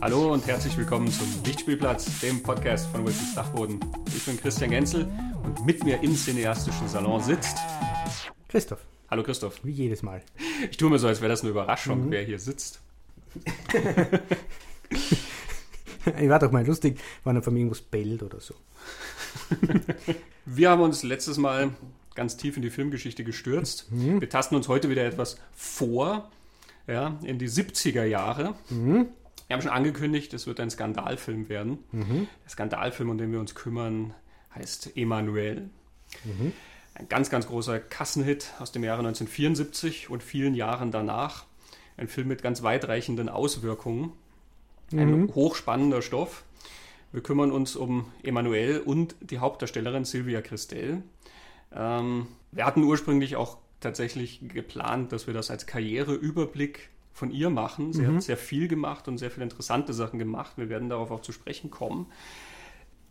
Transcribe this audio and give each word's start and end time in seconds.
Hallo 0.00 0.32
und 0.32 0.46
herzlich 0.46 0.76
willkommen 0.76 1.10
zum 1.10 1.26
Lichtspielplatz, 1.44 2.20
dem 2.20 2.42
Podcast 2.42 2.88
von 2.90 3.04
Wilsons 3.04 3.34
Dachboden. 3.34 3.80
Ich 4.14 4.24
bin 4.24 4.36
Christian 4.38 4.70
Genzel 4.70 5.08
und 5.42 5.64
mit 5.66 5.84
mir 5.84 6.02
im 6.02 6.14
cineastischen 6.14 6.88
Salon 6.88 7.22
sitzt 7.22 7.56
Christoph, 8.48 8.80
Hallo 9.10 9.22
Christoph. 9.22 9.60
wie 9.64 9.72
jedes 9.72 10.02
Mal. 10.02 10.22
Ich 10.70 10.76
tue 10.76 10.90
mir 10.90 10.98
so, 10.98 11.08
als 11.08 11.20
wäre 11.20 11.30
das 11.30 11.42
eine 11.42 11.50
Überraschung, 11.50 12.10
wer 12.10 12.22
hier 12.22 12.38
sitzt. 12.38 12.80
Ich 16.18 16.28
war 16.30 16.38
doch 16.38 16.50
mal 16.50 16.66
lustig, 16.66 16.98
wenn 17.24 17.36
er 17.36 17.42
von 17.42 17.52
mir 17.52 17.60
irgendwas 17.60 17.82
bellt 17.82 18.22
oder 18.22 18.40
so. 18.40 18.54
Wir 20.46 20.70
haben 20.70 20.80
uns 20.80 21.02
letztes 21.02 21.36
Mal 21.36 21.72
ganz 22.14 22.38
tief 22.38 22.56
in 22.56 22.62
die 22.62 22.70
Filmgeschichte 22.70 23.24
gestürzt. 23.24 23.88
Wir 23.90 24.26
tasten 24.30 24.54
uns 24.56 24.68
heute 24.68 24.88
wieder 24.88 25.04
etwas 25.04 25.38
vor, 25.54 26.30
ja, 26.86 27.18
in 27.24 27.38
die 27.38 27.48
70er 27.48 28.04
Jahre. 28.04 28.54
Wir 29.48 29.54
haben 29.54 29.62
schon 29.62 29.72
angekündigt, 29.72 30.34
es 30.34 30.46
wird 30.46 30.60
ein 30.60 30.70
Skandalfilm 30.70 31.48
werden. 31.48 31.78
Der 32.44 32.50
Skandalfilm, 32.50 33.08
um 33.08 33.16
den 33.18 33.32
wir 33.32 33.40
uns 33.40 33.54
kümmern, 33.54 34.14
heißt 34.54 34.96
Emanuel. 34.96 35.70
Ein 36.94 37.08
ganz, 37.08 37.30
ganz 37.30 37.46
großer 37.46 37.80
Kassenhit 37.80 38.52
aus 38.58 38.72
dem 38.72 38.84
Jahre 38.84 39.00
1974 39.00 40.10
und 40.10 40.22
vielen 40.22 40.54
Jahren 40.54 40.90
danach. 40.90 41.46
Ein 41.96 42.08
Film 42.08 42.28
mit 42.28 42.42
ganz 42.42 42.62
weitreichenden 42.62 43.30
Auswirkungen. 43.30 44.12
Ein 44.92 45.34
hochspannender 45.34 46.02
Stoff. 46.02 46.44
Wir 47.12 47.22
kümmern 47.22 47.50
uns 47.50 47.74
um 47.74 48.12
Emanuel 48.22 48.80
und 48.80 49.16
die 49.20 49.38
Hauptdarstellerin 49.38 50.04
Sylvia 50.04 50.42
Christel. 50.42 51.02
Ähm, 51.72 52.26
wir 52.52 52.66
hatten 52.66 52.82
ursprünglich 52.82 53.36
auch 53.36 53.56
tatsächlich 53.80 54.40
geplant, 54.46 55.12
dass 55.12 55.26
wir 55.26 55.32
das 55.32 55.50
als 55.50 55.66
Karriereüberblick 55.66 56.90
von 57.18 57.30
ihr 57.30 57.50
machen. 57.50 57.92
Sie 57.92 58.06
hat 58.06 58.22
sehr 58.22 58.36
viel 58.36 58.68
gemacht 58.68 59.08
und 59.08 59.18
sehr 59.18 59.30
viele 59.30 59.44
interessante 59.44 59.92
Sachen 59.92 60.18
gemacht. 60.18 60.52
Wir 60.56 60.68
werden 60.68 60.88
darauf 60.88 61.10
auch 61.10 61.20
zu 61.20 61.32
sprechen 61.32 61.70
kommen. 61.70 62.06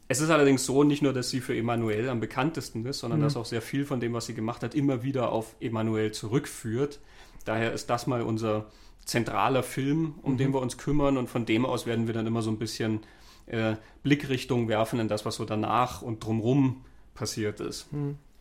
Es 0.07 0.21
ist 0.21 0.29
allerdings 0.29 0.65
so, 0.65 0.83
nicht 0.83 1.01
nur, 1.01 1.11
dass 1.11 1.29
sie 1.29 1.41
für 1.41 1.55
Emanuel 1.55 2.07
am 2.09 2.21
bekanntesten 2.21 2.85
ist, 2.85 2.99
sondern 2.99 3.19
dass 3.19 3.35
auch 3.35 3.45
sehr 3.45 3.61
viel 3.61 3.85
von 3.85 3.99
dem, 3.99 4.13
was 4.13 4.25
sie 4.25 4.33
gemacht 4.33 4.63
hat, 4.63 4.73
immer 4.73 5.03
wieder 5.03 5.31
auf 5.33 5.55
Emanuel 5.59 6.13
zurückführt. 6.13 6.99
Daher 7.43 7.73
ist 7.73 7.89
das 7.89 8.07
mal 8.07 8.21
unser 8.21 8.67
zentraler 9.03 9.63
Film, 9.63 10.15
um 10.21 10.37
den 10.37 10.53
wir 10.53 10.61
uns 10.61 10.77
kümmern 10.77 11.17
und 11.17 11.29
von 11.29 11.45
dem 11.45 11.65
aus 11.65 11.85
werden 11.85 12.07
wir 12.07 12.13
dann 12.13 12.25
immer 12.25 12.41
so 12.41 12.49
ein 12.51 12.57
bisschen 12.57 13.01
äh, 13.47 13.75
Blickrichtung 14.03 14.67
werfen 14.69 14.99
in 14.99 15.07
das, 15.07 15.25
was 15.25 15.35
so 15.35 15.45
danach 15.45 16.01
und 16.01 16.23
drumrum 16.23 16.85
passiert 17.13 17.59
ist. 17.59 17.87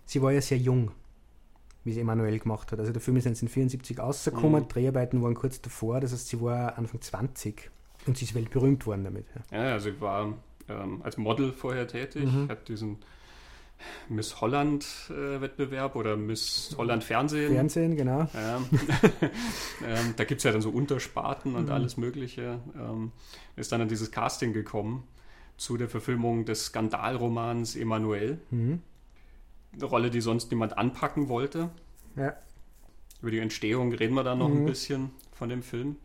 Sie 0.05 0.23
war 0.23 0.33
ja 0.33 0.41
sehr 0.41 0.59
jung, 0.59 0.93
wie 1.87 1.93
sie 1.93 2.01
Emanuel 2.01 2.39
gemacht 2.39 2.73
hat. 2.73 2.81
Also 2.81 2.93
der 2.93 3.01
Film 3.01 3.17
ist 3.17 3.27
1974 3.27 3.99
rausgekommen, 3.99 4.69
Dreharbeiten 4.69 5.23
waren 5.23 5.35
kurz 5.35 5.61
davor, 5.61 6.01
das 6.01 6.13
heißt, 6.13 6.29
sie 6.29 6.41
war 6.41 6.77
Anfang 6.77 7.01
20 7.01 7.71
und 8.07 8.19
sie 8.19 8.25
ist 8.25 8.35
weltberühmt 8.35 8.87
worden 8.87 9.05
damit. 9.05 9.27
Ja. 9.51 9.59
Ja, 9.59 9.73
also 9.73 9.91
sie 9.91 10.01
war 10.01 10.35
ähm, 10.69 11.01
als 11.03 11.17
Model 11.17 11.53
vorher 11.53 11.87
tätig, 11.87 12.29
hat 12.49 12.69
diesen 12.69 12.99
Miss 14.09 14.41
Holland-Wettbewerb 14.41 15.97
oder 15.97 16.17
Miss 16.17 16.75
Holland 16.79 17.05
Fernsehen. 17.05 17.53
Fernsehen, 17.53 17.97
genau. 17.97 18.29
Ja. 18.33 18.61
ähm, 19.87 20.15
da 20.17 20.25
gibt 20.25 20.39
es 20.41 20.45
ja 20.45 20.53
dann 20.53 20.63
so 20.63 20.71
Untersparten 20.71 21.55
und 21.55 21.71
alles 21.71 21.97
Mögliche. 21.97 22.61
Ähm, 22.77 23.13
ist 23.57 23.73
dann 23.73 23.81
an 23.81 23.89
dieses 23.89 24.11
Casting 24.11 24.53
gekommen 24.53 25.05
zu 25.57 25.77
der 25.77 25.89
Verfilmung 25.89 26.45
des 26.45 26.67
Skandalromans 26.67 27.77
Emanuel. 27.77 28.39
Mhm. 28.51 28.83
Eine 29.77 29.85
Rolle, 29.85 30.11
die 30.11 30.21
sonst 30.21 30.51
niemand 30.51 30.79
anpacken 30.79 31.29
wollte. 31.29 31.71
Ja. 32.17 32.35
Über 33.21 33.31
die 33.31 33.39
Entstehung 33.39 33.93
reden 33.93 34.15
wir 34.15 34.25
dann 34.25 34.39
noch 34.39 34.49
ein 34.49 34.65
bisschen 34.65 35.11
von 35.33 35.49
dem 35.49 35.63
Film. 35.63 35.97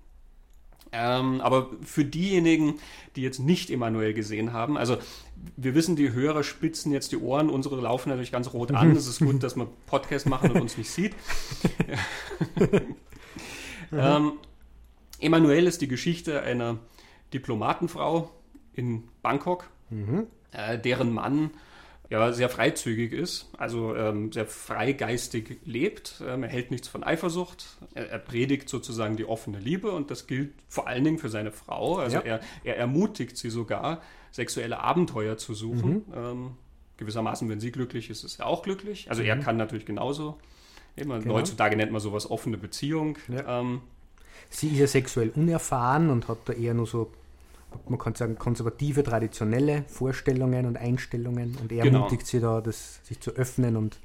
Ähm, 0.93 1.39
aber 1.39 1.69
für 1.83 2.03
diejenigen, 2.03 2.79
die 3.15 3.21
jetzt 3.21 3.39
nicht 3.39 3.69
Emanuel 3.69 4.13
gesehen 4.13 4.51
haben, 4.51 4.77
also 4.77 4.97
wir 5.55 5.73
wissen, 5.73 5.95
die 5.95 6.11
Hörer 6.11 6.43
spitzen 6.43 6.91
jetzt 6.91 7.13
die 7.13 7.17
Ohren, 7.17 7.49
unsere 7.49 7.79
laufen 7.79 8.09
natürlich 8.09 8.31
ganz 8.31 8.51
rot 8.51 8.71
an. 8.71 8.91
Es 8.91 9.07
ist 9.07 9.19
gut, 9.19 9.41
dass 9.41 9.55
wir 9.55 9.67
Podcast 9.85 10.27
machen 10.27 10.51
und 10.51 10.61
uns 10.61 10.77
nicht 10.77 10.89
sieht. 10.89 11.15
ähm, 13.93 14.33
Emanuel 15.19 15.65
ist 15.65 15.81
die 15.81 15.87
Geschichte 15.87 16.41
einer 16.41 16.79
Diplomatenfrau 17.33 18.29
in 18.73 19.03
Bangkok, 19.21 19.69
äh, 20.51 20.77
deren 20.77 21.13
Mann 21.13 21.51
ja, 22.11 22.33
sehr 22.33 22.49
freizügig 22.49 23.13
ist, 23.13 23.49
also 23.57 23.95
ähm, 23.95 24.31
sehr 24.33 24.45
freigeistig 24.45 25.57
lebt. 25.65 26.21
Ähm, 26.27 26.43
er 26.43 26.49
hält 26.49 26.69
nichts 26.69 26.87
von 26.89 27.03
Eifersucht. 27.03 27.77
Er, 27.95 28.09
er 28.11 28.19
predigt 28.19 28.67
sozusagen 28.69 29.15
die 29.15 29.25
offene 29.25 29.59
Liebe 29.59 29.91
und 29.91 30.11
das 30.11 30.27
gilt 30.27 30.53
vor 30.67 30.87
allen 30.87 31.03
Dingen 31.05 31.17
für 31.17 31.29
seine 31.29 31.51
Frau. 31.51 31.97
Also 31.97 32.17
Ja. 32.17 32.23
er, 32.23 32.39
er 32.65 32.77
ermutigt 32.77 33.37
sie 33.37 33.49
sogar, 33.49 34.01
sexuelle 34.31 34.79
Abenteuer 34.79 35.37
zu 35.37 35.53
suchen. 35.53 36.05
Ähm, 36.15 36.51
gewissermaßen, 36.97 37.49
wenn 37.49 37.59
sie 37.59 37.71
glücklich 37.71 38.09
ist, 38.09 38.23
ist 38.23 38.39
er 38.39 38.45
auch 38.47 38.61
glücklich. 38.61 39.09
Also 39.09 39.23
er 39.23 39.37
kann 39.37 39.57
natürlich 39.57 39.85
genauso. 39.85 40.37
Immer, 40.97 41.19
Genau. 41.19 41.35
Heutzutage 41.35 41.75
nennt 41.77 41.91
man 41.93 42.01
sowas 42.01 42.29
offene 42.29 42.57
Beziehung. 42.57 43.17
Ja. 43.29 43.61
Ähm, 43.61 43.81
Sie 44.49 44.67
ist 44.67 44.79
ja 44.79 44.87
sexuell 44.87 45.31
unerfahren 45.33 46.09
und 46.09 46.27
hat 46.27 46.39
da 46.45 46.51
eher 46.53 46.73
nur 46.73 46.85
so, 46.85 47.11
man 47.87 47.99
kann 47.99 48.15
sagen, 48.15 48.37
konservative, 48.37 49.03
traditionelle 49.03 49.83
Vorstellungen 49.87 50.65
und 50.65 50.77
Einstellungen 50.77 51.57
und 51.61 51.71
er 51.71 51.83
Genau. 51.83 51.99
ermutigt 51.99 52.27
sie 52.27 52.39
da, 52.39 52.61
das, 52.61 52.99
sich 53.03 53.19
zu 53.19 53.31
öffnen 53.31 53.75
und 53.77 53.99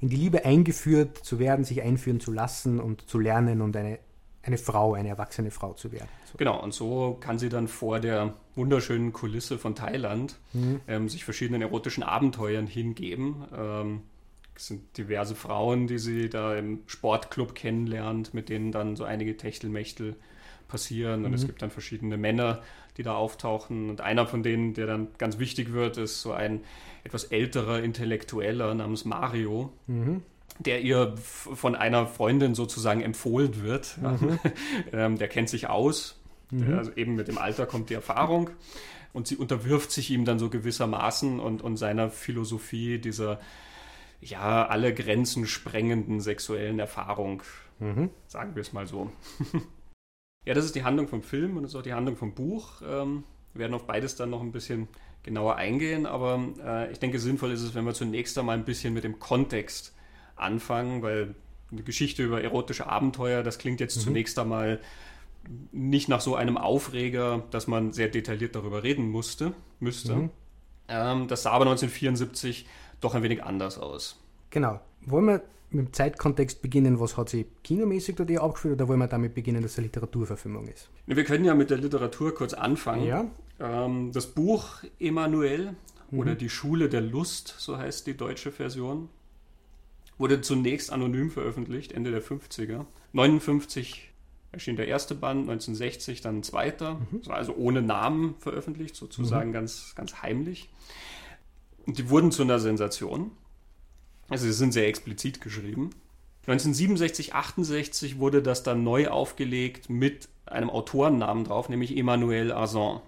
in 0.00 0.08
die 0.08 0.16
Liebe 0.16 0.44
eingeführt 0.44 1.18
zu 1.18 1.38
werden, 1.38 1.64
sich 1.64 1.82
einführen 1.82 2.20
zu 2.20 2.32
lassen 2.32 2.80
und 2.80 3.08
zu 3.08 3.18
lernen 3.18 3.60
und 3.60 3.76
eine, 3.76 3.98
eine 4.42 4.56
Frau, 4.56 4.94
eine 4.94 5.08
erwachsene 5.10 5.50
Frau 5.50 5.74
zu 5.74 5.92
werden. 5.92 6.08
So. 6.24 6.38
Genau, 6.38 6.62
und 6.62 6.72
so 6.72 7.18
kann 7.20 7.38
sie 7.38 7.50
dann 7.50 7.68
vor 7.68 8.00
der 8.00 8.34
wunderschönen 8.54 9.12
Kulisse 9.12 9.58
von 9.58 9.74
Thailand 9.74 10.38
ähm, 10.88 11.08
sich 11.08 11.24
verschiedenen 11.24 11.60
erotischen 11.60 12.02
Abenteuern 12.02 12.66
hingeben. 12.66 13.44
Ähm, 13.54 14.02
es 14.54 14.68
sind 14.68 14.96
diverse 14.96 15.34
Frauen, 15.34 15.86
die 15.86 15.98
sie 15.98 16.28
da 16.30 16.54
im 16.54 16.80
Sportclub 16.86 17.54
kennenlernt, 17.54 18.32
mit 18.34 18.48
denen 18.48 18.72
dann 18.72 18.96
so 18.96 19.04
einige 19.04 19.36
Techtelmechtel 19.36 20.16
passieren. 20.70 21.24
Und 21.24 21.34
es 21.34 21.46
gibt 21.46 21.60
dann 21.62 21.70
verschiedene 21.70 22.16
Männer, 22.16 22.62
die 22.96 23.02
da 23.02 23.14
auftauchen. 23.14 23.90
Und 23.90 24.00
einer 24.00 24.26
von 24.26 24.42
denen, 24.42 24.72
der 24.74 24.86
dann 24.86 25.08
ganz 25.18 25.38
wichtig 25.38 25.72
wird, 25.72 25.98
ist 25.98 26.22
so 26.22 26.32
ein 26.32 26.60
etwas 27.04 27.24
älterer 27.24 27.82
Intellektueller 27.82 28.74
namens 28.74 29.04
Mario 29.04 29.72
der 30.60 30.82
ihr 30.82 31.14
von 31.16 31.74
einer 31.74 32.06
Freundin 32.06 32.54
sozusagen 32.54 33.00
empfohlen 33.00 33.62
wird. 33.62 33.98
ähm, 34.92 35.16
der 35.16 35.28
kennt 35.28 35.48
sich 35.48 35.68
aus. 35.68 36.20
Der, 36.50 36.78
also 36.78 36.92
eben 36.96 37.14
mit 37.14 37.28
dem 37.28 37.38
Alter 37.38 37.66
kommt 37.66 37.90
die 37.90 37.94
Erfahrung. 37.94 38.50
Und 39.12 39.26
sie 39.26 39.36
unterwirft 39.36 39.90
sich 39.90 40.10
ihm 40.10 40.24
dann 40.24 40.38
so 40.38 40.50
gewissermaßen 40.50 41.40
und, 41.40 41.62
und 41.62 41.76
seiner 41.76 42.10
Philosophie 42.10 42.98
dieser, 42.98 43.40
ja, 44.20 44.66
alle 44.66 44.94
Grenzen 44.94 45.46
sprengenden 45.46 46.20
sexuellen 46.20 46.78
Erfahrung. 46.78 47.42
Sagen 48.26 48.54
wir 48.54 48.60
es 48.60 48.72
mal 48.72 48.86
so. 48.86 49.10
ja, 50.44 50.54
das 50.54 50.64
ist 50.64 50.74
die 50.74 50.84
Handlung 50.84 51.08
vom 51.08 51.22
Film 51.22 51.56
und 51.56 51.62
das 51.62 51.72
ist 51.72 51.76
auch 51.76 51.82
die 51.82 51.94
Handlung 51.94 52.16
vom 52.16 52.34
Buch. 52.34 52.82
Ähm, 52.82 53.24
wir 53.52 53.60
werden 53.60 53.74
auf 53.74 53.86
beides 53.86 54.16
dann 54.16 54.30
noch 54.30 54.40
ein 54.40 54.52
bisschen 54.52 54.88
genauer 55.22 55.56
eingehen, 55.56 56.06
aber 56.06 56.40
äh, 56.64 56.92
ich 56.92 56.98
denke, 56.98 57.18
sinnvoll 57.18 57.52
ist 57.52 57.62
es, 57.62 57.74
wenn 57.74 57.84
wir 57.84 57.94
zunächst 57.94 58.38
einmal 58.38 58.56
ein 58.56 58.64
bisschen 58.64 58.94
mit 58.94 59.04
dem 59.04 59.18
Kontext 59.18 59.94
anfangen, 60.36 61.02
weil 61.02 61.34
eine 61.70 61.82
Geschichte 61.82 62.24
über 62.24 62.42
erotische 62.42 62.86
Abenteuer, 62.86 63.42
das 63.42 63.58
klingt 63.58 63.80
jetzt 63.80 64.00
zunächst 64.00 64.38
einmal 64.38 64.80
nicht 65.72 66.08
nach 66.08 66.20
so 66.20 66.34
einem 66.36 66.56
Aufreger, 66.56 67.44
dass 67.50 67.66
man 67.66 67.92
sehr 67.92 68.08
detailliert 68.08 68.54
darüber 68.54 68.82
reden 68.82 69.10
musste, 69.10 69.52
müsste. 69.78 70.30
Ähm, 70.88 71.28
das 71.28 71.42
sah 71.42 71.52
aber 71.52 71.66
1974 71.66 72.66
doch 73.00 73.14
ein 73.14 73.22
wenig 73.22 73.44
anders 73.44 73.78
aus. 73.78 74.18
Genau. 74.50 74.80
Wollen 75.02 75.26
wir 75.26 75.42
mit 75.72 75.86
dem 75.86 75.92
Zeitkontext 75.92 76.62
beginnen, 76.62 77.00
was 77.00 77.16
hat 77.16 77.28
sie 77.28 77.46
kinomäßig 77.64 78.16
dort 78.16 78.30
eher 78.30 78.42
abgeführt 78.42 78.74
oder 78.74 78.88
wollen 78.88 78.98
wir 78.98 79.08
damit 79.08 79.34
beginnen, 79.34 79.62
dass 79.62 79.72
es 79.72 79.78
eine 79.78 79.86
Literaturverfilmung 79.86 80.66
ist? 80.68 80.90
Wir 81.06 81.24
können 81.24 81.44
ja 81.44 81.54
mit 81.54 81.70
der 81.70 81.78
Literatur 81.78 82.34
kurz 82.34 82.54
anfangen. 82.54 83.06
Ja. 83.06 83.26
Ähm, 83.60 84.12
das 84.12 84.26
Buch 84.26 84.82
Emanuel 84.98 85.74
oder 86.12 86.34
Die 86.34 86.48
Schule 86.48 86.88
der 86.88 87.02
Lust, 87.02 87.54
so 87.58 87.78
heißt 87.78 88.06
die 88.06 88.16
deutsche 88.16 88.50
Version, 88.50 89.08
wurde 90.18 90.40
zunächst 90.40 90.92
anonym 90.92 91.30
veröffentlicht, 91.30 91.92
Ende 91.92 92.10
der 92.10 92.22
50er. 92.22 92.84
59 93.12 94.12
erschien 94.52 94.76
der 94.76 94.88
erste 94.88 95.14
Band, 95.14 95.42
1960 95.48 96.20
dann 96.20 96.38
ein 96.38 96.42
zweiter. 96.42 97.00
Das 97.12 97.28
war 97.28 97.36
also 97.36 97.54
ohne 97.54 97.82
Namen 97.82 98.34
veröffentlicht, 98.38 98.96
sozusagen 98.96 99.52
ganz, 99.52 99.94
ganz 99.94 100.22
heimlich. 100.22 100.68
Und 101.86 101.98
die 101.98 102.10
wurden 102.10 102.32
zu 102.32 102.42
einer 102.42 102.58
Sensation. 102.58 103.30
Also 104.30 104.46
sie 104.46 104.52
sind 104.52 104.72
sehr 104.72 104.88
explizit 104.88 105.40
geschrieben. 105.40 105.90
1967, 106.46 107.34
68 107.34 108.18
wurde 108.18 108.42
das 108.42 108.62
dann 108.62 108.82
neu 108.82 109.08
aufgelegt 109.08 109.90
mit 109.90 110.28
einem 110.46 110.70
Autorennamen 110.70 111.44
drauf, 111.44 111.68
nämlich 111.68 111.96
Emmanuel 111.96 112.52
Azan. 112.52 113.00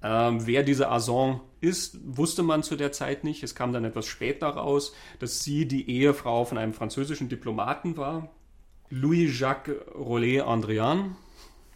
Ähm, 0.00 0.46
wer 0.46 0.62
diese 0.62 0.90
Azan 0.90 1.40
ist, 1.60 1.98
wusste 2.04 2.44
man 2.44 2.62
zu 2.62 2.76
der 2.76 2.92
Zeit 2.92 3.24
nicht. 3.24 3.42
Es 3.42 3.56
kam 3.56 3.72
dann 3.72 3.84
etwas 3.84 4.06
später 4.06 4.46
raus, 4.48 4.94
dass 5.18 5.42
sie 5.42 5.66
die 5.66 5.90
Ehefrau 5.90 6.44
von 6.44 6.56
einem 6.56 6.72
französischen 6.72 7.28
Diplomaten 7.28 7.96
war, 7.96 8.30
Louis-Jacques 8.90 9.74
Rollet 9.94 10.42
Andrian. 10.42 11.16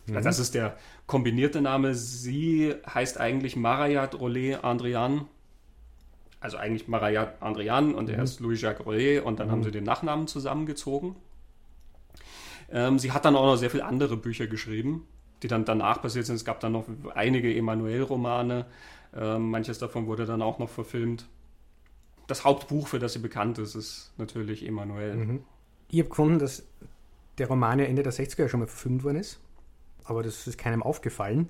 Mhm. 0.07 0.17
Also 0.17 0.29
das 0.29 0.39
ist 0.39 0.55
der 0.55 0.77
kombinierte 1.07 1.61
Name. 1.61 1.95
Sie 1.95 2.75
heißt 2.87 3.19
eigentlich 3.19 3.57
Marayat 3.57 4.19
Rollet 4.19 4.63
Andrian. 4.63 5.27
Also 6.43 6.57
eigentlich 6.57 6.89
Marayat 6.89 7.41
Andrian 7.41 7.95
und 7.95 8.09
mhm. 8.09 8.15
er 8.15 8.23
ist 8.25 8.41
Louis-Jacques 8.41 8.85
Rollet 8.85 9.25
und 9.25 9.41
dann 9.41 9.47
mhm. 9.47 9.53
haben 9.53 9.63
sie 9.63 9.71
den 9.71 9.85
Nachnamen 9.85 10.27
zusammengezogen. 10.27 11.17
Ähm, 12.71 12.99
sie 12.99 13.13
hat 13.13 13.25
dann 13.25 13.37
auch 13.37 13.47
noch 13.47 13.57
sehr 13.57 13.71
viele 13.71 13.85
andere 13.85 14.17
Bücher 14.17 14.47
geschrieben, 14.47 15.07
die 15.43 15.49
dann 15.49 15.65
danach 15.65 16.03
passiert 16.03 16.27
sind. 16.27 16.37
Es 16.37 16.45
gab 16.45 16.61
dann 16.61 16.73
noch 16.73 16.87
einige 17.15 17.55
Emanuel-Romane. 17.55 18.67
Ähm, 19.15 19.51
manches 19.51 19.79
davon 19.79 20.07
wurde 20.07 20.27
dann 20.27 20.43
auch 20.43 20.59
noch 20.59 20.71
verfilmt. 20.71 21.27
Das 22.27 22.45
Hauptbuch, 22.45 22.89
für 22.89 22.99
das 22.99 23.13
sie 23.13 23.19
bekannt 23.19 23.59
ist, 23.59 23.75
ist 23.75 24.13
natürlich 24.17 24.67
Emanuel. 24.67 25.15
Mhm. 25.15 25.45
Ich 25.91 25.99
habe 25.99 26.09
gefunden, 26.09 26.39
dass 26.39 26.65
der 27.39 27.49
Roman 27.49 27.79
ja 27.79 27.85
Ende 27.85 28.03
der 28.03 28.13
60er 28.13 28.49
schon 28.49 28.61
mal 28.61 28.67
verfilmt 28.67 29.05
worden 29.05 29.19
ist. 29.19 29.39
Aber 30.05 30.23
das 30.23 30.47
ist 30.47 30.59
keinem 30.59 30.83
aufgefallen. 30.83 31.49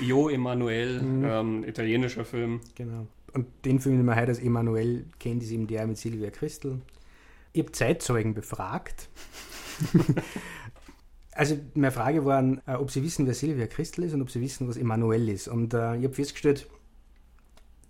Io 0.00 0.28
Emanuel, 0.28 1.02
mhm. 1.02 1.24
ähm, 1.24 1.64
italienischer 1.64 2.24
Film. 2.24 2.60
Genau. 2.74 3.06
Und 3.32 3.46
den 3.64 3.80
Film, 3.80 3.96
den 3.96 4.06
man 4.06 4.16
heute 4.16 4.28
als 4.28 4.38
Emanuel 4.38 5.06
kennt, 5.18 5.42
ist 5.42 5.50
eben 5.50 5.66
der 5.66 5.86
mit 5.86 5.98
Silvia 5.98 6.30
Christel. 6.30 6.80
Ich 7.52 7.62
habe 7.62 7.72
Zeitzeugen 7.72 8.34
befragt. 8.34 9.08
also 11.32 11.58
meine 11.74 11.92
Frage 11.92 12.24
war, 12.24 12.42
äh, 12.66 12.74
ob 12.74 12.90
sie 12.90 13.02
wissen, 13.02 13.26
wer 13.26 13.34
Silvia 13.34 13.66
Christel 13.66 14.04
ist 14.04 14.14
und 14.14 14.22
ob 14.22 14.30
sie 14.30 14.40
wissen, 14.40 14.68
was 14.68 14.76
Emanuel 14.76 15.28
ist. 15.28 15.48
Und 15.48 15.74
äh, 15.74 15.96
ich 15.96 16.04
habe 16.04 16.14
festgestellt, 16.14 16.68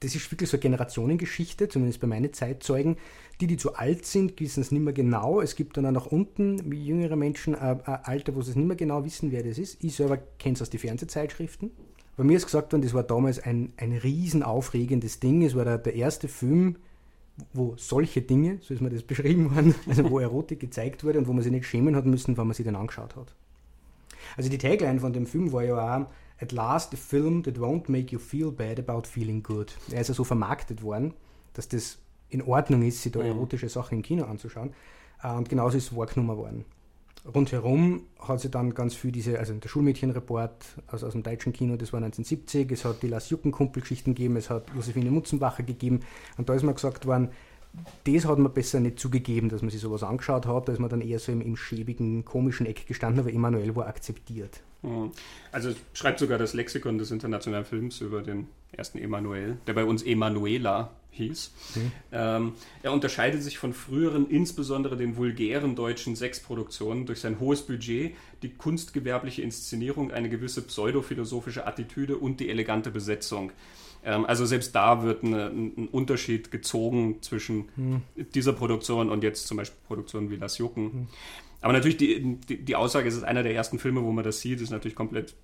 das 0.01 0.15
ist 0.15 0.31
wirklich 0.33 0.49
so 0.49 0.57
eine 0.57 0.63
Generationengeschichte, 0.63 1.69
zumindest 1.69 2.01
bei 2.01 2.07
meinen 2.07 2.33
Zeitzeugen. 2.33 2.97
Die, 3.41 3.47
die 3.47 3.59
zu 3.59 3.75
alt 3.75 4.07
sind, 4.07 4.39
wissen 4.41 4.63
es 4.63 4.71
nicht 4.71 4.83
mehr 4.83 4.95
genau. 4.95 5.41
Es 5.41 5.57
gibt 5.57 5.77
dann 5.77 5.87
auch 5.87 5.93
nach 5.93 6.07
unten, 6.07 6.71
wie 6.71 6.85
jüngere 6.85 7.17
Menschen, 7.17 7.55
ein, 7.55 7.81
ein 7.83 8.05
Alter, 8.05 8.35
wo 8.35 8.43
sie 8.43 8.51
es 8.51 8.57
nicht 8.57 8.67
mehr 8.67 8.77
genau 8.77 9.05
wissen, 9.05 9.31
wer 9.31 9.43
das 9.43 9.59
ist. 9.59 9.83
Ich 9.85 9.95
selber 9.95 10.17
kenne 10.17 10.55
es 10.55 10.63
aus 10.63 10.71
den 10.71 10.81
Fernsehzeitschriften. 10.81 11.71
Bei 12.21 12.27
mir 12.27 12.37
ist 12.37 12.45
gesagt 12.45 12.75
worden, 12.75 12.83
das 12.83 12.93
war 12.93 13.03
damals 13.03 13.39
ein, 13.39 13.73
ein 13.79 13.95
riesen 13.95 14.43
aufregendes 14.43 15.21
Ding. 15.21 15.43
Es 15.43 15.57
war 15.57 15.65
der, 15.65 15.79
der 15.79 15.95
erste 15.95 16.29
Film, 16.29 16.77
wo 17.55 17.73
solche 17.79 18.21
Dinge, 18.21 18.59
so 18.61 18.75
ist 18.75 18.83
mir 18.83 18.91
das 18.91 19.03
beschrieben 19.05 19.55
worden, 19.55 19.75
also 19.89 20.11
wo 20.11 20.19
Erotik 20.19 20.61
gezeigt 20.61 21.03
wurde 21.03 21.19
und 21.19 21.29
wo 21.29 21.33
man 21.33 21.43
sich 21.43 21.51
nicht 21.51 21.65
schämen 21.65 21.97
hat 21.97 22.05
müssen, 22.05 22.37
wenn 22.37 22.47
man 22.47 22.53
sie 22.53 22.63
dann 22.63 22.77
angeschaut 22.77 23.17
hat. 23.17 23.35
Also 24.37 24.51
die 24.51 24.59
Tagline 24.59 25.01
von 25.01 25.15
dem 25.15 25.25
Film 25.25 25.51
war 25.51 25.65
ja 25.65 25.77
auch 25.77 26.07
At 26.39 26.53
last 26.53 26.93
a 26.93 26.99
film 26.99 27.43
that 27.45 27.57
won't 27.57 27.91
make 27.91 28.13
you 28.13 28.19
feel 28.19 28.53
bad 28.53 28.79
about 28.79 29.09
feeling 29.09 29.43
good. 29.43 29.75
Er 29.91 30.03
ist 30.03 30.09
ja 30.09 30.15
so 30.15 30.25
vermarktet 30.25 30.83
worden, 30.83 31.15
dass 31.55 31.69
das 31.69 31.97
in 32.29 32.43
Ordnung 32.43 32.83
ist, 32.83 33.01
sich 33.01 33.13
da 33.13 33.21
mhm. 33.21 33.29
erotische 33.29 33.71
Sachen 33.71 33.95
im 33.95 34.03
Kino 34.03 34.27
anzuschauen. 34.27 34.75
Äh, 35.23 35.33
und 35.33 35.49
genauso 35.49 35.79
ist 35.79 35.91
es 35.91 35.97
wahrgenommen 35.97 36.37
worden. 36.37 36.65
Rundherum 37.25 38.07
hat 38.19 38.41
sie 38.41 38.51
dann 38.51 38.75
ganz 38.75 38.95
viel 38.95 39.13
diese, 39.13 39.39
also 39.39 39.53
der 39.53 39.69
Schulmädchenreport 39.69 40.65
aus, 40.89 41.05
aus 41.05 41.13
dem 41.13 41.23
deutschen 41.23 41.53
Kino, 41.53 41.77
das 41.77 41.93
war 41.93 41.99
1970, 41.99 42.71
es 42.73 42.85
hat 42.85 43.03
die 43.03 43.09
Las 43.09 43.31
Jucken-Kumpel-Geschichten 43.31 44.15
gegeben, 44.15 44.37
es 44.37 44.49
hat 44.49 44.65
Josephine 44.75 45.11
Mutzenbacher 45.11 45.63
gegeben 45.63 46.01
und 46.39 46.49
da 46.49 46.55
ist 46.55 46.63
mir 46.63 46.73
gesagt 46.73 47.07
worden, 47.07 47.29
das 48.05 48.25
hat 48.25 48.39
man 48.39 48.53
besser 48.53 48.81
nicht 48.81 48.99
zugegeben, 48.99 49.49
dass 49.49 49.63
man 49.63 49.71
sich 49.71 49.81
sowas 49.81 50.03
angeschaut 50.03 50.47
hat, 50.47 50.69
da 50.69 50.73
ist 50.73 50.79
man 50.79 50.91
dann 50.91 51.03
eher 51.03 51.19
so 51.19 51.31
im, 51.31 51.41
im 51.41 51.57
schäbigen, 51.57 52.25
komischen 52.25 52.67
Eck 52.67 52.87
gestanden, 52.87 53.21
aber 53.21 53.33
Emanuel 53.33 53.77
war 53.77 53.87
akzeptiert. 53.87 54.61
Mhm. 54.83 55.13
Also 55.53 55.73
schreibt 55.93 56.19
sogar 56.19 56.39
das 56.39 56.55
Lexikon 56.55 56.99
des 56.99 57.11
internationalen 57.11 57.65
Films 57.65 58.01
über 58.01 58.23
den 58.23 58.49
ersten 58.73 58.99
Emanuel, 58.99 59.59
der 59.67 59.75
bei 59.75 59.85
uns 59.85 60.03
Emanuela 60.03 60.91
hieß. 61.13 61.53
Mhm. 61.75 61.93
Ähm, 62.13 62.53
er 62.83 62.93
unterscheidet 62.93 63.43
sich 63.43 63.59
von 63.59 63.73
früheren, 63.73 64.29
insbesondere 64.29 64.97
den 64.97 65.17
vulgären 65.17 65.77
deutschen 65.77 66.17
Sexproduktionen, 66.17 67.07
durch 67.07 67.21
sein 67.21 67.41
hohes 67.41 67.63
Budget, 67.63 68.15
die 68.43 68.51
kunstgewerbliche 68.51 69.43
Inszenierung, 69.43 70.11
eine 70.11 70.29
gewisse 70.29 70.63
pseudophilosophische 70.63 71.67
Attitüde 71.67 72.17
und 72.17 72.41
die 72.41 72.49
elegante 72.49 72.91
Besetzung. 72.91 73.53
Ähm, 74.05 74.25
also 74.25 74.47
selbst 74.47 74.75
da 74.75 75.03
wird 75.03 75.25
eine, 75.25 75.47
ein 75.47 75.89
Unterschied 75.89 76.51
gezogen 76.51 77.23
zwischen 77.23 77.69
mhm. 77.77 78.03
dieser 78.35 78.53
Produktion 78.53 79.11
und 79.11 79.23
jetzt 79.23 79.47
zum 79.47 79.57
Beispiel 79.57 79.79
Produktionen 79.87 80.31
wie 80.31 80.37
Las 80.37 80.59
Jucken. 80.59 80.85
Mhm. 80.85 81.09
Aber 81.61 81.73
natürlich, 81.73 81.99
die, 81.99 82.37
die, 82.49 82.65
die, 82.65 82.77
Aussage, 82.77 83.09
es 83.09 83.17
ist 83.17 83.25
einer 83.25 83.43
der 83.43 83.55
ersten 83.55 83.79
Filme, 83.79 84.03
wo 84.03 84.13
man 84.13 84.25
das 84.25 84.41
sieht, 84.41 84.61
ist 84.61 84.71
natürlich 84.71 84.97
komplett 84.97 85.35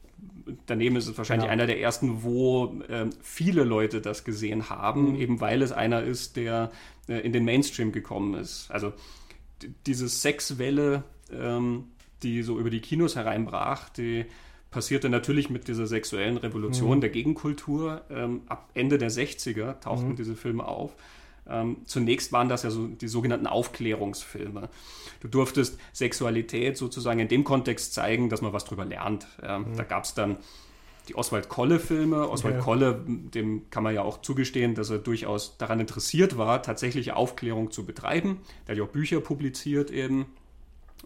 daneben 0.66 0.96
ist 0.96 1.08
es 1.08 1.18
wahrscheinlich 1.18 1.46
ja. 1.46 1.52
einer 1.52 1.66
der 1.66 1.80
ersten, 1.80 2.22
wo 2.22 2.80
äh, 2.88 3.06
viele 3.20 3.64
Leute 3.64 4.00
das 4.00 4.24
gesehen 4.24 4.70
haben, 4.70 5.10
mhm. 5.10 5.16
eben 5.16 5.40
weil 5.40 5.62
es 5.62 5.72
einer 5.72 6.02
ist, 6.02 6.36
der 6.36 6.70
äh, 7.08 7.18
in 7.20 7.32
den 7.32 7.44
Mainstream 7.44 7.92
gekommen 7.92 8.34
ist. 8.34 8.70
Also 8.70 8.92
diese 9.86 10.08
Sexwelle, 10.08 11.04
ähm, 11.32 11.84
die 12.22 12.42
so 12.42 12.58
über 12.58 12.70
die 12.70 12.80
Kinos 12.80 13.16
hereinbrach, 13.16 13.88
die 13.90 14.26
passierte 14.70 15.08
natürlich 15.08 15.50
mit 15.50 15.68
dieser 15.68 15.86
sexuellen 15.86 16.36
Revolution 16.36 16.98
mhm. 16.98 17.00
der 17.00 17.10
Gegenkultur. 17.10 18.02
Ähm, 18.10 18.42
ab 18.46 18.70
Ende 18.74 18.98
der 18.98 19.10
60er 19.10 19.80
tauchten 19.80 20.10
mhm. 20.10 20.16
diese 20.16 20.36
Filme 20.36 20.66
auf. 20.66 20.94
Ähm, 21.48 21.78
zunächst 21.84 22.32
waren 22.32 22.48
das 22.48 22.62
ja 22.62 22.70
so 22.70 22.86
die 22.86 23.08
sogenannten 23.08 23.46
Aufklärungsfilme. 23.46 24.68
Du 25.20 25.28
durftest 25.28 25.78
Sexualität 25.92 26.76
sozusagen 26.76 27.20
in 27.20 27.28
dem 27.28 27.44
Kontext 27.44 27.94
zeigen, 27.94 28.28
dass 28.28 28.42
man 28.42 28.52
was 28.52 28.64
drüber 28.64 28.84
lernt. 28.84 29.26
Ja, 29.42 29.58
mhm. 29.58 29.76
Da 29.76 29.84
gab 29.84 30.04
es 30.04 30.14
dann 30.14 30.38
die 31.08 31.14
Oswald 31.14 31.48
Kolle-Filme. 31.48 32.28
Oswald 32.28 32.56
ja. 32.56 32.60
Kolle, 32.60 33.04
dem 33.06 33.70
kann 33.70 33.82
man 33.82 33.94
ja 33.94 34.02
auch 34.02 34.22
zugestehen, 34.22 34.74
dass 34.74 34.90
er 34.90 34.98
durchaus 34.98 35.56
daran 35.56 35.80
interessiert 35.80 36.36
war, 36.36 36.62
tatsächliche 36.62 37.16
Aufklärung 37.16 37.70
zu 37.70 37.86
betreiben. 37.86 38.40
Der 38.66 38.72
hat 38.72 38.78
ja 38.78 38.84
auch 38.84 38.92
Bücher 38.92 39.20
publiziert 39.20 39.90
eben. 39.90 40.26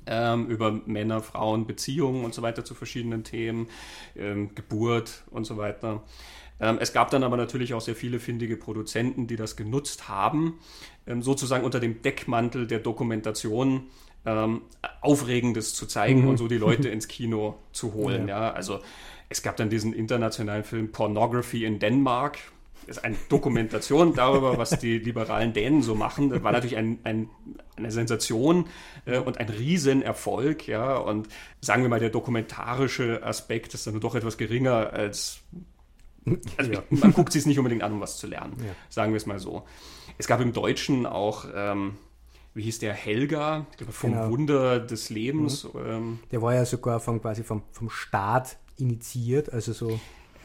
Ähm, 0.06 0.46
über 0.46 0.72
Männer, 0.87 1.20
Frauen, 1.20 1.66
Beziehungen 1.66 2.25
und 2.25 2.32
so 2.32 2.40
weiter 2.40 2.64
zu 2.64 2.75
verschiedenen 2.75 3.22
Themen, 3.22 3.69
ähm, 4.16 4.54
Geburt 4.54 5.25
und 5.31 5.44
so 5.44 5.58
weiter. 5.58 6.02
Ähm, 6.60 6.78
es 6.80 6.92
gab 6.92 7.10
dann 7.10 7.24
aber 7.24 7.36
natürlich 7.36 7.74
auch 7.74 7.80
sehr 7.80 7.96
viele 7.96 8.20
findige 8.20 8.56
Produzenten, 8.56 9.26
die 9.26 9.36
das 9.36 9.56
genutzt 9.56 10.08
haben, 10.08 10.58
ähm, 11.06 11.22
sozusagen 11.22 11.64
unter 11.64 11.80
dem 11.80 12.02
Deckmantel 12.02 12.66
der 12.66 12.80
Dokumentation 12.80 13.88
ähm, 14.26 14.62
Aufregendes 15.00 15.74
zu 15.74 15.86
zeigen 15.86 16.22
mhm. 16.22 16.28
und 16.28 16.36
so 16.36 16.48
die 16.48 16.58
Leute 16.58 16.88
ins 16.88 17.08
Kino 17.08 17.56
zu 17.72 17.94
holen. 17.94 18.28
Ja. 18.28 18.42
ja. 18.42 18.52
also 18.52 18.80
es 19.28 19.42
gab 19.42 19.56
dann 19.56 19.70
diesen 19.70 19.92
internationalen 19.92 20.64
Film 20.64 20.92
Pornography 20.92 21.64
in 21.64 21.78
Denmark. 21.78 22.38
Das 22.86 22.98
ist 22.98 23.04
eine 23.04 23.16
Dokumentation 23.28 24.14
darüber, 24.16 24.58
was 24.58 24.70
die 24.70 24.98
liberalen 24.98 25.52
Dänen 25.52 25.82
so 25.82 25.94
machen. 25.94 26.30
Das 26.30 26.42
war 26.42 26.52
natürlich 26.52 26.76
ein, 26.76 26.98
ein, 27.04 27.30
eine 27.76 27.90
Sensation 27.90 28.66
äh, 29.06 29.18
und 29.18 29.38
ein 29.38 29.49
Riesenerfolg. 29.49 30.66
Ja. 30.66 30.96
Und 30.96 31.28
sagen 31.61 31.82
wir 31.82 31.88
mal, 31.88 32.00
der 32.00 32.11
dokumentarische 32.11 33.23
Aspekt 33.23 33.73
ist 33.75 33.87
dann 33.87 34.00
doch 34.00 34.14
etwas 34.14 34.37
geringer 34.37 34.92
als 34.92 35.40
also 36.56 36.72
ja. 36.72 36.82
man 36.90 37.12
guckt 37.12 37.32
sich 37.32 37.40
es 37.40 37.46
nicht 37.46 37.58
unbedingt 37.58 37.82
an, 37.82 37.92
um 37.92 38.00
was 38.00 38.18
zu 38.18 38.26
lernen, 38.26 38.56
ja. 38.58 38.72
sagen 38.88 39.12
wir 39.12 39.16
es 39.16 39.26
mal 39.26 39.38
so. 39.38 39.64
Es 40.18 40.26
gab 40.26 40.40
im 40.40 40.52
Deutschen 40.52 41.06
auch, 41.06 41.46
ähm, 41.54 41.96
wie 42.54 42.62
hieß 42.62 42.78
der, 42.80 42.92
Helga, 42.92 43.66
vom 43.88 44.12
genau. 44.12 44.30
Wunder 44.30 44.80
des 44.80 45.10
Lebens. 45.10 45.64
Mhm. 45.64 45.80
Ähm, 45.86 46.18
der 46.30 46.42
war 46.42 46.54
ja 46.54 46.64
sogar 46.64 47.00
vom, 47.00 47.20
quasi 47.20 47.42
vom, 47.42 47.62
vom 47.72 47.90
Staat 47.90 48.58
initiiert, 48.76 49.52
also 49.52 49.72
so 49.72 50.00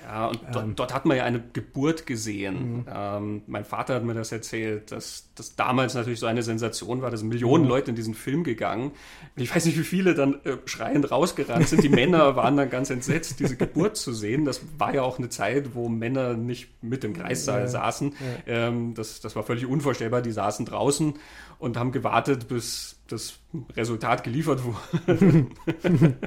ja, 0.05 0.27
und 0.27 0.39
dort, 0.51 0.65
ähm, 0.65 0.75
dort, 0.75 0.93
hat 0.93 1.05
man 1.05 1.17
ja 1.17 1.23
eine 1.23 1.41
Geburt 1.53 2.05
gesehen. 2.05 2.77
Mhm. 2.77 2.85
Ähm, 2.93 3.41
mein 3.47 3.65
Vater 3.65 3.95
hat 3.95 4.03
mir 4.03 4.13
das 4.13 4.31
erzählt, 4.31 4.91
dass 4.91 5.29
das 5.33 5.55
damals 5.55 5.95
natürlich 5.95 6.19
so 6.19 6.27
eine 6.27 6.43
Sensation 6.43 7.01
war. 7.01 7.09
Da 7.09 7.17
sind 7.17 7.29
Millionen 7.29 7.63
mhm. 7.63 7.69
Leute 7.69 7.89
in 7.89 7.95
diesen 7.95 8.13
Film 8.13 8.43
gegangen. 8.43 8.91
Ich 9.35 9.53
weiß 9.53 9.65
nicht, 9.65 9.79
wie 9.79 9.83
viele 9.83 10.13
dann 10.13 10.35
äh, 10.43 10.57
schreiend 10.65 11.09
rausgerannt 11.09 11.67
sind. 11.67 11.83
Die 11.83 11.89
Männer 11.89 12.35
waren 12.35 12.55
dann 12.55 12.69
ganz 12.69 12.91
entsetzt, 12.91 13.39
diese 13.39 13.57
Geburt 13.57 13.97
zu 13.97 14.13
sehen. 14.13 14.45
Das 14.45 14.61
war 14.77 14.93
ja 14.93 15.01
auch 15.01 15.17
eine 15.17 15.29
Zeit, 15.29 15.73
wo 15.73 15.89
Männer 15.89 16.35
nicht 16.35 16.83
mit 16.83 17.03
im 17.03 17.13
Kreissaal 17.13 17.61
ja, 17.61 17.67
saßen. 17.67 18.13
Ja. 18.45 18.67
Ähm, 18.67 18.93
das, 18.93 19.21
das 19.21 19.35
war 19.35 19.41
völlig 19.41 19.65
unvorstellbar. 19.65 20.21
Die 20.21 20.31
saßen 20.31 20.67
draußen 20.67 21.15
und 21.57 21.77
haben 21.77 21.91
gewartet, 21.91 22.47
bis 22.47 22.99
das 23.07 23.39
Resultat 23.75 24.23
geliefert 24.23 24.61
wurde. 24.63 25.47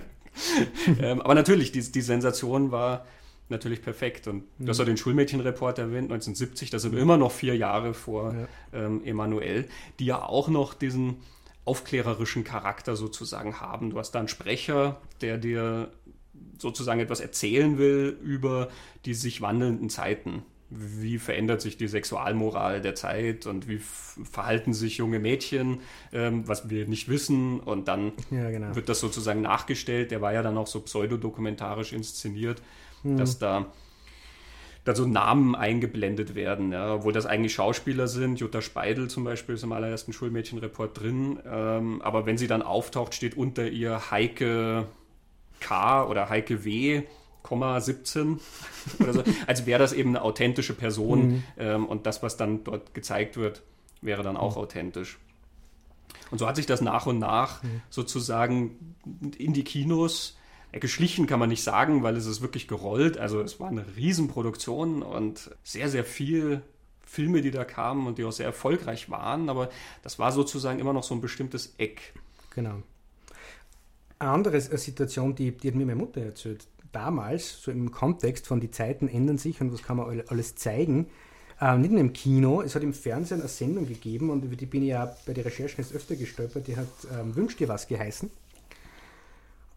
ähm, 1.01 1.21
aber 1.21 1.35
natürlich, 1.35 1.73
die, 1.73 1.81
die 1.81 2.01
Sensation 2.01 2.71
war 2.71 3.05
natürlich 3.51 3.83
perfekt. 3.83 4.29
Und 4.29 4.45
mhm. 4.59 4.65
du 4.65 4.69
hast 4.69 4.79
ja 4.79 4.85
den 4.85 4.97
Schulmädchenreport 4.97 5.79
erwähnt, 5.79 6.11
1970, 6.11 6.71
das 6.71 6.83
sind 6.83 6.95
immer 6.95 7.17
noch 7.17 7.33
vier 7.33 7.57
Jahre 7.57 7.95
vor 7.95 8.35
ja. 8.35 8.49
ähm, 8.73 9.05
Emanuel, 9.05 9.69
die 9.99 10.07
ja 10.07 10.23
auch 10.23 10.49
noch 10.49 10.75
diesen 10.75 11.17
aufklärerischen 11.65 12.45
Charakter 12.45 12.97
sozusagen 12.97 13.61
haben. 13.61 13.91
Du 13.91 13.99
hast 13.99 14.13
da 14.13 14.21
einen 14.21 14.29
Sprecher, 14.29 15.01
der 15.21 15.37
dir 15.37 15.91
sozusagen 16.59 17.01
etwas 17.01 17.21
erzählen 17.21 17.79
will 17.79 18.17
über 18.23 18.69
die 19.05 19.15
sich 19.15 19.41
wandelnden 19.41 19.91
Zeiten. 19.91 20.43
Wie 20.71 21.19
verändert 21.19 21.63
sich 21.63 21.79
die 21.79 21.89
Sexualmoral 21.89 22.83
der 22.83 22.95
Zeit 22.95 23.47
und 23.47 23.69
wie 23.69 23.79
verhalten 23.79 24.75
sich 24.75 24.99
junge 24.99 25.19
Mädchen, 25.19 25.81
ähm, 26.13 26.47
was 26.47 26.69
wir 26.69 26.87
nicht 26.87 27.09
wissen. 27.09 27.61
Und 27.61 27.89
dann 27.89 28.13
ja, 28.31 28.51
genau. 28.51 28.75
wird 28.75 28.89
das 28.89 29.01
sozusagen 29.01 29.41
nachgestellt. 29.41 30.11
Der 30.11 30.21
war 30.21 30.33
ja 30.33 30.43
dann 30.43 30.59
auch 30.59 30.67
so 30.67 30.81
pseudodokumentarisch 30.81 31.93
inszeniert 31.93 32.61
hm. 33.03 33.17
dass 33.17 33.39
da, 33.39 33.67
da 34.85 34.95
so 34.95 35.07
Namen 35.07 35.55
eingeblendet 35.55 36.35
werden, 36.35 36.73
ja, 36.73 36.95
obwohl 36.95 37.13
das 37.13 37.27
eigentlich 37.27 37.55
Schauspieler 37.55 38.09
sind. 38.09 38.41
Jutta 38.41 38.63
Speidel 38.63 39.09
zum 39.09 39.25
Beispiel 39.25 39.55
ist 39.55 39.65
im 39.65 39.73
allerersten 39.73 40.13
Schulmädchenreport 40.13 41.01
drin, 41.01 41.39
ähm, 41.47 42.03
aber 42.03 42.27
wenn 42.27 42.39
sie 42.39 42.47
dann 42.47 42.63
auftaucht, 42.63 43.15
steht 43.15 43.37
unter 43.37 43.69
ihr 43.69 44.11
Heike 44.11 44.87
K 45.61 46.07
oder 46.07 46.29
Heike 46.29 46.65
W. 46.65 47.03
17 47.51 48.41
oder 49.01 49.13
so, 49.15 49.25
als 49.47 49.65
wäre 49.65 49.79
das 49.79 49.93
eben 49.93 50.11
eine 50.11 50.23
authentische 50.23 50.75
Person 50.75 51.29
mhm. 51.29 51.43
ähm, 51.57 51.87
und 51.87 52.07
das, 52.07 52.23
was 52.23 52.37
dann 52.37 52.65
dort 52.65 52.93
gezeigt 52.95 53.39
wird, 53.39 53.63
wäre 54.03 54.23
dann 54.23 54.37
auch 54.37 54.57
mhm. 54.57 54.63
authentisch. 54.63 55.19
Und 56.31 56.39
so 56.39 56.47
hat 56.47 56.57
sich 56.57 56.67
das 56.67 56.81
nach 56.81 57.07
und 57.07 57.19
nach 57.19 57.63
mhm. 57.63 57.81
sozusagen 57.91 58.95
in 59.39 59.53
die 59.53 59.65
Kinos 59.65 60.37
geschlichen 60.73 61.27
kann 61.27 61.41
man 61.41 61.49
nicht 61.49 61.63
sagen, 61.63 62.03
weil 62.03 62.17
es 62.17 62.27
ist 62.27 62.43
wirklich 62.43 62.69
gerollt. 62.69 63.19
Also 63.19 63.41
es 63.41 63.59
war 63.59 63.69
eine 63.69 63.85
Riesenproduktion 63.97 65.03
und 65.03 65.51
sehr, 65.65 65.89
sehr 65.89 66.05
viel 66.05 66.63
Filme, 67.05 67.41
die 67.41 67.51
da 67.51 67.65
kamen 67.65 68.07
und 68.07 68.19
die 68.19 68.25
auch 68.25 68.33
sehr 68.33 68.47
erfolgreich 68.47 69.11
waren. 69.11 69.49
Aber 69.49 69.71
das 70.03 70.19
war 70.19 70.33
sozusagen 70.33 70.79
immer 70.79 70.93
noch 70.93 71.05
so 71.05 71.15
ein 71.15 71.21
bestimmtes 71.21 71.75
Eck. 71.79 72.13
Genau. 72.55 72.83
Eine 74.19 74.31
andere 74.31 74.61
Situation, 74.61 75.35
die, 75.35 75.53
die 75.53 75.69
hat 75.69 75.75
mir 75.75 75.87
meine 75.87 75.97
Mutter 75.97 76.21
erzählt. 76.21 76.67
Damals, 76.93 77.63
so 77.63 77.71
im 77.71 77.91
Kontext 77.91 78.47
von 78.47 78.61
die 78.61 78.71
Zeiten 78.71 79.09
ändern 79.09 79.39
sich 79.39 79.61
und 79.61 79.73
was 79.73 79.83
kann 79.83 79.99
man 79.99 80.23
alles 80.29 80.55
zeigen, 80.57 81.07
äh, 81.61 81.77
nicht 81.77 81.91
nur 81.91 82.01
im 82.01 82.13
Kino, 82.13 82.63
es 82.63 82.75
hat 82.75 82.83
im 82.83 82.95
Fernsehen 82.95 83.41
eine 83.41 83.49
Sendung 83.49 83.87
gegeben 83.87 84.31
und 84.31 84.45
über 84.45 84.57
die 84.57 84.67
bin 84.67 84.83
ich 84.83 84.91
ja 84.91 85.17
bei 85.27 85.35
den 85.35 85.45
Recherchen 85.45 85.83
jetzt 85.83 85.95
öfter 85.95 86.17
gestolpert, 86.17 86.67
die 86.67 86.77
hat 86.77 86.89
ähm, 87.13 87.35
Wünsch 87.37 87.57
dir 87.57 87.69
was 87.69 87.89
geheißen. 87.89 88.31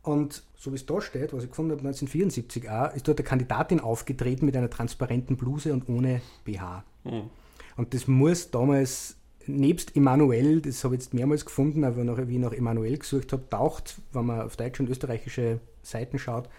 Und 0.03 0.43
so 0.57 0.71
wie 0.71 0.75
es 0.75 0.85
da 0.85 0.99
steht, 0.99 1.33
was 1.33 1.43
ich 1.43 1.49
gefunden 1.49 1.71
habe, 1.71 1.81
1974 1.81 2.69
auch, 2.69 2.93
ist 2.95 3.07
dort 3.07 3.19
eine 3.19 3.27
Kandidatin 3.27 3.79
aufgetreten 3.79 4.45
mit 4.45 4.57
einer 4.57 4.69
transparenten 4.69 5.37
Bluse 5.37 5.73
und 5.73 5.87
ohne 5.89 6.21
BH. 6.43 6.83
Mhm. 7.03 7.29
Und 7.77 7.93
das 7.93 8.07
muss 8.07 8.49
damals, 8.51 9.15
nebst 9.45 9.95
Emanuel, 9.95 10.61
das 10.61 10.83
habe 10.83 10.95
ich 10.95 11.01
jetzt 11.01 11.13
mehrmals 11.13 11.45
gefunden, 11.45 11.83
aber 11.83 12.03
nach, 12.03 12.17
wie 12.27 12.33
ich 12.33 12.39
nach 12.39 12.53
Emanuel 12.53 12.97
gesucht 12.97 13.31
habe, 13.31 13.47
taucht, 13.49 14.01
wenn 14.11 14.25
man 14.25 14.41
auf 14.41 14.55
deutsche 14.55 14.83
und 14.83 14.89
österreichische 14.89 15.59
Seiten 15.83 16.19
schaut, 16.19 16.49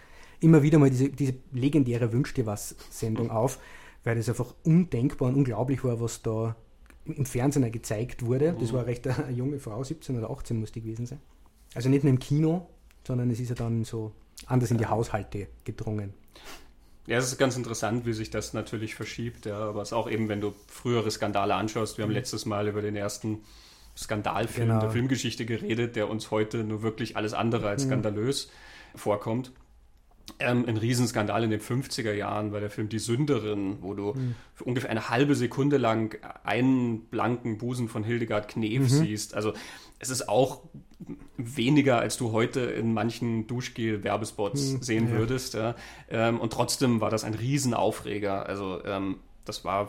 immer 0.40 0.62
wieder 0.62 0.78
mal 0.78 0.90
diese, 0.90 1.08
diese 1.08 1.34
legendäre 1.52 2.12
Wünsch 2.12 2.34
dir 2.34 2.46
was 2.46 2.76
Sendung 2.90 3.30
auf, 3.30 3.58
weil 4.04 4.16
das 4.16 4.28
einfach 4.28 4.54
undenkbar 4.64 5.28
und 5.28 5.36
unglaublich 5.36 5.84
war, 5.84 6.00
was 6.00 6.22
da 6.22 6.56
im 7.06 7.24
Fernsehen 7.24 7.70
gezeigt 7.72 8.24
wurde. 8.24 8.56
Das 8.58 8.72
mhm. 8.72 8.76
war 8.76 8.86
recht 8.86 9.06
eine 9.06 9.30
junge 9.32 9.58
Frau, 9.58 9.82
17 9.82 10.16
oder 10.18 10.30
18 10.30 10.58
musste 10.58 10.80
die 10.80 10.86
gewesen 10.86 11.06
sein. 11.06 11.20
Also 11.74 11.88
nicht 11.88 12.04
nur 12.04 12.10
im 12.10 12.18
Kino, 12.18 12.66
sondern 13.06 13.30
es 13.30 13.40
ist 13.40 13.48
ja 13.48 13.54
dann 13.54 13.84
so 13.84 14.12
anders 14.46 14.70
in 14.70 14.78
die 14.78 14.86
Haushalte 14.86 15.48
gedrungen. 15.64 16.14
Ja, 17.06 17.18
es 17.18 17.26
ist 17.26 17.38
ganz 17.38 17.56
interessant, 17.56 18.06
wie 18.06 18.12
sich 18.12 18.30
das 18.30 18.54
natürlich 18.54 18.94
verschiebt. 18.94 19.46
Ja, 19.46 19.58
aber 19.58 19.82
es 19.82 19.88
ist 19.88 19.92
auch 19.92 20.08
eben, 20.08 20.28
wenn 20.28 20.40
du 20.40 20.54
frühere 20.68 21.10
Skandale 21.10 21.54
anschaust. 21.54 21.98
Wir 21.98 22.04
haben 22.04 22.10
mhm. 22.10 22.16
letztes 22.16 22.46
Mal 22.46 22.68
über 22.68 22.80
den 22.80 22.94
ersten 22.94 23.40
Skandalfilm 23.96 24.68
genau. 24.68 24.80
der 24.80 24.90
Filmgeschichte 24.90 25.44
geredet, 25.44 25.96
der 25.96 26.08
uns 26.08 26.30
heute 26.30 26.64
nur 26.64 26.82
wirklich 26.82 27.16
alles 27.16 27.34
andere 27.34 27.68
als 27.68 27.84
mhm. 27.84 27.88
skandalös 27.88 28.46
mhm. 28.94 28.98
vorkommt 28.98 29.52
ähm, 30.38 30.64
ein 30.66 30.76
Riesenskandal 30.76 31.44
in 31.44 31.50
den 31.50 31.60
50er 31.60 32.12
Jahren 32.12 32.52
war 32.52 32.60
der 32.60 32.70
Film 32.70 32.88
Die 32.88 32.98
Sünderin, 32.98 33.78
wo 33.80 33.94
du 33.94 34.14
mhm. 34.14 34.34
für 34.54 34.64
ungefähr 34.64 34.90
eine 34.90 35.08
halbe 35.08 35.34
Sekunde 35.34 35.76
lang 35.78 36.18
einen 36.44 37.04
blanken 37.06 37.58
Busen 37.58 37.88
von 37.88 38.04
Hildegard 38.04 38.48
Knef 38.48 38.82
mhm. 38.82 38.88
siehst. 38.88 39.34
Also 39.34 39.52
es 40.02 40.10
ist 40.10 40.28
auch 40.28 40.62
weniger, 41.36 41.98
als 41.98 42.16
du 42.16 42.32
heute 42.32 42.60
in 42.60 42.92
manchen 42.92 43.46
Duschgel-Werbespots 43.46 44.72
mhm. 44.72 44.82
sehen 44.82 45.08
ja. 45.08 45.18
würdest. 45.18 45.54
Ja. 45.54 45.76
Ähm, 46.10 46.40
und 46.40 46.52
trotzdem 46.52 47.00
war 47.00 47.08
das 47.08 47.22
ein 47.22 47.34
Riesenaufreger. 47.34 48.44
Also 48.46 48.84
ähm, 48.84 49.20
das 49.44 49.64
war 49.64 49.88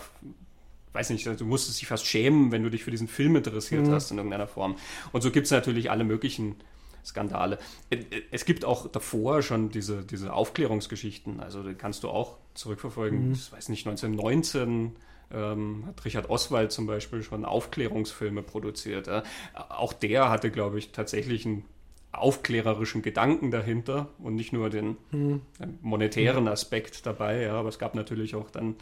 weiß 0.93 1.10
nicht, 1.10 1.25
du 1.25 1.46
musstest 1.46 1.82
dich 1.82 1.88
fast 1.88 2.05
schämen, 2.05 2.51
wenn 2.51 2.62
du 2.62 2.70
dich 2.70 2.84
für 2.84 2.91
diesen 2.91 3.08
Film 3.08 3.36
interessiert 3.36 3.88
mhm. 3.88 3.91
hast 3.91 4.12
in 4.12 4.17
irgendeiner 4.17 4.46
Form. 4.46 4.75
Und 5.12 5.22
so 5.22 5.32
gibt 5.32 5.46
es 5.46 5.51
natürlich 5.51 5.89
alle 5.89 6.03
möglichen 6.03 6.58
Skandale. 7.03 7.58
Äh, 7.89 7.96
äh, 7.96 8.22
es 8.29 8.46
gibt 8.46 8.63
auch 8.63 8.88
davor 8.88 9.41
schon 9.41 9.70
diese, 9.72 10.03
diese 10.03 10.34
Aufklärungsgeschichten, 10.34 11.39
also 11.39 11.63
die 11.63 11.74
kannst 11.74 12.03
du 12.03 12.10
auch 12.10 12.38
zurückverfolgen. 12.53 13.29
Mhm. 13.29 13.34
Ich 13.34 13.51
weiß 13.51 13.70
nicht, 13.70 13.88
1919 13.88 14.96
ähm, 15.33 15.85
hat 15.87 16.05
Richard 16.05 16.29
Oswald 16.29 16.71
zum 16.71 16.87
Beispiel 16.87 17.23
schon 17.23 17.45
Aufklärungsfilme 17.45 18.43
produziert. 18.43 19.07
Äh, 19.07 19.23
auch 19.53 19.93
der 19.93 20.29
hatte, 20.29 20.51
glaube 20.51 20.79
ich, 20.79 20.91
tatsächlich 20.91 21.45
einen 21.45 21.65
aufklärerischen 22.11 23.01
Gedanken 23.01 23.49
dahinter 23.49 24.09
und 24.19 24.35
nicht 24.35 24.53
nur 24.53 24.69
den 24.69 24.97
mhm. 25.11 25.41
monetären 25.81 26.47
Aspekt 26.47 27.05
dabei. 27.05 27.41
Ja, 27.41 27.53
aber 27.53 27.69
es 27.69 27.79
gab 27.79 27.95
natürlich 27.95 28.35
auch 28.35 28.51
dann 28.51 28.75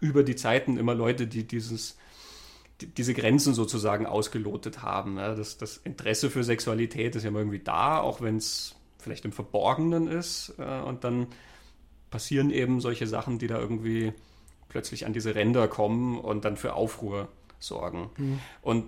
über 0.00 0.22
die 0.22 0.36
Zeiten 0.36 0.76
immer 0.76 0.94
Leute, 0.94 1.26
die 1.26 1.46
dieses 1.46 1.96
diese 2.96 3.14
Grenzen 3.14 3.54
sozusagen 3.54 4.06
ausgelotet 4.06 4.82
haben. 4.82 5.16
Ja, 5.18 5.34
das, 5.34 5.56
das, 5.56 5.76
Interesse 5.78 6.30
für 6.30 6.42
Sexualität 6.42 7.14
ist 7.14 7.22
ja 7.22 7.28
immer 7.28 7.38
irgendwie 7.38 7.60
da, 7.60 8.00
auch 8.00 8.20
wenn 8.20 8.36
es 8.36 8.74
vielleicht 8.98 9.24
im 9.24 9.32
Verborgenen 9.32 10.08
ist. 10.08 10.54
Äh, 10.58 10.80
und 10.80 11.04
dann 11.04 11.28
passieren 12.10 12.50
eben 12.50 12.80
solche 12.80 13.06
Sachen, 13.06 13.38
die 13.38 13.46
da 13.46 13.58
irgendwie 13.58 14.12
plötzlich 14.72 15.06
an 15.06 15.12
diese 15.12 15.34
Ränder 15.34 15.68
kommen 15.68 16.18
und 16.18 16.44
dann 16.44 16.56
für 16.56 16.74
Aufruhr 16.74 17.28
sorgen. 17.60 18.10
Mhm. 18.16 18.40
Und 18.62 18.84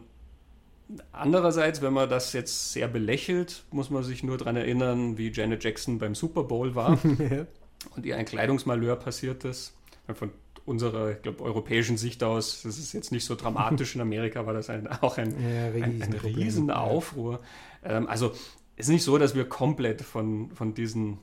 andererseits, 1.13 1.83
wenn 1.83 1.93
man 1.93 2.09
das 2.09 2.33
jetzt 2.33 2.73
sehr 2.73 2.89
belächelt, 2.89 3.65
muss 3.71 3.91
man 3.91 4.03
sich 4.03 4.23
nur 4.23 4.37
daran 4.37 4.57
erinnern, 4.57 5.17
wie 5.19 5.31
Janet 5.31 5.63
Jackson 5.63 5.99
beim 5.99 6.15
Super 6.15 6.45
Bowl 6.45 6.75
war 6.75 6.99
ja. 7.19 7.47
und 7.95 8.05
ihr 8.05 8.17
ein 8.17 8.25
Kleidungsmalheur 8.25 8.97
passiert 8.97 9.45
ist. 9.45 9.75
Von 10.15 10.31
unserer, 10.67 11.13
ich 11.13 11.23
glaube, 11.23 11.43
europäischen 11.43 11.97
Sicht 11.97 12.23
aus, 12.23 12.63
das 12.63 12.79
ist 12.79 12.93
jetzt 12.93 13.13
nicht 13.13 13.25
so 13.25 13.35
dramatisch. 13.35 13.95
In 13.95 14.01
Amerika 14.01 14.47
war 14.47 14.55
das 14.55 14.71
ein, 14.71 14.87
auch 14.87 15.19
ein, 15.19 15.31
ja, 15.41 15.67
ein, 15.67 16.03
ein 16.03 16.13
Riesenaufruhr. 16.13 17.41
Ja. 17.85 17.91
Ähm, 17.99 18.09
also 18.09 18.33
es 18.77 18.87
ist 18.87 18.93
nicht 18.93 19.05
so, 19.05 19.19
dass 19.19 19.35
wir 19.35 19.45
komplett 19.45 20.03
von, 20.03 20.51
von 20.51 20.75
diesen 20.75 21.19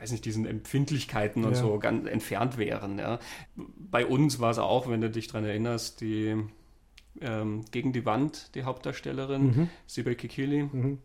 weiß 0.00 0.12
nicht, 0.12 0.24
diesen 0.24 0.46
Empfindlichkeiten 0.46 1.44
und 1.44 1.52
ja. 1.52 1.60
so 1.60 1.78
ganz 1.78 2.06
entfernt 2.06 2.58
wären. 2.58 2.98
Ja. 2.98 3.18
Bei 3.56 4.06
uns 4.06 4.40
war 4.40 4.50
es 4.50 4.58
auch, 4.58 4.88
wenn 4.88 5.00
du 5.00 5.10
dich 5.10 5.28
daran 5.28 5.44
erinnerst, 5.44 6.00
die 6.00 6.36
ähm, 7.20 7.64
Gegen 7.70 7.92
die 7.92 8.06
Wand, 8.06 8.54
die 8.54 8.64
Hauptdarstellerin, 8.64 9.42
mhm. 9.42 9.68
Sibel 9.86 10.14
Kikili, 10.14 10.64
mhm. 10.64 10.98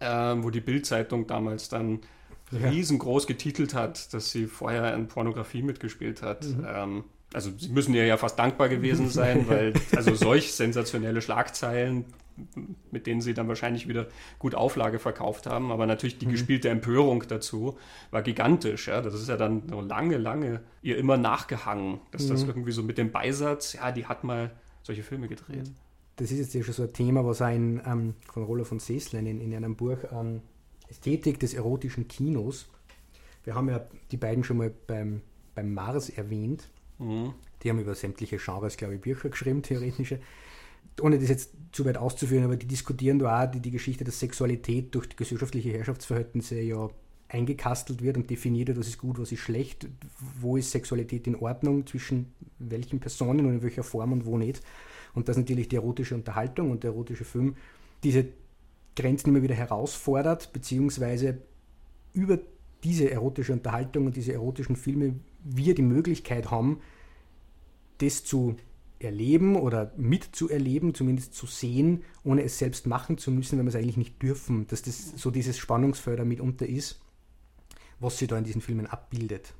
ähm, 0.00 0.44
wo 0.44 0.50
die 0.50 0.60
Bildzeitung 0.60 1.26
damals 1.26 1.68
dann 1.68 2.00
ja. 2.50 2.68
riesengroß 2.68 3.26
getitelt 3.26 3.74
hat, 3.74 4.12
dass 4.12 4.30
sie 4.30 4.46
vorher 4.46 4.94
in 4.94 5.08
Pornografie 5.08 5.62
mitgespielt 5.62 6.22
hat. 6.22 6.44
Mhm. 6.44 6.66
Ähm, 6.68 7.04
also 7.32 7.50
sie 7.56 7.70
müssen 7.70 7.94
ihr 7.94 8.06
ja 8.06 8.16
fast 8.16 8.38
dankbar 8.38 8.68
gewesen 8.68 9.08
sein, 9.08 9.44
weil 9.48 9.72
also 9.94 10.14
solch 10.14 10.52
sensationelle 10.52 11.22
Schlagzeilen, 11.22 12.04
mit 12.90 13.06
denen 13.06 13.20
sie 13.20 13.34
dann 13.34 13.48
wahrscheinlich 13.48 13.88
wieder 13.88 14.06
gut 14.38 14.54
Auflage 14.54 14.98
verkauft 14.98 15.46
haben, 15.46 15.72
aber 15.72 15.86
natürlich 15.86 16.18
die 16.18 16.26
mhm. 16.26 16.32
gespielte 16.32 16.68
Empörung 16.68 17.24
dazu 17.28 17.78
war 18.10 18.22
gigantisch. 18.22 18.88
Ja? 18.88 19.00
Das 19.00 19.14
ist 19.14 19.28
ja 19.28 19.36
dann 19.36 19.62
so 19.68 19.80
lange, 19.80 20.16
lange 20.16 20.60
ihr 20.82 20.98
immer 20.98 21.16
nachgehangen, 21.16 22.00
dass 22.10 22.24
mhm. 22.24 22.28
das 22.30 22.42
irgendwie 22.44 22.72
so 22.72 22.82
mit 22.82 22.98
dem 22.98 23.10
Beisatz, 23.10 23.74
ja, 23.74 23.92
die 23.92 24.06
hat 24.06 24.24
mal 24.24 24.50
solche 24.82 25.02
Filme 25.02 25.28
gedreht. 25.28 25.70
Das 26.16 26.30
ist 26.30 26.38
jetzt 26.38 26.54
ja 26.54 26.62
schon 26.62 26.74
so 26.74 26.82
ein 26.84 26.92
Thema, 26.92 27.24
was 27.26 27.42
ein 27.42 27.82
ähm, 27.86 28.14
von 28.32 28.44
Roller 28.44 28.64
von 28.64 28.78
Seslen 28.78 29.26
in, 29.26 29.40
in 29.40 29.54
einem 29.54 29.76
Buch 29.76 29.98
ähm, 30.12 30.40
Ästhetik 30.88 31.40
des 31.40 31.54
erotischen 31.54 32.08
Kinos. 32.08 32.66
Wir 33.44 33.54
haben 33.54 33.68
ja 33.68 33.86
die 34.10 34.16
beiden 34.16 34.44
schon 34.44 34.56
mal 34.56 34.72
beim, 34.86 35.22
beim 35.54 35.74
Mars 35.74 36.08
erwähnt. 36.08 36.68
Mhm. 36.98 37.34
Die 37.62 37.70
haben 37.70 37.78
über 37.78 37.94
sämtliche 37.94 38.38
Genres, 38.38 38.76
glaube 38.76 38.94
ich, 38.94 39.00
Bücher 39.00 39.28
geschrieben, 39.28 39.62
theoretische. 39.62 40.20
Ohne 41.00 41.18
das 41.18 41.28
jetzt 41.28 41.52
zu 41.72 41.84
weit 41.84 41.98
auszuführen, 41.98 42.44
aber 42.44 42.56
die 42.56 42.66
diskutieren 42.66 43.18
da 43.18 43.44
auch 43.44 43.50
die, 43.50 43.60
die 43.60 43.70
Geschichte, 43.70 44.04
dass 44.04 44.18
Sexualität 44.18 44.94
durch 44.94 45.14
gesellschaftliche 45.14 45.70
Herrschaftsverhältnisse 45.72 46.60
ja 46.60 46.88
eingekastelt 47.28 48.02
wird 48.02 48.16
und 48.16 48.30
definiert 48.30 48.68
wird, 48.68 48.78
was 48.78 48.88
ist 48.88 48.98
gut, 48.98 49.18
was 49.18 49.32
ist 49.32 49.40
schlecht, 49.40 49.88
wo 50.40 50.56
ist 50.56 50.70
Sexualität 50.70 51.26
in 51.26 51.36
Ordnung, 51.36 51.86
zwischen 51.86 52.32
welchen 52.58 53.00
Personen 53.00 53.46
und 53.46 53.54
in 53.54 53.62
welcher 53.62 53.82
Form 53.82 54.12
und 54.12 54.26
wo 54.26 54.38
nicht. 54.38 54.60
Und 55.14 55.28
dass 55.28 55.36
natürlich 55.36 55.68
die 55.68 55.76
erotische 55.76 56.14
Unterhaltung 56.14 56.70
und 56.70 56.84
der 56.84 56.92
erotische 56.92 57.24
Film 57.24 57.56
diese 58.04 58.26
Grenzen 58.94 59.30
immer 59.30 59.42
wieder 59.42 59.54
herausfordert, 59.54 60.52
beziehungsweise 60.52 61.38
über 62.12 62.38
diese 62.84 63.10
erotische 63.10 63.52
Unterhaltung 63.52 64.06
und 64.06 64.16
diese 64.16 64.32
erotischen 64.32 64.76
Filme 64.76 65.14
wir 65.42 65.74
die 65.74 65.82
Möglichkeit 65.82 66.50
haben, 66.50 66.80
das 67.98 68.24
zu 68.24 68.56
erleben 68.98 69.56
oder 69.56 69.92
mitzuerleben, 69.96 70.94
zumindest 70.94 71.34
zu 71.34 71.46
sehen, 71.46 72.02
ohne 72.24 72.42
es 72.42 72.58
selbst 72.58 72.86
machen 72.86 73.18
zu 73.18 73.30
müssen, 73.30 73.58
wenn 73.58 73.66
wir 73.66 73.70
es 73.70 73.76
eigentlich 73.76 73.96
nicht 73.96 74.22
dürfen, 74.22 74.66
dass 74.68 74.82
das 74.82 75.12
so 75.16 75.30
dieses 75.30 75.58
Spannungsfeld 75.58 76.24
mitunter 76.24 76.66
ist, 76.66 77.00
was 78.00 78.18
sie 78.18 78.26
da 78.26 78.38
in 78.38 78.44
diesen 78.44 78.60
Filmen 78.60 78.86
abbildet. 78.86 79.52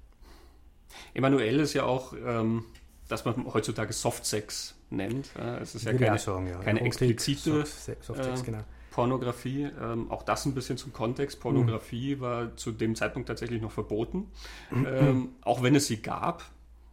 Emanuel 1.15 1.61
ist 1.61 1.75
ja 1.75 1.85
auch, 1.85 2.15
ähm, 2.25 2.65
dass 3.09 3.25
man 3.25 3.53
heutzutage 3.53 3.93
Softsex 3.93 4.75
nennt. 4.91 5.31
Es 5.61 5.75
ist 5.75 5.85
ja 5.85 5.93
keine, 5.93 6.19
sagen, 6.19 6.49
ja. 6.49 6.59
keine 6.59 6.81
explizite 6.81 7.67
Softsex, 7.67 8.11
äh, 8.11 8.45
genau. 8.45 8.65
Pornografie, 8.91 9.69
ähm, 9.79 10.11
auch 10.11 10.23
das 10.23 10.47
ein 10.47 10.55
bisschen 10.55 10.79
zum 10.79 10.93
Kontext. 10.93 11.41
Pornografie 11.41 12.17
mhm. 12.17 12.21
war 12.21 12.57
zu 12.57 12.73
dem 12.73 12.95
Zeitpunkt 12.95 13.29
tatsächlich 13.29 13.61
noch 13.61 13.73
verboten, 13.73 14.31
mhm. 14.71 14.87
ähm, 14.89 15.29
auch 15.43 15.63
wenn 15.63 15.75
es 15.75 15.87
sie 15.87 16.01
gab. 16.01 16.45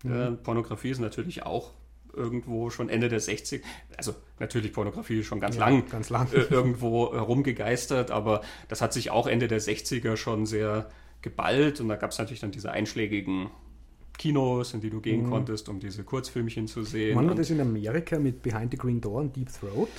Mhm. 0.04 0.14
Äh, 0.14 0.32
Pornografie 0.32 0.90
ist 0.90 1.00
natürlich 1.00 1.44
auch 1.44 1.72
irgendwo 2.14 2.70
schon 2.70 2.90
Ende 2.90 3.10
der 3.10 3.22
60er, 3.22 3.62
also 3.98 4.14
natürlich 4.40 4.74
Pornografie 4.74 5.24
schon 5.24 5.40
ganz 5.40 5.56
ja, 5.56 5.68
lang, 5.68 5.90
ganz 5.90 6.10
lang. 6.10 6.32
Äh, 6.34 6.42
irgendwo 6.50 7.14
herumgegeistert, 7.14 8.12
aber 8.12 8.42
das 8.68 8.82
hat 8.82 8.94
sich 8.94 9.12
auch 9.12 9.28
Ende 9.28 9.48
der 9.48 9.62
60er 9.62 10.16
schon 10.18 10.46
sehr 10.46 10.90
geballt 11.22 11.80
und 11.80 11.90
da 11.90 11.96
gab 11.96 12.12
es 12.12 12.18
natürlich 12.18 12.42
dann 12.42 12.52
diese 12.52 12.72
einschlägigen 12.72 13.50
Kinos, 14.18 14.74
in 14.74 14.82
die 14.82 14.90
du 14.90 15.02
gehen 15.02 15.26
mhm. 15.26 15.30
konntest, 15.30 15.70
um 15.70 15.80
diese 15.80 16.04
Kurzfilmchen 16.04 16.68
zu 16.68 16.84
sehen. 16.84 17.16
Wann 17.16 17.28
war 17.28 17.36
das 17.36 17.50
in 17.50 17.60
Amerika 17.60 18.20
mit 18.20 18.44
Behind 18.44 18.72
the 18.72 18.78
Green 18.78 19.02
Door 19.02 19.22
und 19.22 19.36
Deep 19.36 19.50
Throat? 19.52 19.90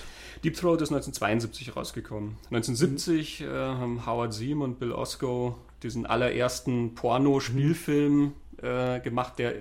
Deep 0.44 0.54
Throat 0.54 0.82
ist 0.82 0.92
1972 0.92 1.76
rausgekommen. 1.76 2.36
1970 2.50 3.40
mhm. 3.40 3.46
äh, 3.46 3.50
haben 3.50 4.06
Howard 4.06 4.32
Seam 4.32 4.62
und 4.62 4.78
Bill 4.78 4.92
Osco 4.92 5.56
diesen 5.82 6.06
allerersten 6.06 6.94
Porno-Spielfilm 6.94 8.20
mhm. 8.20 8.32
äh, 8.62 9.00
gemacht, 9.00 9.38
der 9.38 9.54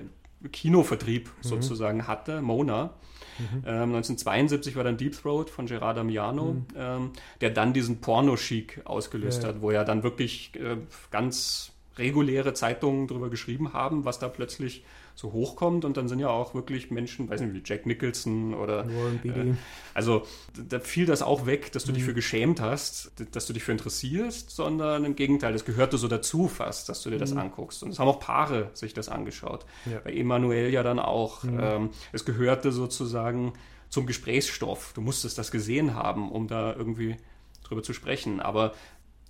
Kinovertrieb 0.52 1.28
mhm. 1.28 1.32
sozusagen 1.48 2.08
hatte, 2.08 2.42
Mona. 2.42 2.94
Mhm. 3.40 3.64
Ähm, 3.66 3.96
1972 3.96 4.76
war 4.76 4.84
dann 4.84 4.98
Deep 4.98 5.20
Throat 5.20 5.50
von 5.50 5.66
Gerard 5.66 5.98
Damiano, 5.98 6.54
mhm. 6.54 6.66
ähm, 6.76 7.12
der 7.42 7.50
dann 7.50 7.74
diesen 7.74 8.02
Porno-Chic 8.02 8.82
ausgelöst 8.86 9.44
ja. 9.44 9.50
hat, 9.50 9.62
wo 9.62 9.72
er 9.72 9.86
dann 9.86 10.04
wirklich 10.04 10.52
äh, 10.56 10.78
ganz 11.12 11.72
reguläre 11.98 12.54
Zeitungen 12.54 13.08
darüber 13.08 13.30
geschrieben 13.30 13.74
haben, 13.74 14.06
was 14.06 14.20
da 14.20 14.28
plötzlich 14.28 14.84
so 15.16 15.32
hochkommt. 15.32 15.86
Und 15.86 15.98
dann 15.98 16.08
sind 16.08 16.20
ja 16.20 16.30
auch 16.30 16.54
wirklich 16.54 16.92
Menschen, 16.92 17.30
weiß 17.30 17.42
nicht, 17.42 17.54
wie 17.54 17.62
Jack 17.64 17.86
Nicholson 17.86 18.54
oder. 18.54 18.86
Äh, 19.24 19.54
also 19.94 20.24
da 20.70 20.80
fiel 20.80 21.06
das 21.06 21.22
auch 21.22 21.46
weg, 21.46 21.72
dass 21.72 21.86
du 21.86 21.92
mhm. 21.92 21.96
dich 21.96 22.04
für 22.04 22.14
geschämt 22.14 22.62
hast, 22.62 23.12
dass 23.32 23.46
du 23.46 23.54
dich 23.54 23.64
für 23.64 23.72
interessierst, 23.72 24.50
sondern 24.50 25.06
im 25.06 25.16
Gegenteil, 25.16 25.54
das 25.54 25.66
gehörte 25.66 25.98
so 25.98 26.08
dazu 26.08 26.48
fast, 26.48 26.90
dass 26.90 27.04
du 27.04 27.10
dir 27.10 27.18
das 27.18 27.32
mhm. 27.32 27.40
anguckst. 27.40 27.84
Und 27.84 27.92
es 27.92 28.00
haben 28.00 28.08
auch 28.08 28.20
Paare 28.20 28.70
sich 28.74 28.94
das 28.94 29.10
angeschaut. 29.10 29.66
Ja. 29.86 30.00
Bei 30.04 30.14
Emanuel 30.14 30.72
ja 30.72 30.84
dann 30.84 31.00
auch. 31.00 31.44
Mhm. 31.44 31.60
Ähm, 31.62 31.90
es 32.12 32.26
gehörte 32.26 32.72
sozusagen 32.72 33.54
zum 33.90 34.08
Gesprächsstoff. 34.08 34.94
Du 34.94 35.02
musstest 35.02 35.38
das 35.38 35.52
gesehen 35.52 35.94
haben, 35.94 36.32
um 36.32 36.48
da 36.48 36.74
irgendwie 36.74 37.18
drüber 37.64 37.84
zu 37.84 37.94
sprechen. 37.94 38.40
Aber 38.40 38.74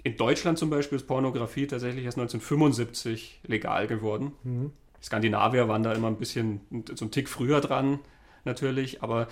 in 0.04 0.18
Deutschland 0.18 0.58
zum 0.58 0.70
Beispiel 0.70 0.98
ist 0.98 1.08
Pornografie 1.08 1.68
tatsächlich 1.68 2.06
erst 2.06 2.18
1975 2.18 3.42
legal 3.46 3.88
geworden. 3.88 4.34
Mhm. 4.44 4.72
Skandinavier 5.04 5.68
waren 5.68 5.84
da 5.84 5.94
immer 5.94 6.08
ein 6.08 6.18
bisschen 6.18 6.62
so 6.96 7.06
ein 7.06 7.12
Tick 7.12 7.28
früher 7.28 7.60
dran, 7.62 8.00
natürlich. 8.46 9.04
Aber 9.04 9.28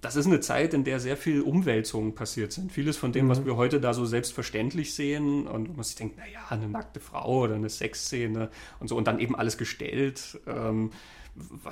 das 0.00 0.16
ist 0.16 0.26
eine 0.26 0.40
Zeit, 0.40 0.74
in 0.74 0.84
der 0.84 1.00
sehr 1.00 1.16
viel 1.16 1.42
Umwälzungen 1.42 2.14
passiert 2.14 2.52
sind. 2.52 2.72
Vieles 2.72 2.96
von 2.96 3.12
dem, 3.12 3.26
mhm. 3.26 3.30
was 3.30 3.44
wir 3.44 3.56
heute 3.56 3.80
da 3.80 3.92
so 3.92 4.06
selbstverständlich 4.06 4.94
sehen 4.94 5.46
und 5.46 5.68
wo 5.68 5.72
man 5.72 5.84
sich 5.84 5.96
denkt, 5.96 6.16
naja, 6.16 6.40
eine 6.48 6.68
nackte 6.68 7.00
Frau 7.00 7.40
oder 7.40 7.56
eine 7.56 7.68
Sexszene 7.68 8.50
und 8.78 8.88
so 8.88 8.96
und 8.96 9.06
dann 9.06 9.18
eben 9.18 9.34
alles 9.34 9.58
gestellt. 9.58 10.40
Ähm, 10.46 10.90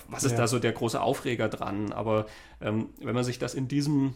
was 0.08 0.24
ist 0.24 0.32
ja. 0.32 0.38
da 0.38 0.46
so 0.46 0.58
der 0.58 0.72
große 0.72 1.00
Aufreger 1.00 1.48
dran? 1.48 1.92
Aber 1.92 2.26
ähm, 2.60 2.90
wenn 3.00 3.14
man 3.14 3.24
sich 3.24 3.38
das 3.38 3.54
in 3.54 3.68
diesem 3.68 4.14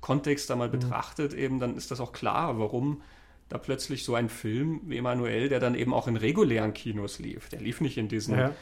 Kontext 0.00 0.50
da 0.50 0.56
mal 0.56 0.68
mhm. 0.68 0.72
betrachtet, 0.72 1.32
eben, 1.32 1.58
dann 1.58 1.76
ist 1.76 1.90
das 1.90 2.00
auch 2.00 2.12
klar, 2.12 2.58
warum 2.58 3.02
da 3.48 3.58
plötzlich 3.58 4.04
so 4.04 4.14
ein 4.14 4.28
Film 4.28 4.80
wie 4.84 4.98
Emanuel, 4.98 5.48
der 5.48 5.58
dann 5.58 5.74
eben 5.74 5.92
auch 5.92 6.06
in 6.06 6.16
regulären 6.16 6.72
Kinos 6.72 7.18
lief. 7.18 7.48
Der 7.48 7.60
lief 7.60 7.80
nicht 7.80 7.98
in 7.98 8.08
diesen, 8.08 8.38
ja. 8.38 8.54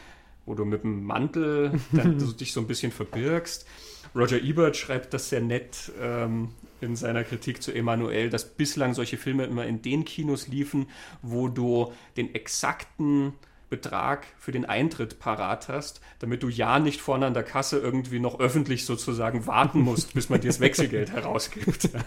Wo 0.48 0.54
du 0.54 0.64
mit 0.64 0.82
dem 0.82 1.04
Mantel 1.04 1.72
dann, 1.92 2.18
du 2.18 2.32
dich 2.32 2.52
so 2.52 2.60
ein 2.60 2.66
bisschen 2.66 2.92
verbirgst. 2.92 3.66
Roger 4.14 4.42
Ebert 4.42 4.76
schreibt 4.76 5.12
das 5.12 5.28
sehr 5.28 5.40
nett 5.40 5.92
ähm, 6.00 6.48
in 6.80 6.96
seiner 6.96 7.24
Kritik 7.24 7.62
zu 7.62 7.72
Emanuel, 7.72 8.30
dass 8.30 8.48
bislang 8.48 8.94
solche 8.94 9.18
Filme 9.18 9.44
immer 9.44 9.66
in 9.66 9.82
den 9.82 10.04
Kinos 10.04 10.48
liefen, 10.48 10.86
wo 11.22 11.48
du 11.48 11.92
den 12.16 12.34
exakten 12.34 13.34
Betrag 13.68 14.26
für 14.38 14.50
den 14.50 14.64
Eintritt 14.64 15.18
parat 15.18 15.68
hast, 15.68 16.00
damit 16.20 16.42
du 16.42 16.48
ja 16.48 16.78
nicht 16.78 17.02
vorne 17.02 17.26
an 17.26 17.34
der 17.34 17.42
Kasse 17.42 17.78
irgendwie 17.78 18.18
noch 18.18 18.40
öffentlich 18.40 18.86
sozusagen 18.86 19.46
warten 19.46 19.80
musst, 19.80 20.14
bis 20.14 20.30
man 20.30 20.40
dir 20.40 20.48
das 20.48 20.60
Wechselgeld 20.60 21.12
herausgibt. 21.12 21.90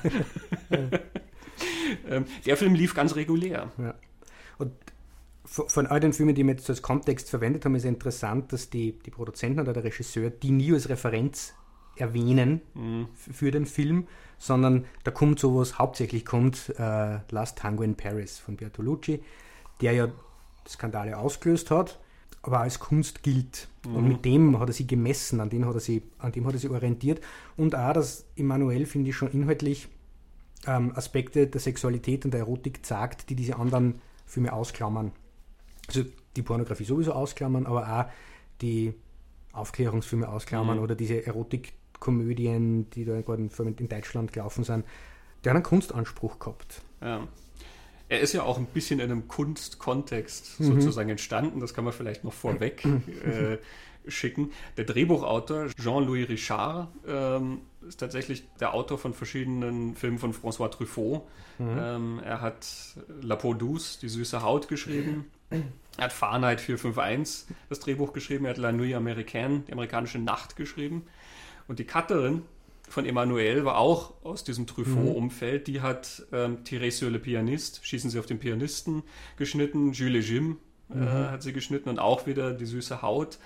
Ähm, 2.09 2.25
der 2.45 2.57
Film 2.57 2.73
lief 2.73 2.95
ganz 2.95 3.15
regulär. 3.15 3.71
Ja. 3.77 3.93
Und 4.57 4.71
von 5.51 5.85
all 5.85 5.99
den 5.99 6.13
Filmen, 6.13 6.33
die 6.33 6.45
wir 6.45 6.53
jetzt 6.53 6.69
als 6.69 6.81
Kontext 6.81 7.29
verwendet 7.29 7.65
haben, 7.65 7.75
ist 7.75 7.83
interessant, 7.83 8.53
dass 8.53 8.69
die, 8.69 8.97
die 8.99 9.11
Produzenten 9.11 9.59
oder 9.59 9.73
der 9.73 9.83
Regisseur 9.83 10.29
die 10.29 10.51
nie 10.51 10.71
als 10.71 10.87
Referenz 10.87 11.53
erwähnen 11.97 12.61
mhm. 12.73 13.09
für 13.13 13.51
den 13.51 13.65
Film, 13.65 14.07
sondern 14.37 14.85
da 15.03 15.11
kommt 15.11 15.39
sowas, 15.39 15.77
hauptsächlich 15.77 16.25
kommt 16.25 16.69
äh, 16.77 17.19
Last 17.29 17.57
Tango 17.57 17.83
in 17.83 17.95
Paris 17.95 18.39
von 18.39 18.55
Bertolucci, 18.55 19.21
der 19.81 19.91
ja 19.91 20.07
Skandale 20.65 21.17
ausgelöst 21.17 21.69
hat, 21.69 21.99
aber 22.43 22.61
als 22.61 22.79
Kunst 22.79 23.21
gilt. 23.21 23.67
Mhm. 23.85 23.95
Und 23.95 24.07
mit 24.07 24.23
dem 24.23 24.57
hat 24.57 24.69
er 24.69 24.73
sie 24.73 24.87
gemessen, 24.87 25.41
an 25.41 25.49
dem 25.49 25.65
hat 25.65 25.75
er 25.75 25.81
sie, 25.81 26.01
an 26.17 26.31
dem 26.31 26.47
hat 26.47 26.53
er 26.53 26.59
sie 26.59 26.69
orientiert. 26.69 27.19
Und 27.57 27.75
auch 27.75 27.91
das 27.91 28.25
Emanuel 28.37 28.85
finde 28.85 29.09
ich 29.09 29.17
schon 29.17 29.31
inhaltlich 29.31 29.89
ähm, 30.65 30.93
Aspekte 30.95 31.47
der 31.47 31.59
Sexualität 31.59 32.23
und 32.23 32.31
der 32.31 32.39
Erotik 32.39 32.85
zeigt, 32.85 33.29
die 33.29 33.35
diese 33.35 33.57
anderen 33.57 34.01
Filme 34.25 34.53
ausklammern. 34.53 35.11
Also 35.95 36.09
die 36.35 36.41
Pornografie 36.41 36.85
sowieso 36.85 37.13
ausklammern, 37.13 37.65
aber 37.65 37.87
auch 37.87 38.11
die 38.61 38.93
Aufklärungsfilme 39.53 40.27
ausklammern 40.27 40.77
mhm. 40.77 40.83
oder 40.83 40.95
diese 40.95 41.25
Erotikkomödien, 41.25 42.89
die 42.89 43.05
da 43.05 43.21
gerade 43.21 43.49
in 43.77 43.89
Deutschland 43.89 44.31
gelaufen 44.31 44.63
sind. 44.63 44.85
Der 45.43 45.51
hat 45.51 45.55
einen 45.55 45.63
Kunstanspruch 45.63 46.39
gehabt. 46.39 46.81
Ja. 47.01 47.27
Er 48.07 48.19
ist 48.19 48.33
ja 48.33 48.43
auch 48.43 48.57
ein 48.57 48.65
bisschen 48.65 48.99
in 48.99 49.09
einem 49.09 49.27
Kunstkontext 49.27 50.59
mhm. 50.59 50.65
sozusagen 50.65 51.09
entstanden, 51.09 51.59
das 51.59 51.73
kann 51.73 51.83
man 51.83 51.93
vielleicht 51.93 52.23
noch 52.23 52.33
vorweg 52.33 52.85
äh, 53.25 53.57
schicken. 54.07 54.51
Der 54.77 54.85
Drehbuchautor 54.85 55.67
Jean-Louis 55.67 56.27
Richard 56.27 56.89
ähm, 57.07 57.61
ist 57.87 57.99
tatsächlich 57.99 58.47
der 58.59 58.73
Autor 58.73 58.97
von 58.97 59.13
verschiedenen 59.13 59.95
Filmen 59.95 60.17
von 60.17 60.33
François 60.33 60.69
Truffaut. 60.69 61.23
Mhm. 61.57 61.77
Ähm, 61.79 62.21
er 62.23 62.41
hat 62.41 62.67
La 63.21 63.35
Peau 63.35 63.53
douce, 63.53 63.99
die 63.99 64.09
süße 64.09 64.41
Haut 64.41 64.67
geschrieben. 64.67 65.25
Er 65.97 66.05
hat 66.05 66.13
Fahrenheit 66.13 66.61
451, 66.61 67.55
das 67.69 67.79
Drehbuch 67.79 68.13
geschrieben. 68.13 68.45
Er 68.45 68.51
hat 68.51 68.57
La 68.57 68.71
Nuit 68.71 68.95
Américaine, 68.95 69.63
die 69.67 69.73
amerikanische 69.73 70.19
Nacht 70.19 70.55
geschrieben. 70.55 71.03
Und 71.67 71.79
die 71.79 71.85
Cutterin 71.85 72.43
von 72.89 73.05
Emmanuel 73.05 73.65
war 73.65 73.77
auch 73.77 74.13
aus 74.23 74.43
diesem 74.43 74.67
Truffaut-Umfeld. 74.67 75.67
Die 75.67 75.81
hat 75.81 76.23
ähm, 76.31 76.63
Thérèse 76.63 76.97
sur 76.97 77.09
le 77.09 77.19
Pianiste, 77.19 77.79
Schießen 77.83 78.09
Sie 78.09 78.19
auf 78.19 78.25
den 78.25 78.39
Pianisten, 78.39 79.03
geschnitten. 79.37 79.93
Jules 79.93 80.27
Jim 80.27 80.57
äh, 80.89 80.95
mhm. 80.95 81.31
hat 81.31 81.43
sie 81.43 81.53
geschnitten 81.53 81.89
und 81.89 81.99
auch 81.99 82.25
wieder 82.25 82.53
die 82.53 82.65
süße 82.65 83.01
Haut 83.01 83.37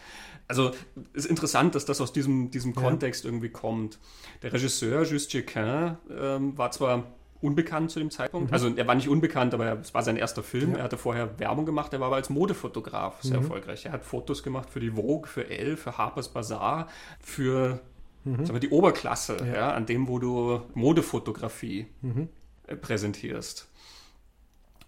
also 0.47 0.71
es 1.13 1.25
ist 1.25 1.25
interessant, 1.25 1.75
dass 1.75 1.85
das 1.85 2.01
aus 2.01 2.13
diesem, 2.13 2.51
diesem 2.51 2.73
ja. 2.73 2.81
Kontext 2.81 3.25
irgendwie 3.25 3.49
kommt. 3.49 3.99
Der 4.41 4.53
Regisseur 4.53 5.03
Just 5.03 5.33
Jequin 5.33 5.97
ähm, 6.15 6.57
war 6.57 6.71
zwar 6.71 7.11
unbekannt 7.45 7.91
zu 7.91 7.99
dem 7.99 8.11
Zeitpunkt. 8.11 8.49
Mhm. 8.49 8.53
Also 8.53 8.69
er 8.75 8.87
war 8.87 8.95
nicht 8.95 9.07
unbekannt, 9.07 9.53
aber 9.53 9.79
es 9.79 9.93
war 9.93 10.03
sein 10.03 10.17
erster 10.17 10.43
Film. 10.43 10.71
Ja. 10.71 10.77
Er 10.77 10.83
hatte 10.83 10.97
vorher 10.97 11.39
Werbung 11.39 11.65
gemacht, 11.65 11.93
er 11.93 11.99
war 11.99 12.07
aber 12.07 12.17
als 12.17 12.29
Modefotograf 12.29 13.21
sehr 13.21 13.37
mhm. 13.37 13.43
erfolgreich. 13.43 13.85
Er 13.85 13.91
hat 13.91 14.03
Fotos 14.03 14.43
gemacht 14.43 14.69
für 14.69 14.79
die 14.79 14.91
Vogue, 14.91 15.27
für 15.27 15.49
Elle, 15.49 15.77
für 15.77 15.97
Harper's 15.97 16.29
Bazaar, 16.29 16.87
für 17.19 17.79
mhm. 18.23 18.47
wir, 18.51 18.59
die 18.59 18.69
Oberklasse, 18.69 19.37
ja. 19.39 19.53
ja. 19.53 19.71
an 19.71 19.85
dem, 19.85 20.07
wo 20.07 20.19
du 20.19 20.61
Modefotografie 20.73 21.87
mhm. 22.01 22.29
Äh, 22.67 22.75
präsentierst 22.75 23.67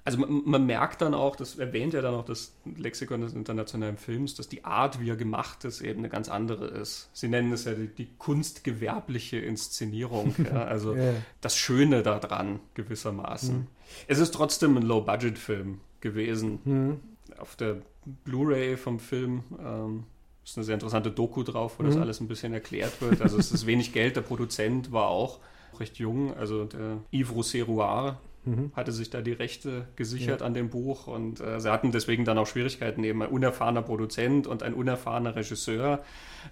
also 0.08 0.20
man, 0.20 0.42
man, 0.46 0.66
merkt 0.66 1.02
dann 1.02 1.14
auch, 1.14 1.36
das 1.36 1.60
erwähnt 1.60 1.94
ja 1.94 2.02
dann 2.02 2.16
auch 2.16 2.24
das 2.24 2.54
Lexikon 2.78 3.20
des 3.20 3.34
internationalen 3.34 3.98
Films, 3.98 4.36
dass 4.36 4.48
die 4.48 4.64
Art, 4.64 5.02
wie 5.02 5.10
er 5.10 5.18
gemacht 5.18 5.66
ist, 5.66 5.82
eben 5.82 6.00
eine 6.00 6.08
ganz 6.08 6.30
andere 6.30 6.68
ist. 6.68 7.10
Sie 7.12 7.28
nennen 7.28 7.52
es 7.52 7.66
ja 7.66 7.74
die, 7.74 7.90
die 7.90 8.08
kunstgewerbliche 8.18 9.38
Inszenierung, 9.38 10.34
ja, 10.46 10.64
also 10.64 10.94
yeah. 10.94 11.16
das 11.42 11.58
Schöne 11.58 12.04
daran 12.04 12.62
gewissermaßen. 12.76 13.58
Mhm. 13.58 13.68
Es 14.08 14.20
ist 14.20 14.34
trotzdem 14.34 14.78
ein 14.78 14.84
Low-Budget-Film 14.84 15.82
gewesen. 16.00 16.60
Mhm. 16.64 17.00
Auf 17.38 17.58
der 17.58 17.82
Blu-ray 18.24 18.78
vom 18.78 19.02
Film 19.02 19.44
ähm, 19.60 20.06
ist 20.46 20.58
eine 20.58 20.64
sehr 20.64 20.76
interessante 20.76 21.12
Doku 21.12 21.44
drauf, 21.44 21.80
wo 21.80 21.84
mhm. 21.84 21.88
das 21.88 21.98
alles 21.98 22.22
ein 22.22 22.30
bisschen 22.30 22.54
erklärt 22.54 23.02
wird. 23.02 23.22
Also 23.22 23.38
es 23.38 23.52
ist 23.52 23.66
wenig 23.66 23.92
Geld, 23.92 24.16
der 24.16 24.22
Produzent 24.22 24.94
war 24.94 25.10
auch 25.10 25.40
recht 25.82 25.98
jung, 25.98 26.34
also 26.34 26.64
der 26.64 27.00
Yves 27.12 27.36
Rousserouard, 27.36 28.16
mhm. 28.46 28.72
hatte 28.76 28.92
sich 28.92 29.10
da 29.10 29.22
die 29.22 29.34
Rechte 29.34 29.88
gesichert 29.96 30.42
ja. 30.42 30.48
an 30.48 30.54
dem 30.54 30.70
Buch 30.70 31.08
und 31.08 31.40
äh, 31.40 31.60
sie 31.60 31.72
hatten 31.72 31.92
deswegen 31.92 32.26
dann 32.26 32.38
auch 32.38 32.48
Schwierigkeiten, 32.48 33.04
eben 33.04 33.22
ein 33.22 33.30
unerfahrener 33.30 33.82
Produzent 33.82 34.48
und 34.48 34.64
ein 34.64 34.74
unerfahrener 34.74 35.36
Regisseur 35.36 36.04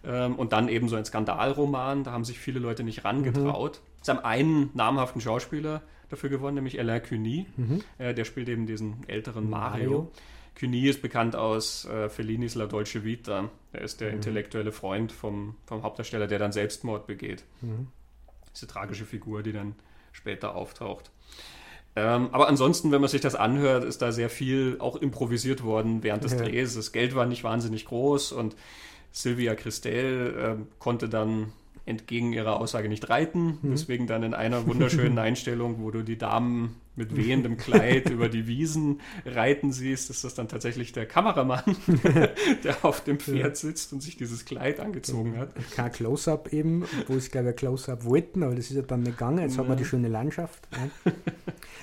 ähm, 0.04 0.36
und 0.36 0.54
dann 0.54 0.70
eben 0.70 0.90
so 0.90 0.96
ein 0.96 1.06
Skandalroman, 1.06 2.04
da 2.04 2.12
haben 2.12 2.26
sich 2.26 2.40
viele 2.40 2.60
Leute 2.60 2.84
nicht 2.84 3.06
rangetraut. 3.06 3.82
Mhm. 3.84 4.04
Sie 4.04 4.12
haben 4.12 4.24
einen 4.24 4.70
namhaften 4.74 5.22
Schauspieler 5.22 5.82
dafür 6.10 6.30
gewonnen, 6.30 6.56
nämlich 6.56 6.80
Alain 6.80 7.02
Cuny, 7.02 7.48
mhm. 7.58 7.82
äh, 7.98 8.14
der 8.14 8.26
spielt 8.26 8.50
eben 8.50 8.68
diesen 8.68 9.08
älteren 9.08 9.50
Mario. 9.50 9.90
Mario. 9.90 10.12
Cuny 10.58 10.88
ist 10.88 11.02
bekannt 11.02 11.36
aus 11.36 11.86
äh, 11.86 12.10
Fellinis 12.10 12.56
La 12.56 12.66
Dolce 12.66 13.04
Vita. 13.04 13.50
Er 13.74 13.82
ist 13.82 14.00
der 14.00 14.10
mhm. 14.10 14.16
intellektuelle 14.16 14.72
Freund 14.72 15.12
vom, 15.12 15.56
vom 15.66 15.84
Hauptdarsteller, 15.84 16.28
der 16.28 16.40
dann 16.40 16.54
Selbstmord 16.54 17.08
begeht. 17.08 17.44
Mhm. 17.62 17.88
Diese 18.54 18.68
tragische 18.68 19.06
Figur, 19.06 19.44
die 19.44 19.52
dann 19.52 19.76
später 20.14 20.56
auftaucht. 20.56 21.12
Ähm, 21.96 22.30
aber 22.32 22.48
ansonsten, 22.50 22.92
wenn 22.92 23.02
man 23.02 23.10
sich 23.10 23.22
das 23.22 23.36
anhört, 23.36 23.86
ist 23.86 24.02
da 24.02 24.12
sehr 24.12 24.30
viel 24.30 24.78
auch 24.80 24.98
improvisiert 24.98 25.64
worden 25.64 26.04
während 26.04 26.24
des 26.24 26.34
ja. 26.34 26.40
Drehs. 26.40 26.76
Das 26.76 26.92
Geld 26.92 27.16
war 27.16 27.26
nicht 27.26 27.44
wahnsinnig 27.44 27.86
groß 27.86 28.34
und 28.34 28.56
Sylvia 29.12 29.56
Christel 29.56 30.58
äh, 30.60 30.64
konnte 30.78 31.08
dann 31.08 31.54
entgegen 31.86 32.34
ihrer 32.34 32.60
Aussage 32.60 32.90
nicht 32.90 33.10
reiten, 33.10 33.60
mhm. 33.62 33.72
deswegen 33.72 34.08
dann 34.08 34.24
in 34.24 34.34
einer 34.34 34.68
wunderschönen 34.68 35.18
Einstellung, 35.20 35.78
wo 35.80 35.92
du 35.92 36.04
die 36.04 36.18
Damen 36.18 36.76
mit 36.96 37.16
wehendem 37.16 37.58
Kleid 37.58 38.10
über 38.12 38.30
die 38.30 38.48
Wiesen 38.48 39.02
reiten 39.26 39.72
siehst, 39.72 40.10
ist 40.10 40.24
das 40.24 40.36
dann 40.36 40.48
tatsächlich 40.48 40.92
der 40.92 41.06
Kameramann, 41.06 41.76
der 42.64 42.84
auf 42.84 43.04
dem 43.04 43.20
Pferd 43.20 43.58
sitzt 43.58 43.94
und 43.94 44.02
sich 44.02 44.18
dieses 44.18 44.46
Kleid 44.46 44.80
angezogen 44.80 45.38
hat. 45.38 45.54
Kein 45.72 45.92
Close-Up 45.92 46.54
eben, 46.54 46.86
wo 47.08 47.16
es 47.16 47.32
glaube 47.32 47.52
ich 47.52 47.56
Close-Up 47.56 48.06
wollten, 48.06 48.44
aber 48.44 48.56
das 48.56 48.70
ist 48.70 48.78
ja 48.78 48.82
dann 48.82 49.02
nicht 49.02 49.18
gegangen. 49.18 49.40
Jetzt 49.40 49.56
ja. 49.56 49.60
hat 49.60 49.68
man 49.68 49.78
die 49.78 49.86
schöne 49.86 50.08
Landschaft. 50.08 50.68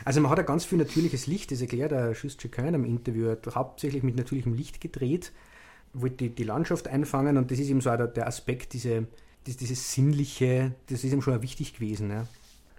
Also 0.04 0.20
man 0.20 0.32
hat 0.32 0.38
ja 0.38 0.42
ganz 0.42 0.64
viel 0.64 0.78
natürliches 0.78 1.28
Licht, 1.28 1.52
das 1.52 1.60
erklärt 1.60 1.92
der 1.92 2.16
Schüss 2.16 2.36
Chicane 2.36 2.74
im 2.74 2.84
Interview, 2.84 3.30
hat 3.30 3.46
hauptsächlich 3.54 4.02
mit 4.02 4.16
natürlichem 4.16 4.52
Licht 4.52 4.80
gedreht, 4.80 5.30
wollte 5.92 6.16
die, 6.16 6.30
die 6.30 6.42
Landschaft 6.42 6.88
einfangen 6.88 7.36
und 7.36 7.52
das 7.52 7.60
ist 7.60 7.68
eben 7.68 7.80
so 7.80 7.90
der, 7.96 8.08
der 8.08 8.26
Aspekt, 8.26 8.72
diese 8.72 9.06
das, 9.44 9.56
dieses 9.56 9.92
Sinnliche, 9.92 10.74
das 10.88 11.04
ist 11.04 11.12
ihm 11.12 11.22
schon 11.22 11.40
wichtig 11.42 11.74
gewesen. 11.74 12.10
Ja. 12.10 12.26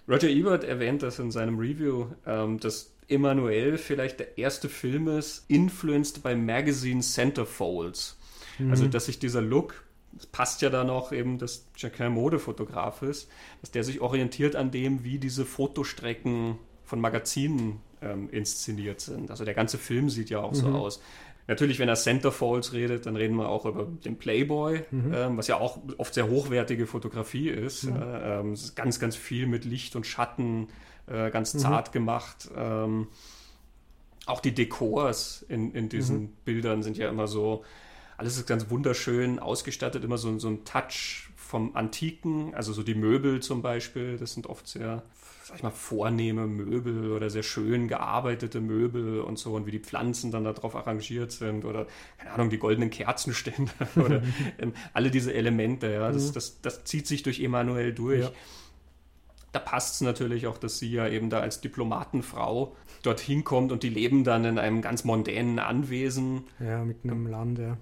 Roger 0.08 0.30
Ebert 0.30 0.64
erwähnt 0.64 1.04
das 1.04 1.20
in 1.20 1.32
seinem 1.32 1.58
Review, 1.58 2.08
ähm, 2.26 2.60
dass 2.60 2.94
Emanuel 3.08 3.78
vielleicht 3.78 4.20
der 4.20 4.38
erste 4.38 4.70
Film 4.70 5.08
ist, 5.08 5.46
influenced 5.48 6.24
by 6.24 6.36
Magazine 6.36 7.02
Centerfolds. 7.02 8.18
Mhm. 8.60 8.72
Also, 8.72 8.88
dass 8.88 9.06
sich 9.06 9.20
dieser 9.20 9.42
Look, 9.42 9.84
das 10.14 10.28
passt 10.28 10.62
ja 10.62 10.70
dann 10.70 10.90
auch 10.90 11.12
eben, 11.12 11.38
dass 11.38 11.68
Jacquin 11.76 12.12
Modefotograf 12.12 13.02
ist, 13.02 13.30
dass 13.62 13.72
der 13.72 13.84
sich 13.84 14.02
orientiert 14.02 14.56
an 14.56 14.72
dem, 14.72 15.04
wie 15.04 15.18
diese 15.18 15.46
Fotostrecken 15.46 16.58
von 16.84 17.02
Magazinen 17.02 17.80
ähm, 18.02 18.30
inszeniert 18.30 19.02
sind. 19.02 19.32
Also 19.32 19.46
der 19.46 19.54
ganze 19.54 19.78
Film 19.78 20.10
sieht 20.10 20.30
ja 20.30 20.40
auch 20.40 20.52
mhm. 20.52 20.58
so 20.58 20.68
aus. 20.68 21.02
Natürlich, 21.48 21.80
wenn 21.80 21.90
er 21.90 21.96
Centerfolds 21.96 22.72
redet, 22.72 23.06
dann 23.06 23.16
reden 23.18 23.36
wir 23.36 23.50
auch 23.50 23.66
über 23.66 23.86
den 23.86 24.18
Playboy, 24.18 24.84
mhm. 24.92 25.14
ähm, 25.14 25.38
was 25.38 25.48
ja 25.48 25.58
auch 25.58 25.80
oft 25.98 26.14
sehr 26.14 26.30
hochwertige 26.30 26.88
Fotografie 26.88 27.50
ist. 27.50 27.84
Mhm. 27.84 28.02
Äh, 28.02 28.40
ähm, 28.40 28.54
ist 28.54 28.76
ganz, 28.76 29.00
ganz 29.00 29.16
viel 29.16 29.46
mit 29.46 29.66
Licht 29.66 29.96
und 29.96 30.08
Schatten, 30.08 30.70
äh, 31.08 31.32
ganz 31.32 31.54
mhm. 31.54 31.60
zart 31.60 31.92
gemacht. 31.92 32.50
Ähm, 32.56 33.08
auch 34.26 34.40
die 34.40 34.54
Dekors 34.54 35.46
in, 35.50 35.74
in 35.74 35.90
diesen 35.90 36.22
mhm. 36.22 36.30
Bildern 36.46 36.82
sind 36.82 36.98
ja 36.98 37.10
immer 37.10 37.28
so, 37.28 37.66
alles 38.16 38.38
ist 38.38 38.48
ganz 38.48 38.70
wunderschön 38.70 39.40
ausgestattet, 39.40 40.04
immer 40.06 40.18
so, 40.18 40.40
so 40.40 40.48
ein 40.48 40.64
Touch 40.64 41.30
vom 41.36 41.76
Antiken, 41.76 42.56
also 42.56 42.72
so 42.72 42.84
die 42.84 42.96
Möbel 42.96 43.42
zum 43.42 43.62
Beispiel, 43.62 44.18
das 44.18 44.34
sind 44.34 44.48
oft 44.48 44.68
sehr 44.68 45.04
sag 45.44 45.58
ich 45.58 45.64
mal, 45.64 45.72
vornehme 45.72 46.48
Möbel 46.48 47.12
oder 47.12 47.30
sehr 47.30 47.44
schön 47.44 47.90
gearbeitete 47.90 48.62
Möbel 48.62 49.20
und 49.20 49.38
so 49.38 49.54
und 49.56 49.66
wie 49.66 49.72
die 49.72 49.80
Pflanzen 49.80 50.32
dann 50.32 50.46
darauf 50.46 50.74
arrangiert 50.74 51.34
sind 51.34 51.66
oder, 51.66 51.86
keine 52.18 52.32
Ahnung, 52.32 52.50
die 52.50 52.58
goldenen 52.58 52.90
Kerzenständer 52.90 53.74
oder 53.98 54.24
ähm, 54.58 54.74
alle 54.94 55.12
diese 55.12 55.34
Elemente, 55.34 55.92
ja, 55.92 56.12
das, 56.12 56.30
mhm. 56.30 56.34
das, 56.34 56.62
das 56.62 56.84
zieht 56.86 57.08
sich 57.08 57.24
durch 57.24 57.42
Emanuel 57.42 57.94
durch. 57.94 58.24
Ja. 58.24 58.32
Da 59.52 59.60
passt 59.60 59.96
es 59.96 60.02
natürlich 60.02 60.48
auch, 60.48 60.58
dass 60.58 60.80
sie 60.80 60.90
ja 60.90 61.08
eben 61.08 61.30
da 61.30 61.42
als 61.42 61.60
Diplomatenfrau 61.60 62.76
dorthin 63.04 63.44
kommt 63.44 63.72
und 63.74 63.84
die 63.84 63.90
leben 63.90 64.24
dann 64.24 64.46
in 64.46 64.58
einem 64.58 64.82
ganz 64.82 65.04
mondänen 65.04 65.60
Anwesen. 65.60 66.46
Ja, 66.60 66.84
mitten 66.86 67.10
im 67.10 67.28
Land, 67.28 67.60
ja. 67.60 67.78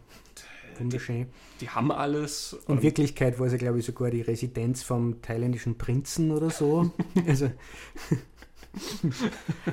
Wunderschön. 0.83 1.27
Die, 1.59 1.65
die 1.65 1.69
haben 1.69 1.91
alles. 1.91 2.57
In 2.67 2.81
Wirklichkeit 2.81 3.39
war 3.39 3.49
sie, 3.49 3.57
glaube 3.57 3.79
ich, 3.79 3.85
sogar 3.85 4.11
die 4.11 4.21
Residenz 4.21 4.83
vom 4.83 5.21
thailändischen 5.21 5.77
Prinzen 5.77 6.31
oder 6.31 6.49
so. 6.49 6.91
also, 7.27 7.49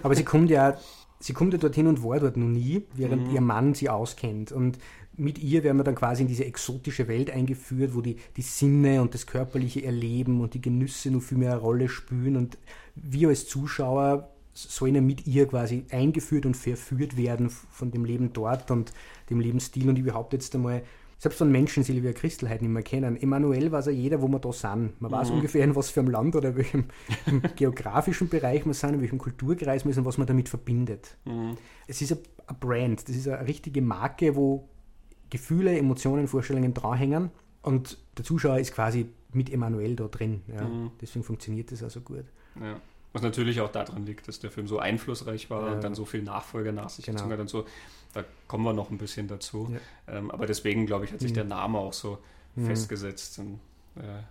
aber 0.02 0.14
sie 0.14 0.24
kommt 0.24 0.50
ja, 0.50 0.78
sie 1.20 1.32
kommt 1.32 1.52
ja 1.52 1.58
dorthin 1.58 1.86
und 1.86 2.02
war 2.02 2.20
dort 2.20 2.36
noch 2.36 2.46
nie, 2.46 2.82
während 2.94 3.28
mhm. 3.28 3.34
ihr 3.34 3.40
Mann 3.40 3.74
sie 3.74 3.88
auskennt. 3.88 4.52
Und 4.52 4.78
mit 5.16 5.38
ihr 5.38 5.64
werden 5.64 5.78
wir 5.78 5.84
dann 5.84 5.96
quasi 5.96 6.22
in 6.22 6.28
diese 6.28 6.44
exotische 6.44 7.08
Welt 7.08 7.30
eingeführt, 7.30 7.94
wo 7.94 8.00
die, 8.00 8.16
die 8.36 8.42
Sinne 8.42 9.02
und 9.02 9.14
das 9.14 9.26
körperliche 9.26 9.84
Erleben 9.84 10.40
und 10.40 10.54
die 10.54 10.60
Genüsse 10.60 11.10
noch 11.10 11.22
viel 11.22 11.38
mehr 11.38 11.52
eine 11.52 11.60
Rolle 11.60 11.88
spielen. 11.88 12.36
Und 12.36 12.56
wir 12.94 13.28
als 13.28 13.46
Zuschauer 13.46 14.30
sollen 14.54 15.06
mit 15.06 15.26
ihr 15.26 15.46
quasi 15.46 15.84
eingeführt 15.90 16.46
und 16.46 16.56
verführt 16.56 17.16
werden 17.16 17.50
von 17.50 17.90
dem 17.90 18.04
Leben 18.04 18.32
dort 18.32 18.70
und 18.70 18.92
dem 19.30 19.40
Lebensstil. 19.40 19.88
Und 19.88 19.98
ich 19.98 20.04
behaupte 20.04 20.36
jetzt 20.36 20.54
einmal, 20.54 20.82
selbst 21.18 21.38
von 21.38 21.50
Menschen 21.50 21.82
Silvia 21.82 22.12
Christel 22.12 22.48
halt 22.48 22.62
nicht 22.62 22.70
mehr 22.70 22.82
kennen. 22.82 23.16
Emanuel 23.16 23.72
weiß 23.72 23.86
ja 23.86 23.92
jeder, 23.92 24.22
wo 24.22 24.28
wir 24.28 24.38
da 24.38 24.52
sind. 24.52 25.00
Man 25.00 25.10
weiß 25.10 25.30
mhm. 25.30 25.36
ungefähr, 25.36 25.64
in 25.64 25.74
was 25.74 25.90
für 25.90 26.00
einem 26.00 26.10
Land 26.10 26.36
oder 26.36 26.56
welchem 26.56 26.84
geografischen 27.56 28.28
Bereich 28.28 28.64
wir 28.64 28.74
sind, 28.74 28.94
in 28.94 29.00
welchem 29.00 29.18
Kulturkreis 29.18 29.84
wir 29.84 29.92
sind, 29.92 30.04
was 30.04 30.16
man 30.16 30.28
damit 30.28 30.48
verbindet. 30.48 31.16
Mhm. 31.24 31.56
Es 31.88 32.00
ist 32.00 32.12
ein 32.12 32.56
Brand, 32.60 33.08
das 33.08 33.16
ist 33.16 33.28
eine 33.28 33.46
richtige 33.46 33.82
Marke, 33.82 34.36
wo 34.36 34.68
Gefühle, 35.28 35.76
Emotionen, 35.76 36.28
Vorstellungen 36.28 36.72
dranhängen 36.72 37.30
und 37.62 37.98
der 38.16 38.24
Zuschauer 38.24 38.58
ist 38.58 38.72
quasi 38.72 39.08
mit 39.32 39.52
Emanuel 39.52 39.96
da 39.96 40.06
drin. 40.06 40.42
Ja. 40.46 40.66
Mhm. 40.66 40.92
Deswegen 41.00 41.24
funktioniert 41.24 41.72
das 41.72 41.82
also 41.82 42.00
gut. 42.00 42.24
Ja. 42.60 42.80
Was 43.12 43.22
natürlich 43.22 43.60
auch 43.60 43.72
daran 43.72 44.04
liegt, 44.04 44.28
dass 44.28 44.38
der 44.38 44.50
Film 44.50 44.66
so 44.66 44.78
einflussreich 44.78 45.48
war 45.50 45.66
ja. 45.66 45.72
und 45.72 45.84
dann 45.84 45.94
so 45.94 46.04
viel 46.04 46.22
Nachfolger 46.22 46.72
nach 46.72 46.90
sich 46.90 47.06
genau. 47.06 47.16
gezogen 47.16 47.32
hat 47.32 47.40
und 47.40 47.50
so. 47.50 47.66
Da 48.12 48.24
kommen 48.46 48.64
wir 48.64 48.72
noch 48.72 48.90
ein 48.90 48.98
bisschen 48.98 49.28
dazu. 49.28 49.70
Ja. 50.06 50.16
Ähm, 50.16 50.30
aber 50.30 50.46
deswegen, 50.46 50.86
glaube 50.86 51.04
ich, 51.04 51.12
hat 51.12 51.20
sich 51.20 51.30
mhm. 51.30 51.36
der 51.36 51.44
Name 51.44 51.78
auch 51.78 51.92
so 51.92 52.18
mhm. 52.54 52.66
festgesetzt. 52.66 53.38
Ein 53.38 53.60
äh, 53.96 54.22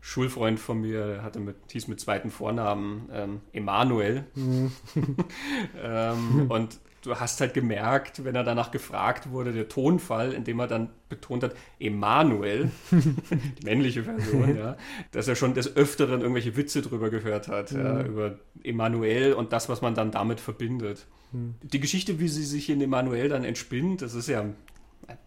Schulfreund 0.00 0.60
von 0.60 0.80
mir 0.80 1.22
hatte 1.22 1.40
mit, 1.40 1.56
hieß 1.70 1.88
mit 1.88 1.98
zweiten 2.00 2.30
Vornamen 2.30 3.08
ähm, 3.12 3.40
Emanuel. 3.52 4.24
Mhm. 4.34 4.72
ähm, 5.82 6.46
und 6.50 6.78
du 7.02 7.14
hast 7.16 7.40
halt 7.40 7.54
gemerkt, 7.54 8.24
wenn 8.24 8.34
er 8.34 8.44
danach 8.44 8.70
gefragt 8.70 9.30
wurde, 9.30 9.52
der 9.52 9.68
Tonfall, 9.68 10.32
in 10.32 10.44
dem 10.44 10.58
er 10.58 10.66
dann 10.66 10.90
betont 11.08 11.44
hat, 11.44 11.54
Emanuel, 11.78 12.70
die 12.90 13.64
männliche 13.64 14.02
Version, 14.02 14.56
ja, 14.56 14.76
dass 15.12 15.28
er 15.28 15.36
schon 15.36 15.54
des 15.54 15.76
Öfteren 15.76 16.20
irgendwelche 16.20 16.56
Witze 16.56 16.82
drüber 16.82 17.10
gehört 17.10 17.48
hat, 17.48 17.72
mhm. 17.72 17.80
ja, 17.80 18.02
über 18.02 18.38
Emanuel 18.62 19.34
und 19.34 19.52
das, 19.52 19.68
was 19.68 19.82
man 19.82 19.94
dann 19.94 20.10
damit 20.10 20.40
verbindet. 20.40 21.06
Mhm. 21.32 21.54
Die 21.62 21.80
Geschichte, 21.80 22.18
wie 22.18 22.28
sie 22.28 22.44
sich 22.44 22.70
in 22.70 22.80
Emanuel 22.80 23.28
dann 23.28 23.44
entspinnt, 23.44 24.02
das 24.02 24.14
ist 24.14 24.28
ja 24.28 24.44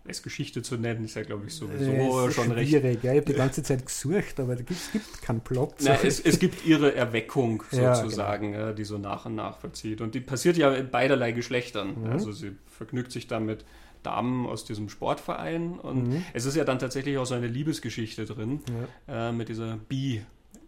als 0.07 0.23
Geschichte 0.23 0.61
zu 0.61 0.77
nennen, 0.77 1.05
ist 1.05 1.15
ja, 1.15 1.23
glaube 1.23 1.47
ich, 1.47 1.53
sowieso 1.53 2.27
äh, 2.27 2.31
schon 2.31 2.51
recht. 2.51 2.69
Schwierig, 2.69 3.03
ja. 3.03 3.13
Ich 3.13 3.19
habe 3.19 3.31
die 3.31 3.37
ganze 3.37 3.63
Zeit 3.63 3.85
gesucht, 3.85 4.39
aber 4.39 4.53
es 4.53 4.91
gibt 4.91 5.21
keinen 5.21 5.41
Plot. 5.41 5.75
Na, 5.81 5.95
es, 6.01 6.19
es, 6.19 6.39
gibt 6.39 6.65
ihre 6.65 6.95
Erweckung 6.95 7.63
sozusagen, 7.71 8.53
ja, 8.53 8.59
genau. 8.59 8.73
die 8.73 8.83
so 8.83 8.97
nach 8.97 9.25
und 9.25 9.35
nach 9.35 9.59
verzieht. 9.59 10.01
Und 10.01 10.15
die 10.15 10.19
passiert 10.19 10.57
ja 10.57 10.73
in 10.73 10.89
beiderlei 10.89 11.31
Geschlechtern. 11.31 12.01
Mhm. 12.01 12.11
Also 12.11 12.31
sie 12.31 12.55
vergnügt 12.67 13.11
sich 13.11 13.27
damit 13.27 13.65
Damen 14.03 14.47
aus 14.47 14.65
diesem 14.65 14.89
Sportverein. 14.89 15.79
Und 15.79 16.09
mhm. 16.09 16.23
es 16.33 16.45
ist 16.45 16.55
ja 16.55 16.63
dann 16.63 16.79
tatsächlich 16.79 17.17
auch 17.17 17.25
so 17.25 17.35
eine 17.35 17.47
Liebesgeschichte 17.47 18.25
drin 18.25 18.61
ja. 19.07 19.29
äh, 19.29 19.31
mit 19.31 19.49
dieser 19.49 19.77
Bi, 19.77 20.21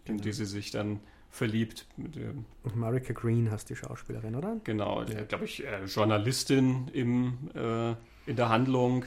in 0.06 0.18
die 0.18 0.32
sie 0.32 0.46
sich 0.46 0.72
dann 0.72 1.00
verliebt. 1.30 1.88
Mit 1.98 2.16
dem 2.16 2.46
Marika 2.76 3.14
Green 3.14 3.50
hast 3.52 3.70
die 3.70 3.76
Schauspielerin, 3.76 4.36
oder? 4.36 4.58
Genau, 4.64 5.04
ja. 5.04 5.24
glaube 5.24 5.46
ich, 5.46 5.66
äh, 5.66 5.86
Journalistin 5.86 6.90
im 6.94 7.50
äh, 7.56 7.96
in 8.32 8.38
der 8.38 8.50
Handlung. 8.50 9.06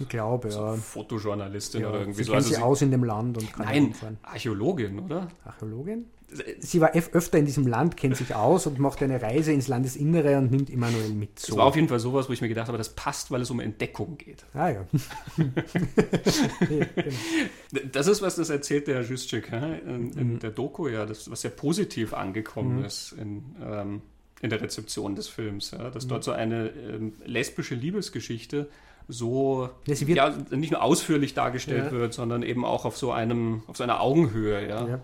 Ich 0.00 0.08
glaube, 0.08 0.50
so 0.50 0.60
ja. 0.60 0.74
Fotojournalistin 0.74 1.80
ja, 1.80 1.88
oder 1.88 2.00
irgendwie 2.00 2.22
sie 2.22 2.28
so. 2.28 2.34
Also 2.34 2.48
sie 2.50 2.58
aus 2.58 2.82
in 2.82 2.90
dem 2.90 3.02
Land 3.02 3.38
und 3.38 3.52
kann 3.52 3.66
Nein, 3.66 3.94
Archäologin, 4.22 5.00
oder? 5.00 5.28
Archäologin? 5.44 6.06
Sie 6.60 6.80
war 6.82 6.92
öfter 6.92 7.38
in 7.38 7.46
diesem 7.46 7.66
Land, 7.66 7.96
kennt 7.96 8.14
sich 8.14 8.34
aus 8.34 8.66
und 8.66 8.78
macht 8.78 9.02
eine 9.02 9.20
Reise 9.22 9.50
ins 9.50 9.66
Landesinnere 9.66 10.36
und 10.36 10.50
nimmt 10.50 10.68
Emanuel 10.68 11.14
mit. 11.14 11.38
So. 11.38 11.52
Das 11.52 11.56
war 11.56 11.64
auf 11.66 11.74
jeden 11.74 11.88
Fall 11.88 12.00
sowas, 12.00 12.28
wo 12.28 12.34
ich 12.34 12.42
mir 12.42 12.48
gedacht 12.48 12.68
habe, 12.68 12.76
das 12.76 12.90
passt, 12.90 13.30
weil 13.30 13.40
es 13.40 13.50
um 13.50 13.60
Entdeckung 13.60 14.18
geht. 14.18 14.44
Ah 14.52 14.68
ja. 14.68 14.84
ja 16.68 16.84
genau. 16.94 17.16
Das 17.92 18.08
ist 18.08 18.20
was, 18.20 18.36
das 18.36 18.50
erzählt 18.50 18.88
der 18.88 18.96
Herr 18.96 19.04
Juszczyk 19.04 19.50
in, 19.50 20.12
in 20.12 20.32
mhm. 20.34 20.38
der 20.38 20.50
Doku, 20.50 20.88
ja, 20.88 21.06
das, 21.06 21.30
was 21.30 21.40
sehr 21.40 21.50
positiv 21.50 22.12
angekommen 22.12 22.80
mhm. 22.80 22.84
ist 22.84 23.12
in, 23.12 23.56
ähm, 23.64 24.02
in 24.40 24.50
der 24.50 24.60
Rezeption 24.60 25.16
des 25.16 25.28
Films, 25.28 25.72
ja, 25.72 25.90
dass 25.90 26.04
mhm. 26.04 26.08
dort 26.10 26.24
so 26.24 26.32
eine 26.32 26.68
ähm, 26.68 27.14
lesbische 27.24 27.74
Liebesgeschichte 27.74 28.68
so 29.08 29.70
ja, 29.86 30.34
nicht 30.50 30.70
nur 30.70 30.82
ausführlich 30.82 31.32
dargestellt 31.32 31.86
ja. 31.86 31.92
wird, 31.92 32.12
sondern 32.12 32.42
eben 32.42 32.64
auch 32.64 32.84
auf 32.84 32.96
so 32.96 33.10
einem, 33.10 33.62
auf 33.66 33.76
so 33.76 33.82
einer 33.82 34.00
Augenhöhe. 34.00 34.68
Ja. 34.68 34.86
ja. 34.86 35.00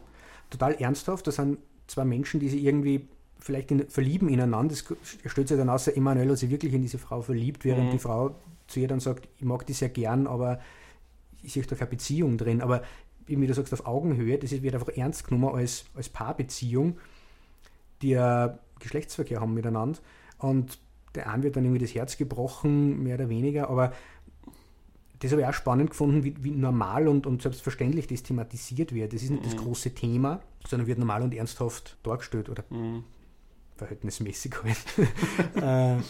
Total 0.50 0.74
ernsthaft, 0.74 1.26
das 1.26 1.36
sind 1.36 1.58
zwei 1.86 2.04
Menschen, 2.04 2.38
die 2.38 2.50
sich 2.50 2.62
irgendwie 2.62 3.08
vielleicht 3.38 3.70
in, 3.70 3.88
verlieben 3.88 4.28
ineinander. 4.28 4.74
Es 4.74 4.84
stellt 5.26 5.48
sich 5.48 5.56
dann 5.56 5.70
außer 5.70 5.96
Emanuel 5.96 6.30
hat 6.30 6.38
sich 6.38 6.50
wirklich 6.50 6.74
in 6.74 6.82
diese 6.82 6.98
Frau 6.98 7.22
verliebt, 7.22 7.64
während 7.64 7.86
mhm. 7.86 7.92
die 7.92 7.98
Frau 7.98 8.34
zu 8.66 8.80
ihr 8.80 8.88
dann 8.88 9.00
sagt, 9.00 9.28
ich 9.38 9.44
mag 9.44 9.66
die 9.66 9.72
sehr 9.72 9.88
gern, 9.88 10.26
aber 10.26 10.60
ich 11.42 11.52
sehe 11.52 11.62
doch 11.62 11.76
keine 11.76 11.90
Beziehung 11.90 12.38
drin. 12.38 12.60
Aber 12.60 12.82
wie 13.26 13.46
du 13.46 13.54
sagst, 13.54 13.72
auf 13.72 13.86
Augenhöhe, 13.86 14.38
das 14.38 14.50
wird 14.50 14.74
einfach 14.74 14.88
ernst 14.88 15.26
genommen 15.26 15.54
als, 15.54 15.86
als 15.94 16.08
Paarbeziehung, 16.10 16.98
die 18.02 18.10
ja 18.10 18.58
Geschlechtsverkehr 18.78 19.40
haben 19.40 19.54
miteinander. 19.54 19.98
Und 20.38 20.78
der 21.14 21.30
einen 21.30 21.42
wird 21.42 21.56
dann 21.56 21.64
irgendwie 21.64 21.84
das 21.84 21.94
Herz 21.94 22.16
gebrochen, 22.16 23.02
mehr 23.02 23.14
oder 23.14 23.28
weniger, 23.28 23.70
aber 23.70 23.92
das 25.20 25.30
habe 25.30 25.42
ich 25.42 25.48
auch 25.48 25.54
spannend 25.54 25.90
gefunden, 25.90 26.24
wie, 26.24 26.34
wie 26.42 26.50
normal 26.50 27.08
und, 27.08 27.26
und, 27.26 27.40
selbstverständlich 27.40 28.06
das 28.06 28.22
thematisiert 28.22 28.92
wird. 28.92 29.12
Das 29.12 29.22
ist 29.22 29.30
nicht 29.30 29.42
mhm. 29.42 29.50
das 29.50 29.56
große 29.56 29.94
Thema, 29.94 30.40
sondern 30.66 30.87
wird 30.87 30.98
normal 30.98 31.22
und 31.22 31.32
ernsthaft 31.34 31.96
dargestellt 32.02 32.50
oder 32.50 32.64
mhm. 32.68 33.04
verhältnismäßig 33.76 34.54
halt. 34.64 36.00
äh, 36.00 36.02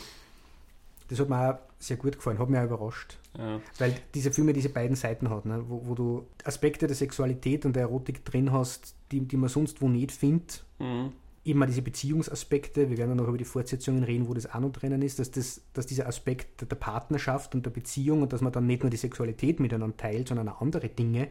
Das 1.09 1.20
hat 1.20 1.29
mir 1.29 1.50
auch 1.50 1.59
sehr 1.79 1.96
gut 1.96 2.16
gefallen, 2.16 2.38
hat 2.38 2.48
mich 2.48 2.59
auch 2.59 2.64
überrascht. 2.64 3.18
Ja. 3.37 3.61
Weil 3.79 3.94
diese 4.14 4.33
Filme 4.33 4.53
diese 4.53 4.70
beiden 4.70 4.96
Seiten 4.96 5.29
hat, 5.29 5.44
ne? 5.44 5.62
wo, 5.68 5.83
wo, 5.85 5.94
du 5.94 6.27
Aspekte 6.44 6.87
der 6.87 6.96
Sexualität 6.96 7.66
und 7.66 7.77
der 7.77 7.83
Erotik 7.83 8.24
drin 8.24 8.53
hast, 8.53 8.94
die, 9.12 9.20
die 9.20 9.37
man 9.37 9.48
sonst 9.48 9.83
wo 9.83 9.88
nicht 9.88 10.12
findet. 10.12 10.64
Mhm. 10.79 11.12
Eben 11.44 11.59
mal 11.59 11.66
diese 11.66 11.83
Beziehungsaspekte, 11.83 12.88
wir 12.88 12.96
werden 12.96 13.11
dann 13.11 13.18
noch 13.18 13.28
über 13.28 13.38
die 13.38 13.44
Fortsetzungen 13.44 14.02
reden, 14.02 14.28
wo 14.28 14.35
das 14.35 14.52
auch 14.52 14.61
noch 14.61 14.72
drinnen 14.72 15.02
ist, 15.02 15.18
dass, 15.18 15.30
das, 15.30 15.61
dass 15.74 15.87
dieser 15.87 16.07
Aspekt 16.07 16.70
der 16.70 16.76
Partnerschaft 16.76 17.54
und 17.54 17.66
der 17.66 17.70
Beziehung 17.70 18.22
und 18.22 18.33
dass 18.33 18.40
man 18.40 18.52
dann 18.52 18.66
nicht 18.66 18.83
nur 18.83 18.90
die 18.90 18.96
Sexualität 18.96 19.61
miteinander 19.61 19.96
teilt, 19.96 20.28
sondern 20.28 20.48
auch 20.48 20.61
andere 20.61 20.88
Dinge, 20.88 21.28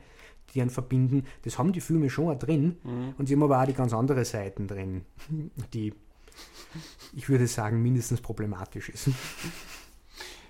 die 0.54 0.62
einen 0.62 0.69
verbinden, 0.69 1.26
das 1.43 1.58
haben 1.58 1.73
die 1.73 1.82
Filme 1.82 2.10
schon 2.10 2.30
auch 2.30 2.38
drin. 2.38 2.78
Mhm. 2.84 3.15
Und 3.17 3.28
sie 3.28 3.34
haben 3.34 3.43
aber 3.43 3.62
auch 3.62 3.65
die 3.65 3.73
ganz 3.73 3.93
andere 3.93 4.23
Seiten 4.26 4.67
drin, 4.67 5.04
die, 5.73 5.93
ich 7.15 7.30
würde 7.30 7.47
sagen, 7.47 7.82
mindestens 7.82 8.21
problematisch 8.21 8.89
ist. 8.89 9.10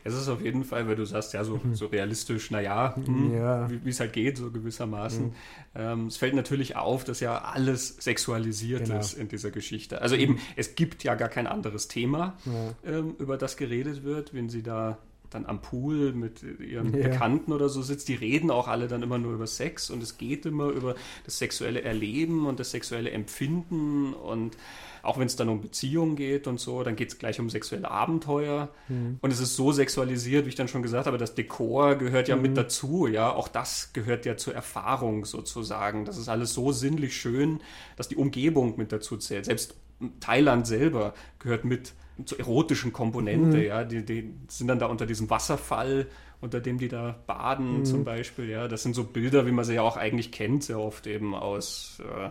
Es 0.03 0.13
ist 0.13 0.27
auf 0.27 0.41
jeden 0.41 0.63
Fall, 0.63 0.87
weil 0.87 0.95
du 0.95 1.05
sagst, 1.05 1.33
ja, 1.33 1.43
so, 1.43 1.59
mhm. 1.63 1.75
so 1.75 1.87
realistisch, 1.87 2.51
naja, 2.51 2.95
hm, 2.95 3.33
ja. 3.33 3.69
wie 3.69 3.89
es 3.89 3.99
halt 3.99 4.13
geht, 4.13 4.37
so 4.37 4.51
gewissermaßen. 4.51 5.25
Mhm. 5.25 5.33
Ähm, 5.75 6.07
es 6.07 6.17
fällt 6.17 6.35
natürlich 6.35 6.75
auf, 6.75 7.03
dass 7.03 7.19
ja 7.19 7.39
alles 7.39 7.97
sexualisiert 7.99 8.85
genau. 8.85 8.99
ist 8.99 9.13
in 9.13 9.27
dieser 9.27 9.51
Geschichte. 9.51 10.01
Also 10.01 10.15
eben, 10.15 10.39
es 10.55 10.75
gibt 10.75 11.03
ja 11.03 11.15
gar 11.15 11.29
kein 11.29 11.47
anderes 11.47 11.87
Thema, 11.87 12.37
ja. 12.45 12.91
ähm, 12.99 13.15
über 13.19 13.37
das 13.37 13.57
geredet 13.57 14.03
wird, 14.03 14.33
wenn 14.33 14.49
sie 14.49 14.63
da 14.63 14.97
dann 15.33 15.45
am 15.45 15.61
Pool 15.61 16.13
mit 16.13 16.43
ihren 16.43 16.95
ja. 16.95 17.07
Bekannten 17.07 17.51
oder 17.53 17.69
so 17.69 17.81
sitzt, 17.81 18.07
die 18.07 18.15
reden 18.15 18.51
auch 18.51 18.67
alle 18.67 18.87
dann 18.87 19.03
immer 19.03 19.17
nur 19.17 19.33
über 19.33 19.47
Sex 19.47 19.89
und 19.89 20.01
es 20.01 20.17
geht 20.17 20.45
immer 20.45 20.67
über 20.69 20.95
das 21.25 21.37
sexuelle 21.37 21.81
Erleben 21.81 22.45
und 22.45 22.59
das 22.59 22.71
sexuelle 22.71 23.11
Empfinden 23.11 24.13
und 24.13 24.57
auch 25.03 25.19
wenn 25.19 25.27
es 25.27 25.35
dann 25.35 25.49
um 25.49 25.59
Beziehungen 25.59 26.15
geht 26.15 26.47
und 26.47 26.61
so, 26.61 26.81
dann 26.81 26.95
geht 26.95 27.09
es 27.09 27.17
gleich 27.17 27.37
um 27.39 27.49
sexuelle 27.49 27.91
Abenteuer. 27.91 28.69
Mhm. 28.87 29.19
Und 29.21 29.33
es 29.33 29.41
ist 29.41 29.57
so 29.57 29.73
sexualisiert, 29.73 30.45
wie 30.45 30.49
ich 30.49 30.55
dann 30.55 30.69
schon 30.69 30.81
gesagt 30.81 31.07
habe, 31.07 31.17
das 31.17 31.35
Dekor 31.35 31.95
gehört 31.95 32.29
ja 32.29 32.37
mhm. 32.37 32.41
mit 32.41 32.57
dazu, 32.57 33.07
ja. 33.07 33.33
Auch 33.33 33.49
das 33.49 33.91
gehört 33.91 34.25
ja 34.25 34.37
zur 34.37 34.55
Erfahrung 34.55 35.25
sozusagen. 35.25 36.05
Das 36.05 36.17
ist 36.17 36.29
alles 36.29 36.53
so 36.53 36.71
sinnlich 36.71 37.17
schön, 37.17 37.59
dass 37.97 38.07
die 38.07 38.15
Umgebung 38.15 38.77
mit 38.77 38.93
dazu 38.93 39.17
zählt. 39.17 39.43
Selbst 39.43 39.75
Thailand 40.21 40.65
selber 40.65 41.13
gehört 41.37 41.65
mit 41.65 41.93
zur 42.25 42.39
erotischen 42.39 42.93
Komponente, 42.93 43.57
mhm. 43.57 43.63
ja. 43.63 43.83
Die, 43.83 44.03
die 44.05 44.33
sind 44.47 44.67
dann 44.67 44.79
da 44.79 44.87
unter 44.87 45.05
diesem 45.05 45.29
Wasserfall 45.29 46.07
unter 46.43 46.59
dem 46.59 46.77
die 46.77 46.89
da 46.89 47.15
baden 47.25 47.79
mhm. 47.79 47.85
zum 47.85 48.03
Beispiel. 48.03 48.49
Ja, 48.49 48.67
das 48.67 48.83
sind 48.83 48.95
so 48.95 49.05
Bilder, 49.05 49.45
wie 49.47 49.51
man 49.51 49.63
sie 49.63 49.75
ja 49.75 49.81
auch 49.81 49.95
eigentlich 49.95 50.31
kennt, 50.33 50.65
sehr 50.65 50.77
oft 50.77 51.07
eben 51.07 51.33
aus 51.33 52.01
äh, 52.01 52.29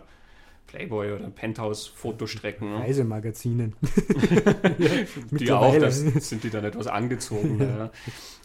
Playboy 0.67 1.13
oder 1.13 1.31
Penthouse-Fotostrecken. 1.31 2.71
Ne? 2.71 2.81
Reisemagazinen. 2.81 3.75
die 5.31 5.51
auch, 5.51 5.79
das 5.79 6.01
sind 6.01 6.45
die 6.45 6.51
dann 6.51 6.65
etwas 6.65 6.89
angezogen. 6.89 7.59
ja. 7.61 7.91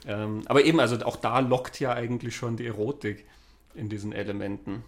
ähm, 0.08 0.44
aber 0.46 0.64
eben, 0.64 0.80
also 0.80 0.96
auch 1.06 1.18
da 1.18 1.40
lockt 1.40 1.82
ja 1.82 1.94
eigentlich 1.94 2.38
schon 2.38 2.56
die 2.56 2.66
Erotik 2.66 3.26
in 3.76 3.90
diesen 3.90 4.14
Elementen. 4.14 4.84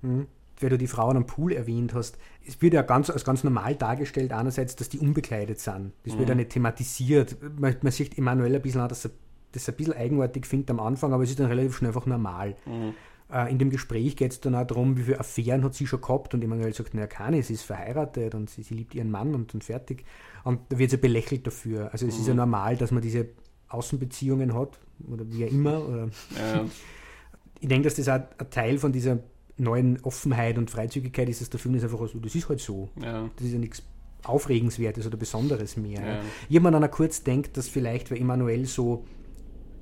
Mhm. 0.00 0.26
Weil 0.64 0.70
du 0.70 0.78
die 0.78 0.86
Frauen 0.86 1.18
am 1.18 1.26
Pool 1.26 1.52
erwähnt 1.52 1.92
hast, 1.92 2.16
es 2.46 2.62
wird 2.62 2.72
ja 2.72 2.80
ganz, 2.80 3.10
als 3.10 3.22
ganz 3.22 3.44
normal 3.44 3.74
dargestellt, 3.74 4.32
einerseits, 4.32 4.76
dass 4.76 4.88
die 4.88 4.98
unbekleidet 4.98 5.60
sind. 5.60 5.92
Das 6.04 6.14
mhm. 6.14 6.20
wird 6.20 6.28
ja 6.30 6.34
nicht 6.34 6.50
thematisiert. 6.50 7.36
Man, 7.60 7.76
man 7.82 7.92
sieht 7.92 8.16
Emanuel 8.16 8.54
ein 8.54 8.62
bisschen 8.62 8.80
an, 8.80 8.88
dass 8.88 9.04
er 9.04 9.10
das 9.52 9.68
ein 9.68 9.74
bisschen 9.76 9.92
eigenartig 9.92 10.46
findet 10.46 10.70
am 10.70 10.80
Anfang, 10.80 11.12
aber 11.12 11.22
es 11.22 11.28
ist 11.28 11.38
dann 11.38 11.48
relativ 11.48 11.76
schnell 11.76 11.90
einfach 11.90 12.06
normal. 12.06 12.56
Mhm. 12.64 12.94
Äh, 13.30 13.50
in 13.50 13.58
dem 13.58 13.68
Gespräch 13.68 14.16
geht 14.16 14.32
es 14.32 14.40
dann 14.40 14.54
auch 14.54 14.66
darum, 14.66 14.96
wie 14.96 15.02
viele 15.02 15.20
Affären 15.20 15.64
hat 15.64 15.74
sie 15.74 15.86
schon 15.86 16.00
gehabt 16.00 16.32
und 16.32 16.42
Emanuel 16.42 16.72
sagt, 16.72 16.94
naja, 16.94 17.08
keine, 17.08 17.42
sie 17.42 17.52
ist 17.52 17.62
verheiratet 17.64 18.34
und 18.34 18.48
sie, 18.48 18.62
sie 18.62 18.72
liebt 18.72 18.94
ihren 18.94 19.10
Mann 19.10 19.34
und, 19.34 19.52
und 19.52 19.64
fertig. 19.64 20.06
Und 20.44 20.60
da 20.70 20.78
wird 20.78 20.90
sie 20.90 20.96
belächelt 20.96 21.46
dafür. 21.46 21.90
Also 21.92 22.06
es 22.06 22.14
mhm. 22.14 22.20
ist 22.20 22.26
ja 22.26 22.32
mhm. 22.32 22.38
normal, 22.38 22.76
dass 22.78 22.90
man 22.90 23.02
diese 23.02 23.28
Außenbeziehungen 23.68 24.54
hat 24.54 24.80
oder 25.10 25.30
wie 25.30 25.44
auch 25.44 25.50
immer. 25.50 25.86
Oder 25.86 26.08
ja. 26.36 26.64
ich 27.60 27.68
denke, 27.68 27.84
dass 27.84 27.94
das 27.94 28.08
auch 28.08 28.24
ein 28.38 28.50
Teil 28.50 28.78
von 28.78 28.92
dieser 28.92 29.18
neuen 29.56 30.00
Offenheit 30.02 30.58
und 30.58 30.70
Freizügigkeit 30.70 31.28
ist, 31.28 31.40
dass 31.40 31.50
der 31.50 31.60
Film 31.60 31.74
ist 31.74 31.84
einfach 31.84 31.98
so, 32.08 32.18
das 32.18 32.34
ist 32.34 32.48
halt 32.48 32.60
so. 32.60 32.90
Ja. 33.00 33.30
Das 33.36 33.46
ist 33.46 33.52
ja 33.52 33.58
nichts 33.58 33.82
Aufregenswertes 34.24 35.06
oder 35.06 35.16
Besonderes 35.16 35.76
mehr. 35.76 36.22
Ja. 36.48 36.60
Dann 36.70 36.84
auch 36.84 36.90
kurz 36.90 37.22
denkt, 37.22 37.56
dass 37.56 37.68
vielleicht, 37.68 38.10
weil 38.10 38.18
Emanuel 38.18 38.66
so 38.66 39.04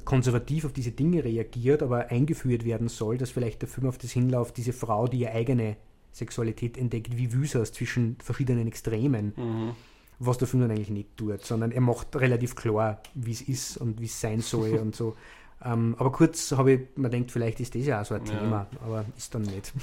konservativ 0.05 0.65
auf 0.65 0.73
diese 0.73 0.91
Dinge 0.91 1.25
reagiert, 1.25 1.83
aber 1.83 2.11
eingeführt 2.11 2.65
werden 2.65 2.89
soll, 2.89 3.19
dass 3.19 3.31
vielleicht 3.31 3.63
der 3.63 3.69
Film 3.69 3.87
auf 3.87 3.99
das 3.99 4.11
hinläuft, 4.11 4.57
diese 4.57 4.73
Frau, 4.73 5.07
die 5.07 5.21
ihre 5.21 5.33
eigene 5.33 5.77
Sexualität 6.13 6.77
entdeckt, 6.77 7.17
wie 7.17 7.33
Wüsers 7.33 7.73
zwischen 7.73 8.17
verschiedenen 8.23 8.67
Extremen. 8.67 9.33
Mhm. 9.37 9.71
Was 10.19 10.39
der 10.39 10.47
Film 10.47 10.63
dann 10.63 10.71
eigentlich 10.71 10.91
nicht 10.91 11.17
tut, 11.17 11.45
sondern 11.45 11.73
er 11.73 11.81
macht 11.81 12.15
relativ 12.15 12.55
klar, 12.55 13.03
wie 13.15 13.33
es 13.33 13.43
ist 13.43 13.77
und 13.77 14.01
wie 14.01 14.05
es 14.05 14.21
sein 14.21 14.41
soll 14.41 14.75
und 14.81 14.95
so. 14.95 15.17
Ähm, 15.65 15.95
aber 15.99 16.13
kurz 16.13 16.53
habe 16.53 16.73
ich, 16.73 16.81
man 16.97 17.11
denkt, 17.11 17.31
vielleicht 17.31 17.61
ist 17.61 17.75
das 17.75 17.87
ja 17.87 18.01
auch 18.01 18.05
so 18.05 18.15
ein 18.15 18.27
ja. 18.27 18.33
Thema, 18.33 18.67
aber 18.83 19.05
ist 19.17 19.35
dann 19.35 19.43
nicht. 19.43 19.73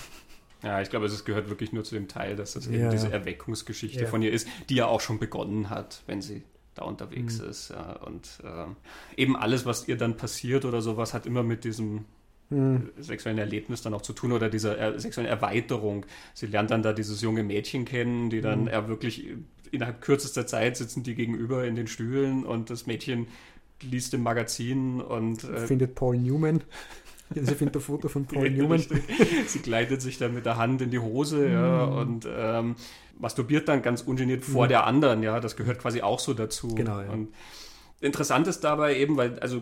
Ja, 0.61 0.81
ich 0.81 0.89
glaube, 0.89 1.05
es 1.05 1.23
gehört 1.23 1.49
wirklich 1.49 1.71
nur 1.71 1.85
zu 1.85 1.95
dem 1.95 2.09
Teil, 2.09 2.35
dass 2.35 2.51
das 2.51 2.65
ja. 2.65 2.73
eben 2.73 2.89
diese 2.89 3.09
Erweckungsgeschichte 3.09 4.01
ja. 4.01 4.07
von 4.07 4.21
ihr 4.21 4.33
ist, 4.33 4.45
die 4.67 4.75
ja 4.75 4.87
auch 4.87 4.99
schon 4.99 5.17
begonnen 5.17 5.69
hat, 5.69 6.03
wenn 6.05 6.21
sie 6.21 6.43
da 6.75 6.83
unterwegs 6.83 7.39
mhm. 7.39 7.49
ist. 7.49 7.69
Ja. 7.69 7.93
Und 8.05 8.27
äh, 8.43 9.21
eben 9.21 9.37
alles, 9.37 9.65
was 9.65 9.87
ihr 9.87 9.95
dann 9.95 10.17
passiert 10.17 10.65
oder 10.65 10.81
sowas, 10.81 11.13
hat 11.13 11.25
immer 11.25 11.43
mit 11.43 11.63
diesem 11.63 12.03
mhm. 12.49 12.89
sexuellen 12.97 13.37
Erlebnis 13.37 13.81
dann 13.81 13.93
auch 13.93 14.01
zu 14.01 14.13
tun 14.13 14.31
oder 14.31 14.49
dieser 14.49 14.77
er 14.77 14.99
sexuellen 14.99 15.29
Erweiterung. 15.29 16.05
Sie 16.33 16.47
lernt 16.47 16.71
dann 16.71 16.83
da 16.83 16.93
dieses 16.93 17.21
junge 17.21 17.43
Mädchen 17.43 17.85
kennen, 17.85 18.29
die 18.29 18.41
dann 18.41 18.63
mhm. 18.65 18.87
wirklich 18.87 19.27
innerhalb 19.71 20.01
kürzester 20.01 20.47
Zeit 20.47 20.77
sitzen 20.77 21.03
die 21.03 21.15
gegenüber 21.15 21.65
in 21.65 21.75
den 21.75 21.87
Stühlen 21.87 22.45
und 22.45 22.69
das 22.69 22.85
Mädchen 22.85 23.27
liest 23.83 24.13
im 24.13 24.23
Magazin 24.23 25.01
und 25.01 25.43
äh, 25.43 25.67
findet 25.67 25.95
Paul 25.95 26.17
Newman. 26.17 26.61
Sie 27.35 27.53
findet 27.53 27.75
ein 27.75 27.81
Foto 27.81 28.09
von 28.09 28.25
Paul 28.25 28.49
Newman. 28.49 28.83
Sie 29.47 29.59
gleitet 29.59 30.01
sich 30.01 30.17
dann 30.17 30.33
mit 30.33 30.45
der 30.45 30.57
Hand 30.57 30.81
in 30.81 30.89
die 30.89 30.99
Hose 30.99 31.47
ja, 31.47 31.85
mhm. 31.85 31.97
und 31.97 32.27
ähm, 32.31 32.75
masturbiert 33.19 33.67
dann 33.67 33.81
ganz 33.81 34.01
ungeniert 34.01 34.43
vor 34.43 34.65
mhm. 34.65 34.69
der 34.69 34.85
anderen, 34.85 35.21
ja, 35.23 35.39
das 35.39 35.55
gehört 35.55 35.79
quasi 35.79 36.01
auch 36.01 36.19
so 36.19 36.33
dazu. 36.33 36.69
Genau, 36.69 37.01
ja. 37.01 37.09
Und 37.09 37.29
interessant 38.01 38.47
ist 38.47 38.61
dabei 38.61 38.97
eben, 38.97 39.17
weil, 39.17 39.37
also 39.39 39.61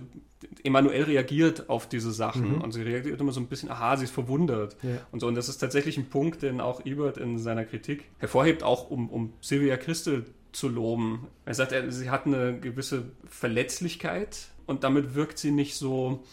Emanuel 0.63 1.03
reagiert 1.03 1.69
auf 1.69 1.89
diese 1.89 2.11
Sachen 2.11 2.55
mhm. 2.55 2.61
und 2.61 2.71
sie 2.71 2.83
reagiert 2.83 3.19
immer 3.19 3.31
so 3.31 3.39
ein 3.39 3.47
bisschen, 3.47 3.71
aha, 3.71 3.97
sie 3.97 4.05
ist 4.05 4.13
verwundert 4.13 4.77
ja. 4.83 4.99
und 5.11 5.19
so. 5.19 5.27
Und 5.27 5.35
das 5.35 5.49
ist 5.49 5.57
tatsächlich 5.57 5.97
ein 5.97 6.09
Punkt, 6.09 6.43
den 6.43 6.61
auch 6.61 6.85
Ebert 6.85 7.17
in 7.17 7.39
seiner 7.39 7.65
Kritik 7.65 8.05
hervorhebt, 8.19 8.63
auch 8.63 8.89
um, 8.89 9.09
um 9.09 9.33
Sylvia 9.41 9.77
Christel 9.77 10.25
zu 10.57 10.69
loben. 10.69 11.27
Er 11.45 11.53
sagt, 11.53 11.73
sie 11.89 12.09
hat 12.09 12.25
eine 12.25 12.59
gewisse 12.59 13.05
Verletzlichkeit 13.27 14.47
und 14.65 14.83
damit 14.83 15.13
wirkt 15.13 15.37
sie 15.37 15.51
nicht 15.51 15.75
so, 15.75 16.23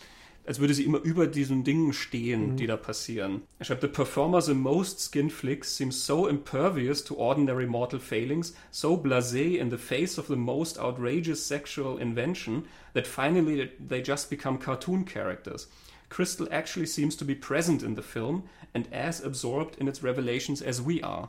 als 0.47 0.61
würde 0.61 0.73
sie 0.73 0.85
immer 0.85 0.99
über 0.99 1.27
diesen 1.27 1.63
Dingen 1.63 1.93
stehen, 1.93 2.53
mhm. 2.53 2.57
die 2.57 2.67
da 2.67 2.79
passieren. 2.79 3.43
Er 3.59 3.67
schreibt, 3.67 3.83
The 3.83 3.89
performers 3.89 4.49
in 4.49 4.61
most 4.61 5.01
skin 5.01 5.29
flicks 5.29 5.77
seem 5.77 5.93
so 5.93 6.27
impervious 6.27 7.05
to 7.05 7.17
ordinary 7.17 7.67
mortal 7.67 8.01
failings, 8.01 8.55
so 8.71 8.97
blasé 8.97 9.59
in 9.59 9.71
the 9.71 9.79
face 9.79 10.19
of 10.19 10.29
the 10.29 10.37
most 10.37 10.79
outrageous 10.79 11.47
sexual 11.47 11.99
invention, 11.99 12.65
that 12.95 13.07
finally 13.07 13.71
they 13.79 14.03
just 14.03 14.31
become 14.31 14.59
cartoon 14.59 15.05
characters. 15.05 15.69
Crystal 16.09 16.49
actually 16.51 16.87
seems 16.87 17.15
to 17.17 17.25
be 17.27 17.35
present 17.35 17.83
in 17.83 17.95
the 17.95 18.03
film 18.03 18.45
and 18.73 18.89
as 18.93 19.23
absorbed 19.23 19.77
in 19.79 19.89
its 19.89 20.03
revelations 20.03 20.63
as 20.63 20.81
we 20.81 21.03
are. 21.03 21.29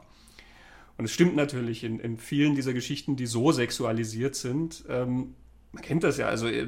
Und 0.97 1.05
es 1.05 1.11
stimmt 1.11 1.35
natürlich 1.35 1.83
in, 1.83 1.99
in 1.99 2.17
vielen 2.17 2.55
dieser 2.55 2.73
Geschichten, 2.73 3.15
die 3.15 3.25
so 3.25 3.51
sexualisiert 3.51 4.35
sind, 4.35 4.85
ähm, 4.89 5.35
man 5.75 5.83
kennt 5.83 6.03
das 6.05 6.17
ja, 6.17 6.27
also 6.27 6.47
äh, 6.47 6.67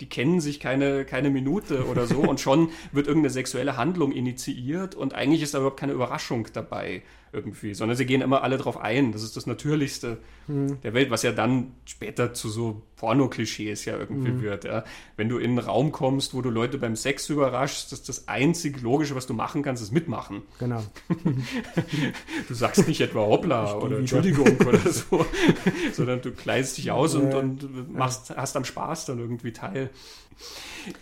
die 0.00 0.08
kennen 0.08 0.40
sich 0.40 0.58
keine, 0.58 1.04
keine 1.04 1.30
Minute 1.30 1.86
oder 1.86 2.06
so 2.06 2.18
und 2.28 2.40
schon 2.40 2.70
wird 2.92 3.06
irgendeine 3.06 3.30
sexuelle 3.30 3.76
Handlung 3.76 4.12
initiiert 4.12 4.94
und 4.96 5.14
eigentlich 5.14 5.42
ist 5.42 5.54
da 5.54 5.58
überhaupt 5.58 5.78
keine 5.78 5.92
Überraschung 5.92 6.48
dabei 6.52 7.02
irgendwie, 7.34 7.74
sondern 7.74 7.96
sie 7.96 8.06
gehen 8.06 8.22
immer 8.22 8.42
alle 8.42 8.56
drauf 8.56 8.80
ein. 8.80 9.12
Das 9.12 9.22
ist 9.22 9.36
das 9.36 9.46
Natürlichste 9.46 10.18
hm. 10.46 10.80
der 10.82 10.94
Welt, 10.94 11.10
was 11.10 11.22
ja 11.22 11.32
dann 11.32 11.72
später 11.84 12.32
zu 12.32 12.48
so 12.48 12.82
Porno-Klischees 12.96 13.84
ja 13.84 13.98
irgendwie 13.98 14.28
hm. 14.28 14.42
wird. 14.42 14.64
Ja. 14.64 14.84
Wenn 15.16 15.28
du 15.28 15.38
in 15.38 15.50
einen 15.50 15.58
Raum 15.58 15.92
kommst, 15.92 16.34
wo 16.34 16.40
du 16.40 16.50
Leute 16.50 16.78
beim 16.78 16.96
Sex 16.96 17.28
überraschst, 17.28 17.92
das 17.92 18.00
ist 18.00 18.08
das 18.08 18.28
einzig 18.28 18.80
Logische, 18.80 19.14
was 19.14 19.26
du 19.26 19.34
machen 19.34 19.62
kannst, 19.62 19.82
ist 19.82 19.92
mitmachen. 19.92 20.42
Genau. 20.58 20.82
du 22.48 22.54
sagst 22.54 22.86
nicht 22.88 23.00
etwa 23.00 23.20
Hoppla 23.20 23.74
oder 23.74 23.98
Entschuldigung 23.98 24.56
oder 24.66 24.78
so, 24.90 25.26
sondern 25.92 26.22
du 26.22 26.30
kleidest 26.30 26.78
dich 26.78 26.90
aus 26.90 27.14
und, 27.14 27.34
und 27.34 27.92
machst, 27.92 28.34
hast 28.36 28.56
am 28.56 28.64
Spaß 28.64 29.06
dann 29.06 29.18
irgendwie 29.18 29.52
teil. 29.52 29.90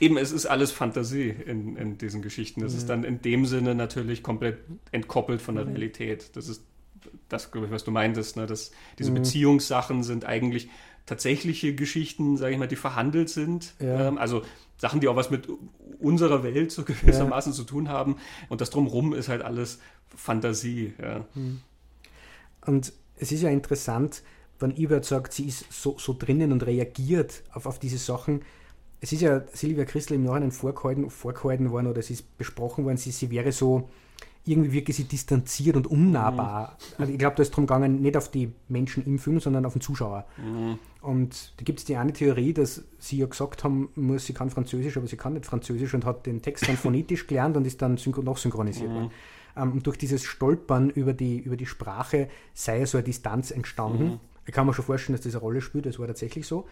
Eben, 0.01 0.16
es 0.16 0.33
ist 0.33 0.47
alles 0.47 0.73
Fantasie 0.73 1.31
in, 1.31 1.77
in 1.77 1.99
diesen 1.99 2.23
Geschichten. 2.23 2.62
Es 2.62 2.73
ja. 2.73 2.79
ist 2.79 2.88
dann 2.88 3.05
in 3.05 3.21
dem 3.23 3.47
Sinne 3.47 3.75
natürlich 3.75 4.23
komplett 4.23 4.59
entkoppelt 4.90 5.42
von 5.42 5.57
der 5.57 5.66
Realität. 5.66 6.37
Das 6.37 6.49
ist 6.49 6.62
das, 7.29 7.51
glaube 7.51 7.66
ich, 7.66 7.73
was 7.73 7.85
du 7.85 7.90
meintest. 7.90 8.37
Ne? 8.37 8.47
Dass 8.47 8.71
diese 8.99 9.11
mhm. 9.11 9.16
Beziehungssachen 9.16 10.03
sind 10.03 10.25
eigentlich 10.25 10.68
tatsächliche 11.07 11.75
Geschichten, 11.75 12.37
sage 12.37 12.53
ich 12.53 12.59
mal, 12.59 12.68
die 12.68 12.77
verhandelt 12.77 13.29
sind. 13.29 13.75
Ja. 13.81 14.09
Ähm, 14.09 14.18
also 14.18 14.42
Sachen, 14.79 15.01
die 15.01 15.09
auch 15.09 15.16
was 15.16 15.31
mit 15.31 15.49
unserer 15.99 16.42
Welt 16.42 16.73
so 16.73 16.85
gewissermaßen 16.85 17.53
ja. 17.53 17.57
zu 17.57 17.64
tun 17.64 17.88
haben. 17.88 18.16
Und 18.49 18.61
das 18.61 18.71
drumherum 18.71 19.14
ist 19.14 19.29
halt 19.29 19.42
alles 19.42 19.81
Fantasie. 20.14 20.95
Ja. 21.01 21.27
Mhm. 21.35 21.61
Und 22.64 22.92
es 23.16 23.33
ist 23.33 23.42
ja 23.42 23.51
interessant, 23.51 24.23
wenn 24.59 24.77
Ebert 24.77 25.05
sagt, 25.05 25.33
sie 25.33 25.47
ist 25.47 25.73
so, 25.73 25.97
so 25.99 26.14
drinnen 26.16 26.53
und 26.53 26.64
reagiert 26.64 27.42
auf, 27.53 27.66
auf 27.66 27.79
diese 27.79 27.99
Sachen. 27.99 28.42
Es 29.03 29.12
ist 29.12 29.21
ja 29.21 29.43
Silvia 29.53 29.85
Christel 29.85 30.15
im 30.15 30.25
Nachhinein 30.25 30.53
vorgehalten, 30.53 31.11
vorgehalten 31.11 31.71
worden 31.71 31.88
oder 31.88 31.99
es 31.99 32.09
ist 32.09 32.38
besprochen 32.38 32.85
worden, 32.85 32.97
sie, 32.97 33.11
sie 33.11 33.31
wäre 33.31 33.53
so, 33.53 33.91
irgendwie 34.45 34.73
wirklich 34.73 34.97
sie 34.97 35.05
distanziert 35.05 35.77
und 35.77 35.87
unnahbar. 35.87 36.77
Mhm. 36.79 36.95
Also 36.99 37.12
ich 37.12 37.19
glaube, 37.19 37.37
da 37.37 37.43
ist 37.43 37.51
darum 37.51 37.67
gegangen, 37.67 38.01
nicht 38.01 38.17
auf 38.17 38.31
die 38.31 38.53
Menschen 38.69 39.05
im 39.07 39.19
Film, 39.19 39.38
sondern 39.38 39.65
auf 39.67 39.75
den 39.75 39.83
Zuschauer. 39.83 40.25
Mhm. 40.37 40.79
Und 41.01 41.53
da 41.57 41.65
gibt 41.65 41.79
es 41.79 41.85
die 41.85 41.97
eine 41.97 42.12
Theorie, 42.12 42.53
dass 42.53 42.83
sie 42.99 43.19
ja 43.19 43.27
gesagt 43.27 43.62
haben 43.62 43.91
muss, 43.95 44.27
sie 44.27 44.35
kann 44.35 44.51
Französisch, 44.51 44.97
aber 44.97 45.07
sie 45.07 45.17
kann 45.17 45.35
nicht 45.35 45.47
Französisch 45.47 45.95
und 45.95 46.05
hat 46.05 46.27
den 46.27 46.43
Text 46.43 46.69
dann 46.69 46.77
phonetisch 46.77 47.27
gelernt 47.29 47.57
und 47.57 47.67
ist 47.67 47.83
dann 47.83 47.99
noch 48.23 48.38
synchronisiert 48.38 48.91
mhm. 48.91 48.95
worden. 48.95 49.11
Ähm, 49.57 49.73
und 49.73 49.87
durch 49.87 49.99
dieses 49.99 50.25
Stolpern 50.25 50.91
über 50.91 51.12
die, 51.12 51.38
über 51.38 51.57
die 51.57 51.67
Sprache 51.67 52.29
sei 52.53 52.85
so 52.85 52.99
eine 52.99 53.05
Distanz 53.05 53.53
entstanden. 53.53 54.05
Mhm. 54.05 54.21
Ich 54.47 54.53
kann 54.53 54.67
mir 54.67 54.75
schon 54.75 54.85
vorstellen, 54.85 55.17
dass 55.17 55.25
das 55.25 55.35
eine 55.35 55.43
Rolle 55.43 55.61
spielt, 55.61 55.87
das 55.87 56.01
war 56.01 56.09
tatsächlich 56.09 56.49
so. 56.49 56.67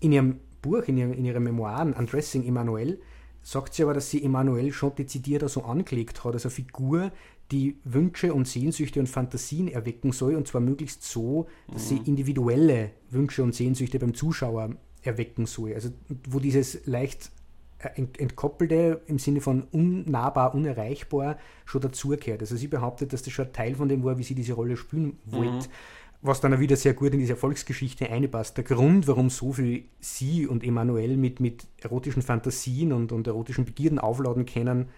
In 0.00 0.12
ihrem 0.12 0.40
Buch, 0.62 0.82
in, 0.86 0.96
ihrem, 0.96 1.12
in 1.12 1.24
ihren 1.24 1.42
Memoiren 1.42 1.92
Undressing 1.92 2.46
Emmanuel, 2.46 3.00
sagt 3.42 3.74
sie 3.74 3.82
aber, 3.82 3.94
dass 3.94 4.10
sie 4.10 4.22
Emanuel 4.22 4.72
schon 4.72 4.94
dezidiert 4.94 5.48
so 5.48 5.62
angelegt 5.62 6.24
hat, 6.24 6.34
als 6.34 6.44
eine 6.44 6.50
Figur, 6.50 7.10
die 7.50 7.76
Wünsche 7.84 8.32
und 8.32 8.46
Sehnsüchte 8.46 9.00
und 9.00 9.08
Fantasien 9.08 9.68
erwecken 9.68 10.12
soll, 10.12 10.36
und 10.36 10.46
zwar 10.46 10.60
möglichst 10.60 11.02
so, 11.02 11.46
dass 11.72 11.90
mhm. 11.90 11.96
sie 11.96 12.02
individuelle 12.08 12.90
Wünsche 13.10 13.42
und 13.42 13.54
Sehnsüchte 13.54 13.98
beim 13.98 14.14
Zuschauer 14.14 14.70
erwecken 15.02 15.46
soll. 15.46 15.74
Also 15.74 15.90
wo 16.28 16.38
dieses 16.38 16.86
leicht 16.86 17.32
äh, 17.78 18.02
entkoppelte 18.18 19.00
im 19.06 19.18
Sinne 19.18 19.40
von 19.40 19.62
unnahbar, 19.72 20.54
unerreichbar 20.54 21.38
schon 21.64 21.80
dazugehört. 21.80 22.42
Also 22.42 22.54
sie 22.54 22.68
behauptet, 22.68 23.12
dass 23.12 23.22
das 23.22 23.32
schon 23.32 23.46
ein 23.46 23.52
Teil 23.52 23.74
von 23.74 23.88
dem 23.88 24.04
war, 24.04 24.18
wie 24.18 24.22
sie 24.22 24.34
diese 24.34 24.52
Rolle 24.52 24.76
spielen 24.76 25.18
wollte. 25.24 25.68
Mhm 25.68 25.72
was 26.22 26.40
dann 26.40 26.52
auch 26.52 26.60
wieder 26.60 26.76
sehr 26.76 26.94
gut 26.94 27.12
in 27.12 27.18
diese 27.18 27.32
Erfolgsgeschichte 27.32 28.10
einpasst. 28.10 28.56
Der 28.56 28.64
Grund, 28.64 29.08
warum 29.08 29.30
so 29.30 29.52
viel 29.52 29.84
sie 30.00 30.46
und 30.46 30.62
Emanuel 30.62 31.16
mit, 31.16 31.40
mit 31.40 31.66
erotischen 31.80 32.22
Fantasien 32.22 32.92
und, 32.92 33.12
und 33.12 33.26
erotischen 33.26 33.64
Begierden 33.64 33.98
aufladen 33.98 34.44
können, 34.44 34.90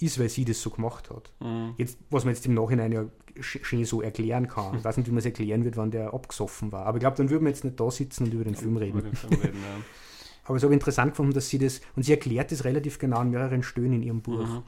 ist, 0.00 0.18
weil 0.18 0.28
sie 0.28 0.44
das 0.44 0.60
so 0.60 0.70
gemacht 0.70 1.08
hat. 1.10 1.30
Mhm. 1.40 1.74
Jetzt, 1.76 1.98
was 2.10 2.24
man 2.24 2.34
jetzt 2.34 2.44
im 2.46 2.54
Nachhinein 2.54 2.90
ja 2.90 3.06
schön 3.40 3.84
so 3.84 4.02
erklären 4.02 4.48
kann. 4.48 4.76
Ich 4.76 4.84
weiß 4.84 4.96
nicht, 4.96 5.06
wie 5.06 5.12
man 5.12 5.18
es 5.18 5.24
erklären 5.24 5.64
wird, 5.64 5.76
wann 5.76 5.90
der 5.90 6.14
abgesoffen 6.14 6.72
war. 6.72 6.86
Aber 6.86 6.98
ich 6.98 7.00
glaube, 7.00 7.16
dann 7.16 7.30
würden 7.30 7.44
wir 7.44 7.50
jetzt 7.50 7.64
nicht 7.64 7.78
da 7.78 7.90
sitzen 7.90 8.24
und 8.24 8.34
über 8.34 8.44
den 8.44 8.54
ja, 8.54 8.60
Film 8.60 8.76
reden. 8.76 9.02
Den 9.02 9.14
Film 9.14 9.40
reden 9.40 9.58
ja. 9.62 9.84
Aber 10.46 10.56
es 10.56 10.62
ist 10.62 10.66
aber 10.66 10.74
interessant 10.74 11.12
gefunden, 11.12 11.32
dass 11.32 11.48
sie 11.48 11.58
das, 11.58 11.80
und 11.96 12.02
sie 12.02 12.12
erklärt 12.12 12.52
das 12.52 12.64
relativ 12.64 12.98
genau 12.98 13.16
an 13.16 13.30
mehreren 13.30 13.62
Stöhnen 13.62 13.94
in 13.94 14.02
ihrem 14.02 14.20
Buch. 14.20 14.46
Mhm. 14.46 14.62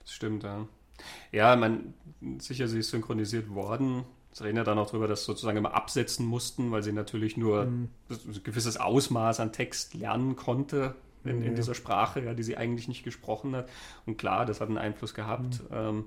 Das 0.00 0.12
stimmt, 0.12 0.42
ja. 0.42 0.66
Ja, 1.30 1.54
ich 1.54 1.60
meine, 1.60 1.94
sicher, 2.38 2.66
sie 2.66 2.80
ist 2.80 2.90
synchronisiert 2.90 3.48
worden 3.48 4.04
Sie 4.34 4.42
reden 4.42 4.56
ja 4.56 4.64
dann 4.64 4.78
auch 4.78 4.88
darüber, 4.88 5.06
dass 5.06 5.20
sie 5.20 5.26
sozusagen 5.26 5.56
immer 5.56 5.74
absetzen 5.74 6.26
mussten, 6.26 6.72
weil 6.72 6.82
sie 6.82 6.92
natürlich 6.92 7.36
nur 7.36 7.66
mhm. 7.66 7.88
ein 8.10 8.40
gewisses 8.42 8.76
Ausmaß 8.76 9.38
an 9.38 9.52
Text 9.52 9.94
lernen 9.94 10.34
konnte 10.34 10.96
in, 11.24 11.40
in 11.40 11.54
dieser 11.54 11.74
Sprache, 11.74 12.20
ja, 12.20 12.34
die 12.34 12.42
sie 12.42 12.56
eigentlich 12.56 12.88
nicht 12.88 13.04
gesprochen 13.04 13.54
hat. 13.54 13.68
Und 14.06 14.18
klar, 14.18 14.44
das 14.44 14.60
hat 14.60 14.68
einen 14.68 14.78
Einfluss 14.78 15.14
gehabt. 15.14 15.62
Mhm. 15.70 15.76
Ähm, 15.76 16.04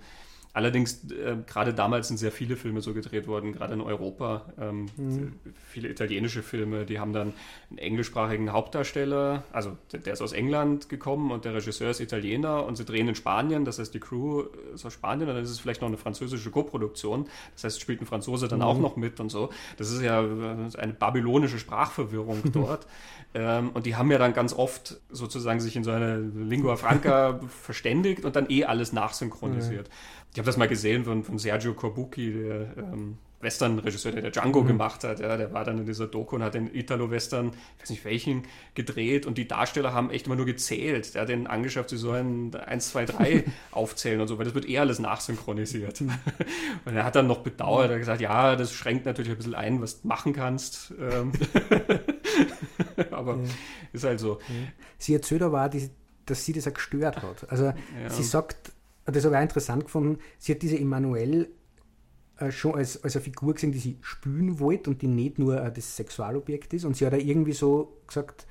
Allerdings, 0.58 1.04
äh, 1.12 1.36
gerade 1.46 1.72
damals 1.72 2.08
sind 2.08 2.18
sehr 2.18 2.32
viele 2.32 2.56
Filme 2.56 2.82
so 2.82 2.96
gedreht 2.96 3.28
worden, 3.28 3.54
gerade 3.54 3.76
in 3.76 3.82
Europa. 3.82 4.48
Ähm, 4.60 4.88
mhm. 4.98 5.34
Viele 5.70 5.88
italienische 5.88 6.42
Filme, 6.42 6.84
die 6.84 7.00
haben 7.00 7.14
dann 7.14 7.34
einen 7.70 7.78
englischsprachigen 7.78 8.52
Hauptdarsteller, 8.52 9.44
also 9.52 9.78
der, 9.92 10.00
der, 10.00 10.14
ist 10.14 10.22
aus 10.24 10.32
England 10.32 10.90
gekommen 10.90 11.30
und 11.30 11.46
der 11.46 11.54
Regisseur 11.54 11.92
ist 11.92 12.00
Italiener 12.00 12.66
und 12.66 12.76
sie 12.76 12.86
drehen 12.86 13.08
in 13.08 13.14
Spanien, 13.14 13.66
das 13.66 13.78
heißt 13.78 13.94
die 13.94 14.00
Crew 14.00 14.46
ist 14.74 14.84
aus 14.84 14.94
Spanien 14.94 15.30
und 15.30 15.36
dann 15.36 15.44
ist 15.44 15.52
es 15.52 15.60
vielleicht 15.60 15.82
noch 15.82 15.90
eine 15.90 15.98
französische 15.98 16.50
Koproduktion, 16.50 17.28
das 17.54 17.64
heißt 17.64 17.80
spielt 17.80 18.02
ein 18.02 18.08
Franzose 18.08 18.48
dann 18.48 18.58
mhm. 18.58 18.66
auch 18.66 18.80
noch 18.80 18.96
mit 18.96 19.20
und 19.20 19.30
so. 19.30 19.52
Das 19.78 19.92
ist 19.92 20.02
ja 20.02 20.24
äh, 20.24 20.76
eine 20.76 20.94
babylonische 20.94 21.60
Sprachverwirrung 21.60 22.42
dort. 22.52 22.88
ähm, 23.36 23.70
und 23.76 23.86
die 23.86 23.96
haben 23.96 24.10
ja 24.10 24.18
dann 24.18 24.34
ganz 24.34 24.54
oft 24.54 24.98
sozusagen 25.12 25.60
sich 25.60 25.76
in 25.76 25.84
so 25.84 25.92
eine 25.92 26.18
Lingua 26.18 26.78
Franca 26.78 27.42
verständigt 27.62 28.26
und 28.26 28.36
dann 28.36 28.50
eh 28.50 28.66
alles 28.66 28.92
nachsynchronisiert. 28.92 29.88
Mhm. 29.88 30.17
Ich 30.34 30.40
habe 30.40 30.46
das 30.46 30.58
mal 30.58 30.68
gesehen 30.68 31.06
von, 31.06 31.24
von 31.24 31.40
Sergio 31.40 31.74
Corbucci, 31.74 32.32
der 32.32 32.78
ähm, 32.78 33.18
Western-Regisseur, 33.40 34.12
der, 34.12 34.22
der 34.22 34.32
Django 34.32 34.62
mhm. 34.62 34.68
gemacht 34.68 35.04
hat. 35.04 35.20
Ja, 35.20 35.38
der 35.38 35.54
war 35.54 35.64
dann 35.64 35.78
in 35.78 35.86
dieser 35.86 36.08
Doku 36.08 36.36
und 36.36 36.44
hat 36.44 36.56
den 36.56 36.74
Italo-Western, 36.74 37.52
ich 37.76 37.84
weiß 37.84 37.90
nicht 37.92 38.06
welchen, 38.06 38.44
gedreht 38.74 39.26
und 39.26 39.38
die 39.38 39.48
Darsteller 39.48 39.94
haben 39.94 40.10
echt 40.10 40.26
immer 40.26 40.36
nur 40.36 40.46
gezählt. 40.46 41.14
Der 41.14 41.22
hat 41.22 41.30
den 41.30 41.46
angeschafft, 41.46 41.90
sie 41.90 41.98
sollen 41.98 42.56
1, 42.56 42.90
2, 42.90 43.06
3 43.06 43.44
aufzählen 43.72 44.22
und 44.22 44.28
so, 44.28 44.38
weil 44.38 44.46
das 44.46 44.56
wird 44.56 44.66
eher 44.66 44.82
alles 44.82 45.00
nachsynchronisiert. 45.00 46.02
Und 46.86 46.96
er 46.96 47.04
hat 47.04 47.16
dann 47.16 47.28
noch 47.28 47.40
bedauert, 47.40 47.90
er 47.90 47.94
hat 47.94 48.00
gesagt, 48.00 48.22
ja, 48.22 48.56
das 48.56 48.74
schränkt 48.74 49.06
natürlich 49.06 49.32
ein 49.32 49.38
bisschen 49.38 49.56
ein, 49.56 49.82
was 49.82 50.02
du 50.02 50.08
machen 50.08 50.34
kannst. 50.34 50.94
Ähm, 51.00 51.32
aber 53.12 53.36
ja. 53.36 53.44
ist 53.94 54.04
halt 54.04 54.20
so. 54.20 54.40
Sie 54.98 55.14
erzählt 55.14 55.42
aber, 55.42 55.70
dass 56.26 56.46
sie 56.46 56.54
das 56.54 56.68
auch 56.68 56.74
gestört 56.74 57.22
hat. 57.22 57.50
Also 57.50 57.66
ja. 57.66 58.10
sie 58.10 58.24
sagt, 58.24 58.72
das 59.16 59.24
habe 59.24 59.36
ich 59.36 59.40
auch 59.40 59.44
interessant 59.44 59.86
gefunden, 59.86 60.20
sie 60.38 60.54
hat 60.54 60.62
diese 60.62 60.78
Emanuel 60.78 61.50
äh, 62.38 62.52
schon 62.52 62.76
als, 62.76 63.04
als 63.04 63.16
eine 63.16 63.24
Figur 63.24 63.54
gesehen, 63.54 63.72
die 63.72 63.80
sie 63.80 63.98
spülen 64.02 64.60
wollte 64.60 64.90
und 64.90 65.02
die 65.02 65.08
nicht 65.08 65.40
nur 65.40 65.62
äh, 65.62 65.72
das 65.72 65.96
Sexualobjekt 65.96 66.74
ist. 66.74 66.86
Und 66.86 66.96
sie 66.96 67.06
hat 67.06 67.14
auch 67.14 67.18
irgendwie 67.18 67.54
so 67.54 67.98
gesagt, 68.06 68.46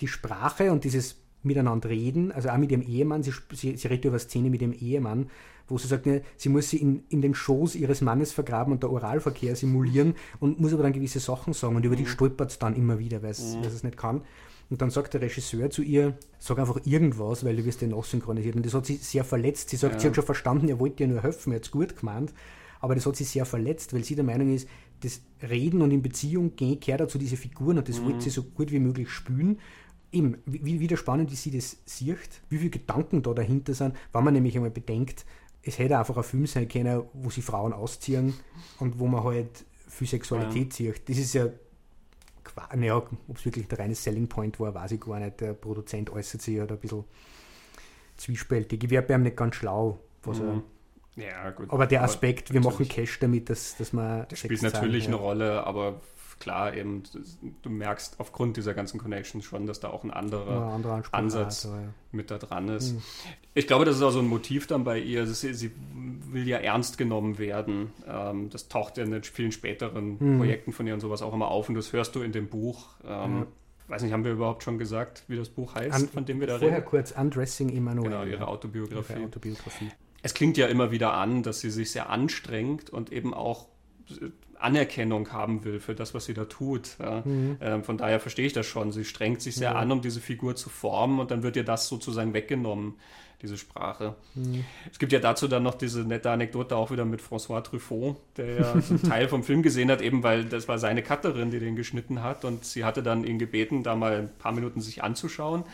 die 0.00 0.08
Sprache 0.08 0.72
und 0.72 0.84
dieses 0.84 1.16
Miteinander 1.42 1.88
reden, 1.88 2.32
also 2.32 2.48
auch 2.48 2.56
mit 2.56 2.70
ihrem 2.72 2.82
Ehemann, 2.82 3.22
sie, 3.22 3.32
sie, 3.52 3.76
sie 3.76 3.88
redet 3.88 4.06
über 4.06 4.14
eine 4.14 4.20
Szene 4.20 4.50
mit 4.50 4.62
ihrem 4.62 4.72
Ehemann, 4.72 5.30
wo 5.68 5.76
sie 5.78 5.86
sagt, 5.86 6.06
ne, 6.06 6.22
sie 6.36 6.48
muss 6.48 6.70
sie 6.70 6.78
in, 6.78 7.04
in 7.10 7.20
den 7.20 7.34
Schoß 7.34 7.74
ihres 7.74 8.00
Mannes 8.00 8.32
vergraben 8.32 8.72
und 8.72 8.82
der 8.82 8.90
Oralverkehr 8.90 9.54
simulieren 9.54 10.14
und 10.40 10.58
muss 10.58 10.72
aber 10.72 10.82
dann 10.82 10.92
gewisse 10.92 11.20
Sachen 11.20 11.52
sagen 11.52 11.76
und 11.76 11.84
über 11.84 11.96
die 11.96 12.04
mhm. 12.04 12.08
stolpert 12.08 12.50
es 12.50 12.58
dann 12.58 12.74
immer 12.74 12.98
wieder, 12.98 13.22
weil 13.22 13.34
mhm. 13.38 13.62
es 13.64 13.82
nicht 13.82 13.96
kann. 13.96 14.22
Und 14.70 14.82
dann 14.82 14.90
sagt 14.90 15.14
der 15.14 15.22
Regisseur 15.22 15.70
zu 15.70 15.82
ihr, 15.82 16.18
sag 16.38 16.58
einfach 16.58 16.80
irgendwas, 16.84 17.44
weil 17.44 17.56
du 17.56 17.64
wirst 17.64 17.80
ja 17.80 17.88
nachsynchronisiert. 17.88 18.54
Und 18.54 18.66
das 18.66 18.74
hat 18.74 18.84
sie 18.84 18.96
sehr 18.96 19.24
verletzt. 19.24 19.70
Sie 19.70 19.76
sagt, 19.76 19.94
ja. 19.94 20.00
sie 20.00 20.06
hat 20.08 20.14
schon 20.16 20.24
verstanden, 20.24 20.68
er 20.68 20.78
wollte 20.78 21.02
ihr 21.02 21.08
nur 21.08 21.22
helfen, 21.22 21.52
er 21.52 21.56
hat 21.56 21.64
es 21.64 21.70
gut 21.70 21.96
gemeint. 21.96 22.34
Aber 22.80 22.94
das 22.94 23.06
hat 23.06 23.16
sie 23.16 23.24
sehr 23.24 23.46
verletzt, 23.46 23.94
weil 23.94 24.04
sie 24.04 24.14
der 24.14 24.24
Meinung 24.24 24.54
ist, 24.54 24.68
das 25.00 25.22
Reden 25.42 25.82
und 25.82 25.90
in 25.90 26.02
Beziehung 26.02 26.54
gehen, 26.56 26.80
gehört 26.80 27.00
dazu 27.00 27.18
diese 27.18 27.36
Figuren 27.36 27.78
und 27.78 27.88
das 27.88 28.00
mhm. 28.00 28.06
wollte 28.06 28.22
sie 28.22 28.30
so 28.30 28.42
gut 28.42 28.70
wie 28.70 28.78
möglich 28.78 29.10
spülen. 29.10 29.58
Eben, 30.10 30.38
wie, 30.46 30.80
wieder 30.80 30.96
spannend, 30.96 31.30
wie 31.30 31.36
sie 31.36 31.50
das 31.50 31.76
sieht, 31.84 32.40
wie 32.48 32.58
viele 32.58 32.70
Gedanken 32.70 33.22
da 33.22 33.34
dahinter 33.34 33.74
sind, 33.74 33.94
wenn 34.12 34.24
man 34.24 34.34
nämlich 34.34 34.56
einmal 34.56 34.70
bedenkt, 34.70 35.26
es 35.62 35.78
hätte 35.78 35.98
einfach 35.98 36.16
ein 36.16 36.22
Film 36.22 36.46
sein 36.46 36.68
können, 36.68 37.02
wo 37.12 37.30
sie 37.30 37.42
Frauen 37.42 37.72
ausziehen 37.72 38.34
und 38.78 38.98
wo 38.98 39.06
man 39.06 39.22
halt 39.22 39.66
viel 39.88 40.06
Sexualität 40.06 40.78
ja. 40.78 40.92
sieht. 40.92 41.08
Das 41.08 41.18
ist 41.18 41.34
ja 41.34 41.48
naja, 42.74 42.96
ob 42.96 43.10
es 43.34 43.44
wirklich 43.44 43.68
der 43.68 43.78
reine 43.78 43.94
Selling 43.94 44.28
Point 44.28 44.58
war, 44.60 44.74
weiß 44.74 44.92
ich 44.92 45.00
gar 45.00 45.18
nicht. 45.20 45.40
Der 45.40 45.52
Produzent 45.52 46.10
äußert 46.10 46.42
sich 46.42 46.56
ja 46.56 46.66
da 46.66 46.74
ein 46.74 46.80
bisschen 46.80 47.04
zwiespältig. 48.16 48.84
Ich 48.84 48.90
wäre 48.90 49.02
bei 49.02 49.14
ihm 49.14 49.22
nicht 49.22 49.36
ganz 49.36 49.56
schlau, 49.56 49.98
was 50.22 50.40
mhm. 50.40 50.48
er. 50.48 50.62
Ja, 51.24 51.50
gut. 51.50 51.70
Aber 51.70 51.86
der 51.86 52.02
Aspekt, 52.02 52.50
aber 52.50 52.54
wir 52.54 52.60
machen 52.60 52.88
Cash 52.88 53.18
damit, 53.18 53.50
dass, 53.50 53.76
dass 53.76 53.92
man. 53.92 54.26
Das 54.28 54.38
spielt 54.38 54.62
natürlich 54.62 55.04
zahlen, 55.04 55.14
eine 55.14 55.22
ja. 55.22 55.28
Rolle, 55.28 55.66
aber 55.66 56.00
klar, 56.40 56.74
eben, 56.74 57.02
du 57.62 57.70
merkst 57.70 58.20
aufgrund 58.20 58.56
dieser 58.56 58.74
ganzen 58.74 58.98
Connections 58.98 59.44
schon, 59.44 59.66
dass 59.66 59.80
da 59.80 59.88
auch 59.88 60.04
ein 60.04 60.10
anderer, 60.10 60.72
anderer 60.72 61.02
Ansatz 61.12 61.64
ja. 61.64 61.70
mit 62.12 62.30
da 62.30 62.38
dran 62.38 62.68
ist. 62.68 62.92
Mhm. 62.92 63.02
Ich 63.54 63.66
glaube, 63.66 63.84
das 63.84 63.96
ist 63.96 64.02
auch 64.02 64.10
so 64.10 64.20
ein 64.20 64.28
Motiv 64.28 64.66
dann 64.66 64.84
bei 64.84 64.98
ihr. 64.98 65.26
Sie, 65.26 65.54
sie, 65.54 65.70
will 66.32 66.46
ja 66.46 66.58
ernst 66.58 66.98
genommen 66.98 67.38
werden. 67.38 67.90
Ähm, 68.06 68.50
das 68.50 68.68
taucht 68.68 68.96
ja 68.96 69.04
in 69.04 69.10
den 69.10 69.22
vielen 69.22 69.52
späteren 69.52 70.16
mhm. 70.18 70.38
Projekten 70.38 70.72
von 70.72 70.86
ihr 70.86 70.94
und 70.94 71.00
sowas 71.00 71.22
auch 71.22 71.34
immer 71.34 71.48
auf 71.48 71.68
und 71.68 71.74
das 71.74 71.92
hörst 71.92 72.14
du 72.14 72.22
in 72.22 72.32
dem 72.32 72.48
Buch. 72.48 72.88
Ähm, 73.06 73.40
mhm. 73.40 73.46
Weiß 73.88 74.02
nicht, 74.02 74.12
haben 74.12 74.24
wir 74.24 74.32
überhaupt 74.32 74.62
schon 74.62 74.78
gesagt, 74.78 75.24
wie 75.28 75.36
das 75.36 75.48
Buch 75.48 75.74
heißt, 75.74 75.94
An, 75.94 76.08
von 76.08 76.26
dem 76.26 76.40
wir 76.40 76.46
da 76.46 76.58
vorher 76.58 76.78
reden? 76.78 76.84
Vorher 76.84 77.02
kurz 77.02 77.18
Undressing 77.18 77.70
Emanuel. 77.70 78.10
Genau, 78.10 78.24
ihre 78.24 78.48
Autobiografie. 78.48 79.14
ihre 79.14 79.24
Autobiografie. 79.24 79.90
Es 80.22 80.34
klingt 80.34 80.58
ja 80.58 80.66
immer 80.66 80.90
wieder 80.90 81.14
an, 81.14 81.42
dass 81.42 81.60
sie 81.60 81.70
sich 81.70 81.92
sehr 81.92 82.10
anstrengt 82.10 82.90
und 82.90 83.12
eben 83.12 83.32
auch 83.32 83.68
Anerkennung 84.60 85.32
haben 85.32 85.64
will 85.64 85.80
für 85.80 85.94
das, 85.94 86.14
was 86.14 86.24
sie 86.24 86.34
da 86.34 86.44
tut. 86.44 86.96
Ja. 86.98 87.22
Mhm. 87.24 87.56
Ähm, 87.60 87.84
von 87.84 87.98
daher 87.98 88.20
verstehe 88.20 88.46
ich 88.46 88.52
das 88.52 88.66
schon. 88.66 88.92
Sie 88.92 89.04
strengt 89.04 89.42
sich 89.42 89.56
sehr 89.56 89.72
ja. 89.72 89.76
an, 89.76 89.90
um 89.92 90.02
diese 90.02 90.20
Figur 90.20 90.56
zu 90.56 90.68
formen 90.68 91.20
und 91.20 91.30
dann 91.30 91.42
wird 91.42 91.56
ihr 91.56 91.64
das 91.64 91.88
sozusagen 91.88 92.34
weggenommen, 92.34 92.94
diese 93.42 93.56
Sprache. 93.56 94.16
Mhm. 94.34 94.64
Es 94.90 94.98
gibt 94.98 95.12
ja 95.12 95.20
dazu 95.20 95.46
dann 95.46 95.62
noch 95.62 95.74
diese 95.74 96.00
nette 96.00 96.30
Anekdote 96.30 96.76
auch 96.76 96.90
wieder 96.90 97.04
mit 97.04 97.20
François 97.20 97.62
Truffaut, 97.62 98.16
der 98.36 98.54
ja 98.54 98.72
einen 98.90 99.02
Teil 99.02 99.28
vom 99.28 99.44
Film 99.44 99.62
gesehen 99.62 99.90
hat, 99.90 100.02
eben 100.02 100.22
weil 100.22 100.44
das 100.44 100.66
war 100.66 100.78
seine 100.78 101.02
Cutterin, 101.02 101.50
die 101.50 101.60
den 101.60 101.76
geschnitten 101.76 102.22
hat 102.22 102.44
und 102.44 102.64
sie 102.64 102.84
hatte 102.84 103.02
dann 103.02 103.24
ihn 103.24 103.38
gebeten, 103.38 103.84
da 103.84 103.94
mal 103.94 104.16
ein 104.16 104.30
paar 104.38 104.52
Minuten 104.52 104.80
sich 104.80 105.04
anzuschauen 105.04 105.64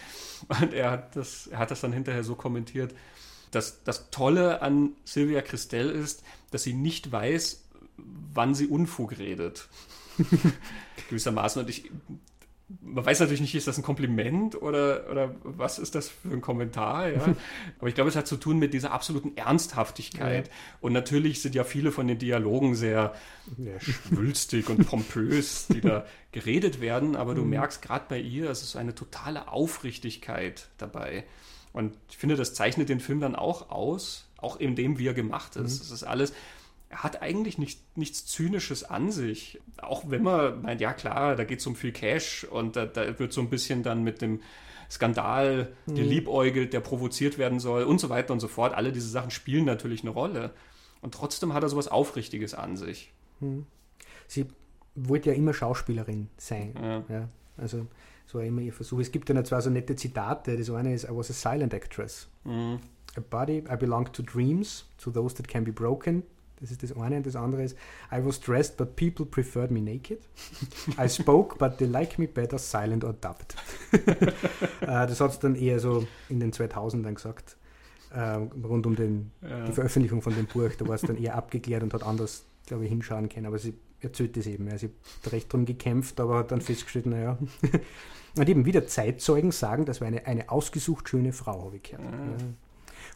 und 0.60 0.74
er 0.74 0.90
hat 0.90 1.16
das, 1.16 1.46
er 1.46 1.58
hat 1.58 1.70
das 1.70 1.80
dann 1.80 1.92
hinterher 1.92 2.24
so 2.24 2.34
kommentiert, 2.34 2.94
dass 3.50 3.82
das 3.84 4.10
Tolle 4.10 4.62
an 4.62 4.92
Sylvia 5.04 5.40
Christel 5.40 5.90
ist, 5.90 6.22
dass 6.50 6.64
sie 6.64 6.74
nicht 6.74 7.12
weiß, 7.12 7.63
wann 7.96 8.54
sie 8.54 8.66
Unfug 8.66 9.18
redet. 9.18 9.68
Gewissermaßen. 11.08 11.62
Und 11.62 11.68
ich, 11.68 11.90
man 12.80 13.04
weiß 13.04 13.20
natürlich 13.20 13.40
nicht, 13.40 13.54
ist 13.54 13.66
das 13.66 13.78
ein 13.78 13.82
Kompliment 13.82 14.60
oder, 14.60 15.10
oder 15.10 15.34
was 15.42 15.78
ist 15.78 15.94
das 15.94 16.08
für 16.08 16.30
ein 16.30 16.40
Kommentar, 16.40 17.08
ja. 17.08 17.22
Aber 17.78 17.88
ich 17.88 17.94
glaube, 17.94 18.10
es 18.10 18.16
hat 18.16 18.26
zu 18.26 18.36
tun 18.36 18.58
mit 18.58 18.74
dieser 18.74 18.92
absoluten 18.92 19.36
Ernsthaftigkeit. 19.36 20.48
Ja. 20.48 20.52
Und 20.80 20.92
natürlich 20.92 21.42
sind 21.42 21.54
ja 21.54 21.64
viele 21.64 21.92
von 21.92 22.06
den 22.06 22.18
Dialogen 22.18 22.74
sehr 22.74 23.14
ja. 23.58 23.80
schwülstig 23.80 24.68
und 24.70 24.86
pompös, 24.86 25.66
die 25.68 25.80
da 25.80 26.06
geredet 26.32 26.80
werden, 26.80 27.16
aber 27.16 27.34
du 27.34 27.42
mhm. 27.42 27.50
merkst 27.50 27.82
gerade 27.82 28.06
bei 28.08 28.18
ihr, 28.18 28.50
es 28.50 28.62
ist 28.62 28.76
eine 28.76 28.94
totale 28.94 29.48
Aufrichtigkeit 29.48 30.68
dabei. 30.78 31.24
Und 31.72 31.96
ich 32.08 32.16
finde, 32.16 32.36
das 32.36 32.54
zeichnet 32.54 32.88
den 32.88 33.00
Film 33.00 33.20
dann 33.20 33.34
auch 33.34 33.70
aus, 33.70 34.28
auch 34.36 34.60
in 34.60 34.76
dem, 34.76 34.98
wie 34.98 35.08
er 35.08 35.14
gemacht 35.14 35.56
ist. 35.56 35.82
Es 35.82 35.90
mhm. 35.90 35.94
ist 35.94 36.04
alles 36.04 36.32
hat 36.94 37.22
eigentlich 37.22 37.58
nicht, 37.58 37.96
nichts 37.96 38.26
Zynisches 38.26 38.84
an 38.84 39.10
sich. 39.10 39.60
Auch 39.78 40.04
wenn 40.08 40.22
man 40.22 40.62
meint, 40.62 40.80
ja 40.80 40.92
klar, 40.92 41.36
da 41.36 41.44
geht 41.44 41.60
es 41.60 41.66
um 41.66 41.76
viel 41.76 41.92
Cash 41.92 42.44
und 42.44 42.76
da, 42.76 42.86
da, 42.86 43.18
wird 43.18 43.32
so 43.32 43.40
ein 43.40 43.50
bisschen 43.50 43.82
dann 43.82 44.02
mit 44.02 44.22
dem 44.22 44.40
Skandal 44.90 45.72
mhm. 45.86 45.94
geliebäugelt, 45.94 46.72
der 46.72 46.80
provoziert 46.80 47.38
werden 47.38 47.60
soll 47.60 47.84
und 47.84 48.00
so 48.00 48.08
weiter 48.10 48.32
und 48.32 48.40
so 48.40 48.48
fort. 48.48 48.74
Alle 48.74 48.92
diese 48.92 49.08
Sachen 49.08 49.30
spielen 49.30 49.64
natürlich 49.64 50.02
eine 50.02 50.10
Rolle. 50.10 50.52
Und 51.00 51.14
trotzdem 51.14 51.52
hat 51.52 51.62
er 51.62 51.68
sowas 51.68 51.88
Aufrichtiges 51.88 52.54
an 52.54 52.76
sich. 52.76 53.12
Mhm. 53.40 53.66
Sie 54.26 54.46
wollte 54.94 55.30
ja 55.30 55.36
immer 55.36 55.52
Schauspielerin 55.52 56.28
sein. 56.36 56.74
Ja. 56.80 57.04
ja. 57.08 57.28
Also 57.56 57.86
so 58.26 58.38
war 58.38 58.44
immer 58.44 58.62
ihr 58.62 58.72
Versuch. 58.72 59.00
Es 59.00 59.12
gibt 59.12 59.28
ja 59.28 59.44
zwei 59.44 59.60
so 59.60 59.70
nette 59.70 59.96
Zitate. 59.96 60.56
Das 60.56 60.70
eine 60.70 60.94
ist, 60.94 61.04
I 61.04 61.08
was 61.10 61.30
a 61.30 61.34
silent 61.34 61.74
actress. 61.74 62.28
Mhm. 62.44 62.78
A 63.16 63.20
body, 63.20 63.58
I 63.70 63.76
belong 63.76 64.12
to 64.12 64.22
dreams, 64.22 64.86
to 64.98 65.10
those 65.10 65.34
that 65.36 65.46
can 65.46 65.64
be 65.64 65.72
broken, 65.72 66.24
das 66.64 66.70
ist 66.70 66.82
das 66.82 66.96
eine. 66.96 67.18
Und 67.18 67.26
das 67.26 67.36
andere 67.36 67.62
ist, 67.62 67.76
I 68.10 68.24
was 68.24 68.40
dressed, 68.40 68.78
but 68.78 68.96
people 68.96 69.26
preferred 69.26 69.70
me 69.70 69.80
naked. 69.80 70.20
I 70.98 71.08
spoke, 71.08 71.58
but 71.58 71.76
they 71.76 71.86
like 71.86 72.18
me 72.18 72.26
better 72.26 72.58
silent 72.58 73.04
or 73.04 73.12
dubbed. 73.12 73.54
Äh, 74.80 75.06
das 75.06 75.20
hat 75.20 75.30
es 75.30 75.38
dann 75.38 75.54
eher 75.54 75.80
so 75.80 76.06
in 76.28 76.40
den 76.40 76.52
2000ern 76.52 77.14
gesagt. 77.14 77.56
Äh, 78.10 78.38
rund 78.62 78.86
um 78.86 78.96
den, 78.96 79.30
ja. 79.40 79.64
die 79.64 79.72
Veröffentlichung 79.72 80.20
von 80.20 80.34
dem 80.34 80.46
Buch. 80.46 80.70
Da 80.76 80.86
war 80.86 80.94
es 80.94 81.02
dann 81.02 81.16
eher 81.16 81.36
abgeklärt 81.36 81.82
und 81.82 81.94
hat 81.94 82.02
anders, 82.02 82.44
glaube 82.66 82.84
ich, 82.84 82.90
hinschauen 82.90 83.30
können. 83.30 83.46
Aber 83.46 83.58
sie 83.58 83.74
erzählt 84.00 84.36
das 84.36 84.46
eben. 84.46 84.68
Also, 84.68 84.88
sie 84.88 84.92
hat 85.22 85.32
recht 85.32 85.52
drum 85.52 85.64
gekämpft, 85.64 86.20
aber 86.20 86.38
hat 86.38 86.50
dann 86.50 86.60
festgestellt, 86.60 87.06
naja. 87.06 87.38
und 88.36 88.48
eben 88.48 88.66
wieder 88.66 88.86
Zeitzeugen 88.86 89.52
sagen, 89.52 89.86
das 89.86 90.00
war 90.00 90.08
eine, 90.08 90.26
eine 90.26 90.50
ausgesucht 90.50 91.08
schöne 91.08 91.32
Frau, 91.32 91.64
habe 91.64 91.76
ich 91.76 91.82
gehört. 91.84 92.04
Ja 92.40 92.46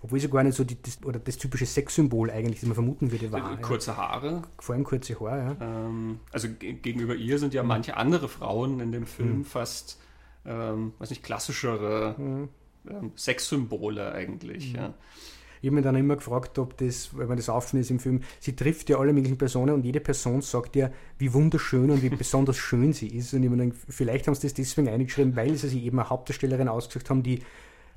obwohl 0.02 0.20
sie 0.20 0.28
gar 0.28 0.44
nicht 0.44 0.56
so 0.56 0.64
die, 0.64 0.80
das, 0.80 1.02
oder 1.04 1.18
das 1.18 1.38
typische 1.38 1.66
Sexsymbol 1.66 2.30
eigentlich, 2.30 2.60
das 2.60 2.66
man 2.66 2.74
vermuten 2.74 3.10
würde, 3.10 3.32
war. 3.32 3.56
Kurze 3.60 3.96
Haare. 3.96 4.42
Vor 4.58 4.74
allem 4.74 4.84
kurze 4.84 5.18
Haare, 5.18 5.56
ja. 5.60 5.86
Ähm, 5.86 6.20
also 6.32 6.48
gegenüber 6.58 7.14
ihr 7.14 7.38
sind 7.38 7.54
ja 7.54 7.62
mhm. 7.62 7.68
manche 7.68 7.96
andere 7.96 8.28
Frauen 8.28 8.80
in 8.80 8.92
dem 8.92 9.06
Film 9.06 9.38
mhm. 9.38 9.44
fast, 9.44 10.00
ähm, 10.44 10.92
weiß 10.98 11.10
nicht, 11.10 11.22
klassischere 11.22 12.14
mhm. 12.16 12.48
ähm, 12.88 13.12
Sexsymbole 13.16 14.12
eigentlich, 14.12 14.72
mhm. 14.72 14.76
ja. 14.76 14.94
Ich 15.60 15.66
habe 15.66 15.74
mich 15.74 15.84
dann 15.84 15.96
immer 15.96 16.14
gefragt, 16.14 16.56
ob 16.60 16.76
das, 16.76 17.16
wenn 17.16 17.26
man 17.26 17.36
das 17.36 17.48
auffindet 17.48 17.90
im 17.90 17.98
Film, 17.98 18.20
sie 18.38 18.54
trifft 18.54 18.90
ja 18.90 18.98
alle 18.98 19.12
möglichen 19.12 19.38
Personen 19.38 19.74
und 19.74 19.84
jede 19.84 19.98
Person 19.98 20.40
sagt 20.40 20.76
ja, 20.76 20.90
wie 21.18 21.34
wunderschön 21.34 21.90
und 21.90 22.02
wie 22.02 22.08
besonders 22.10 22.56
schön 22.56 22.92
sie 22.92 23.08
ist. 23.08 23.34
Und 23.34 23.42
ich 23.42 23.50
meine, 23.50 23.72
vielleicht 23.88 24.28
haben 24.28 24.34
sie 24.34 24.42
das 24.42 24.54
deswegen 24.54 24.88
eingeschrieben, 24.88 25.34
weil 25.34 25.56
sie 25.56 25.68
sich 25.68 25.82
eben 25.82 25.98
eine 25.98 26.10
Hauptdarstellerin 26.10 26.68
ausgesucht 26.68 27.10
haben, 27.10 27.24
die 27.24 27.42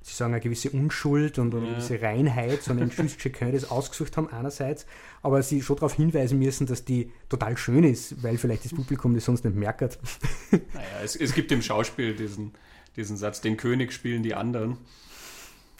Sie 0.04 0.16
sagen, 0.16 0.34
eine 0.34 0.42
gewisse 0.42 0.72
Unschuld 0.72 1.38
und 1.38 1.54
eine 1.54 1.66
ja. 1.66 1.72
gewisse 1.74 2.02
Reinheit, 2.02 2.64
so 2.64 2.72
einen 2.72 2.92
Chakun 2.92 3.52
das 3.52 3.70
ausgesucht 3.70 4.18
haben 4.18 4.30
einerseits, 4.30 4.88
aber 5.22 5.44
sie 5.44 5.62
schon 5.62 5.76
darauf 5.76 5.94
hinweisen 5.94 6.40
müssen, 6.40 6.66
dass 6.66 6.86
die 6.86 7.12
total 7.30 7.56
schön 7.56 7.84
ist, 7.84 8.24
weil 8.24 8.38
vielleicht 8.38 8.66
das 8.66 8.74
Publikum 8.74 9.14
das 9.14 9.26
sonst 9.26 9.46
nicht 9.46 9.56
merkt. 9.56 10.00
Naja, 10.52 10.88
es, 11.04 11.16
es 11.16 11.34
gibt 11.34 11.52
im 11.52 11.62
Schauspiel 11.62 12.16
diesen, 12.16 12.52
diesen 12.96 13.16
Satz, 13.16 13.42
den 13.42 13.58
König 13.58 13.94
spielen 13.94 14.24
die 14.24 14.34
anderen. 14.34 14.78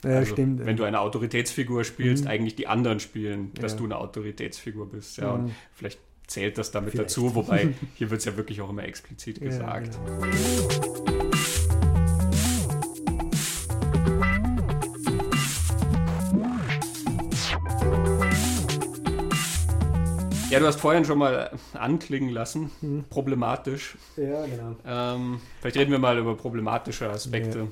Ja, 0.04 0.12
also, 0.12 0.34
stimmt. 0.34 0.66
Wenn 0.66 0.78
du 0.78 0.84
eine 0.84 1.00
Autoritätsfigur 1.00 1.84
spielst, 1.84 2.24
mhm. 2.24 2.30
eigentlich 2.30 2.56
die 2.56 2.68
anderen 2.68 3.00
spielen, 3.00 3.54
dass 3.56 3.74
ja. 3.74 3.78
du 3.80 3.86
eine 3.86 3.98
Autoritätsfigur 3.98 4.90
bist. 4.90 5.18
Ja, 5.18 5.36
mhm. 5.36 5.46
und 5.46 5.52
vielleicht 5.74 6.00
zählt 6.28 6.58
das 6.58 6.72
damit 6.72 6.92
vielleicht. 6.92 7.10
dazu, 7.10 7.36
wobei 7.36 7.74
hier 7.96 8.10
wird 8.10 8.20
es 8.20 8.26
ja 8.26 8.38
wirklich 8.38 8.62
auch 8.62 8.70
immer 8.70 8.84
explizit 8.84 9.42
gesagt. 9.42 10.00
Ja, 10.08 10.81
Ja, 20.52 20.60
du 20.60 20.68
hast 20.68 20.80
vorhin 20.80 21.06
schon 21.06 21.18
mal 21.18 21.52
anklingen 21.74 22.30
lassen, 22.30 22.72
hm. 22.82 23.06
problematisch. 23.10 23.98
Ja, 24.18 24.46
genau. 24.46 24.76
Ähm, 24.86 25.42
vielleicht 25.60 25.78
reden 25.78 25.92
wir 25.92 26.00
mal 26.00 26.18
über 26.18 26.36
problematische 26.36 27.10
Aspekte 27.10 27.60
ja, 27.60 27.68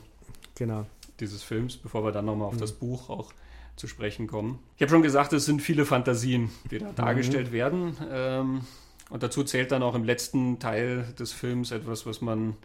genau. 0.55 0.86
dieses 1.19 1.43
Films, 1.43 1.77
bevor 1.77 2.03
wir 2.03 2.11
dann 2.11 2.25
nochmal 2.25 2.47
auf 2.47 2.53
hm. 2.53 2.61
das 2.61 2.71
Buch 2.71 3.09
auch 3.09 3.32
zu 3.80 3.88
sprechen 3.88 4.27
kommen. 4.27 4.59
Ich 4.75 4.82
habe 4.82 4.91
schon 4.91 5.01
gesagt, 5.01 5.32
es 5.34 5.45
sind 5.45 5.61
viele 5.61 5.86
Fantasien, 5.86 6.49
die 6.69 6.80
da 6.80 6.91
dargestellt 6.91 7.47
mhm. 7.47 7.53
werden. 7.53 7.97
Ähm, 8.11 8.61
und 9.09 9.23
dazu 9.23 9.43
zählt 9.43 9.71
dann 9.71 9.82
auch 9.84 9.95
im 9.95 10.03
letzten 10.03 10.59
Teil 10.59 11.05
des 11.17 11.32
Films 11.32 11.71
etwas, 11.71 12.05
was 12.05 12.21
man, 12.21 12.57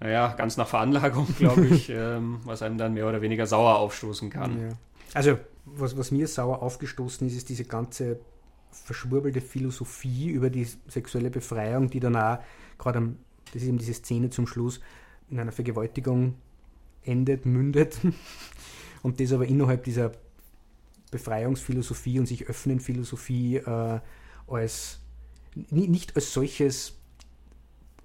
naja, 0.00 0.34
ganz 0.36 0.56
nach 0.56 0.66
Veranlagung, 0.66 1.28
glaube 1.38 1.66
ich, 1.66 1.90
ähm, 1.90 2.40
was 2.44 2.62
einem 2.62 2.78
dann 2.78 2.94
mehr 2.94 3.06
oder 3.06 3.20
weniger 3.20 3.46
sauer 3.46 3.78
aufstoßen 3.78 4.30
kann. 4.30 4.60
Ja. 4.60 4.68
Also, 5.12 5.38
was, 5.66 5.98
was 5.98 6.10
mir 6.10 6.26
sauer 6.26 6.62
aufgestoßen 6.62 7.26
ist, 7.26 7.36
ist 7.36 7.48
diese 7.50 7.64
ganze 7.64 8.18
verschwurbelte 8.70 9.40
Philosophie 9.40 10.30
über 10.30 10.50
die 10.50 10.66
sexuelle 10.88 11.30
Befreiung, 11.30 11.90
die 11.90 12.00
dann 12.00 12.16
auch, 12.16 12.38
gerade 12.78 13.14
das 13.52 13.62
ist 13.62 13.68
eben 13.68 13.78
diese 13.78 13.94
Szene 13.94 14.30
zum 14.30 14.46
Schluss, 14.46 14.80
in 15.30 15.38
einer 15.38 15.52
Vergewaltigung 15.52 16.34
endet, 17.02 17.46
mündet. 17.46 17.98
Und 19.02 19.20
das 19.20 19.32
aber 19.32 19.46
innerhalb 19.46 19.84
dieser 19.84 20.12
Befreiungsphilosophie 21.10 22.18
und 22.18 22.26
sich 22.26 22.48
öffnen 22.48 22.80
Philosophie 22.80 23.56
äh, 23.56 24.00
als 24.46 25.00
nicht 25.70 26.16
als 26.16 26.32
solches 26.32 26.97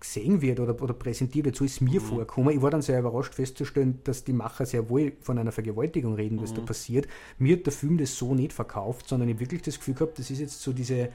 gesehen 0.04 0.42
wird 0.42 0.60
oder, 0.60 0.80
oder 0.82 0.94
präsentiert 0.94 1.46
wird, 1.46 1.56
so 1.56 1.64
ist 1.64 1.82
mir 1.82 2.02
mhm. 2.02 2.06
vorgekommen. 2.06 2.54
Ich 2.54 2.62
war 2.62 2.70
dann 2.70 2.82
sehr 2.82 3.00
überrascht 3.00 3.34
festzustellen, 3.34 4.00
dass 4.04 4.26
die 4.26 4.34
Macher 4.34 4.66
sehr 4.66 4.90
wohl 4.90 5.14
von 5.22 5.38
einer 5.38 5.54
Vergewaltigung 5.54 6.16
reden, 6.16 6.42
was 6.42 6.52
mhm. 6.52 6.58
da 6.58 6.62
passiert. 6.64 7.08
Mir 7.40 7.56
hat 7.56 7.66
der 7.66 7.74
Film 7.74 7.98
das 7.98 8.16
so 8.18 8.36
nicht 8.36 8.52
verkauft, 8.52 9.08
sondern 9.08 9.30
ich 9.30 9.40
wirklich 9.40 9.62
das 9.62 9.78
Gefühl 9.78 9.94
gehabt, 9.94 10.20
das 10.20 10.30
ist 10.30 10.40
jetzt 10.40 10.62
so 10.62 10.74
diese, 10.74 11.10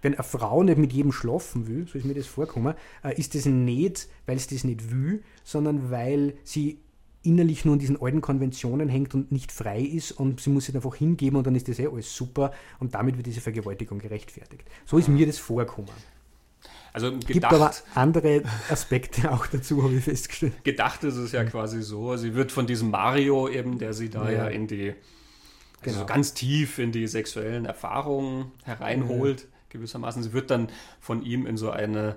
wenn 0.00 0.14
eine 0.14 0.22
Frau 0.22 0.62
nicht 0.62 0.78
mit 0.78 0.92
jedem 0.92 1.10
schlafen 1.10 1.66
will, 1.66 1.86
so 1.88 1.98
ist 1.98 2.04
mir 2.04 2.14
das 2.14 2.26
vorgekommen, 2.26 2.74
äh, 3.02 3.18
ist 3.18 3.34
das 3.34 3.46
nicht, 3.46 4.08
weil 4.26 4.36
es 4.36 4.46
das 4.46 4.62
nicht 4.62 4.92
will, 4.92 5.24
sondern 5.42 5.90
weil 5.90 6.34
sie 6.44 6.78
innerlich 7.24 7.64
nur 7.64 7.74
an 7.74 7.80
diesen 7.80 8.00
alten 8.00 8.20
Konventionen 8.20 8.88
hängt 8.88 9.12
und 9.16 9.32
nicht 9.32 9.50
frei 9.50 9.80
ist 9.80 10.12
und 10.12 10.40
sie 10.40 10.50
muss 10.50 10.66
sich 10.66 10.76
einfach 10.76 10.94
hingeben 10.94 11.36
und 11.36 11.44
dann 11.48 11.56
ist 11.56 11.66
das 11.66 11.80
eh 11.80 11.88
alles 11.88 12.14
super 12.14 12.52
und 12.78 12.94
damit 12.94 13.16
wird 13.16 13.26
diese 13.26 13.40
Vergewaltigung 13.40 13.98
gerechtfertigt. 13.98 14.64
So 14.84 14.98
ist 14.98 15.08
mir 15.08 15.26
das 15.26 15.38
vorgekommen. 15.38 15.90
Also 16.96 17.10
gedacht, 17.10 17.26
Gibt 17.26 17.44
aber 17.44 17.70
andere 17.94 18.42
Aspekte 18.70 19.30
auch 19.30 19.46
dazu, 19.46 19.82
habe 19.82 19.92
ich 19.96 20.04
festgestellt. 20.04 20.64
Gedacht 20.64 21.04
ist 21.04 21.16
es 21.16 21.30
ja 21.30 21.44
quasi 21.44 21.82
so. 21.82 22.16
Sie 22.16 22.34
wird 22.34 22.50
von 22.50 22.66
diesem 22.66 22.90
Mario 22.90 23.50
eben, 23.50 23.78
der 23.78 23.92
sie 23.92 24.08
da 24.08 24.30
ja, 24.30 24.44
ja 24.44 24.46
in 24.46 24.66
die, 24.66 24.88
also 24.88 24.96
genau. 25.82 25.98
so 25.98 26.06
ganz 26.06 26.32
tief 26.32 26.78
in 26.78 26.92
die 26.92 27.06
sexuellen 27.06 27.66
Erfahrungen 27.66 28.50
hereinholt, 28.64 29.42
ja. 29.42 29.46
gewissermaßen. 29.68 30.22
Sie 30.22 30.32
wird 30.32 30.50
dann 30.50 30.68
von 30.98 31.22
ihm 31.22 31.46
in 31.46 31.58
so 31.58 31.68
eine 31.68 32.16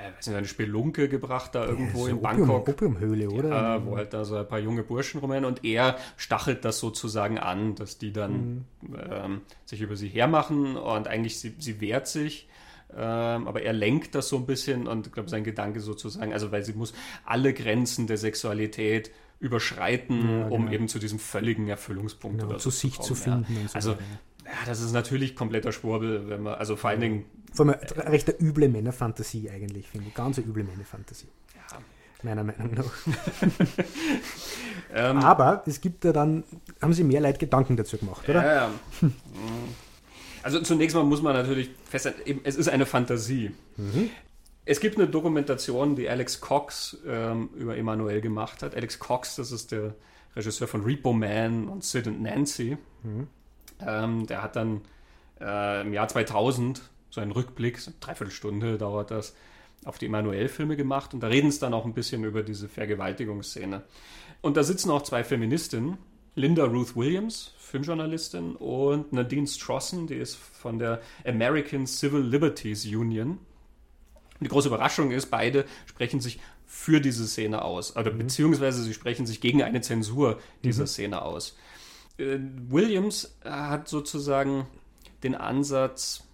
äh, 0.00 0.16
weiß 0.16 0.28
nicht, 0.28 0.36
eine 0.38 0.46
Spelunke 0.46 1.10
gebracht 1.10 1.54
da 1.54 1.66
irgendwo 1.66 1.98
ja, 1.98 2.04
so 2.04 2.10
in 2.10 2.22
Bangkok. 2.22 2.68
Opiumhöhle, 2.70 3.28
oder? 3.28 3.50
Ja, 3.50 3.84
wo 3.84 3.98
halt 3.98 4.14
da 4.14 4.24
so 4.24 4.34
ein 4.36 4.48
paar 4.48 4.60
junge 4.60 4.82
Burschen 4.82 5.20
rumrennen 5.20 5.44
und 5.44 5.62
er 5.62 5.98
stachelt 6.16 6.64
das 6.64 6.78
sozusagen 6.78 7.38
an, 7.38 7.74
dass 7.74 7.98
die 7.98 8.14
dann 8.14 8.64
mhm. 8.80 8.96
ähm, 9.10 9.40
sich 9.66 9.82
über 9.82 9.94
sie 9.94 10.08
hermachen 10.08 10.76
und 10.76 11.06
eigentlich 11.06 11.38
sie, 11.38 11.54
sie 11.58 11.82
wehrt 11.82 12.08
sich 12.08 12.48
ähm, 12.96 13.48
aber 13.48 13.62
er 13.62 13.72
lenkt 13.72 14.14
das 14.14 14.28
so 14.28 14.36
ein 14.36 14.46
bisschen 14.46 14.86
und 14.86 15.06
ich 15.06 15.12
glaube, 15.12 15.28
sein 15.28 15.44
Gedanke 15.44 15.80
sozusagen, 15.80 16.32
also 16.32 16.52
weil 16.52 16.64
sie 16.64 16.72
muss 16.72 16.92
alle 17.24 17.52
Grenzen 17.54 18.06
der 18.06 18.16
Sexualität 18.16 19.10
überschreiten, 19.38 20.16
ja, 20.16 20.44
genau. 20.44 20.54
um 20.54 20.70
eben 20.70 20.88
zu 20.88 20.98
diesem 20.98 21.18
völligen 21.18 21.68
Erfüllungspunkt 21.68 22.38
genau, 22.38 22.50
oder 22.50 22.58
zu 22.58 22.70
so 22.70 22.78
sich 22.78 22.94
zu, 22.96 23.02
zu 23.02 23.14
finden. 23.14 23.56
Ja. 23.62 23.68
So 23.68 23.74
also 23.74 23.90
ja, 24.44 24.66
das 24.66 24.80
ist 24.80 24.92
natürlich 24.92 25.36
kompletter 25.36 25.72
Schwurbel, 25.72 26.28
wenn 26.28 26.42
man, 26.42 26.54
also 26.54 26.76
vor 26.76 26.90
allen 26.90 27.00
Dingen. 27.00 27.24
Vor 27.52 27.66
allem 27.66 27.76
eine 27.96 28.12
recht 28.12 28.28
üble 28.40 28.68
Männerfantasie 28.68 29.50
eigentlich, 29.50 29.88
finde 29.88 30.08
ich. 30.08 30.14
Ganz 30.14 30.38
eine 30.38 30.46
üble 30.46 30.64
Männerfantasie. 30.64 31.28
Ja. 31.54 31.78
Meiner 32.22 32.44
Meinung 32.44 32.74
nach. 32.74 32.84
ähm, 34.94 35.18
Aber 35.18 35.62
es 35.66 35.80
gibt 35.80 36.04
ja 36.04 36.12
dann, 36.12 36.44
haben 36.82 36.92
sie 36.92 37.04
mehr 37.04 37.20
Leute 37.20 37.38
Gedanken 37.38 37.76
dazu 37.76 37.96
gemacht, 37.96 38.28
oder? 38.28 38.44
Ja, 38.44 38.54
ja. 38.54 38.70
Also 40.42 40.60
zunächst 40.60 40.96
mal 40.96 41.04
muss 41.04 41.22
man 41.22 41.34
natürlich 41.34 41.70
feststellen, 41.84 42.40
es 42.44 42.56
ist 42.56 42.68
eine 42.68 42.86
Fantasie. 42.86 43.52
Mhm. 43.76 44.10
Es 44.64 44.80
gibt 44.80 44.96
eine 44.96 45.08
Dokumentation, 45.08 45.96
die 45.96 46.08
Alex 46.08 46.40
Cox 46.40 46.98
ähm, 47.06 47.50
über 47.56 47.76
Emanuel 47.76 48.20
gemacht 48.20 48.62
hat. 48.62 48.74
Alex 48.74 48.98
Cox, 48.98 49.36
das 49.36 49.52
ist 49.52 49.72
der 49.72 49.94
Regisseur 50.36 50.68
von 50.68 50.82
Repo 50.82 51.12
Man 51.12 51.68
und 51.68 51.84
Sid 51.84 52.06
and 52.06 52.22
Nancy. 52.22 52.76
Mhm. 53.02 53.26
Ähm, 53.80 54.26
der 54.26 54.42
hat 54.42 54.56
dann 54.56 54.82
äh, 55.40 55.82
im 55.82 55.92
Jahr 55.92 56.08
2000 56.08 56.82
so 57.10 57.20
einen 57.20 57.32
Rückblick, 57.32 57.78
so 57.78 57.90
eine 57.90 57.98
Dreiviertelstunde 58.00 58.78
dauert 58.78 59.10
das, 59.10 59.34
auf 59.84 59.98
die 59.98 60.06
Emanuel-Filme 60.06 60.76
gemacht 60.76 61.14
und 61.14 61.20
da 61.20 61.28
reden 61.28 61.48
es 61.48 61.58
dann 61.58 61.74
auch 61.74 61.86
ein 61.86 61.94
bisschen 61.94 62.24
über 62.24 62.42
diese 62.42 62.68
Vergewaltigungsszene. 62.68 63.82
Und 64.42 64.56
da 64.56 64.62
sitzen 64.62 64.90
auch 64.90 65.02
zwei 65.02 65.24
Feministinnen, 65.24 65.98
Linda 66.34 66.64
Ruth 66.64 66.96
Williams, 66.96 67.52
Filmjournalistin, 67.58 68.56
und 68.56 69.12
Nadine 69.12 69.46
Strossen, 69.46 70.06
die 70.06 70.14
ist 70.14 70.36
von 70.36 70.78
der 70.78 71.00
American 71.24 71.86
Civil 71.86 72.20
Liberties 72.20 72.84
Union. 72.86 73.38
Die 74.40 74.48
große 74.48 74.68
Überraschung 74.68 75.10
ist, 75.10 75.26
beide 75.26 75.66
sprechen 75.86 76.20
sich 76.20 76.40
für 76.66 77.00
diese 77.00 77.26
Szene 77.26 77.62
aus, 77.62 77.96
oder 77.96 78.12
mhm. 78.12 78.18
beziehungsweise 78.18 78.82
sie 78.82 78.94
sprechen 78.94 79.26
sich 79.26 79.40
gegen 79.40 79.62
eine 79.62 79.80
Zensur 79.80 80.40
dieser 80.62 80.84
mhm. 80.84 80.88
Szene 80.88 81.22
aus. 81.22 81.56
Äh, 82.16 82.38
Williams 82.68 83.36
hat 83.44 83.88
sozusagen 83.88 84.66
den 85.22 85.34
Ansatz, 85.34 86.24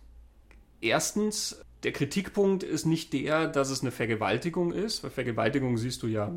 erstens, 0.81 1.61
der 1.83 1.93
Kritikpunkt 1.93 2.63
ist 2.63 2.85
nicht 2.85 3.13
der, 3.13 3.49
dass 3.49 3.71
es 3.71 3.81
eine 3.81 3.91
Vergewaltigung 3.91 4.73
ist, 4.73 5.03
weil 5.03 5.11
Vergewaltigung 5.11 5.79
siehst 5.79 6.03
du 6.03 6.07
ja 6.07 6.33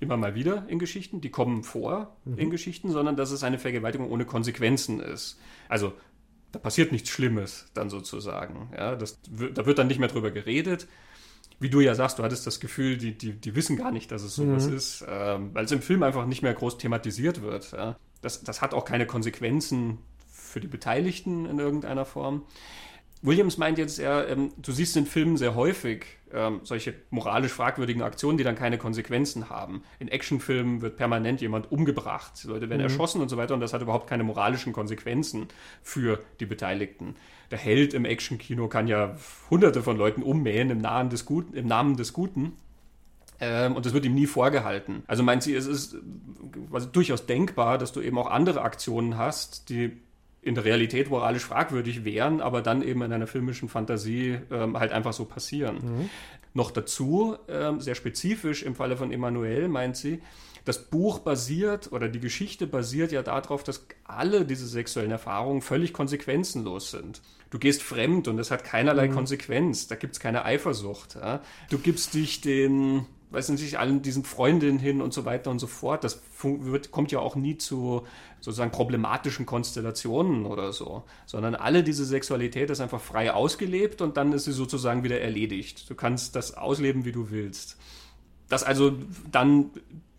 immer 0.00 0.16
mal 0.16 0.34
wieder 0.34 0.66
in 0.68 0.78
Geschichten, 0.78 1.20
die 1.20 1.30
kommen 1.30 1.62
vor 1.62 2.16
mhm. 2.24 2.38
in 2.38 2.50
Geschichten, 2.50 2.90
sondern 2.90 3.16
dass 3.16 3.30
es 3.30 3.44
eine 3.44 3.58
Vergewaltigung 3.58 4.10
ohne 4.10 4.24
Konsequenzen 4.24 5.00
ist. 5.00 5.38
Also 5.68 5.92
da 6.52 6.58
passiert 6.58 6.92
nichts 6.92 7.10
Schlimmes 7.10 7.66
dann 7.74 7.90
sozusagen. 7.90 8.70
Ja, 8.76 8.94
das, 8.94 9.18
da 9.54 9.66
wird 9.66 9.78
dann 9.78 9.88
nicht 9.88 9.98
mehr 9.98 10.08
drüber 10.08 10.30
geredet. 10.30 10.86
Wie 11.60 11.70
du 11.70 11.80
ja 11.80 11.94
sagst, 11.94 12.18
du 12.18 12.22
hattest 12.22 12.46
das 12.46 12.60
Gefühl, 12.60 12.96
die, 12.96 13.16
die, 13.16 13.32
die 13.32 13.54
wissen 13.54 13.76
gar 13.76 13.92
nicht, 13.92 14.10
dass 14.10 14.22
es 14.22 14.34
sowas 14.34 14.68
mhm. 14.68 14.76
ist, 14.76 15.04
ähm, 15.08 15.50
weil 15.52 15.64
es 15.64 15.72
im 15.72 15.82
Film 15.82 16.02
einfach 16.02 16.26
nicht 16.26 16.42
mehr 16.42 16.54
groß 16.54 16.78
thematisiert 16.78 17.42
wird. 17.42 17.72
Ja. 17.72 17.96
Das, 18.22 18.42
das 18.42 18.60
hat 18.60 18.74
auch 18.74 18.84
keine 18.84 19.06
Konsequenzen 19.06 19.98
für 20.28 20.60
die 20.60 20.68
Beteiligten 20.68 21.46
in 21.46 21.58
irgendeiner 21.58 22.04
Form. 22.04 22.42
Williams 23.24 23.56
meint 23.56 23.78
jetzt, 23.78 23.98
er, 23.98 24.28
ähm, 24.28 24.52
du 24.58 24.70
siehst 24.70 24.96
in 24.98 25.06
Filmen 25.06 25.38
sehr 25.38 25.54
häufig 25.54 26.04
ähm, 26.30 26.60
solche 26.62 26.94
moralisch 27.08 27.52
fragwürdigen 27.52 28.02
Aktionen, 28.02 28.36
die 28.36 28.44
dann 28.44 28.54
keine 28.54 28.76
Konsequenzen 28.76 29.48
haben. 29.48 29.82
In 29.98 30.08
Actionfilmen 30.08 30.82
wird 30.82 30.96
permanent 30.96 31.40
jemand 31.40 31.72
umgebracht, 31.72 32.32
die 32.42 32.48
Leute 32.48 32.68
werden 32.68 32.82
mhm. 32.82 32.88
erschossen 32.88 33.22
und 33.22 33.30
so 33.30 33.38
weiter 33.38 33.54
und 33.54 33.60
das 33.60 33.72
hat 33.72 33.80
überhaupt 33.80 34.08
keine 34.08 34.24
moralischen 34.24 34.74
Konsequenzen 34.74 35.48
für 35.82 36.22
die 36.38 36.44
Beteiligten. 36.44 37.16
Der 37.50 37.58
Held 37.58 37.94
im 37.94 38.04
Actionkino 38.04 38.68
kann 38.68 38.88
ja 38.88 39.16
hunderte 39.48 39.82
von 39.82 39.96
Leuten 39.96 40.22
ummähen 40.22 40.68
im, 40.68 40.78
Namen 40.78 41.08
des 41.08 41.24
Guten, 41.24 41.54
im 41.54 41.66
Namen 41.66 41.96
des 41.96 42.12
Guten. 42.12 42.58
Ähm, 43.40 43.74
und 43.74 43.86
das 43.86 43.94
wird 43.94 44.04
ihm 44.04 44.14
nie 44.14 44.26
vorgehalten. 44.26 45.02
Also 45.06 45.22
meint 45.22 45.42
sie, 45.42 45.54
es 45.54 45.66
ist 45.66 45.96
also 46.72 46.88
durchaus 46.88 47.24
denkbar, 47.24 47.78
dass 47.78 47.92
du 47.92 48.02
eben 48.02 48.18
auch 48.18 48.30
andere 48.30 48.62
Aktionen 48.62 49.16
hast, 49.16 49.70
die 49.70 49.92
in 50.44 50.54
der 50.54 50.64
Realität 50.64 51.10
moralisch 51.10 51.44
fragwürdig 51.44 52.04
wären, 52.04 52.40
aber 52.40 52.60
dann 52.62 52.82
eben 52.82 53.02
in 53.02 53.12
einer 53.12 53.26
filmischen 53.26 53.68
Fantasie 53.68 54.38
ähm, 54.50 54.78
halt 54.78 54.92
einfach 54.92 55.12
so 55.12 55.24
passieren. 55.24 55.76
Mhm. 55.76 56.10
Noch 56.52 56.70
dazu, 56.70 57.36
ähm, 57.48 57.80
sehr 57.80 57.94
spezifisch 57.94 58.62
im 58.62 58.74
Falle 58.74 58.96
von 58.96 59.10
Emanuel, 59.10 59.68
meint 59.68 59.96
sie, 59.96 60.20
das 60.64 60.84
Buch 60.84 61.18
basiert 61.18 61.92
oder 61.92 62.08
die 62.08 62.20
Geschichte 62.20 62.66
basiert 62.66 63.12
ja 63.12 63.22
darauf, 63.22 63.64
dass 63.64 63.86
alle 64.04 64.44
diese 64.44 64.66
sexuellen 64.66 65.10
Erfahrungen 65.10 65.60
völlig 65.60 65.92
konsequenzenlos 65.92 66.90
sind. 66.90 67.20
Du 67.50 67.58
gehst 67.58 67.82
fremd 67.82 68.28
und 68.28 68.38
es 68.38 68.50
hat 68.50 68.64
keinerlei 68.64 69.08
mhm. 69.08 69.14
Konsequenz, 69.14 69.88
da 69.88 69.94
gibt 69.94 70.14
es 70.14 70.20
keine 70.20 70.44
Eifersucht. 70.44 71.16
Ja? 71.16 71.40
Du 71.70 71.78
gibst 71.78 72.14
dich 72.14 72.40
den 72.40 73.06
weiß 73.34 73.48
nicht, 73.50 73.78
allen 73.78 74.00
diesen 74.00 74.24
Freundinnen 74.24 74.78
hin 74.78 75.02
und 75.02 75.12
so 75.12 75.24
weiter 75.24 75.50
und 75.50 75.58
so 75.58 75.66
fort. 75.66 76.04
Das 76.04 76.22
wird, 76.42 76.90
kommt 76.90 77.12
ja 77.12 77.18
auch 77.18 77.36
nie 77.36 77.58
zu 77.58 78.06
sozusagen 78.44 78.72
problematischen 78.72 79.46
Konstellationen 79.46 80.44
oder 80.44 80.74
so, 80.74 81.04
sondern 81.24 81.54
alle 81.54 81.82
diese 81.82 82.04
Sexualität 82.04 82.68
ist 82.68 82.82
einfach 82.82 83.00
frei 83.00 83.32
ausgelebt 83.32 84.02
und 84.02 84.18
dann 84.18 84.34
ist 84.34 84.44
sie 84.44 84.52
sozusagen 84.52 85.02
wieder 85.02 85.18
erledigt. 85.18 85.88
Du 85.88 85.94
kannst 85.94 86.36
das 86.36 86.54
ausleben, 86.54 87.06
wie 87.06 87.12
du 87.12 87.30
willst. 87.30 87.78
Dass 88.50 88.62
also 88.62 88.92
dann 89.32 89.70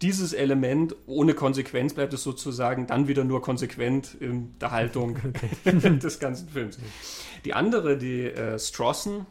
dieses 0.02 0.34
Element 0.34 0.96
ohne 1.06 1.36
Konsequenz 1.36 1.94
bleibt 1.94 2.16
es 2.16 2.24
sozusagen 2.24 2.88
dann 2.88 3.08
wieder 3.08 3.24
nur 3.24 3.44
konsequent 3.44 4.18
in 4.20 4.58
der 4.60 4.72
Haltung 4.72 5.20
des 5.64 6.20
ganzen 6.20 6.50
Films. 6.50 6.80
Die 7.46 7.54
andere, 7.54 7.96
die 7.96 8.24
äh, 8.24 8.58
Strossen, 8.58 9.28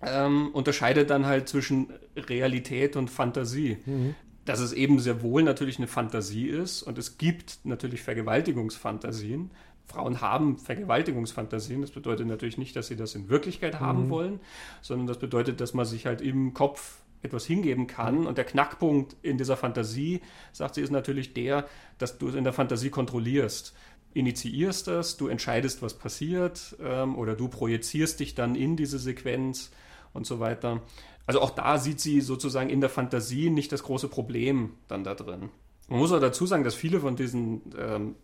ähm, 0.00 0.50
unterscheidet 0.52 1.10
dann 1.10 1.26
halt 1.26 1.48
zwischen 1.48 1.88
Realität 2.16 2.94
und 2.94 3.10
Fantasie. 3.10 3.78
Mhm. 3.84 4.14
Dass 4.46 4.60
es 4.60 4.72
eben 4.72 4.98
sehr 4.98 5.22
wohl 5.22 5.42
natürlich 5.42 5.76
eine 5.76 5.86
Fantasie 5.86 6.46
ist 6.46 6.82
und 6.82 6.96
es 6.96 7.18
gibt 7.18 7.58
natürlich 7.64 8.00
Vergewaltigungsfantasien. 8.00 9.50
Frauen 9.84 10.20
haben 10.20 10.58
Vergewaltigungsfantasien. 10.58 11.82
Das 11.82 11.90
bedeutet 11.90 12.26
natürlich 12.26 12.56
nicht, 12.56 12.74
dass 12.74 12.86
sie 12.86 12.96
das 12.96 13.14
in 13.14 13.28
Wirklichkeit 13.28 13.74
mhm. 13.74 13.80
haben 13.80 14.08
wollen, 14.08 14.40
sondern 14.80 15.06
das 15.06 15.18
bedeutet, 15.18 15.60
dass 15.60 15.74
man 15.74 15.84
sich 15.84 16.06
halt 16.06 16.20
im 16.22 16.54
Kopf 16.54 17.00
etwas 17.22 17.44
hingeben 17.44 17.86
kann. 17.86 18.20
Mhm. 18.20 18.26
Und 18.26 18.38
der 18.38 18.44
Knackpunkt 18.44 19.16
in 19.22 19.36
dieser 19.36 19.56
Fantasie, 19.56 20.22
sagt 20.52 20.76
sie, 20.76 20.80
ist 20.80 20.90
natürlich 20.90 21.34
der, 21.34 21.66
dass 21.98 22.18
du 22.18 22.28
es 22.28 22.34
in 22.34 22.44
der 22.44 22.52
Fantasie 22.52 22.90
kontrollierst 22.90 23.74
initiierst 24.16 24.88
das, 24.88 25.18
du 25.18 25.28
entscheidest, 25.28 25.82
was 25.82 25.94
passiert, 25.94 26.74
ähm, 26.82 27.16
oder 27.16 27.34
du 27.34 27.48
projizierst 27.48 28.18
dich 28.18 28.34
dann 28.34 28.54
in 28.54 28.74
diese 28.74 28.98
Sequenz 28.98 29.70
und 30.14 30.26
so 30.26 30.40
weiter. 30.40 30.80
Also 31.26 31.40
auch 31.40 31.50
da 31.50 31.78
sieht 31.78 32.00
sie 32.00 32.20
sozusagen 32.20 32.70
in 32.70 32.80
der 32.80 32.90
Fantasie 32.90 33.50
nicht 33.50 33.72
das 33.72 33.82
große 33.82 34.08
Problem 34.08 34.74
dann 34.88 35.04
da 35.04 35.14
drin. 35.14 35.50
Man 35.88 35.98
muss 35.98 36.12
auch 36.12 36.20
dazu 36.20 36.46
sagen, 36.46 36.64
dass 36.64 36.74
viele 36.74 37.00
von 37.00 37.16
diesen 37.16 37.62
ähm, 37.78 38.14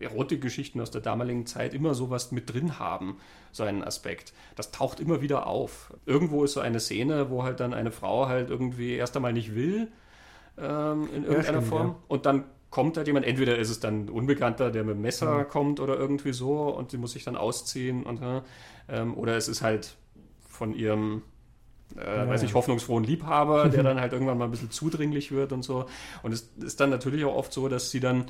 Erotikgeschichten 0.00 0.80
aus 0.80 0.90
der 0.90 1.00
damaligen 1.00 1.46
Zeit 1.46 1.74
immer 1.74 1.94
sowas 1.94 2.32
mit 2.32 2.52
drin 2.52 2.78
haben, 2.78 3.18
so 3.52 3.62
einen 3.62 3.84
Aspekt. 3.84 4.32
Das 4.54 4.70
taucht 4.70 5.00
immer 5.00 5.20
wieder 5.20 5.46
auf. 5.46 5.92
Irgendwo 6.04 6.44
ist 6.44 6.52
so 6.52 6.60
eine 6.60 6.80
Szene, 6.80 7.30
wo 7.30 7.42
halt 7.42 7.60
dann 7.60 7.74
eine 7.74 7.90
Frau 7.90 8.26
halt 8.26 8.50
irgendwie 8.50 8.94
erst 8.94 9.16
einmal 9.16 9.32
nicht 9.32 9.54
will, 9.54 9.88
ähm, 10.58 11.08
in 11.14 11.24
irgendeiner 11.24 11.36
ja, 11.36 11.42
stimmt, 11.42 11.66
Form, 11.66 11.86
ja. 11.88 11.96
und 12.08 12.26
dann 12.26 12.44
kommt 12.70 12.96
halt 12.96 13.06
jemand, 13.06 13.26
entweder 13.26 13.56
ist 13.56 13.70
es 13.70 13.80
dann 13.80 14.04
ein 14.04 14.10
Unbekannter, 14.10 14.70
der 14.70 14.84
mit 14.84 14.96
dem 14.96 15.02
Messer 15.02 15.38
mhm. 15.38 15.48
kommt 15.48 15.80
oder 15.80 15.96
irgendwie 15.96 16.32
so 16.32 16.68
und 16.68 16.90
sie 16.90 16.98
muss 16.98 17.12
sich 17.12 17.24
dann 17.24 17.36
ausziehen 17.36 18.02
und 18.02 18.20
ähm, 18.88 19.16
oder 19.16 19.36
es 19.36 19.48
ist 19.48 19.62
halt 19.62 19.96
von 20.48 20.74
ihrem 20.74 21.22
äh, 21.96 22.04
ja, 22.04 22.28
weiß 22.28 22.42
ich, 22.42 22.54
hoffnungsfrohen 22.54 23.04
Liebhaber, 23.04 23.68
der 23.68 23.82
dann 23.82 24.00
halt 24.00 24.12
irgendwann 24.12 24.38
mal 24.38 24.46
ein 24.46 24.50
bisschen 24.50 24.70
zudringlich 24.70 25.32
wird 25.32 25.52
und 25.52 25.62
so. 25.62 25.86
Und 26.22 26.32
es 26.32 26.50
ist 26.62 26.80
dann 26.80 26.90
natürlich 26.90 27.24
auch 27.24 27.34
oft 27.34 27.52
so, 27.52 27.68
dass 27.68 27.90
sie 27.90 28.00
dann 28.00 28.26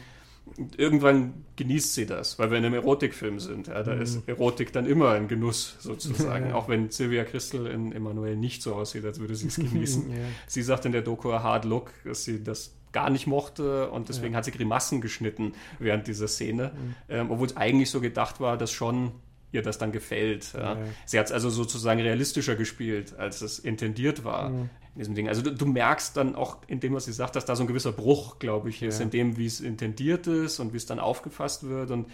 irgendwann 0.76 1.44
genießt 1.56 1.94
sie 1.94 2.06
das, 2.06 2.38
weil 2.38 2.50
wir 2.50 2.58
in 2.58 2.64
einem 2.64 2.74
Erotikfilm 2.74 3.40
sind. 3.40 3.66
Ja, 3.66 3.82
da 3.82 3.94
mhm. 3.94 4.02
ist 4.02 4.28
Erotik 4.28 4.72
dann 4.72 4.86
immer 4.86 5.10
ein 5.10 5.28
Genuss 5.28 5.76
sozusagen, 5.80 6.52
auch 6.52 6.68
wenn 6.68 6.90
Sylvia 6.90 7.24
Christel 7.24 7.66
in 7.66 7.92
Emanuel 7.92 8.36
nicht 8.36 8.62
so 8.62 8.74
aussieht, 8.74 9.04
als 9.04 9.18
würde 9.18 9.34
sie 9.34 9.48
es 9.48 9.56
genießen. 9.56 10.10
ja. 10.10 10.16
Sie 10.46 10.62
sagt 10.62 10.84
in 10.84 10.92
der 10.92 11.02
Doku 11.02 11.32
Hard 11.32 11.64
Look, 11.64 11.92
dass 12.04 12.24
sie 12.24 12.42
das 12.42 12.74
gar 12.92 13.10
nicht 13.10 13.26
mochte 13.26 13.90
und 13.90 14.08
deswegen 14.08 14.32
ja. 14.32 14.38
hat 14.38 14.44
sie 14.44 14.52
Grimassen 14.52 15.00
geschnitten 15.00 15.52
während 15.78 16.06
dieser 16.06 16.28
Szene, 16.28 16.72
mhm. 16.74 16.94
ähm, 17.08 17.30
obwohl 17.30 17.46
es 17.46 17.56
eigentlich 17.56 17.90
so 17.90 18.00
gedacht 18.00 18.40
war, 18.40 18.56
dass 18.56 18.70
schon 18.70 19.12
ihr 19.56 19.62
das 19.62 19.78
dann 19.78 19.90
gefällt. 19.90 20.52
Ja. 20.54 20.74
Ja. 20.74 20.78
Sie 21.04 21.18
hat 21.18 21.26
es 21.26 21.32
also 21.32 21.50
sozusagen 21.50 22.00
realistischer 22.00 22.54
gespielt, 22.54 23.18
als 23.18 23.42
es 23.42 23.58
intendiert 23.58 24.24
war 24.24 24.50
mhm. 24.50 24.70
in 24.94 24.98
diesem 24.98 25.14
Ding. 25.14 25.28
Also 25.28 25.42
du, 25.42 25.52
du, 25.52 25.66
merkst 25.66 26.16
dann 26.16 26.36
auch 26.36 26.58
in 26.68 26.80
dem, 26.80 26.94
was 26.94 27.06
sie 27.06 27.12
sagt, 27.12 27.34
dass 27.34 27.44
da 27.44 27.56
so 27.56 27.64
ein 27.64 27.66
gewisser 27.66 27.92
Bruch, 27.92 28.38
glaube 28.38 28.68
ich, 28.68 28.82
ist, 28.82 29.00
in 29.00 29.10
dem, 29.10 29.36
wie 29.36 29.46
es 29.46 29.60
intendiert 29.60 30.26
ist 30.26 30.60
und 30.60 30.72
wie 30.72 30.76
es 30.76 30.86
dann 30.86 31.00
aufgefasst 31.00 31.68
wird. 31.68 31.90
Und 31.90 32.06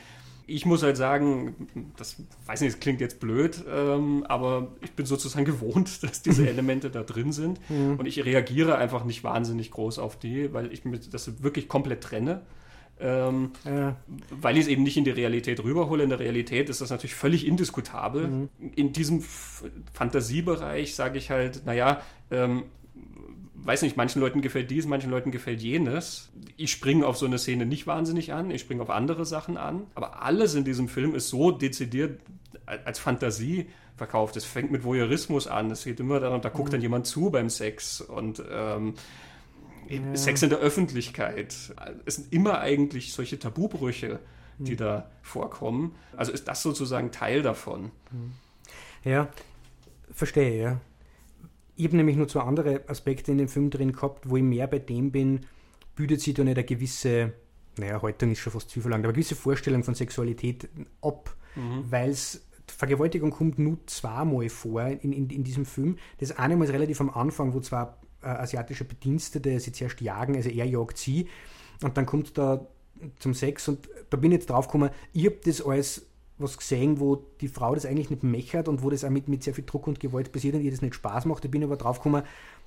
ich 0.47 0.67
muss 0.67 0.83
halt 0.83 0.97
sagen, 0.97 1.69
das 1.97 2.17
weiß 2.47 2.61
nicht, 2.61 2.75
das 2.75 2.81
klingt 2.81 3.01
jetzt 3.01 3.21
blöd, 3.21 3.63
ähm, 3.71 4.25
aber 4.29 4.69
ich 4.81 4.93
bin 4.93 5.07
sozusagen 5.07 5.45
gewohnt, 5.47 6.03
dass 6.03 6.23
diese 6.23 6.49
Elemente 6.49 6.91
da 6.91 7.03
drin 7.03 7.33
sind. 7.33 7.61
Mhm. 7.71 7.99
Und 7.99 8.07
ich 8.07 8.25
reagiere 8.25 8.79
einfach 8.79 9.05
nicht 9.05 9.25
wahnsinnig 9.25 9.71
groß 9.71 9.99
auf 9.99 10.19
die, 10.19 10.53
weil 10.53 10.73
ich 10.73 10.85
mir 10.85 10.99
das 10.99 11.43
wirklich 11.43 11.69
komplett 11.69 12.03
trenne. 12.03 12.43
Ähm, 13.03 13.51
ja. 13.65 13.97
Weil 14.31 14.57
ich 14.57 14.63
es 14.63 14.69
eben 14.69 14.85
nicht 14.85 14.97
in 14.97 15.05
die 15.05 15.11
Realität 15.11 15.63
rüberhole. 15.63 16.05
In 16.05 16.11
der 16.11 16.21
Realität 16.21 16.69
ist 16.69 16.81
das 16.81 16.91
natürlich 16.91 17.15
völlig 17.15 17.47
indiskutabel. 17.47 18.29
Mhm. 18.29 18.49
In 18.77 18.93
diesem 18.93 19.23
Fantasiebereich 19.93 20.95
sage 20.95 21.19
ich 21.19 21.31
halt, 21.31 21.67
naja, 21.67 22.01
ähm, 22.31 22.65
weiß 23.55 23.83
nicht, 23.83 23.97
manchen 23.97 24.21
Leuten 24.21 24.41
gefällt 24.41 24.71
dies, 24.71 24.87
manchen 24.87 25.11
Leuten 25.11 25.33
gefällt 25.33 25.61
jenes. 25.61 26.31
Ich 26.57 26.71
springe 26.71 27.07
auf 27.07 27.17
so 27.17 27.27
eine 27.27 27.39
Szene 27.39 27.67
nicht 27.67 27.87
wahnsinnig 27.87 28.33
an, 28.33 28.51
ich 28.51 28.61
springe 28.61 28.83
auf 28.83 28.91
andere 28.91 29.25
Sachen 29.25 29.57
an. 29.57 29.83
Aber 29.95 30.23
alles 30.23 30.55
in 30.55 30.65
diesem 30.65 30.89
Film 30.89 31.15
ist 31.15 31.29
so 31.29 31.51
dezidiert 31.51 32.21
als 32.67 32.99
Fantasie 33.01 33.67
verkauft. 33.97 34.37
Es 34.37 34.45
fängt 34.45 34.71
mit 34.71 34.85
Voyeurismus 34.85 35.47
an. 35.47 35.71
Es 35.71 35.85
geht 35.85 36.01
immer 36.01 36.21
darum, 36.21 36.41
da 36.41 36.49
guckt 36.49 36.69
mhm. 36.69 36.73
dann 36.73 36.83
jemand 36.83 37.07
zu 37.07 37.31
beim 37.31 37.51
Sex 37.51 38.01
und 38.01 38.43
ähm, 38.51 38.95
ja. 39.89 40.17
Sex 40.17 40.43
in 40.43 40.51
der 40.51 40.59
Öffentlichkeit. 40.59 41.55
Es 42.05 42.17
sind 42.17 42.33
immer 42.33 42.61
eigentlich 42.61 43.13
solche 43.13 43.39
Tabubrüche, 43.39 44.21
die 44.59 44.73
mhm. 44.73 44.77
da 44.77 45.11
vorkommen. 45.23 45.95
Also 46.17 46.33
ist 46.33 46.49
das 46.49 46.63
sozusagen 46.63 47.11
Teil 47.11 47.43
davon. 47.43 47.91
Mhm. 48.11 48.33
Ja, 49.05 49.29
verstehe, 50.13 50.63
ja. 50.63 50.81
Ich 51.75 51.87
habe 51.87 51.97
nämlich 51.97 52.17
nur 52.17 52.29
zwei 52.29 52.43
andere 52.43 52.83
Aspekte 52.89 53.33
in 53.33 53.39
dem 53.39 53.49
Film 53.49 53.71
drin 53.71 53.93
gehabt, 53.93 54.29
wo 54.29 54.37
ich 54.37 54.43
mehr 54.43 54.67
bei 54.67 54.79
dem 54.79 55.11
bin, 55.11 55.47
büdet 55.95 56.21
sich 56.21 56.35
da 56.35 56.45
nicht 56.45 56.57
eine 56.57 56.65
gewisse, 56.65 57.33
naja, 57.79 58.01
Haltung 58.01 58.31
ist 58.31 58.41
schon 58.41 58.53
fast 58.53 58.71
zu 58.71 58.81
verlangt, 58.81 59.05
aber 59.05 59.11
eine 59.11 59.15
gewisse 59.15 59.35
Vorstellung 59.35 59.83
von 59.83 59.95
Sexualität 59.95 60.69
ab, 61.01 61.35
mhm. 61.57 61.85
weil 61.91 62.11
es 62.11 62.47
Vergewaltigung 62.69 63.31
kommt 63.31 63.59
nur 63.59 63.79
zweimal 63.87 64.49
vor 64.49 64.87
in, 64.87 65.13
in, 65.13 65.31
in 65.31 65.45
diesem 65.45 65.67
Film. 65.67 65.99
Das 66.19 66.33
eine 66.33 66.57
Mal 66.57 66.65
ist 66.65 66.73
relativ 66.73 67.01
am 67.01 67.11
Anfang, 67.11 67.53
wo 67.55 67.61
zwei 67.61 67.89
äh, 68.23 68.27
asiatische 68.27 68.85
Bedienstete 68.85 69.59
sie 69.61 69.73
zuerst 69.73 70.01
jagen, 70.01 70.37
also 70.37 70.49
er 70.49 70.67
jagt 70.67 70.99
sie 70.99 71.29
und 71.83 71.97
dann 71.97 72.07
kommt 72.07 72.37
da 72.39 72.67
zum 73.19 73.35
Sex 73.35 73.69
und 73.69 73.89
da 74.11 74.17
bin 74.17 74.33
ich 74.33 74.39
jetzt 74.39 74.51
drauf 74.51 74.69
gekommen, 74.69 74.91
ich 75.13 75.27
habe 75.27 75.39
das 75.45 75.61
als 75.63 76.07
was 76.39 76.59
gesehen, 76.59 77.01
wo 77.01 77.17
die 77.41 77.49
Frau 77.49 77.75
das 77.75 77.87
eigentlich 77.87 78.11
nicht 78.11 78.23
mechert 78.23 78.69
und 78.69 78.83
wo 78.83 78.91
das 78.91 79.05
auch 79.05 79.11
mit, 79.11 79.29
mit 79.29 79.43
sehr 79.43 79.55
viel 79.55 79.65
Druck 79.65 79.87
und 79.87 80.01
Gewalt 80.01 80.33
passiert 80.33 80.55
und 80.55 80.63
ihr 80.63 80.71
das 80.71 80.83
nicht 80.83 80.95
Spaß 80.95 81.25
macht. 81.27 81.45
Ich 81.45 81.51
bin 81.51 81.63
aber 81.63 81.77
drauf 81.77 81.99
gekommen, 81.99 82.23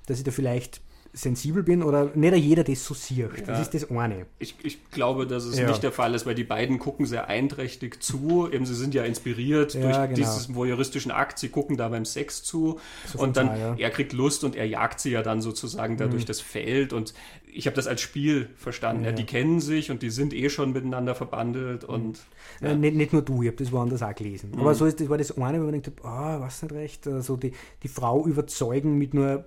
dass 0.06 0.18
ich 0.18 0.24
da 0.24 0.30
vielleicht 0.30 0.80
sensibel 1.16 1.62
bin 1.62 1.82
oder 1.82 2.10
nicht 2.14 2.36
jeder 2.36 2.62
das 2.62 2.84
so 2.84 2.92
sieht. 2.92 3.18
Ja. 3.18 3.46
Das 3.46 3.62
ist 3.62 3.72
das 3.72 3.90
eine. 3.90 4.26
Ich, 4.38 4.54
ich 4.62 4.90
glaube, 4.90 5.26
dass 5.26 5.44
es 5.44 5.58
ja. 5.58 5.66
nicht 5.66 5.82
der 5.82 5.90
Fall 5.90 6.14
ist, 6.14 6.26
weil 6.26 6.34
die 6.34 6.44
beiden 6.44 6.78
gucken 6.78 7.06
sehr 7.06 7.28
einträchtig 7.28 8.02
zu. 8.02 8.48
Eben, 8.52 8.66
sie 8.66 8.74
sind 8.74 8.92
ja 8.92 9.02
inspiriert 9.02 9.72
ja, 9.72 9.80
durch 9.80 9.94
genau. 9.94 10.14
diesen 10.14 10.54
voyeuristischen 10.54 11.10
Akt. 11.10 11.38
Sie 11.38 11.48
gucken 11.48 11.78
da 11.78 11.88
beim 11.88 12.04
Sex 12.04 12.42
zu 12.42 12.78
so 13.06 13.18
und 13.18 13.38
dann 13.38 13.48
Fall, 13.48 13.74
er 13.78 13.90
kriegt 13.90 14.12
Lust 14.12 14.44
und 14.44 14.56
er 14.56 14.66
jagt 14.66 15.00
sie 15.00 15.10
ja 15.10 15.22
dann 15.22 15.40
sozusagen 15.40 15.96
da 15.96 16.06
mhm. 16.06 16.10
durch 16.10 16.26
das 16.26 16.42
Feld 16.42 16.92
und 16.92 17.14
ich 17.46 17.66
habe 17.66 17.74
das 17.74 17.86
als 17.86 18.02
Spiel 18.02 18.50
verstanden. 18.56 19.04
Ja. 19.04 19.12
die 19.12 19.24
kennen 19.24 19.60
sich 19.60 19.90
und 19.90 20.02
die 20.02 20.10
sind 20.10 20.34
eh 20.34 20.50
schon 20.50 20.72
miteinander 20.72 21.14
verbandelt 21.14 21.84
und 21.84 22.20
ja. 22.60 22.74
Nicht, 22.74 22.94
nicht, 22.94 23.12
nur 23.14 23.22
du, 23.22 23.42
ich 23.42 23.48
habe 23.48 23.56
das 23.56 23.72
woanders 23.72 24.02
auch 24.02 24.14
gelesen. 24.14 24.50
Mhm. 24.50 24.60
Aber 24.60 24.74
so 24.74 24.84
ist 24.84 25.00
das 25.00 25.08
war 25.08 25.16
das 25.16 25.36
eine, 25.38 25.60
wo 25.60 25.64
man 25.64 25.72
denkt, 25.72 25.90
ah, 26.04 26.36
oh, 26.36 26.40
was 26.42 26.62
nicht 26.62 26.72
recht, 26.72 27.06
also 27.06 27.36
die, 27.36 27.52
die 27.82 27.88
Frau 27.88 28.26
überzeugen 28.26 28.98
mit 28.98 29.14
nur 29.14 29.46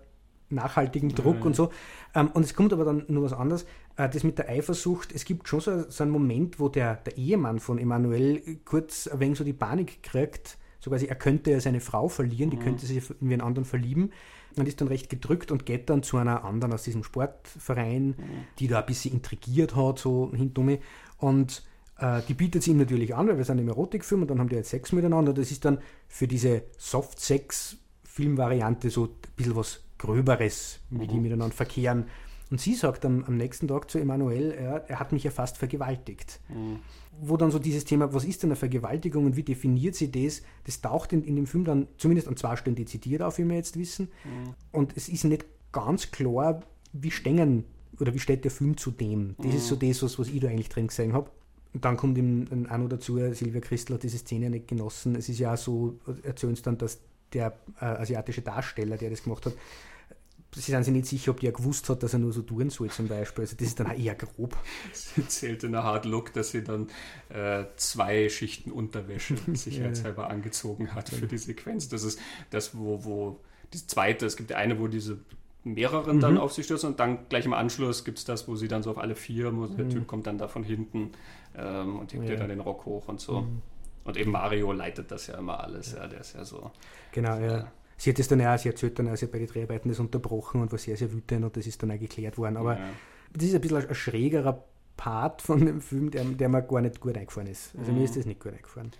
nachhaltigem 0.50 1.14
Druck 1.14 1.40
mhm. 1.40 1.48
und 1.48 1.56
so. 1.56 1.70
Ähm, 2.16 2.30
und 2.34 2.44
es 2.44 2.54
kommt 2.54 2.74
aber 2.74 2.86
dann 2.86 3.06
nur 3.08 3.24
was 3.24 3.34
anderes. 3.34 3.66
Äh, 3.96 4.10
das 4.10 4.24
mit 4.24 4.38
der 4.38 4.50
Eifersucht, 4.50 5.14
es 5.14 5.26
gibt 5.26 5.48
schon 5.48 5.60
so, 5.60 5.90
so 5.90 6.04
einen 6.04 6.12
Moment, 6.12 6.60
wo 6.60 6.70
der, 6.70 6.96
der 6.96 7.18
Ehemann 7.18 7.60
von 7.60 7.78
Emanuel 7.78 8.60
kurz 8.66 9.08
ein 9.08 9.20
wenig 9.20 9.38
so 9.38 9.44
die 9.44 9.54
Panik 9.54 10.04
kriegt, 10.04 10.58
so 10.80 10.90
quasi, 10.90 11.08
er 11.08 11.16
könnte 11.16 11.52
ja 11.52 11.60
seine 11.60 11.82
Frau 11.82 12.08
verlieren, 12.08 12.50
die 12.50 12.58
mhm. 12.58 12.62
könnte 12.62 12.86
sich 12.86 13.04
in 13.22 13.32
einen 13.32 13.42
anderen 13.42 13.66
verlieben 13.66 14.12
und 14.56 14.68
ist 14.68 14.82
dann 14.82 14.88
recht 14.88 15.10
gedrückt 15.10 15.52
und 15.52 15.66
geht 15.66 15.90
dann 15.90 16.04
zu 16.04 16.18
einer 16.18 16.46
anderen 16.46 16.74
aus 16.74 16.84
diesem 16.84 17.04
Sportverein, 17.04 18.08
mhm. 18.08 18.16
die 18.60 18.68
da 18.68 18.80
ein 18.80 18.86
bisschen 18.86 19.14
intrigiert 19.14 19.76
hat, 19.76 20.00
so 20.00 20.32
hinten 20.34 20.80
und 21.18 21.64
äh, 22.00 22.22
die 22.28 22.34
bietet 22.34 22.64
sie 22.64 22.72
ihm 22.72 22.78
natürlich 22.78 23.16
an, 23.16 23.28
weil 23.28 23.38
wir 23.38 23.46
sind 23.46 23.60
im 23.60 23.68
Erotikfilm 23.68 24.24
und 24.24 24.32
dann 24.32 24.40
haben 24.40 24.50
die 24.50 24.56
jetzt 24.56 24.70
Sex 24.70 24.92
miteinander. 24.92 25.34
Das 25.34 25.52
ist 25.52 25.64
dann 25.66 25.78
für 26.08 26.28
diese 26.28 26.64
Soft-Sex-Filmvariante 26.78 28.90
so 28.90 29.04
ein 29.06 29.12
bisschen 29.36 29.56
was 29.56 29.84
Gröberes, 30.00 30.80
wie 30.90 31.04
mhm. 31.04 31.08
die 31.08 31.20
miteinander 31.20 31.56
verkehren. 31.56 32.06
Und 32.50 32.60
sie 32.60 32.74
sagt 32.74 33.06
am, 33.06 33.24
am 33.26 33.38
nächsten 33.38 33.68
Tag 33.68 33.92
zu 33.92 34.00
Emanuel, 34.00 34.52
er, 34.52 34.90
er, 34.90 35.00
hat 35.00 35.12
mich 35.12 35.24
ja 35.24 35.30
fast 35.30 35.58
vergewaltigt. 35.58 36.40
Mhm. 36.50 36.80
Wo 37.22 37.38
dann 37.38 37.52
so 37.52 37.60
dieses 37.60 37.86
Thema, 37.86 38.12
was 38.12 38.26
ist 38.26 38.42
denn 38.42 38.50
eine 38.50 38.56
Vergewaltigung 38.56 39.26
und 39.26 39.36
wie 39.36 39.44
definiert 39.44 39.94
sie 39.94 40.12
das, 40.12 40.42
das 40.64 40.82
taucht 40.82 41.14
in, 41.14 41.24
in 41.24 41.36
dem 41.36 41.46
Film 41.46 41.66
dann 41.66 41.88
zumindest 41.98 42.28
an 42.28 42.38
zwei 42.38 42.56
Stellen 42.56 42.76
dezidiert 42.76 43.22
auf, 43.22 43.38
wie 43.38 43.46
wir 43.46 43.56
jetzt 43.56 43.78
wissen. 43.78 44.10
Mhm. 44.24 44.54
Und 44.72 44.98
es 44.98 45.10
ist 45.10 45.26
nicht 45.26 45.46
ganz 45.72 46.10
klar, 46.10 46.62
wie 46.92 47.12
stehen 47.12 47.66
oder 48.00 48.14
wie 48.14 48.20
steht 48.20 48.46
der 48.46 48.52
Film 48.52 48.78
zu 48.78 48.90
dem. 48.90 49.36
Das 49.38 49.54
ist 49.54 49.68
so 49.68 49.76
mhm. 49.76 49.80
das, 49.82 50.02
was, 50.02 50.18
was 50.18 50.30
ich 50.30 50.40
da 50.40 50.48
eigentlich 50.48 50.70
drin 50.70 50.88
gesehen 50.88 51.14
habe. 51.14 51.30
Und 51.74 51.86
dann 51.86 51.98
kommt 51.98 52.18
ihm 52.18 52.48
ein 52.52 52.82
oder 52.82 52.98
dazu, 52.98 53.18
Silvia 53.34 53.62
Christel 53.62 53.96
hat 53.96 54.04
diese 54.04 54.18
Szene 54.18 54.50
nicht 54.50 54.68
genossen. 54.68 55.16
Es 55.16 55.30
ist 55.30 55.38
ja 55.38 55.54
auch 55.54 55.58
so, 55.58 56.00
erzählen 56.24 56.54
es 56.54 56.64
dann, 56.64 56.80
dass 56.80 57.00
der 57.34 57.58
äh, 57.80 57.86
asiatische 57.86 58.42
Darsteller, 58.42 58.98
der 58.98 59.10
das 59.10 59.24
gemacht 59.24 59.46
hat, 59.46 59.54
sie 60.56 60.72
sind 60.72 60.84
sich 60.84 60.94
nicht 60.94 61.06
sicher, 61.06 61.32
ob 61.32 61.40
der 61.40 61.52
gewusst 61.52 61.90
hat, 61.90 62.04
dass 62.04 62.14
er 62.14 62.20
nur 62.20 62.34
so 62.34 62.42
tun 62.42 62.70
soll 62.70 62.90
zum 62.90 63.08
Beispiel. 63.08 63.44
Also 63.44 63.56
das 63.56 63.68
ist 63.68 63.80
dann 63.80 63.88
auch 63.88 63.98
eher 63.98 64.16
grob. 64.16 64.58
Sie 64.94 65.22
erzählt 65.22 65.64
in 65.64 65.74
der 65.74 65.84
Hard 65.84 66.06
Look, 66.06 66.34
dass 66.34 66.52
sie 66.52 66.64
dann 66.64 66.88
äh, 67.30 67.66
zwei 67.76 68.30
Schichten 68.30 68.72
Unterwäsche 68.72 69.36
sicherheitshalber 69.54 70.24
ja. 70.24 70.30
angezogen 70.30 70.94
hat 70.94 71.10
für 71.10 71.28
die 71.28 71.38
Sequenz. 71.38 71.90
Das 71.90 72.04
ist 72.04 72.20
das, 72.50 72.76
wo, 72.76 73.04
wo 73.04 73.40
das 73.72 73.86
zweite, 73.88 74.26
es 74.26 74.38
gibt 74.38 74.52
eine, 74.54 74.80
wo 74.80 74.88
diese 74.88 75.20
mehreren 75.64 76.18
mhm. 76.18 76.22
dann 76.22 76.38
auf 76.38 76.54
sie 76.54 76.64
stürzen 76.64 76.90
und 76.90 77.00
dann 77.00 77.28
gleich 77.28 77.46
im 77.46 77.54
Anschluss 77.54 78.06
gibt 78.06 78.18
es 78.18 78.26
das, 78.26 78.48
wo 78.48 78.56
sie 78.56 78.68
dann 78.68 78.82
so 78.82 78.92
auf 78.92 78.98
alle 78.98 79.16
vier, 79.16 79.56
wo 79.56 79.68
mhm. 79.68 79.76
der 79.76 79.90
Typ 79.90 80.08
kommt 80.08 80.26
dann 80.26 80.38
da 80.38 80.48
von 80.48 80.64
hinten 80.64 81.12
ähm, 81.56 82.00
und 82.00 82.14
hebt 82.14 82.28
ja. 82.28 82.38
dann 82.38 82.50
den 82.50 82.62
Rock 82.62 82.86
hoch 82.86 83.08
und 83.08 83.20
so. 83.20 83.42
Mhm. 83.42 83.62
Und 84.10 84.18
eben 84.18 84.32
Mario 84.32 84.72
leitet 84.72 85.12
das 85.12 85.28
ja 85.28 85.38
immer 85.38 85.64
alles, 85.64 85.94
ja, 85.94 86.08
der 86.08 86.22
ist 86.22 86.34
ja 86.34 86.44
so. 86.44 86.72
Genau, 87.12 87.36
ja. 87.36 87.58
ja. 87.58 87.72
Sie 87.96 88.10
hat 88.10 88.18
es 88.18 88.28
dann 88.28 88.42
auch, 88.42 88.58
sie 88.58 88.70
erzählt 88.70 88.98
dann 88.98 89.16
sie 89.16 89.26
hat 89.26 89.32
bei 89.32 89.38
den 89.38 89.48
Dreharbeiten 89.48 89.90
das 89.90 90.00
unterbrochen 90.00 90.62
und 90.62 90.72
war 90.72 90.80
sehr, 90.80 90.98
sehr 90.98 91.12
wütend 91.12 91.46
und 91.46 91.56
das 91.56 91.68
ist 91.68 91.84
dann 91.84 91.92
auch 91.92 92.00
geklärt 92.00 92.40
worden. 92.40 92.58
Aber 92.58 92.80
ja. 92.80 92.90
das 93.34 93.44
ist 93.44 93.54
ein 93.54 93.62
bisschen 93.62 93.78
ein, 93.78 93.88
ein 93.88 93.96
schrägerer 93.96 94.64
Part 94.98 95.44
von 95.44 95.64
dem 95.64 95.80
Film, 95.80 96.10
der, 96.10 96.24
der 96.24 96.50
mir 96.50 96.64
gar 96.64 96.82
nicht 96.82 97.00
gut 97.00 97.18
eingefahren 97.18 97.48
ist. 97.48 97.76
Also 97.78 97.92
mhm. 97.92 98.00
mir 98.00 98.04
ist 98.06 98.18
das 98.18 98.26
nicht 98.26 98.40
gut 98.40 98.54
eingefahren. 98.54 98.92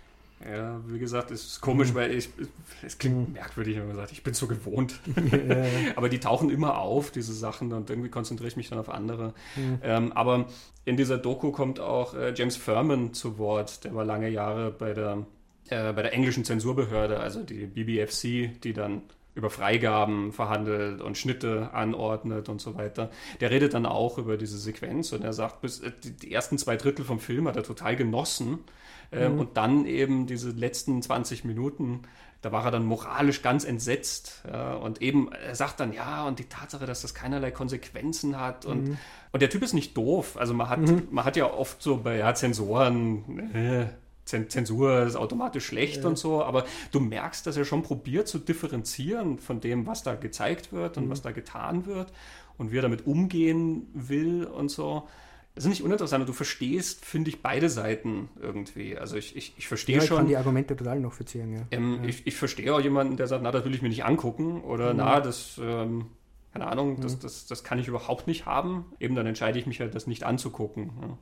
Ja, 0.42 0.80
wie 0.86 0.98
gesagt, 0.98 1.30
es 1.30 1.44
ist 1.44 1.60
komisch, 1.60 1.90
mhm. 1.90 1.94
weil 1.96 2.14
ich, 2.14 2.30
es 2.82 2.96
klingt 2.96 3.28
mhm. 3.28 3.34
merkwürdig, 3.34 3.76
wenn 3.76 3.88
man 3.88 3.96
sagt, 3.96 4.12
ich 4.12 4.22
bin 4.22 4.32
so 4.32 4.46
gewohnt. 4.46 4.98
aber 5.96 6.08
die 6.08 6.18
tauchen 6.18 6.48
immer 6.48 6.78
auf, 6.78 7.10
diese 7.10 7.34
Sachen, 7.34 7.72
und 7.72 7.90
irgendwie 7.90 8.08
konzentriere 8.08 8.48
ich 8.48 8.56
mich 8.56 8.70
dann 8.70 8.78
auf 8.78 8.88
andere. 8.88 9.34
Mhm. 9.56 9.78
Ähm, 9.82 10.12
aber 10.12 10.46
in 10.86 10.96
dieser 10.96 11.18
Doku 11.18 11.52
kommt 11.52 11.78
auch 11.78 12.14
äh, 12.14 12.32
James 12.34 12.56
Furman 12.56 13.12
zu 13.12 13.38
Wort, 13.38 13.84
der 13.84 13.94
war 13.94 14.04
lange 14.04 14.30
Jahre 14.30 14.70
bei 14.70 14.94
der, 14.94 15.26
äh, 15.68 15.92
bei 15.92 16.02
der 16.02 16.14
englischen 16.14 16.44
Zensurbehörde, 16.44 17.20
also 17.20 17.42
die 17.42 17.66
BBFC, 17.66 18.60
die 18.62 18.72
dann 18.72 19.02
über 19.34 19.50
Freigaben 19.50 20.32
verhandelt 20.32 21.00
und 21.00 21.16
Schnitte 21.16 21.70
anordnet 21.72 22.48
und 22.48 22.60
so 22.60 22.74
weiter. 22.76 23.10
Der 23.40 23.50
redet 23.50 23.74
dann 23.74 23.86
auch 23.86 24.18
über 24.18 24.36
diese 24.36 24.58
Sequenz 24.58 25.12
und 25.12 25.22
er 25.22 25.32
sagt, 25.32 25.60
bis 25.60 25.80
äh, 25.80 25.92
die 26.02 26.32
ersten 26.32 26.58
zwei 26.58 26.76
Drittel 26.76 27.04
vom 27.04 27.20
Film 27.20 27.46
hat 27.48 27.56
er 27.56 27.62
total 27.62 27.96
genossen 27.96 28.60
ähm, 29.12 29.34
mhm. 29.34 29.40
Und 29.40 29.56
dann 29.56 29.86
eben 29.86 30.26
diese 30.26 30.50
letzten 30.50 31.02
20 31.02 31.44
Minuten, 31.44 32.02
da 32.42 32.52
war 32.52 32.64
er 32.64 32.70
dann 32.70 32.84
moralisch 32.84 33.42
ganz 33.42 33.64
entsetzt. 33.64 34.42
Ja, 34.50 34.74
und 34.74 35.02
eben, 35.02 35.30
er 35.32 35.54
sagt 35.54 35.80
dann, 35.80 35.92
ja, 35.92 36.26
und 36.26 36.38
die 36.38 36.44
Tatsache, 36.44 36.86
dass 36.86 37.02
das 37.02 37.14
keinerlei 37.14 37.50
Konsequenzen 37.50 38.38
hat. 38.40 38.64
Und, 38.64 38.88
mhm. 38.88 38.98
und 39.32 39.42
der 39.42 39.50
Typ 39.50 39.62
ist 39.62 39.74
nicht 39.74 39.96
doof. 39.96 40.36
Also 40.38 40.54
man 40.54 40.68
hat, 40.68 40.80
mhm. 40.80 41.08
man 41.10 41.24
hat 41.24 41.36
ja 41.36 41.52
oft 41.52 41.82
so 41.82 41.98
bei 41.98 42.16
ja, 42.16 42.34
Zensoren, 42.34 43.50
äh, 43.54 43.86
Zensur 44.30 45.02
ist 45.02 45.16
automatisch 45.16 45.66
schlecht 45.66 46.02
ja. 46.02 46.08
und 46.08 46.18
so, 46.18 46.42
aber 46.42 46.64
du 46.92 47.00
merkst, 47.00 47.46
dass 47.46 47.56
er 47.56 47.64
schon 47.64 47.82
probiert 47.82 48.28
zu 48.28 48.38
differenzieren 48.38 49.38
von 49.38 49.60
dem, 49.60 49.86
was 49.86 50.02
da 50.02 50.14
gezeigt 50.14 50.72
wird 50.72 50.96
und 50.96 51.06
mhm. 51.06 51.10
was 51.10 51.22
da 51.22 51.32
getan 51.32 51.86
wird 51.86 52.12
und 52.58 52.72
wie 52.72 52.78
er 52.78 52.82
damit 52.82 53.06
umgehen 53.06 53.88
will 53.94 54.44
und 54.44 54.70
so 54.70 55.08
das 55.54 55.64
ist 55.64 55.70
nicht 55.70 55.82
uninteressant. 55.82 56.28
Du 56.28 56.32
verstehst, 56.32 57.04
finde 57.04 57.30
ich, 57.30 57.42
beide 57.42 57.68
Seiten 57.68 58.28
irgendwie. 58.40 58.96
Also 58.96 59.16
ich, 59.16 59.36
ich, 59.36 59.54
ich 59.58 59.66
verstehe 59.66 59.96
ja, 59.96 60.02
ich 60.02 60.08
schon. 60.08 60.16
Ich 60.16 60.20
kann 60.20 60.28
die 60.28 60.36
Argumente 60.36 60.76
total 60.76 61.00
noch 61.00 61.12
verziehen, 61.12 61.52
ja. 61.52 61.66
Ähm, 61.70 61.98
ja. 62.02 62.08
Ich, 62.08 62.26
ich 62.26 62.36
verstehe 62.36 62.72
auch 62.72 62.80
jemanden, 62.80 63.16
der 63.16 63.26
sagt, 63.26 63.42
na, 63.42 63.50
das 63.50 63.64
will 63.64 63.74
ich 63.74 63.82
mir 63.82 63.88
nicht 63.88 64.04
angucken 64.04 64.62
oder 64.62 64.92
mhm. 64.92 64.98
na, 64.98 65.20
das, 65.20 65.60
ähm, 65.62 66.06
keine 66.52 66.68
Ahnung, 66.68 66.96
mhm. 66.96 67.00
das, 67.02 67.18
das, 67.18 67.46
das 67.46 67.64
kann 67.64 67.78
ich 67.78 67.88
überhaupt 67.88 68.26
nicht 68.26 68.46
haben. 68.46 68.86
Eben 69.00 69.16
dann 69.16 69.26
entscheide 69.26 69.58
ich 69.58 69.66
mich 69.66 69.78
ja, 69.78 69.88
das 69.88 70.06
nicht 70.06 70.22
anzugucken. 70.22 71.18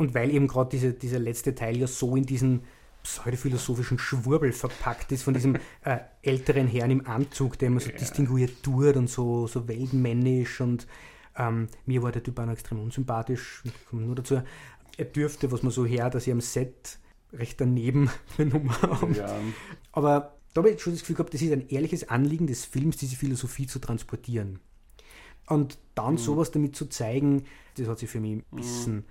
Und 0.00 0.14
weil 0.14 0.30
eben 0.30 0.48
gerade 0.48 0.70
diese, 0.70 0.94
dieser 0.94 1.18
letzte 1.18 1.54
Teil 1.54 1.76
ja 1.76 1.86
so 1.86 2.16
in 2.16 2.24
diesen 2.24 2.62
pseudophilosophischen 3.02 3.98
Schwurbel 3.98 4.50
verpackt 4.50 5.12
ist 5.12 5.24
von 5.24 5.34
diesem 5.34 5.56
äh, 5.84 5.98
älteren 6.22 6.66
Herrn 6.66 6.90
im 6.90 7.06
Anzug, 7.06 7.58
der 7.58 7.66
immer 7.66 7.80
so 7.80 7.90
ja. 7.90 7.98
distinguiert 7.98 8.62
tut 8.62 8.96
und 8.96 9.10
so, 9.10 9.46
so 9.46 9.68
weltmännisch 9.68 10.62
und 10.62 10.86
ähm, 11.36 11.68
mir 11.84 12.02
war 12.02 12.12
der 12.12 12.22
Typ 12.22 12.38
auch 12.38 12.46
noch 12.46 12.54
extrem 12.54 12.80
unsympathisch, 12.80 13.62
kommt 13.90 14.06
nur 14.06 14.14
dazu. 14.14 14.40
Er 14.96 15.04
dürfte, 15.04 15.52
was 15.52 15.62
man 15.62 15.70
so 15.70 15.84
hört, 15.84 16.14
dass 16.14 16.26
ich 16.26 16.32
am 16.32 16.40
Set 16.40 16.98
recht 17.34 17.60
daneben 17.60 18.08
eine 18.38 18.48
Nummer 18.48 18.80
haben. 18.80 19.14
Ja. 19.14 19.36
Aber 19.92 20.38
da 20.54 20.62
habe 20.62 20.70
ich 20.70 20.80
schon 20.80 20.94
das 20.94 21.00
Gefühl 21.00 21.16
gehabt, 21.16 21.34
das 21.34 21.42
ist 21.42 21.52
ein 21.52 21.68
ehrliches 21.68 22.08
Anliegen 22.08 22.46
des 22.46 22.64
Films, 22.64 22.96
diese 22.96 23.16
Philosophie 23.16 23.66
zu 23.66 23.80
transportieren. 23.80 24.60
Und 25.46 25.76
dann 25.94 26.14
mhm. 26.14 26.18
sowas 26.18 26.52
damit 26.52 26.74
zu 26.74 26.86
zeigen, 26.86 27.44
das 27.76 27.86
hat 27.86 27.98
sich 27.98 28.08
für 28.08 28.20
mich 28.20 28.32
ein 28.32 28.44
mhm. 28.50 28.56
bisschen. 28.56 28.94
Mhm. 28.94 29.04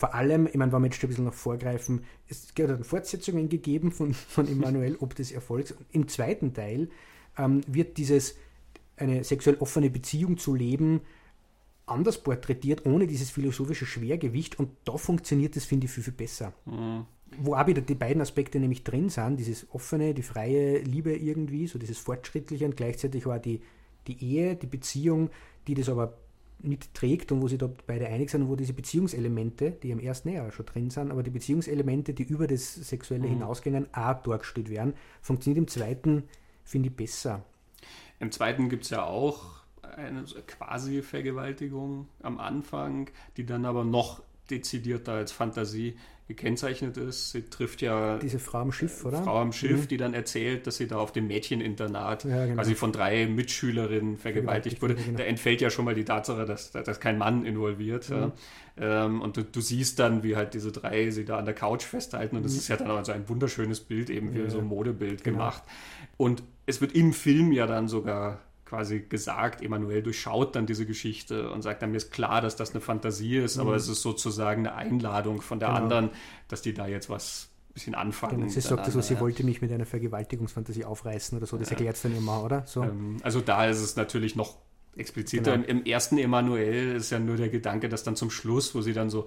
Vor 0.00 0.14
allem, 0.14 0.46
ich 0.46 0.54
meine, 0.54 0.72
wenn 0.72 0.80
wir 0.80 0.86
jetzt 0.86 0.98
schon 0.98 1.08
ein 1.08 1.10
bisschen 1.10 1.24
noch 1.26 1.34
vorgreifen, 1.34 2.04
es 2.26 2.54
hat 2.58 2.86
Fortsetzungen 2.86 3.50
gegeben 3.50 3.92
von, 3.92 4.14
von 4.14 4.48
Emanuel, 4.48 4.96
ob 4.98 5.14
des 5.14 5.30
Erfolgs. 5.30 5.74
Im 5.92 6.08
zweiten 6.08 6.54
Teil 6.54 6.88
ähm, 7.36 7.60
wird 7.66 7.98
dieses, 7.98 8.34
eine 8.96 9.24
sexuell 9.24 9.58
offene 9.60 9.90
Beziehung 9.90 10.38
zu 10.38 10.54
leben, 10.54 11.02
anders 11.84 12.16
porträtiert, 12.16 12.86
ohne 12.86 13.06
dieses 13.06 13.28
philosophische 13.28 13.84
Schwergewicht 13.84 14.58
und 14.58 14.70
da 14.86 14.96
funktioniert 14.96 15.54
das, 15.54 15.66
finde 15.66 15.84
ich, 15.84 15.92
viel, 15.92 16.04
viel 16.04 16.14
besser. 16.14 16.54
Mhm. 16.64 17.04
Wo 17.38 17.54
auch 17.54 17.66
wieder 17.66 17.82
die 17.82 17.94
beiden 17.94 18.22
Aspekte 18.22 18.58
nämlich 18.58 18.84
drin 18.84 19.10
sind, 19.10 19.36
dieses 19.36 19.66
offene, 19.70 20.14
die 20.14 20.22
freie 20.22 20.78
Liebe 20.78 21.14
irgendwie, 21.14 21.66
so 21.66 21.78
dieses 21.78 21.98
Fortschrittliche 21.98 22.64
und 22.64 22.74
gleichzeitig 22.74 23.26
auch 23.26 23.36
die, 23.36 23.60
die 24.06 24.18
Ehe, 24.24 24.56
die 24.56 24.66
Beziehung, 24.66 25.28
die 25.66 25.74
das 25.74 25.90
aber 25.90 26.16
mitträgt 26.62 27.32
und 27.32 27.42
wo 27.42 27.48
sie 27.48 27.58
da 27.58 27.68
beide 27.86 28.06
einig 28.06 28.30
sind, 28.30 28.48
wo 28.48 28.56
diese 28.56 28.72
Beziehungselemente, 28.72 29.72
die 29.72 29.90
im 29.90 30.00
ersten 30.00 30.30
Jahr 30.30 30.50
schon 30.52 30.66
drin 30.66 30.90
sind, 30.90 31.10
aber 31.10 31.22
die 31.22 31.30
Beziehungselemente, 31.30 32.14
die 32.14 32.24
über 32.24 32.46
das 32.46 32.74
Sexuelle 32.74 33.26
mhm. 33.26 33.34
hinausgehen, 33.34 33.92
auch 33.94 34.22
dargestellt 34.22 34.70
werden, 34.70 34.94
funktioniert 35.20 35.58
im 35.58 35.68
zweiten, 35.68 36.24
finde 36.64 36.88
ich, 36.88 36.96
besser. 36.96 37.44
Im 38.18 38.30
zweiten 38.30 38.68
gibt 38.68 38.84
es 38.84 38.90
ja 38.90 39.04
auch 39.04 39.60
eine 39.96 40.24
quasi 40.46 41.02
Vergewaltigung 41.02 42.08
am 42.22 42.38
Anfang, 42.38 43.10
die 43.36 43.46
dann 43.46 43.64
aber 43.64 43.84
noch 43.84 44.22
dezidiert 44.50 45.08
da 45.08 45.14
als 45.14 45.32
Fantasie 45.32 45.96
gekennzeichnet 46.30 46.96
ist. 46.96 47.32
Sie 47.32 47.42
trifft 47.42 47.82
ja 47.82 48.18
diese 48.18 48.38
Frau 48.38 48.58
am 48.58 48.70
Schiff, 48.70 49.04
oder? 49.04 49.22
Frau 49.22 49.40
am 49.40 49.52
Schiff, 49.52 49.82
mhm. 49.82 49.88
die 49.88 49.96
dann 49.96 50.14
erzählt, 50.14 50.64
dass 50.66 50.76
sie 50.76 50.86
da 50.86 50.96
auf 50.96 51.12
dem 51.12 51.26
Mädcheninternat 51.26 52.24
ja, 52.24 52.44
genau. 52.44 52.54
quasi 52.54 52.76
von 52.76 52.92
drei 52.92 53.26
Mitschülerinnen 53.26 54.16
vergewaltigt 54.16 54.80
wurde. 54.80 54.94
Genau. 54.94 55.18
Da 55.18 55.24
entfällt 55.24 55.60
ja 55.60 55.70
schon 55.70 55.84
mal 55.84 55.94
die 55.94 56.04
Tatsache, 56.04 56.44
dass, 56.44 56.70
dass 56.70 57.00
kein 57.00 57.18
Mann 57.18 57.44
involviert. 57.44 58.08
Mhm. 58.10 58.16
Ja. 58.16 58.32
Ähm, 59.06 59.20
und 59.20 59.36
du, 59.36 59.42
du, 59.42 59.60
siehst 59.60 59.98
dann, 59.98 60.22
wie 60.22 60.36
halt 60.36 60.54
diese 60.54 60.70
drei 60.70 61.10
sie 61.10 61.24
da 61.24 61.36
an 61.36 61.46
der 61.46 61.54
Couch 61.54 61.82
festhalten. 61.82 62.36
Und 62.36 62.44
das 62.44 62.52
mhm. 62.52 62.58
ist 62.58 62.68
ja 62.68 62.76
dann 62.76 62.90
auch 62.92 63.04
so 63.04 63.10
ein 63.10 63.28
wunderschönes 63.28 63.80
Bild, 63.80 64.08
eben 64.08 64.32
wie 64.32 64.38
ja, 64.38 64.50
so 64.50 64.58
ein 64.58 64.66
Modebild 64.66 65.24
genau. 65.24 65.38
gemacht. 65.38 65.64
Und 66.16 66.44
es 66.66 66.80
wird 66.80 66.94
im 66.94 67.12
Film 67.12 67.50
ja 67.50 67.66
dann 67.66 67.88
sogar 67.88 68.40
quasi 68.70 69.00
gesagt, 69.00 69.62
Emanuel 69.62 70.00
durchschaut 70.00 70.54
dann 70.54 70.64
diese 70.64 70.86
Geschichte 70.86 71.50
und 71.50 71.62
sagt 71.62 71.82
dann, 71.82 71.90
mir 71.90 71.96
ist 71.96 72.12
klar, 72.12 72.40
dass 72.40 72.54
das 72.54 72.70
eine 72.70 72.80
Fantasie 72.80 73.38
ist, 73.38 73.56
mhm. 73.56 73.62
aber 73.62 73.74
es 73.74 73.88
ist 73.88 74.00
sozusagen 74.00 74.64
eine 74.64 74.76
Einladung 74.76 75.42
von 75.42 75.58
der 75.58 75.70
genau. 75.70 75.80
anderen, 75.80 76.10
dass 76.46 76.62
die 76.62 76.72
da 76.72 76.86
jetzt 76.86 77.10
was 77.10 77.50
ein 77.70 77.74
bisschen 77.74 77.94
anfangen. 77.96 78.38
Genau. 78.42 78.48
Sie 78.48 78.60
sagt 78.60 78.86
so, 78.86 79.00
sie 79.00 79.18
wollte 79.18 79.44
mich 79.44 79.60
mit 79.60 79.72
einer 79.72 79.86
Vergewaltigungsfantasie 79.86 80.84
aufreißen 80.84 81.36
oder 81.36 81.48
so, 81.48 81.56
das 81.56 81.68
ja. 81.68 81.72
erklärt 81.72 81.96
es 81.96 82.02
dann 82.02 82.16
immer, 82.16 82.44
oder? 82.44 82.64
So. 82.64 82.84
Ähm, 82.84 83.16
also 83.24 83.40
da 83.40 83.66
ist 83.66 83.80
es 83.80 83.96
natürlich 83.96 84.36
noch 84.36 84.56
expliziter. 84.96 85.50
Genau. 85.58 85.64
Im, 85.68 85.78
Im, 85.78 85.84
ersten 85.84 86.16
Emanuel 86.18 86.94
ist 86.94 87.10
ja 87.10 87.18
nur 87.18 87.36
der 87.36 87.48
Gedanke, 87.48 87.88
dass 87.88 88.04
dann 88.04 88.14
zum 88.14 88.30
Schluss, 88.30 88.72
wo 88.76 88.82
sie 88.82 88.92
dann 88.92 89.10
so 89.10 89.26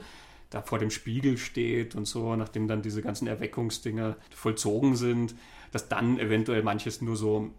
da 0.51 0.61
vor 0.61 0.79
dem 0.79 0.89
Spiegel 0.89 1.37
steht 1.37 1.95
und 1.95 2.05
so, 2.05 2.37
nachdem 2.37 2.69
dann 2.69 2.81
diese 2.81 3.01
ganzen 3.01 3.27
Erweckungsdinger 3.27 4.15
vollzogen 4.33 4.95
sind, 4.95 5.35
dass 5.73 5.89
dann 5.89 6.17
eventuell 6.17 6.63
manches 6.63 7.01
nur 7.01 7.17
so 7.17 7.51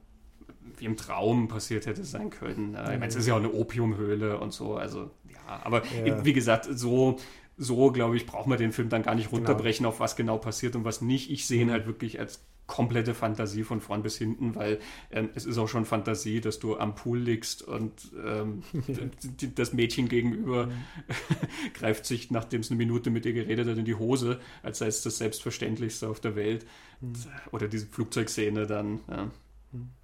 wie 0.85 0.87
im 0.87 0.97
Traum 0.97 1.49
passiert 1.49 1.87
hätte 1.87 2.05
sein 2.05 2.31
können. 2.31 2.75
Ich 2.75 2.81
meine, 2.81 3.07
es 3.07 3.17
ist 3.17 3.27
ja 3.27 3.35
auch 3.35 3.39
eine 3.39 3.53
Opiumhöhle 3.53 4.39
und 4.39 4.53
so, 4.53 4.77
also 4.77 5.11
ja, 5.29 5.61
aber 5.65 5.83
ja. 6.05 6.25
wie 6.25 6.33
gesagt, 6.33 6.69
so, 6.71 7.17
so 7.57 7.91
glaube 7.91 8.17
ich, 8.17 8.27
braucht 8.27 8.47
man 8.47 8.59
den 8.59 8.73
Film 8.73 8.89
dann 8.91 9.03
gar 9.03 9.15
nicht 9.15 9.31
genau. 9.31 9.39
runterbrechen, 9.39 9.85
genau. 9.85 9.89
auf 9.91 10.01
was 10.01 10.17
genau 10.17 10.39
passiert 10.39 10.77
und 10.77 10.85
was 10.85 11.01
nicht. 11.01 11.31
Ich 11.31 11.47
sehe 11.47 11.63
ihn 11.63 11.71
halt 11.71 11.87
wirklich 11.87 12.21
als 12.21 12.45
komplette 12.67 13.13
Fantasie 13.13 13.63
von 13.63 13.83
vorn 13.83 14.03
bis 14.03 14.17
hinten, 14.17 14.55
weil 14.55 14.79
ähm, 15.11 15.29
es 15.35 15.45
ist 15.45 15.59
auch 15.59 15.69
schon 15.69 15.85
Fantasie, 15.85 16.41
dass 16.41 16.59
du 16.59 16.79
am 16.79 16.95
Pool 16.95 17.19
liegst 17.19 17.63
und 17.63 17.93
ähm, 18.25 18.63
das 19.55 19.75
Mädchen 19.75 20.09
gegenüber 20.09 20.71
greift 21.75 22.07
sich, 22.07 22.31
nachdem 22.31 22.63
es 22.63 22.71
eine 22.71 22.79
Minute 22.79 23.11
mit 23.11 23.27
ihr 23.27 23.35
geredet 23.35 23.69
hat, 23.69 23.77
in 23.77 23.85
die 23.85 23.97
Hose, 23.97 24.41
als 24.63 24.79
sei 24.79 24.87
es 24.87 25.03
das 25.03 25.19
Selbstverständlichste 25.19 26.09
auf 26.09 26.21
der 26.21 26.37
Welt. 26.37 26.65
Mhm. 27.01 27.15
Oder 27.53 27.69
diese 27.69 27.87
Flugzeugszene 27.87 28.67
dann. 28.67 29.01
Ja. 29.11 29.31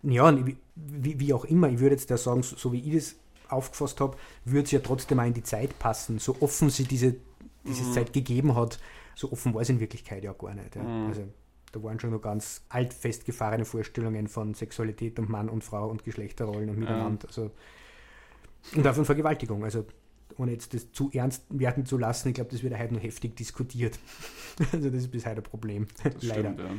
Ja, 0.03 0.37
wie, 0.75 1.21
wie, 1.21 1.33
auch 1.33 1.45
immer, 1.45 1.68
ich 1.68 1.79
würde 1.79 1.95
jetzt 1.95 2.11
da 2.11 2.16
sagen, 2.16 2.43
so, 2.43 2.73
wie 2.73 2.81
ich 2.81 2.95
das 2.95 3.16
aufgefasst 3.49 4.01
habe, 4.01 4.16
würde 4.45 4.64
es 4.64 4.71
ja 4.71 4.81
trotzdem 4.81 5.21
auch 5.21 5.27
in 5.27 5.35
die 5.35 5.43
Zeit 5.43 5.79
passen. 5.79 6.18
So 6.18 6.37
offen 6.41 6.71
sie 6.71 6.85
diese, 6.85 7.16
diese 7.64 7.85
mhm. 7.85 7.93
Zeit 7.93 8.12
gegeben 8.12 8.55
hat, 8.55 8.79
so 9.14 9.31
offen 9.33 9.55
war 9.55 9.61
es 9.61 9.68
in 9.68 9.81
Wirklichkeit 9.81 10.25
ja 10.25 10.33
gar 10.33 10.55
nicht. 10.55 10.77
Ja. 10.77 10.83
Mhm. 10.83 11.09
Also 11.09 11.23
da 11.73 11.83
waren 11.83 12.01
schon 12.01 12.11
noch 12.11 12.23
ganz 12.23 12.62
alt 12.68 12.93
festgefahrene 12.95 13.64
Vorstellungen 13.64 14.29
von 14.29 14.55
Sexualität 14.55 15.18
und 15.18 15.29
Mann 15.29 15.49
und 15.49 15.62
Frau 15.62 15.89
und 15.89 16.05
Geschlechterrollen 16.05 16.71
und 16.71 16.79
miteinander. 16.79 17.23
Ja. 17.23 17.29
Also, 17.29 17.51
und 18.75 18.87
auch 18.87 18.95
von 18.95 19.05
Vergewaltigung. 19.05 19.62
Also 19.64 19.85
ohne 20.37 20.53
jetzt 20.53 20.75
das 20.75 20.91
zu 20.93 21.11
ernst 21.12 21.45
werden 21.51 21.87
zu 21.87 21.99
lassen, 21.99 22.29
ich 22.29 22.35
glaube, 22.35 22.51
das 22.51 22.62
wird 22.62 22.77
heute 22.79 22.95
noch 22.95 23.03
heftig 23.03 23.37
diskutiert. 23.37 23.99
also 24.73 24.91
das 24.91 25.03
ist 25.03 25.11
bis 25.11 25.27
heute 25.27 25.39
ein 25.39 25.43
Problem. 25.43 25.87
Leider. 26.21 26.53
Stimmt, 26.53 26.59
ja. 26.61 26.71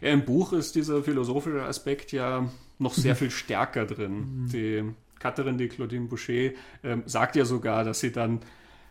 Ja, 0.00 0.10
Im 0.10 0.24
Buch 0.24 0.52
ist 0.52 0.74
dieser 0.74 1.02
philosophische 1.02 1.62
Aspekt 1.62 2.12
ja 2.12 2.48
noch 2.78 2.94
sehr 2.94 3.16
viel 3.16 3.30
stärker 3.30 3.86
drin. 3.86 4.42
Mhm. 4.42 4.48
Die 4.48 4.84
Catherine 5.18 5.58
de 5.58 5.68
Claudine 5.68 6.06
Boucher 6.06 6.52
ähm, 6.82 7.02
sagt 7.06 7.36
ja 7.36 7.44
sogar, 7.44 7.84
dass 7.84 8.00
sie 8.00 8.10
dann 8.10 8.40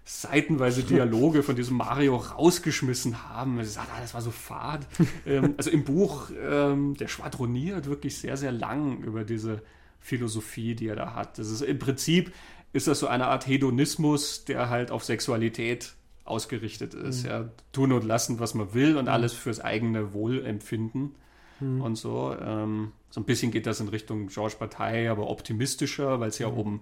seitenweise 0.06 0.84
Dialoge 0.86 1.44
von 1.44 1.56
diesem 1.56 1.78
Mario 1.78 2.16
rausgeschmissen 2.16 3.30
haben. 3.30 3.64
Sie 3.64 3.70
sagt, 3.70 3.90
ah, 3.96 4.02
das 4.02 4.14
war 4.14 4.22
so 4.22 4.32
fad. 4.32 4.88
ähm, 5.26 5.56
also 5.58 5.70
im 5.70 5.84
Buch, 5.84 6.30
ähm, 6.40 6.96
der 6.96 7.08
schwadroniert 7.08 7.88
wirklich 7.88 8.18
sehr, 8.18 8.38
sehr 8.38 8.52
lang 8.52 9.02
über 9.04 9.24
diese 9.24 9.62
Philosophie, 10.00 10.76
die 10.76 10.88
er 10.88 10.96
da 10.96 11.14
hat. 11.14 11.38
Das 11.40 11.50
ist 11.50 11.62
im 11.62 11.80
Prinzip 11.80 12.32
ist 12.72 12.88
das 12.88 13.00
so 13.00 13.08
eine 13.08 13.28
Art 13.28 13.48
Hedonismus, 13.48 14.46
der 14.46 14.70
halt 14.70 14.92
auf 14.92 15.04
Sexualität 15.04 15.94
ausgerichtet 16.30 16.94
ist. 16.94 17.24
Mhm. 17.24 17.30
Ja, 17.30 17.50
tun 17.72 17.92
und 17.92 18.04
lassen, 18.04 18.40
was 18.40 18.54
man 18.54 18.74
will 18.74 18.98
und 18.98 19.06
mhm. 19.06 19.12
alles 19.12 19.34
fürs 19.34 19.60
eigene 19.60 20.14
Wohlempfinden 20.14 21.16
mhm. 21.60 21.82
und 21.82 21.96
so. 21.96 22.36
Ähm, 22.40 22.92
so 23.10 23.22
ein 23.22 23.26
bisschen 23.26 23.52
geht 23.52 23.66
das 23.66 23.80
in 23.80 23.88
Richtung 23.88 24.28
Georges 24.28 24.56
Partei, 24.56 25.10
aber 25.10 25.30
optimistischer, 25.30 26.20
weil 26.20 26.30
es 26.30 26.40
ja 26.40 26.50
mhm. 26.50 26.58
um, 26.58 26.82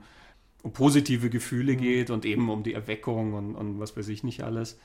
um 0.63 0.73
positive 0.73 1.29
Gefühle 1.29 1.73
mhm. 1.73 1.77
geht 1.77 2.09
und 2.09 2.25
eben 2.25 2.49
um 2.49 2.63
die 2.63 2.73
Erweckung 2.73 3.33
und, 3.33 3.55
und 3.55 3.79
was 3.79 3.95
weiß 3.95 4.07
ich 4.09 4.23
nicht 4.23 4.43
alles. 4.43 4.79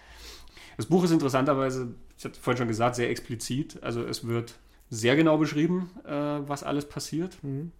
Das 0.77 0.87
Buch 0.87 1.05
ist 1.05 1.11
interessanterweise, 1.11 1.95
ich 2.17 2.25
hatte 2.25 2.41
vorhin 2.41 2.59
schon 2.59 2.69
gesagt, 2.69 2.97
sehr 2.97 3.11
explizit. 3.11 3.83
Also 3.83 4.03
es 4.03 4.27
wird 4.27 4.55
sehr 4.91 5.17
genau 5.17 5.39
beschrieben, 5.39 5.91
äh, 6.05 6.11
was 6.11 6.63
alles 6.63 6.89
passiert. 6.89 7.43
Mhm. 7.43 7.73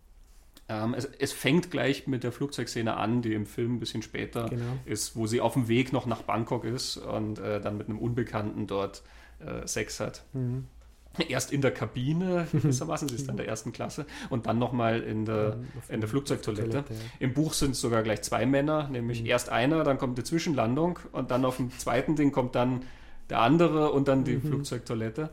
Ähm, 0.69 0.95
es, 0.95 1.09
es, 1.19 1.33
fängt 1.33 1.71
gleich 1.71 2.07
mit 2.07 2.23
der 2.25 2.33
Flugzeugszene 2.33 2.97
an, 2.97 3.23
die 3.23 3.35
im 3.35 3.47
Film 3.47 3.77
ein 3.77 3.81
bisschen 3.81 4.03
später 4.03 4.49
genau. 4.49 4.79
ist, 4.85 5.17
wo 5.17 5.27
sie 5.27 5.41
auf 5.41 5.55
dem 5.55 5.69
Weg 5.69 5.93
noch 5.93 6.07
nach 6.07 6.23
Bangkok 6.23 6.65
ist 6.65 6.97
und 6.97 7.39
äh, 7.39 7.61
dann 7.61 7.77
mit 7.77 7.89
einem 7.89 7.99
Unbekannten 7.99 8.67
dort 8.67 9.03
äh, 9.41 9.67
Sex 9.67 10.01
hat. 10.01 10.25
Mhm. 10.33 10.67
Erst 11.29 11.53
in 11.53 11.61
der 11.61 11.73
Kabine, 11.73 12.47
gewissermaßen, 12.53 13.09
sie 13.09 13.17
ist 13.17 13.29
dann 13.29 13.37
der 13.37 13.47
ersten 13.47 13.73
Klasse, 13.73 14.07
und 14.31 14.47
dann 14.47 14.59
nochmal 14.59 15.03
in 15.03 15.27
der, 15.27 15.59
in 15.89 16.01
der 16.01 16.09
Flugzeugtoilette. 16.09 16.77
Ja. 16.79 16.85
Im 17.19 17.35
Buch 17.35 17.53
sind 17.53 17.73
es 17.73 17.81
sogar 17.81 18.03
gleich 18.03 18.23
zwei 18.23 18.47
Männer, 18.47 18.89
nämlich 18.89 19.21
mhm. 19.21 19.27
erst 19.27 19.51
einer, 19.51 19.85
dann 19.85 19.99
kommt 19.99 20.17
die 20.17 20.25
Zwischenlandung 20.25 21.01
und 21.11 21.31
dann 21.31 21.45
auf 21.45 21.57
dem 21.57 21.71
zweiten 21.77 22.17
Ding 22.17 22.33
kommt 22.33 22.55
dann 22.55 22.83
der 23.29 23.41
andere 23.41 23.93
und 23.93 24.09
dann 24.09 24.25
die 24.25 24.37
mhm. 24.37 24.43
Flugzeugtoilette 24.43 25.31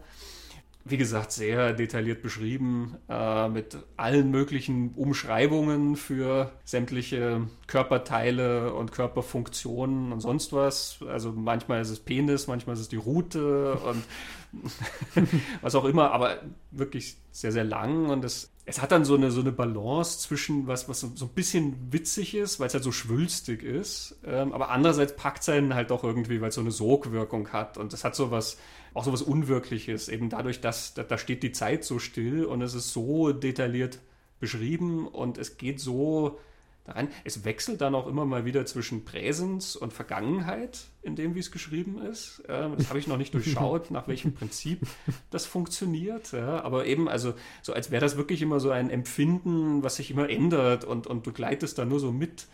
wie 0.85 0.97
gesagt, 0.97 1.31
sehr 1.31 1.73
detailliert 1.73 2.21
beschrieben, 2.21 2.97
äh, 3.09 3.49
mit 3.49 3.77
allen 3.97 4.31
möglichen 4.31 4.93
Umschreibungen 4.93 5.95
für 5.95 6.51
sämtliche 6.63 7.47
Körperteile 7.67 8.73
und 8.73 8.91
Körperfunktionen 8.91 10.11
und 10.11 10.21
sonst 10.21 10.53
was. 10.53 10.99
Also 11.07 11.31
manchmal 11.31 11.81
ist 11.81 11.89
es 11.89 11.99
Penis, 11.99 12.47
manchmal 12.47 12.75
ist 12.75 12.81
es 12.81 12.89
die 12.89 12.95
Rute 12.95 13.73
und 13.73 14.03
was 15.61 15.75
auch 15.75 15.85
immer, 15.85 16.11
aber 16.11 16.39
wirklich 16.71 17.17
sehr, 17.31 17.51
sehr 17.51 17.65
lang 17.65 18.09
und 18.09 18.25
es, 18.25 18.51
es 18.65 18.81
hat 18.81 18.91
dann 18.91 19.05
so 19.05 19.15
eine, 19.15 19.31
so 19.31 19.41
eine 19.41 19.51
Balance 19.51 20.19
zwischen 20.19 20.65
was, 20.65 20.89
was 20.89 21.01
so, 21.01 21.11
so 21.13 21.25
ein 21.25 21.33
bisschen 21.35 21.91
witzig 21.91 22.35
ist, 22.35 22.59
weil 22.59 22.67
es 22.67 22.73
halt 22.73 22.83
so 22.83 22.91
schwülstig 22.91 23.61
ist, 23.63 24.19
ähm, 24.25 24.53
aber 24.53 24.69
andererseits 24.69 25.15
packt 25.15 25.43
es 25.43 25.49
einen 25.49 25.75
halt 25.75 25.91
doch 25.91 26.03
irgendwie, 26.03 26.41
weil 26.41 26.49
es 26.49 26.55
so 26.55 26.61
eine 26.61 26.71
Sogwirkung 26.71 27.49
hat 27.49 27.77
und 27.77 27.93
es 27.93 28.03
hat 28.03 28.15
so 28.15 28.31
was 28.31 28.57
auch 28.93 29.03
so 29.03 29.13
was 29.13 29.21
Unwirkliches, 29.21 30.09
eben 30.09 30.29
dadurch, 30.29 30.61
dass 30.61 30.93
da, 30.93 31.03
da 31.03 31.17
steht 31.17 31.43
die 31.43 31.51
Zeit 31.51 31.83
so 31.83 31.99
still 31.99 32.45
und 32.45 32.61
es 32.61 32.73
ist 32.73 32.91
so 32.91 33.31
detailliert 33.31 33.99
beschrieben 34.39 35.07
und 35.07 35.37
es 35.37 35.57
geht 35.57 35.79
so 35.79 36.39
daran. 36.85 37.09
Es 37.23 37.45
wechselt 37.45 37.81
dann 37.81 37.95
auch 37.95 38.07
immer 38.07 38.25
mal 38.25 38.45
wieder 38.45 38.65
zwischen 38.65 39.05
Präsens 39.05 39.75
und 39.75 39.93
Vergangenheit, 39.93 40.85
in 41.01 41.15
dem, 41.15 41.35
wie 41.35 41.39
es 41.39 41.51
geschrieben 41.51 42.01
ist. 42.01 42.43
Ähm, 42.47 42.73
das 42.77 42.89
habe 42.89 42.99
ich 42.99 43.07
noch 43.07 43.17
nicht 43.17 43.33
durchschaut, 43.33 43.91
nach 43.91 44.07
welchem 44.07 44.33
Prinzip 44.33 44.81
das 45.29 45.45
funktioniert. 45.45 46.33
aber 46.33 46.85
eben, 46.85 47.07
also 47.07 47.33
so 47.61 47.73
als 47.73 47.91
wäre 47.91 48.01
das 48.01 48.17
wirklich 48.17 48.41
immer 48.41 48.59
so 48.59 48.71
ein 48.71 48.89
Empfinden, 48.89 49.83
was 49.83 49.97
sich 49.97 50.11
immer 50.11 50.29
ändert 50.29 50.83
und, 50.83 51.07
und 51.07 51.25
du 51.27 51.31
gleitest 51.31 51.77
da 51.77 51.85
nur 51.85 51.99
so 51.99 52.11
mit 52.11 52.47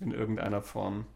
in 0.00 0.12
irgendeiner 0.12 0.62
Form. 0.62 1.06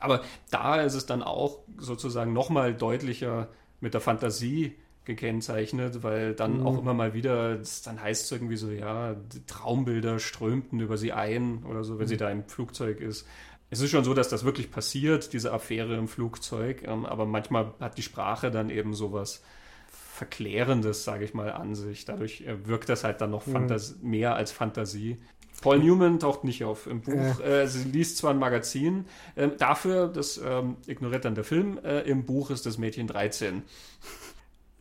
Aber 0.00 0.22
da 0.50 0.82
ist 0.82 0.94
es 0.94 1.06
dann 1.06 1.22
auch 1.22 1.58
sozusagen 1.78 2.32
nochmal 2.32 2.74
deutlicher 2.74 3.48
mit 3.80 3.94
der 3.94 4.00
Fantasie 4.00 4.74
gekennzeichnet, 5.04 6.02
weil 6.02 6.34
dann 6.34 6.60
mhm. 6.60 6.66
auch 6.66 6.78
immer 6.78 6.92
mal 6.92 7.14
wieder, 7.14 7.60
dann 7.84 8.02
heißt 8.02 8.24
es 8.24 8.32
irgendwie 8.32 8.56
so, 8.56 8.70
ja, 8.70 9.16
Traumbilder 9.46 10.18
strömten 10.18 10.80
über 10.80 10.96
sie 10.96 11.12
ein 11.12 11.64
oder 11.64 11.84
so, 11.84 11.98
wenn 11.98 12.06
mhm. 12.06 12.10
sie 12.10 12.16
da 12.16 12.30
im 12.30 12.44
Flugzeug 12.44 13.00
ist. 13.00 13.26
Es 13.70 13.80
ist 13.80 13.90
schon 13.90 14.04
so, 14.04 14.14
dass 14.14 14.28
das 14.28 14.44
wirklich 14.44 14.70
passiert, 14.70 15.32
diese 15.32 15.52
Affäre 15.52 15.96
im 15.96 16.08
Flugzeug, 16.08 16.82
ähm, 16.84 17.06
aber 17.06 17.24
manchmal 17.24 17.72
hat 17.80 17.98
die 17.98 18.02
Sprache 18.02 18.50
dann 18.50 18.68
eben 18.68 18.94
sowas 18.94 19.42
Verklärendes, 19.88 21.04
sage 21.04 21.24
ich 21.24 21.34
mal, 21.34 21.52
an 21.52 21.74
sich. 21.74 22.04
Dadurch 22.04 22.40
äh, 22.42 22.66
wirkt 22.66 22.88
das 22.88 23.04
halt 23.04 23.20
dann 23.20 23.30
noch 23.30 23.46
mhm. 23.46 23.68
mehr 24.02 24.34
als 24.34 24.50
Fantasie. 24.50 25.18
Paul 25.62 25.78
Newman 25.78 26.18
taucht 26.18 26.44
nicht 26.44 26.64
auf 26.64 26.86
im 26.86 27.00
Buch. 27.00 27.40
Äh. 27.40 27.62
Äh, 27.62 27.66
sie 27.66 27.84
liest 27.84 28.18
zwar 28.18 28.32
ein 28.32 28.38
Magazin, 28.38 29.06
äh, 29.34 29.48
dafür, 29.48 30.08
das 30.08 30.40
ähm, 30.44 30.76
ignoriert 30.86 31.24
dann 31.24 31.34
der 31.34 31.44
Film, 31.44 31.78
äh, 31.84 32.00
im 32.02 32.24
Buch 32.24 32.50
ist 32.50 32.66
das 32.66 32.78
Mädchen 32.78 33.06
13. 33.06 33.62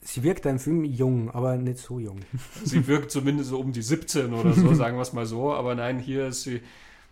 Sie 0.01 0.21
wirkt 0.21 0.45
im 0.45 0.59
Film 0.59 0.83
jung, 0.83 1.31
aber 1.31 1.57
nicht 1.57 1.79
so 1.79 1.99
jung. 1.99 2.19
Sie 2.63 2.85
wirkt 2.85 3.09
zumindest 3.09 3.49
so 3.49 3.59
um 3.59 3.73
die 3.73 3.81
17 3.81 4.33
oder 4.33 4.53
so, 4.53 4.73
sagen 4.75 4.97
wir 4.97 5.01
es 5.01 5.13
mal 5.13 5.25
so. 5.25 5.51
Aber 5.51 5.73
nein, 5.73 5.99
hier 5.99 6.27
ist 6.27 6.43
sie. 6.43 6.61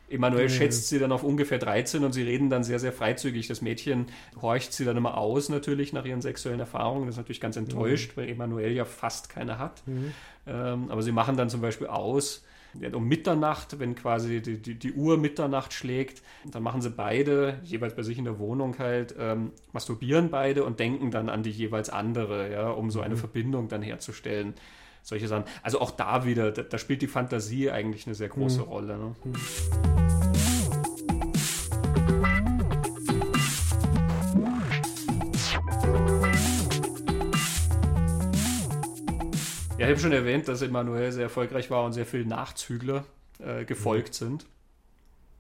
Emanuel 0.09 0.47
schätzt 0.47 0.89
sie 0.89 0.99
dann 0.99 1.11
auf 1.11 1.24
ungefähr 1.24 1.57
13 1.57 2.03
und 2.03 2.14
sie 2.14 2.22
reden 2.22 2.51
dann 2.51 2.64
sehr, 2.64 2.78
sehr 2.78 2.93
freizügig. 2.93 3.47
Das 3.47 3.64
Mädchen 3.64 4.07
horcht 4.39 4.72
sie 4.72 4.86
dann 4.86 4.95
immer 4.95 5.18
aus, 5.18 5.49
natürlich, 5.49 5.91
nach 5.91 6.05
ihren 6.05 6.22
sexuellen 6.22 6.59
Erfahrungen. 6.59 7.07
Das 7.07 7.16
ist 7.16 7.18
natürlich 7.18 7.41
ganz 7.41 7.55
enttäuscht, 7.55 8.11
mhm. 8.11 8.22
weil 8.22 8.30
Emanuel 8.30 8.74
ja 8.74 8.86
fast 8.86 9.30
keine 9.30 9.57
hat. 9.57 9.82
Mhm. 9.88 10.11
Ähm, 10.45 10.91
aber 10.91 11.01
sie 11.01 11.11
machen 11.11 11.36
dann 11.36 11.49
zum 11.49 11.61
Beispiel 11.61 11.88
aus, 11.88 12.43
um 12.93 13.07
Mitternacht, 13.07 13.80
wenn 13.80 13.95
quasi 13.95 14.41
die, 14.41 14.61
die, 14.61 14.76
die, 14.76 14.93
Uhr 14.93 15.17
Mitternacht 15.17 15.74
schlägt, 15.74 16.21
dann 16.45 16.63
machen 16.63 16.82
sie 16.82 16.89
beide, 16.89 17.59
jeweils 17.63 17.95
bei 17.95 18.03
sich 18.03 18.17
in 18.17 18.26
der 18.26 18.39
Wohnung 18.39 18.78
halt, 18.80 19.15
ähm, 19.19 19.51
masturbieren 19.71 20.30
beide 20.30 20.63
und 20.63 20.80
denken 20.80 21.11
dann 21.11 21.30
an 21.30 21.43
die 21.43 21.51
jeweils 21.51 21.89
andere, 21.89 22.51
ja, 22.51 22.69
um 22.69 22.89
so 22.89 23.01
eine 23.01 23.15
mhm. 23.15 23.19
Verbindung 23.19 23.67
dann 23.67 23.82
herzustellen. 23.82 24.53
Solche 25.03 25.28
Sachen. 25.28 25.43
Also 25.61 25.82
auch 25.82 25.91
da 25.91 26.26
wieder, 26.26 26.51
da, 26.51 26.63
da 26.63 26.78
spielt 26.78 27.01
die 27.01 27.07
Fantasie 27.07 27.69
eigentlich 27.69 28.07
eine 28.07 28.15
sehr 28.15 28.30
große 28.30 28.61
mhm. 28.61 28.67
Rolle. 28.67 28.97
Ne? 28.97 29.15
Mhm. 29.26 30.22
Ja, 39.84 39.90
ich 39.90 39.96
habe 39.96 40.02
schon 40.02 40.12
erwähnt, 40.12 40.48
dass 40.48 40.62
Emanuel 40.62 41.12
sehr 41.12 41.24
erfolgreich 41.24 41.70
war 41.70 41.84
und 41.86 41.94
sehr 41.94 42.06
viele 42.06 42.26
Nachzügler 42.26 43.06
äh, 43.40 43.66
gefolgt 43.66 44.10
mhm. 44.10 44.26
sind. 44.26 44.46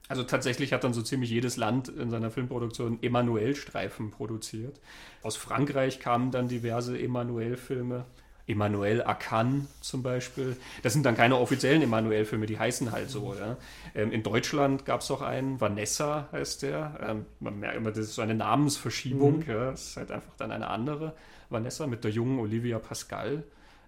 Also 0.09 0.23
tatsächlich 0.23 0.73
hat 0.73 0.83
dann 0.83 0.93
so 0.93 1.01
ziemlich 1.01 1.29
jedes 1.29 1.57
Land 1.57 1.87
in 1.87 2.09
seiner 2.09 2.29
Filmproduktion 2.29 2.99
Emanuel-Streifen 3.01 4.11
produziert. 4.11 4.79
Aus 5.21 5.37
Frankreich 5.37 5.99
kamen 5.99 6.31
dann 6.31 6.47
diverse 6.47 6.99
Emanuel-Filme. 6.99 8.05
Emanuel 8.45 9.01
Akan 9.03 9.67
zum 9.79 10.03
Beispiel. 10.03 10.57
Das 10.81 10.91
sind 10.91 11.05
dann 11.05 11.15
keine 11.15 11.37
offiziellen 11.37 11.81
Emanuel-Filme, 11.81 12.45
die 12.45 12.59
heißen 12.59 12.91
halt 12.91 13.09
so. 13.09 13.33
Ja. 13.33 13.55
Ähm, 13.95 14.11
in 14.11 14.21
Deutschland 14.21 14.85
gab 14.85 14.99
es 14.99 15.09
auch 15.11 15.21
einen, 15.21 15.61
Vanessa 15.61 16.27
heißt 16.33 16.63
der. 16.63 16.99
Ähm, 17.01 17.25
man 17.39 17.59
merkt 17.59 17.77
immer, 17.77 17.91
das 17.91 17.99
ist 17.99 18.15
so 18.15 18.21
eine 18.21 18.35
Namensverschiebung. 18.35 19.39
Mhm. 19.39 19.45
Ja. 19.47 19.71
Das 19.71 19.87
ist 19.87 19.97
halt 19.97 20.11
einfach 20.11 20.35
dann 20.37 20.51
eine 20.51 20.67
andere 20.67 21.13
Vanessa 21.49 21.87
mit 21.87 22.03
der 22.03 22.11
jungen 22.11 22.39
Olivia 22.39 22.79
Pascal 22.79 23.43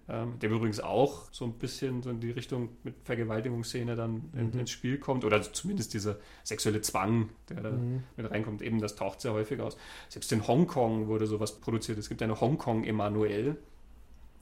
ähm, 0.08 0.38
der 0.38 0.50
übrigens 0.50 0.78
auch 0.78 1.24
so 1.32 1.44
ein 1.44 1.54
bisschen 1.54 2.02
so 2.02 2.10
in 2.10 2.20
die 2.20 2.30
Richtung 2.30 2.68
mit 2.84 2.94
Vergewaltigungsszene 3.02 3.96
dann 3.96 4.30
in, 4.34 4.50
mhm. 4.50 4.60
ins 4.60 4.70
Spiel 4.70 4.98
kommt 4.98 5.24
oder 5.24 5.40
zumindest 5.42 5.94
dieser 5.94 6.16
sexuelle 6.44 6.80
Zwang, 6.80 7.30
der 7.48 7.62
da 7.62 7.70
mhm. 7.72 8.04
mit 8.16 8.30
reinkommt, 8.30 8.62
eben 8.62 8.80
das 8.80 8.94
taucht 8.94 9.20
sehr 9.20 9.32
häufig 9.32 9.60
aus. 9.60 9.76
Selbst 10.08 10.30
in 10.32 10.46
Hongkong 10.46 11.08
wurde 11.08 11.26
sowas 11.26 11.58
produziert. 11.60 11.98
Es 11.98 12.08
gibt 12.08 12.22
eine 12.22 12.40
Hongkong 12.40 12.84
Emanuel. 12.84 13.56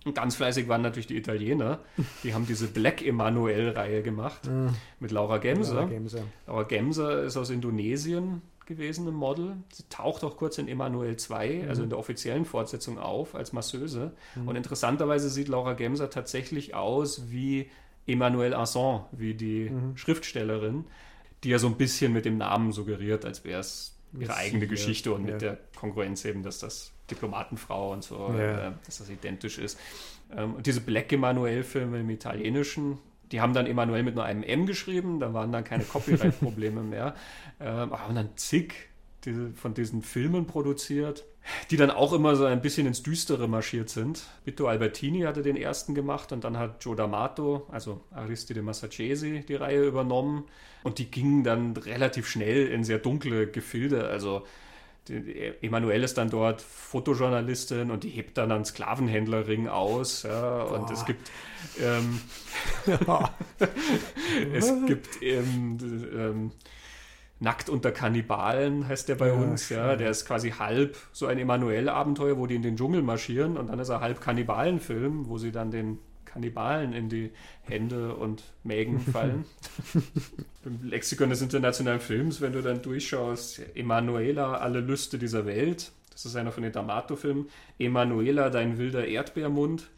Und 0.05 0.15
ganz 0.15 0.37
fleißig 0.37 0.69
waren 0.69 0.83
natürlich 0.83 1.07
die 1.07 1.17
Italiener. 1.17 1.81
Die 2.25 2.35
haben 2.35 2.47
diese 2.47 2.67
Black 2.67 3.01
Emanuel-Reihe 3.01 4.03
gemacht 4.03 4.47
mhm. 4.47 4.75
mit 5.01 5.13
Laura 5.13 5.39
Gemser. 5.39 5.77
Laura 5.77 5.87
Gemser. 5.87 6.23
Laura 6.47 6.63
Gemser 6.65 7.23
ist 7.23 7.39
aus 7.39 7.49
Indonesien, 7.49 8.43
gewesen 8.67 9.07
im 9.09 9.15
Model. 9.15 9.57
Sie 9.73 9.85
taucht 9.89 10.25
auch 10.25 10.37
kurz 10.37 10.59
in 10.59 10.69
Emanuel 10.69 11.17
2, 11.17 11.63
mhm. 11.63 11.69
also 11.69 11.83
in 11.83 11.91
der 11.91 11.99
offiziellen 11.99 12.45
Fortsetzung 12.45 12.99
auf, 12.99 13.35
als 13.35 13.53
Masseuse. 13.53 14.13
Mhm. 14.35 14.49
Und 14.49 14.57
interessanterweise 14.57 15.31
sieht 15.31 15.49
Laura 15.49 15.75
Gemser 15.75 16.11
tatsächlich 16.11 16.75
aus 16.75 17.31
wie 17.31 17.71
Emmanuel 18.07 18.55
Asson, 18.55 19.05
wie 19.13 19.35
die 19.35 19.71
mhm. 19.71 19.97
Schriftstellerin, 19.97 20.85
die 21.43 21.51
ja 21.51 21.59
so 21.59 21.67
ein 21.67 21.77
bisschen 21.77 22.13
mit 22.13 22.25
dem 22.25 22.39
Namen 22.39 22.73
suggeriert, 22.73 23.25
als 23.25 23.45
wäre 23.45 23.61
es 23.61 23.97
ihre 24.19 24.37
eigene 24.37 24.67
Geschichte 24.67 25.13
und 25.13 25.27
ja. 25.27 25.33
mit 25.33 25.43
der 25.43 25.59
Kongruenz 25.77 26.25
eben, 26.25 26.43
dass 26.43 26.59
das 26.59 26.93
Diplomatenfrau 27.11 27.93
und 27.93 28.05
so, 28.05 28.33
ja. 28.37 28.69
äh, 28.69 28.73
dass 28.87 28.99
das 28.99 29.11
identisch 29.11 29.59
ist. 29.59 29.79
Ähm, 30.35 30.55
und 30.55 30.67
diese 30.67 30.81
Black 30.81 31.13
Emanuel-Filme 31.13 32.01
im 32.01 32.11
Italienischen, 32.11 32.99
die 33.35 33.41
haben 33.41 33.53
dann 33.53 33.67
Emanuel 33.67 34.05
mit 34.05 34.15
nur 34.15 34.23
einem 34.23 34.45
M 34.45 34.65
geschrieben, 34.65 35.19
da 35.19 35.35
waren 35.35 35.51
dann 35.51 35.65
keine 35.65 35.83
Copyright-Probleme 35.83 36.83
mehr. 36.85 37.17
Ähm, 37.59 37.91
haben 37.91 38.15
dann 38.15 38.29
zig 38.37 38.75
diese, 39.25 39.51
von 39.55 39.75
diesen 39.75 40.03
Filmen 40.03 40.47
produziert, 40.47 41.25
die 41.73 41.77
dann 41.77 41.91
auch 41.91 42.13
immer 42.13 42.37
so 42.37 42.45
ein 42.45 42.63
bisschen 42.63 42.87
ins 42.87 43.03
Düstere 43.03 43.49
marschiert 43.49 43.89
sind. 43.89 44.23
Vito 44.45 44.69
Albertini 44.69 45.23
hatte 45.23 45.43
den 45.43 45.57
ersten 45.57 45.97
gemacht 45.97 46.31
und 46.31 46.45
dann 46.45 46.59
hat 46.59 46.85
Joe 46.85 46.95
D'Amato, 46.95 47.63
also 47.73 48.03
Aristide 48.13 48.63
Massacesi, 48.63 49.45
die 49.49 49.57
Reihe 49.57 49.85
übernommen. 49.85 50.45
Und 50.85 50.99
die 50.99 51.11
gingen 51.11 51.43
dann 51.43 51.77
relativ 51.77 52.29
schnell 52.29 52.69
in 52.69 52.85
sehr 52.85 53.01
dunkle 53.01 53.49
Gefilde. 53.49 54.07
Also 54.07 54.45
Emanuelle 55.09 56.05
ist 56.05 56.17
dann 56.17 56.31
dort 56.31 56.63
Fotojournalistin 56.63 57.91
und 57.91 58.05
die 58.05 58.09
hebt 58.09 58.39
dann 58.39 58.51
einen 58.51 58.65
Sklavenhändlerring 58.65 59.69
aus. 59.69 60.23
Ja, 60.23 60.63
und 60.63 60.91
es 60.91 61.05
gibt 61.05 61.31
ähm, 61.81 62.21
es 64.55 64.73
gibt 64.87 65.23
ähm, 65.23 65.79
ähm, 66.15 66.53
Nackt 67.41 67.69
unter 67.69 67.91
Kannibalen 67.91 68.87
heißt 68.87 69.09
der 69.09 69.17
bei 69.17 69.29
ja, 69.29 69.35
uns. 69.35 69.69
Ja, 69.69 69.97
der 69.97 70.11
ist 70.11 70.25
quasi 70.25 70.53
halb 70.53 70.97
so 71.13 71.27
ein 71.27 71.39
Emanuel-Abenteuer, 71.39 72.39
wo 72.39 72.47
die 72.47 72.55
in 72.55 72.63
den 72.63 72.77
Dschungel 72.77 73.03
marschieren 73.03 73.57
und 73.57 73.69
dann 73.69 73.79
ist 73.79 73.89
er 73.89 74.01
halb 74.01 74.21
Kannibalenfilm, 74.21 75.29
wo 75.29 75.37
sie 75.37 75.51
dann 75.53 75.71
den 75.71 75.99
Kannibalen 76.35 76.93
in 76.93 77.09
die 77.09 77.31
Hände 77.63 78.17
und 78.17 78.43
Mägen 78.65 78.99
fallen. 79.13 79.45
Im 80.65 80.89
Lexikon 80.89 81.31
des 81.31 81.41
internationalen 81.41 82.01
Films, 82.01 82.41
wenn 82.41 82.53
du 82.53 82.61
dann 82.61 82.83
durchschaust, 82.83 83.63
Emanuela, 83.77 84.59
alle 84.59 84.81
Lüste 84.81 85.17
dieser 85.17 85.47
Welt, 85.47 85.93
das 86.11 86.27
ist 86.27 86.37
einer 86.37 86.51
von 86.51 86.65
den 86.65 86.73
D'Amato-Filmen, 86.73 87.47
Emanuela, 87.79 88.51
dein 88.51 88.79
wilder 88.79 89.07
Erdbeermund, 89.07 89.89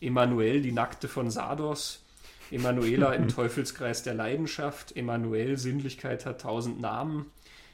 Emanuel, 0.00 0.60
die 0.60 0.72
Nackte 0.72 1.08
von 1.08 1.30
Sardos, 1.30 2.04
Emanuela 2.50 3.14
im 3.14 3.28
Teufelskreis 3.34 4.02
der 4.02 4.14
Leidenschaft, 4.14 4.94
Emanuel, 4.96 5.56
Sinnlichkeit 5.56 6.26
hat 6.26 6.42
tausend 6.42 6.78
Namen, 6.78 7.26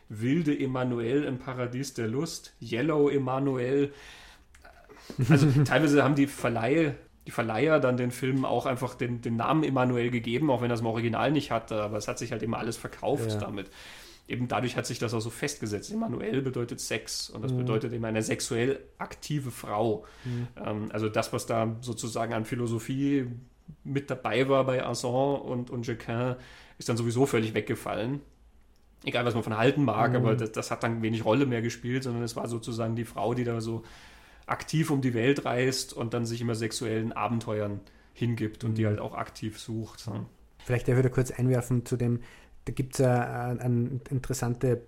Wilde 0.09 0.57
Emanuel 0.57 1.25
im 1.25 1.39
Paradies 1.39 1.95
der 1.95 2.07
Lust, 2.07 2.55
Yellow 2.61 3.09
Emanuel. 3.09 3.93
Also 5.29 5.49
teilweise 5.65 6.05
haben 6.05 6.15
die 6.15 6.29
Verleihe 6.29 6.95
die 7.27 7.31
Verleiher 7.31 7.79
dann 7.79 7.97
den 7.97 8.11
Filmen 8.11 8.45
auch 8.45 8.67
einfach 8.67 8.95
den, 8.95 9.21
den 9.21 9.37
Namen 9.37 9.63
Emanuel 9.63 10.11
gegeben, 10.11 10.51
auch 10.51 10.61
wenn 10.61 10.69
das 10.69 10.81
im 10.81 10.87
Original 10.87 11.31
nicht 11.31 11.51
hatte, 11.51 11.83
aber 11.83 11.97
es 11.97 12.09
hat 12.09 12.19
sich 12.19 12.33
halt 12.33 12.43
immer 12.43 12.59
alles 12.59 12.77
verkauft 12.77 13.31
ja. 13.31 13.39
damit. 13.39 13.71
Eben 14.29 14.49
dadurch 14.49 14.77
hat 14.77 14.87
sich 14.87 14.99
das 14.99 15.15
auch 15.15 15.21
so 15.21 15.31
festgesetzt. 15.31 15.93
Emanuel 15.93 16.43
bedeutet 16.43 16.81
Sex 16.81 17.29
und 17.31 17.43
das 17.43 17.53
mhm. 17.53 17.59
bedeutet 17.59 17.93
eben 17.93 18.05
eine 18.05 18.23
sexuell 18.23 18.81
aktive 18.99 19.51
Frau. 19.51 20.05
Mhm. 20.25 20.49
Ähm, 20.65 20.91
also 20.93 21.09
das, 21.09 21.33
was 21.33 21.47
da 21.47 21.77
sozusagen 21.81 22.33
an 22.33 22.45
Philosophie 22.45 23.27
mit 23.85 24.11
dabei 24.11 24.49
war 24.49 24.65
bei 24.65 24.85
Arson 24.85 25.41
und, 25.41 25.71
und 25.71 25.87
Jacquin, 25.87 26.37
ist 26.79 26.89
dann 26.89 26.97
sowieso 26.97 27.27
völlig 27.27 27.55
weggefallen. 27.55 28.21
Egal, 29.05 29.25
was 29.25 29.35
man 29.35 29.43
von 29.43 29.57
halten 29.57 29.85
mag, 29.85 30.11
mhm. 30.11 30.17
aber 30.17 30.37
das, 30.37 30.53
das 30.53 30.71
hat 30.71 30.83
dann 30.83 31.03
wenig 31.03 31.25
Rolle 31.25 31.47
mehr 31.47 31.63
gespielt, 31.63 32.05
sondern 32.05 32.23
es 32.23 32.37
war 32.37 32.49
sozusagen 32.49 32.95
die 32.95 33.05
Frau, 33.05 33.35
die 33.35 33.45
da 33.45 33.61
so 33.61 33.83
aktiv 34.53 34.91
um 34.91 35.01
die 35.01 35.15
Welt 35.15 35.45
reist 35.45 35.93
und 35.93 36.15
dann 36.15 36.27
sich 36.27 36.41
immer 36.41 36.55
sexuellen 36.55 37.13
Abenteuern 37.13 37.81
hingibt 38.13 38.65
und 38.65 38.77
die 38.77 38.83
mhm. 38.83 38.89
halt 38.89 39.01
auch 39.01 39.15
aktiv 39.15 39.59
sucht. 39.59 40.09
Vielleicht 40.65 40.87
darf 40.87 40.97
ich 40.97 41.03
da 41.03 41.09
kurz 41.09 41.31
einwerfen 41.31 41.85
zu 41.87 41.97
dem, 41.97 42.21
da 42.67 42.73
gibt 42.73 42.95
es 42.95 43.01
eine, 43.01 43.61
eine, 43.61 44.01
interessante 44.11 44.83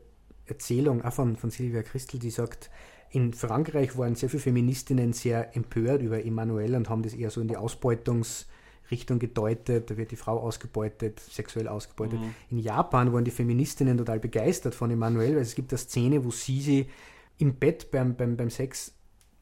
Erzählung 0.47 1.03
auch 1.03 1.13
von, 1.13 1.37
von 1.37 1.51
Silvia 1.51 1.83
Christel, 1.83 2.21
die 2.21 2.31
sagt, 2.31 2.71
in 3.11 3.33
Frankreich 3.33 3.97
waren 3.97 4.15
sehr 4.15 4.29
viele 4.29 4.43
Feministinnen 4.43 5.13
sehr 5.13 5.57
empört 5.57 6.03
über 6.03 6.25
Emmanuel 6.25 6.75
und 6.75 6.89
haben 6.89 7.03
das 7.03 7.15
eher 7.15 7.31
so 7.31 7.41
in 7.41 7.49
die 7.49 7.57
Ausbeutungsrichtung 7.57 9.19
gedeutet, 9.19 9.91
da 9.91 9.97
wird 9.97 10.11
die 10.11 10.17
Frau 10.17 10.39
ausgebeutet, 10.39 11.21
sexuell 11.21 11.69
ausgebeutet. 11.69 12.21
Mhm. 12.21 12.35
In 12.51 12.59
Japan 12.59 13.13
waren 13.13 13.25
die 13.25 13.31
Feministinnen 13.31 13.97
total 13.97 14.21
begeistert 14.21 14.75
von 14.75 14.91
Emmanuel, 14.91 15.37
weil 15.37 15.43
es 15.43 15.55
gibt 15.55 15.73
eine 15.73 15.79
Szene, 15.79 16.25
wo 16.25 16.31
sie 16.31 16.61
sie 16.61 16.87
im 17.39 17.55
Bett 17.55 17.91
beim, 17.91 18.15
beim, 18.17 18.37
beim 18.37 18.51
Sex 18.51 18.95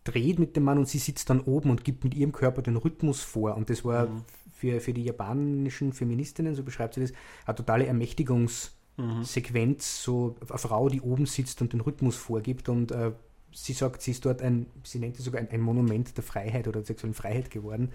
dreht 0.04 0.38
mit 0.38 0.56
dem 0.56 0.64
Mann 0.64 0.78
und 0.78 0.88
sie 0.88 0.98
sitzt 0.98 1.30
dann 1.30 1.40
oben 1.40 1.70
und 1.70 1.84
gibt 1.84 2.04
mit 2.04 2.14
ihrem 2.14 2.32
Körper 2.32 2.62
den 2.62 2.76
Rhythmus 2.76 3.20
vor. 3.22 3.56
Und 3.56 3.70
das 3.70 3.84
war 3.84 4.06
mhm. 4.06 4.24
für, 4.52 4.80
für 4.80 4.92
die 4.92 5.04
japanischen 5.04 5.92
Feministinnen, 5.92 6.54
so 6.54 6.62
beschreibt 6.62 6.94
sie 6.94 7.02
das, 7.02 7.12
eine 7.46 7.54
totale 7.54 7.86
Ermächtigungssequenz, 7.86 9.76
mhm. 9.78 9.80
so 9.80 10.36
eine 10.48 10.58
Frau, 10.58 10.88
die 10.88 11.00
oben 11.00 11.26
sitzt 11.26 11.62
und 11.62 11.72
den 11.72 11.80
Rhythmus 11.80 12.16
vorgibt. 12.16 12.68
Und 12.68 12.90
äh, 12.90 13.12
sie 13.52 13.72
sagt, 13.74 14.02
sie 14.02 14.10
ist 14.10 14.24
dort 14.24 14.42
ein, 14.42 14.66
sie 14.82 14.98
nennt 14.98 15.18
es 15.18 15.24
sogar 15.24 15.40
ein, 15.40 15.48
ein, 15.50 15.60
Monument 15.60 16.16
der 16.16 16.24
Freiheit 16.24 16.66
oder 16.66 16.80
der 16.80 16.86
sexuellen 16.86 17.14
Freiheit 17.14 17.50
geworden. 17.50 17.92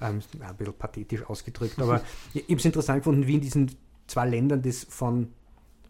Ähm, 0.00 0.20
ein 0.40 0.56
bisschen 0.56 0.74
pathetisch 0.74 1.24
ausgedrückt, 1.28 1.78
aber 1.78 2.00
ich 2.34 2.44
habe 2.44 2.54
es 2.54 2.64
interessant 2.64 3.00
gefunden, 3.00 3.26
wie 3.26 3.34
in 3.34 3.42
diesen 3.42 3.70
zwei 4.06 4.26
Ländern 4.26 4.62
das 4.62 4.86
von 4.88 5.28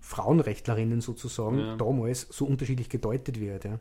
Frauenrechtlerinnen 0.01 1.01
sozusagen 1.01 1.59
ja. 1.59 1.77
damals 1.77 2.27
so 2.31 2.45
unterschiedlich 2.45 2.89
gedeutet 2.89 3.39
wird. 3.39 3.65
Ja. 3.65 3.79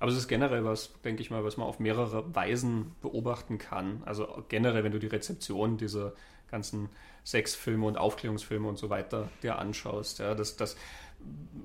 Aber 0.00 0.10
es 0.10 0.16
ist 0.16 0.28
generell 0.28 0.64
was, 0.64 0.90
denke 1.04 1.22
ich 1.22 1.30
mal, 1.30 1.44
was 1.44 1.56
man 1.56 1.66
auf 1.66 1.78
mehrere 1.78 2.34
Weisen 2.34 2.94
beobachten 3.02 3.58
kann. 3.58 4.02
Also 4.04 4.44
generell, 4.48 4.84
wenn 4.84 4.92
du 4.92 4.98
die 4.98 5.06
Rezeption 5.06 5.76
dieser 5.76 6.12
ganzen 6.50 6.88
Sexfilme 7.24 7.86
und 7.86 7.98
Aufklärungsfilme 7.98 8.68
und 8.68 8.78
so 8.78 8.88
weiter 8.88 9.28
dir 9.42 9.58
anschaust, 9.58 10.20
ja, 10.20 10.34
das, 10.34 10.56
das 10.56 10.76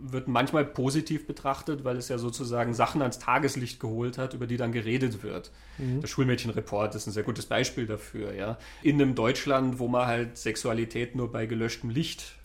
wird 0.03 0.27
manchmal 0.27 0.65
positiv 0.65 1.27
betrachtet, 1.27 1.83
weil 1.83 1.97
es 1.97 2.09
ja 2.09 2.17
sozusagen 2.17 2.73
Sachen 2.73 3.01
ans 3.01 3.19
Tageslicht 3.19 3.79
geholt 3.79 4.17
hat, 4.17 4.33
über 4.33 4.47
die 4.47 4.57
dann 4.57 4.71
geredet 4.71 5.23
wird. 5.23 5.51
Mhm. 5.77 6.01
Der 6.01 6.07
Schulmädchenreport 6.07 6.95
ist 6.95 7.07
ein 7.07 7.11
sehr 7.11 7.23
gutes 7.23 7.45
Beispiel 7.45 7.85
dafür. 7.85 8.33
Ja. 8.33 8.57
In 8.81 9.01
einem 9.01 9.13
Deutschland, 9.13 9.77
wo 9.79 9.87
man 9.87 10.07
halt 10.07 10.37
Sexualität 10.37 11.15
nur 11.15 11.31
bei 11.31 11.45
gelöschtem 11.45 11.89
Licht 11.89 12.35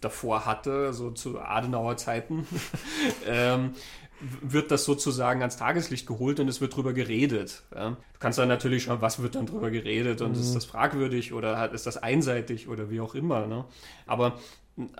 davor 0.00 0.46
hatte, 0.46 0.92
so 0.92 1.10
zu 1.10 1.40
Adenauer 1.40 1.96
Zeiten, 1.96 2.46
ähm, 3.26 3.74
wird 4.42 4.70
das 4.70 4.84
sozusagen 4.84 5.40
ans 5.40 5.56
Tageslicht 5.56 6.06
geholt 6.06 6.40
und 6.40 6.48
es 6.48 6.60
wird 6.60 6.76
drüber 6.76 6.92
geredet. 6.92 7.62
Ja? 7.74 7.90
Du 7.90 8.18
kannst 8.18 8.38
dann 8.38 8.48
natürlich 8.48 8.84
schauen, 8.84 9.00
was 9.00 9.22
wird 9.22 9.34
dann 9.34 9.46
drüber 9.46 9.70
geredet 9.70 10.20
und 10.20 10.34
mhm. 10.34 10.40
ist 10.40 10.54
das 10.54 10.64
fragwürdig 10.64 11.32
oder 11.32 11.72
ist 11.72 11.86
das 11.86 11.96
einseitig 11.96 12.68
oder 12.68 12.90
wie 12.90 13.00
auch 13.00 13.14
immer. 13.14 13.46
Ne? 13.46 13.64
Aber 14.06 14.38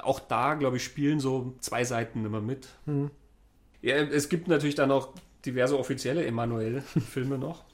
auch 0.02 0.20
da, 0.20 0.54
glaube 0.54 0.78
ich, 0.78 0.84
spielen 0.84 1.20
so 1.20 1.54
zwei 1.60 1.84
Seiten 1.84 2.24
immer 2.24 2.40
mit. 2.40 2.68
Mhm. 2.86 3.10
Ja, 3.82 3.96
es 3.96 4.28
gibt 4.28 4.48
natürlich 4.48 4.74
dann 4.74 4.90
auch 4.90 5.14
diverse 5.44 5.78
offizielle 5.78 6.24
Emanuel-Filme 6.24 7.38
noch. 7.38 7.64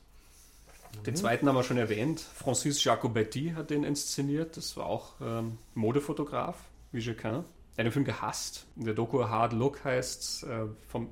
Den 1.05 1.14
mhm. 1.14 1.16
zweiten 1.16 1.49
haben 1.49 1.57
wir 1.57 1.62
schon 1.62 1.78
erwähnt. 1.78 2.20
Francis 2.20 2.82
Jacobetti 2.82 3.53
hat 3.57 3.70
den 3.70 3.84
inszeniert. 3.84 4.57
Das 4.57 4.76
war 4.76 4.86
auch 4.86 5.14
ähm, 5.20 5.59
Modefotograf, 5.74 6.57
wie 6.92 7.01
Jacquin. 7.01 7.44
Er 7.76 7.84
hat 7.84 7.86
den 7.86 7.92
Film 7.92 8.05
gehasst. 8.05 8.66
In 8.76 8.84
der 8.84 8.94
Doku 8.94 9.22
Hard 9.24 9.53
Look 9.53 9.84
heißt 9.84 10.44
äh, 10.44 10.66
vom 10.88 11.09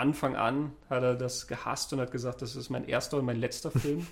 Anfang 0.00 0.34
an 0.34 0.72
hat 0.88 1.02
er 1.02 1.14
das 1.14 1.46
gehasst 1.46 1.92
und 1.92 2.00
hat 2.00 2.10
gesagt, 2.10 2.42
das 2.42 2.56
ist 2.56 2.70
mein 2.70 2.86
erster 2.86 3.18
und 3.18 3.24
mein 3.24 3.38
letzter 3.38 3.70
Film. 3.70 4.06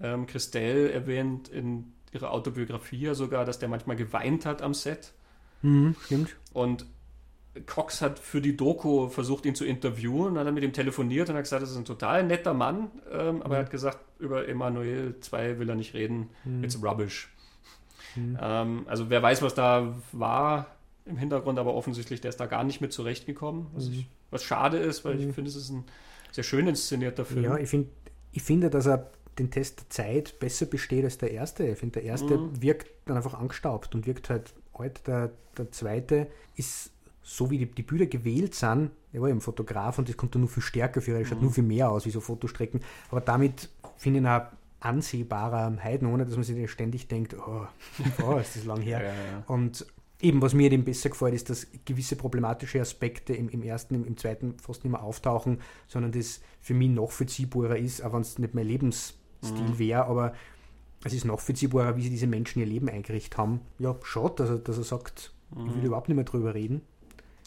ähm, 0.00 0.26
Christelle 0.26 0.92
erwähnt 0.92 1.48
in 1.48 1.92
ihrer 2.12 2.30
Autobiografie 2.32 3.00
ja 3.00 3.14
sogar, 3.14 3.44
dass 3.44 3.58
der 3.58 3.68
manchmal 3.68 3.96
geweint 3.96 4.46
hat 4.46 4.62
am 4.62 4.74
Set. 4.74 5.12
Mhm, 5.62 5.96
stimmt. 6.04 6.36
Und 6.52 6.86
Cox 7.66 8.02
hat 8.02 8.18
für 8.18 8.40
die 8.40 8.56
Doku 8.56 9.08
versucht, 9.08 9.46
ihn 9.46 9.54
zu 9.54 9.64
interviewen, 9.64 10.34
dann 10.34 10.40
hat 10.40 10.46
er 10.46 10.52
mit 10.52 10.64
ihm 10.64 10.72
telefoniert 10.72 11.28
und 11.28 11.36
hat 11.36 11.44
gesagt, 11.44 11.62
das 11.62 11.70
ist 11.70 11.76
ein 11.76 11.84
total 11.84 12.24
netter 12.24 12.54
Mann, 12.54 12.90
ähm, 13.10 13.42
aber 13.42 13.48
mhm. 13.48 13.52
er 13.52 13.58
hat 13.60 13.70
gesagt, 13.70 13.98
über 14.18 14.46
Emanuel 14.48 15.18
2 15.20 15.58
will 15.58 15.68
er 15.68 15.74
nicht 15.74 15.94
reden, 15.94 16.30
mhm. 16.44 16.62
it's 16.62 16.80
rubbish. 16.82 17.28
Mhm. 18.14 18.38
Ähm, 18.40 18.82
also 18.86 19.10
wer 19.10 19.22
weiß, 19.22 19.42
was 19.42 19.54
da 19.54 19.94
war 20.12 20.66
im 21.04 21.16
Hintergrund, 21.16 21.58
aber 21.58 21.74
offensichtlich, 21.74 22.20
der 22.20 22.28
ist 22.28 22.38
da 22.38 22.46
gar 22.46 22.64
nicht 22.64 22.80
mit 22.80 22.92
zurechtgekommen, 22.92 23.66
was, 23.72 23.88
ich, 23.88 23.96
mhm. 23.96 24.06
Was 24.30 24.44
schade 24.44 24.78
ist, 24.78 25.04
weil 25.04 25.18
ich 25.18 25.26
mhm. 25.26 25.34
finde, 25.34 25.50
es 25.50 25.56
ist 25.56 25.70
ein 25.70 25.84
sehr 26.32 26.44
schön 26.44 26.66
inszenierter 26.66 27.24
Film. 27.24 27.44
Ja, 27.44 27.56
ich, 27.56 27.68
find, 27.68 27.88
ich 28.32 28.42
finde, 28.42 28.70
dass 28.70 28.86
er 28.86 29.10
den 29.38 29.50
Test 29.50 29.80
der 29.80 29.90
Zeit 29.90 30.38
besser 30.38 30.66
besteht 30.66 31.04
als 31.04 31.18
der 31.18 31.30
erste. 31.30 31.66
Ich 31.66 31.78
finde, 31.78 32.00
der 32.00 32.04
erste 32.04 32.36
mhm. 32.36 32.60
wirkt 32.60 32.88
dann 33.06 33.16
einfach 33.16 33.34
angestaubt 33.34 33.94
und 33.94 34.06
wirkt 34.06 34.30
halt 34.30 34.52
alt. 34.72 35.06
Der, 35.06 35.30
der 35.56 35.70
zweite 35.70 36.28
ist 36.56 36.92
so 37.22 37.50
wie 37.50 37.58
die, 37.58 37.66
die 37.66 37.82
Bilder 37.82 38.06
gewählt 38.06 38.54
sind, 38.54 38.90
er 39.12 39.20
war 39.20 39.28
eben 39.28 39.40
Fotograf 39.40 39.98
und 39.98 40.08
das 40.08 40.16
kommt 40.16 40.34
dann 40.34 40.40
nur 40.40 40.48
viel 40.48 40.62
stärker 40.62 41.02
für, 41.02 41.12
er 41.12 41.24
schaut 41.26 41.38
mhm. 41.38 41.44
nur 41.44 41.52
viel 41.52 41.64
mehr 41.64 41.90
aus 41.90 42.06
wie 42.06 42.10
so 42.10 42.20
Fotostrecken, 42.20 42.80
aber 43.10 43.20
damit 43.20 43.68
finde 43.96 44.18
ich 44.18 44.24
ihn 44.24 44.28
auch 44.28 44.46
ansehbarer 44.80 45.76
Heiden, 45.82 46.08
ohne 46.08 46.24
dass 46.24 46.36
man 46.36 46.44
sich 46.44 46.70
ständig 46.70 47.08
denkt, 47.08 47.34
oh, 47.34 47.66
oh 48.26 48.38
ist 48.38 48.56
das 48.56 48.64
lang 48.64 48.80
her. 48.80 49.02
ja, 49.02 49.08
ja. 49.08 49.44
Und 49.46 49.84
eben, 50.20 50.42
was 50.42 50.54
mir 50.54 50.70
eben 50.72 50.84
besser 50.84 51.10
gefällt, 51.10 51.34
ist, 51.34 51.50
dass 51.50 51.66
gewisse 51.84 52.16
problematische 52.16 52.80
Aspekte 52.80 53.34
im, 53.34 53.48
im 53.48 53.62
ersten, 53.62 53.94
im, 53.94 54.04
im, 54.04 54.16
zweiten 54.16 54.58
fast 54.58 54.84
nicht 54.84 54.92
mehr 54.92 55.02
auftauchen, 55.02 55.60
sondern 55.86 56.12
das 56.12 56.40
für 56.60 56.74
mich 56.74 56.90
nachvollziehbarer 56.90 57.78
ist, 57.78 58.02
auch 58.02 58.12
wenn 58.12 58.22
es 58.22 58.38
nicht 58.38 58.54
mein 58.54 58.66
Lebensstil 58.66 59.18
mhm. 59.42 59.78
wäre, 59.78 60.04
aber 60.06 60.34
es 61.04 61.12
ist 61.12 61.24
nachvollziehbarer, 61.24 61.96
wie 61.96 62.02
sie 62.02 62.10
diese 62.10 62.26
Menschen 62.26 62.60
ihr 62.60 62.66
Leben 62.66 62.88
eingerichtet 62.88 63.38
haben. 63.38 63.60
Ja, 63.78 63.94
schade, 64.02 64.34
dass 64.36 64.50
er, 64.50 64.58
dass 64.58 64.78
er 64.78 64.84
sagt, 64.84 65.32
mhm. 65.54 65.66
ich 65.66 65.74
will 65.76 65.84
überhaupt 65.84 66.08
nicht 66.08 66.16
mehr 66.16 66.24
drüber 66.24 66.54
reden. 66.54 66.82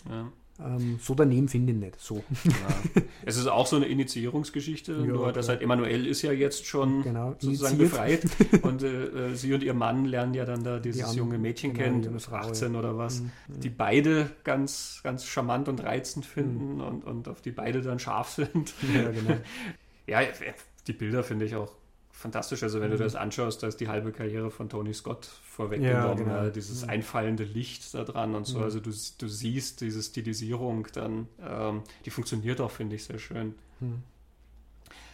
Ja. 0.09 0.31
Ähm, 0.63 0.99
so 1.01 1.15
daneben 1.15 1.47
finde 1.47 1.73
ich 1.73 1.79
nicht. 1.79 1.99
So. 1.99 2.23
Ja. 2.45 3.01
Es 3.25 3.37
ist 3.37 3.47
auch 3.47 3.67
so 3.67 3.75
eine 3.75 3.85
Initiierungsgeschichte, 3.85 4.93
ja, 4.93 4.99
nur 4.99 5.31
dass 5.31 5.49
halt 5.49 5.61
Emanuel 5.61 6.05
ist 6.05 6.21
ja 6.21 6.31
jetzt 6.31 6.65
schon 6.65 7.03
genau, 7.03 7.35
sozusagen 7.39 7.77
befreit 7.77 8.25
und 8.61 8.83
äh, 8.83 9.05
äh, 9.05 9.35
sie 9.35 9.53
und 9.53 9.63
ihr 9.63 9.73
Mann 9.73 10.05
lernen 10.05 10.33
ja 10.33 10.45
dann 10.45 10.63
da 10.63 10.79
dieses 10.79 11.15
junge 11.15 11.37
Mädchen 11.37 11.73
genau, 11.73 11.83
kennen, 11.83 12.01
die 12.01 12.33
18 12.33 12.75
oder 12.75 12.97
was, 12.97 13.21
mhm. 13.21 13.31
die 13.61 13.69
beide 13.69 14.29
ganz, 14.43 15.01
ganz 15.03 15.25
charmant 15.25 15.67
und 15.67 15.83
reizend 15.83 16.25
finden 16.25 16.75
mhm. 16.75 16.81
und, 16.81 17.03
und 17.05 17.27
auf 17.27 17.41
die 17.41 17.51
beide 17.51 17.81
dann 17.81 17.99
scharf 17.99 18.29
sind. 18.31 18.73
Ja, 18.93 19.11
genau. 19.11 19.37
ja 20.07 20.21
die 20.87 20.93
Bilder 20.93 21.23
finde 21.23 21.45
ich 21.45 21.55
auch 21.55 21.71
fantastisch. 22.21 22.63
Also 22.63 22.79
wenn 22.79 22.89
mhm. 22.89 22.97
du 22.97 23.03
das 23.03 23.15
anschaust, 23.15 23.61
da 23.63 23.67
ist 23.67 23.77
die 23.77 23.87
halbe 23.87 24.11
Karriere 24.11 24.51
von 24.51 24.69
Tony 24.69 24.93
Scott 24.93 25.25
vorweggenommen. 25.25 26.27
Ja, 26.27 26.41
genau. 26.41 26.49
dieses 26.49 26.83
mhm. 26.83 26.89
einfallende 26.89 27.43
Licht 27.43 27.93
da 27.93 28.03
dran 28.03 28.35
und 28.35 28.45
so. 28.45 28.59
Mhm. 28.59 28.63
Also 28.63 28.79
du, 28.79 28.91
du 28.91 29.27
siehst 29.27 29.81
diese 29.81 30.01
Stilisierung 30.01 30.87
dann, 30.93 31.27
ähm, 31.45 31.81
die 32.05 32.11
funktioniert 32.11 32.61
auch, 32.61 32.71
finde 32.71 32.95
ich, 32.95 33.03
sehr 33.03 33.19
schön. 33.19 33.55
Mhm. 33.79 34.03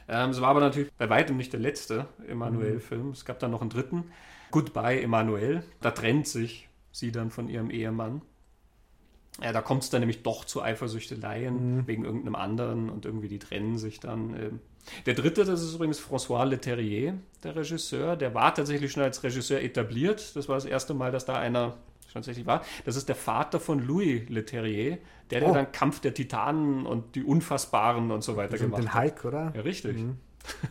Ähm, 0.09 0.29
es 0.29 0.39
war 0.41 0.49
aber 0.49 0.59
natürlich 0.59 0.91
bei 0.93 1.09
weitem 1.09 1.37
nicht 1.37 1.51
der 1.51 1.59
letzte 1.59 2.07
Emanuel-Film. 2.27 3.09
Es 3.09 3.25
gab 3.25 3.39
dann 3.39 3.51
noch 3.51 3.61
einen 3.61 3.69
dritten, 3.69 4.05
Goodbye 4.51 5.01
Emanuel. 5.01 5.63
Da 5.81 5.91
trennt 5.91 6.27
sich 6.27 6.69
sie 6.91 7.11
dann 7.11 7.31
von 7.31 7.49
ihrem 7.49 7.69
Ehemann. 7.69 8.21
Ja, 9.41 9.51
da 9.51 9.61
kommt 9.61 9.83
es 9.83 9.89
dann 9.89 9.99
nämlich 9.99 10.23
doch 10.23 10.45
zu 10.45 10.63
Eifersüchteleien 10.63 11.77
mhm. 11.77 11.87
wegen 11.87 12.05
irgendeinem 12.05 12.35
anderen 12.35 12.89
und 12.89 13.05
irgendwie 13.05 13.27
die 13.27 13.39
trennen 13.39 13.77
sich 13.77 13.99
dann. 13.99 14.35
Ähm. 14.35 14.59
Der 15.05 15.13
dritte, 15.13 15.45
das 15.45 15.61
ist 15.61 15.75
übrigens 15.75 15.99
François 15.99 16.45
Leterrier, 16.45 17.15
der 17.43 17.55
Regisseur. 17.55 18.15
Der 18.15 18.33
war 18.33 18.53
tatsächlich 18.53 18.91
schon 18.91 19.03
als 19.03 19.23
Regisseur 19.23 19.61
etabliert. 19.61 20.35
Das 20.35 20.47
war 20.47 20.55
das 20.55 20.65
erste 20.65 20.93
Mal, 20.93 21.11
dass 21.11 21.25
da 21.25 21.35
einer 21.35 21.77
tatsächlich 22.13 22.45
war. 22.45 22.63
Das 22.85 22.95
ist 22.95 23.07
der 23.07 23.15
Vater 23.15 23.59
von 23.59 23.85
Louis 23.85 24.27
Leterrier, 24.29 24.97
der, 25.29 25.41
der 25.41 25.49
oh. 25.49 25.53
dann 25.53 25.71
Kampf 25.71 25.99
der 25.99 26.13
Titanen 26.13 26.85
und 26.85 27.15
die 27.15 27.23
Unfassbaren 27.23 28.11
und 28.11 28.23
so 28.23 28.35
weiter 28.35 28.57
gemacht 28.57 28.81
den 28.81 28.93
Hulk, 28.93 29.25
oder? 29.25 29.53
Ja, 29.55 29.61
richtig. 29.61 29.97
Mhm. 29.97 30.17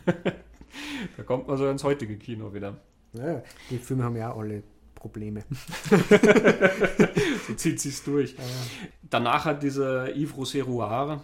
da 1.17 1.23
kommt 1.23 1.49
man 1.49 1.57
so 1.57 1.69
ins 1.69 1.85
heutige 1.85 2.17
Kino 2.17 2.53
wieder. 2.53 2.77
Ja, 3.12 3.43
die 3.71 3.79
Filme 3.79 4.05
haben 4.05 4.17
ja 4.17 4.33
auch 4.33 4.41
alle 4.41 4.62
Probleme. 4.95 5.45
so 7.47 7.55
zieht 7.55 7.81
sich's 7.81 8.03
durch. 8.05 8.33
Ja, 8.33 8.43
ja. 8.43 8.89
Danach 9.09 9.45
hat 9.45 9.62
dieser 9.62 10.14
Yves 10.14 10.37
Rousserouard 10.37 11.21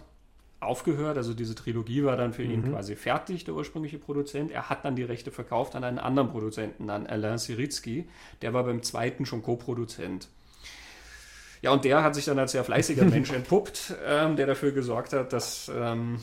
aufgehört. 0.65 1.17
Also 1.17 1.33
diese 1.33 1.55
Trilogie 1.55 2.03
war 2.03 2.17
dann 2.17 2.33
für 2.33 2.43
mhm. 2.43 2.51
ihn 2.51 2.71
quasi 2.71 2.95
fertig, 2.95 3.43
der 3.43 3.53
ursprüngliche 3.53 3.97
Produzent. 3.97 4.51
Er 4.51 4.69
hat 4.69 4.85
dann 4.85 4.95
die 4.95 5.03
Rechte 5.03 5.31
verkauft 5.31 5.75
an 5.75 5.83
einen 5.83 5.99
anderen 5.99 6.29
Produzenten, 6.29 6.89
an 6.89 7.07
Alain 7.07 7.37
Siritsky. 7.37 8.07
Der 8.41 8.53
war 8.53 8.63
beim 8.63 8.83
zweiten 8.83 9.25
schon 9.25 9.41
Co-Produzent. 9.41 10.29
Ja, 11.61 11.71
und 11.71 11.85
der 11.85 12.03
hat 12.03 12.13
sich 12.13 12.25
dann 12.25 12.37
als 12.39 12.51
sehr 12.51 12.63
fleißiger 12.63 13.05
Mensch 13.09 13.31
entpuppt, 13.31 13.95
ähm, 14.05 14.35
der 14.35 14.47
dafür 14.47 14.71
gesorgt 14.71 15.13
hat, 15.13 15.31
dass 15.33 15.71
ähm, 15.73 16.19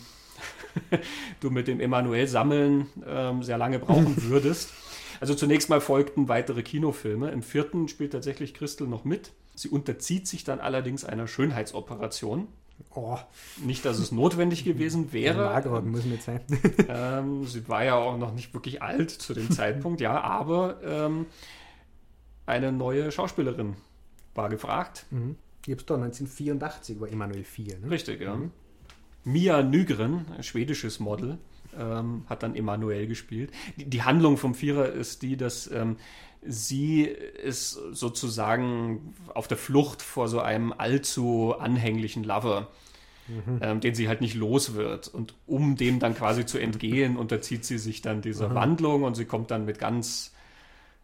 du 1.40 1.50
mit 1.50 1.66
dem 1.66 1.80
Emanuel 1.80 2.26
Sammeln 2.26 2.86
ähm, 3.06 3.42
sehr 3.42 3.58
lange 3.58 3.78
brauchen 3.78 4.22
würdest. 4.24 4.70
Also 5.20 5.34
zunächst 5.34 5.68
mal 5.68 5.80
folgten 5.80 6.28
weitere 6.28 6.62
Kinofilme. 6.62 7.30
Im 7.30 7.42
vierten 7.42 7.88
spielt 7.88 8.12
tatsächlich 8.12 8.54
Christel 8.54 8.86
noch 8.86 9.04
mit. 9.04 9.32
Sie 9.54 9.68
unterzieht 9.68 10.26
sich 10.26 10.44
dann 10.44 10.60
allerdings 10.60 11.04
einer 11.04 11.26
Schönheitsoperation. 11.26 12.48
Oh. 12.94 13.18
Nicht, 13.64 13.84
dass 13.84 13.98
es 13.98 14.12
notwendig 14.12 14.64
gewesen 14.64 15.12
wäre. 15.12 15.44
Mager 15.44 15.80
muss 15.82 16.04
nicht 16.04 16.22
sein. 16.22 16.40
ähm, 16.88 17.46
sie 17.46 17.68
war 17.68 17.84
ja 17.84 17.94
auch 17.94 18.16
noch 18.16 18.34
nicht 18.34 18.52
wirklich 18.54 18.82
alt 18.82 19.10
zu 19.10 19.34
dem 19.34 19.50
Zeitpunkt, 19.52 20.00
ja, 20.00 20.20
aber 20.20 20.80
ähm, 20.82 21.26
eine 22.46 22.72
neue 22.72 23.12
Schauspielerin 23.12 23.76
war 24.34 24.48
gefragt. 24.48 25.06
Mhm. 25.10 25.36
Ich 25.66 25.72
hab's 25.72 25.86
da 25.86 25.94
1984 25.94 27.00
war 27.00 27.08
Emanuel 27.08 27.44
4. 27.44 27.78
Ne? 27.78 27.90
Richtig, 27.90 28.20
ja. 28.20 28.34
Mhm. 28.34 28.50
Mia 29.24 29.62
Nygren, 29.62 30.24
ein 30.36 30.42
schwedisches 30.42 30.98
Model, 30.98 31.38
ähm, 31.78 32.24
hat 32.28 32.42
dann 32.42 32.56
Emanuel 32.56 33.06
gespielt. 33.06 33.50
Die, 33.76 33.84
die, 33.84 34.02
Handlung 34.02 34.36
vom 34.36 34.54
Vierer 34.54 34.88
ist 34.90 35.22
die, 35.22 35.36
dass 35.36 35.70
ähm, 35.70 35.96
sie 36.42 37.02
ist 37.02 37.72
sozusagen 37.72 39.14
auf 39.34 39.48
der 39.48 39.56
Flucht 39.56 40.02
vor 40.02 40.28
so 40.28 40.40
einem 40.40 40.72
allzu 40.72 41.54
anhänglichen 41.58 42.24
Lover. 42.24 42.68
Mhm. 43.28 43.60
Ähm, 43.62 43.80
den 43.80 43.94
sie 43.94 44.08
halt 44.08 44.20
nicht 44.22 44.34
los 44.34 44.74
wird. 44.74 45.06
Und 45.06 45.34
um 45.46 45.76
dem 45.76 46.00
dann 46.00 46.16
quasi 46.16 46.46
zu 46.46 46.58
entgehen, 46.58 47.16
unterzieht 47.16 47.64
sie 47.64 47.78
sich 47.78 48.02
dann 48.02 48.22
dieser 48.22 48.48
mhm. 48.48 48.54
Wandlung 48.54 49.02
und 49.04 49.14
sie 49.14 49.24
kommt 49.24 49.52
dann 49.52 49.66
mit 49.66 49.78
ganz 49.78 50.32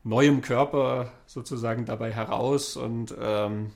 neuem 0.02 0.40
Körper 0.40 1.12
sozusagen 1.26 1.84
dabei 1.84 2.12
heraus 2.12 2.76
und 2.76 3.14
ähm, 3.20 3.70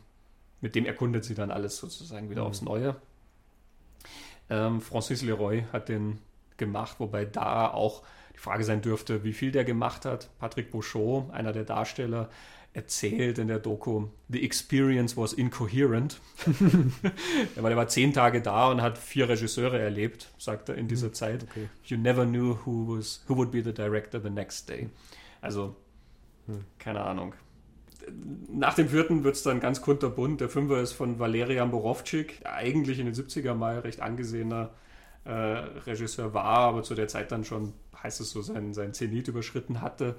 mit 0.61 0.75
dem 0.75 0.87
erkundet 0.87 1.25
sie 1.25 1.35
dann 1.35 1.51
alles 1.51 1.77
sozusagen 1.77 2.31
wieder 2.31 2.43
mhm. 2.43 2.49
aufs 2.49 2.63
Neue. 2.63 2.97
Ähm, 4.49 4.81
Francis 4.81 5.23
Leroy 5.23 5.65
hat 5.73 5.89
den 5.89 6.19
gemacht, 6.57 6.97
wobei 6.99 7.25
da 7.25 7.69
auch 7.69 8.03
die 8.41 8.45
Frage 8.45 8.65
sein 8.65 8.81
dürfte, 8.81 9.23
wie 9.23 9.35
viel 9.35 9.53
der 9.53 9.65
gemacht 9.65 10.07
hat. 10.07 10.31
Patrick 10.39 10.71
Beauchot, 10.71 11.31
einer 11.31 11.53
der 11.53 11.65
Darsteller, 11.65 12.31
erzählt 12.73 13.37
in 13.39 13.49
der 13.49 13.59
Doku, 13.59 14.07
The 14.31 14.43
Experience 14.43 15.15
was 15.15 15.35
incoherent. 15.35 16.21
der 17.55 17.77
war 17.77 17.89
zehn 17.89 18.15
Tage 18.15 18.41
da 18.41 18.71
und 18.71 18.81
hat 18.81 18.97
vier 18.97 19.29
Regisseure 19.29 19.79
erlebt, 19.79 20.31
sagt 20.39 20.71
er 20.71 20.77
in 20.77 20.89
dieser 20.89 21.09
hm, 21.09 21.15
Zeit. 21.15 21.43
Okay. 21.51 21.69
You 21.85 21.99
never 21.99 22.25
knew 22.25 22.57
who, 22.65 22.97
was, 22.97 23.23
who 23.29 23.37
would 23.37 23.51
be 23.51 23.63
the 23.63 23.75
director 23.75 24.19
the 24.23 24.31
next 24.31 24.71
day. 24.71 24.89
Also, 25.43 25.77
hm. 26.47 26.65
keine 26.79 27.03
Ahnung. 27.03 27.35
Nach 28.51 28.73
dem 28.73 28.89
vierten 28.89 29.23
wird 29.23 29.35
es 29.35 29.43
dann 29.43 29.61
ganz 29.61 29.83
kunterbunt. 29.83 30.41
Der 30.41 30.49
Fünfer 30.49 30.81
ist 30.81 30.93
von 30.93 31.19
Valerian 31.19 31.71
Borowczyk, 31.71 32.41
eigentlich 32.45 33.01
in 33.01 33.05
den 33.05 33.15
70er 33.15 33.53
mal 33.53 33.81
recht 33.81 34.01
angesehener 34.01 34.71
äh, 35.25 35.31
Regisseur 35.31 36.35
war, 36.35 36.59
aber 36.59 36.83
zu 36.83 36.95
der 36.95 37.09
Zeit 37.09 37.33
dann 37.33 37.45
schon, 37.45 37.73
heißt 38.03 38.21
es 38.21 38.31
so, 38.31 38.43
sein, 38.43 38.73
sein 38.75 38.95
Zenit 38.95 39.29
überschritten 39.29 39.81
hatte. 39.81 40.17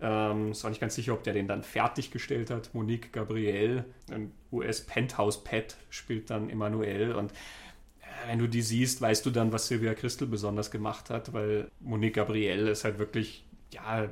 Ähm, 0.00 0.52
ist 0.52 0.64
auch 0.64 0.68
nicht 0.68 0.80
ganz 0.80 0.94
sicher, 0.94 1.12
ob 1.12 1.22
der 1.22 1.34
den 1.34 1.48
dann 1.48 1.62
fertiggestellt 1.62 2.50
hat. 2.50 2.74
Monique 2.74 3.12
Gabriel, 3.12 3.84
ein 4.10 4.32
US-Penthouse-Pet, 4.52 5.76
spielt 5.90 6.30
dann 6.30 6.50
Emmanuel 6.50 7.12
und 7.12 7.32
wenn 8.26 8.38
du 8.38 8.48
die 8.48 8.62
siehst, 8.62 9.00
weißt 9.00 9.24
du 9.26 9.30
dann, 9.30 9.52
was 9.52 9.68
Sylvia 9.68 9.94
Christel 9.94 10.26
besonders 10.26 10.70
gemacht 10.70 11.10
hat, 11.10 11.32
weil 11.32 11.68
Monique 11.80 12.14
Gabriel 12.14 12.68
ist 12.68 12.84
halt 12.84 12.98
wirklich, 12.98 13.44
ja, 13.72 14.08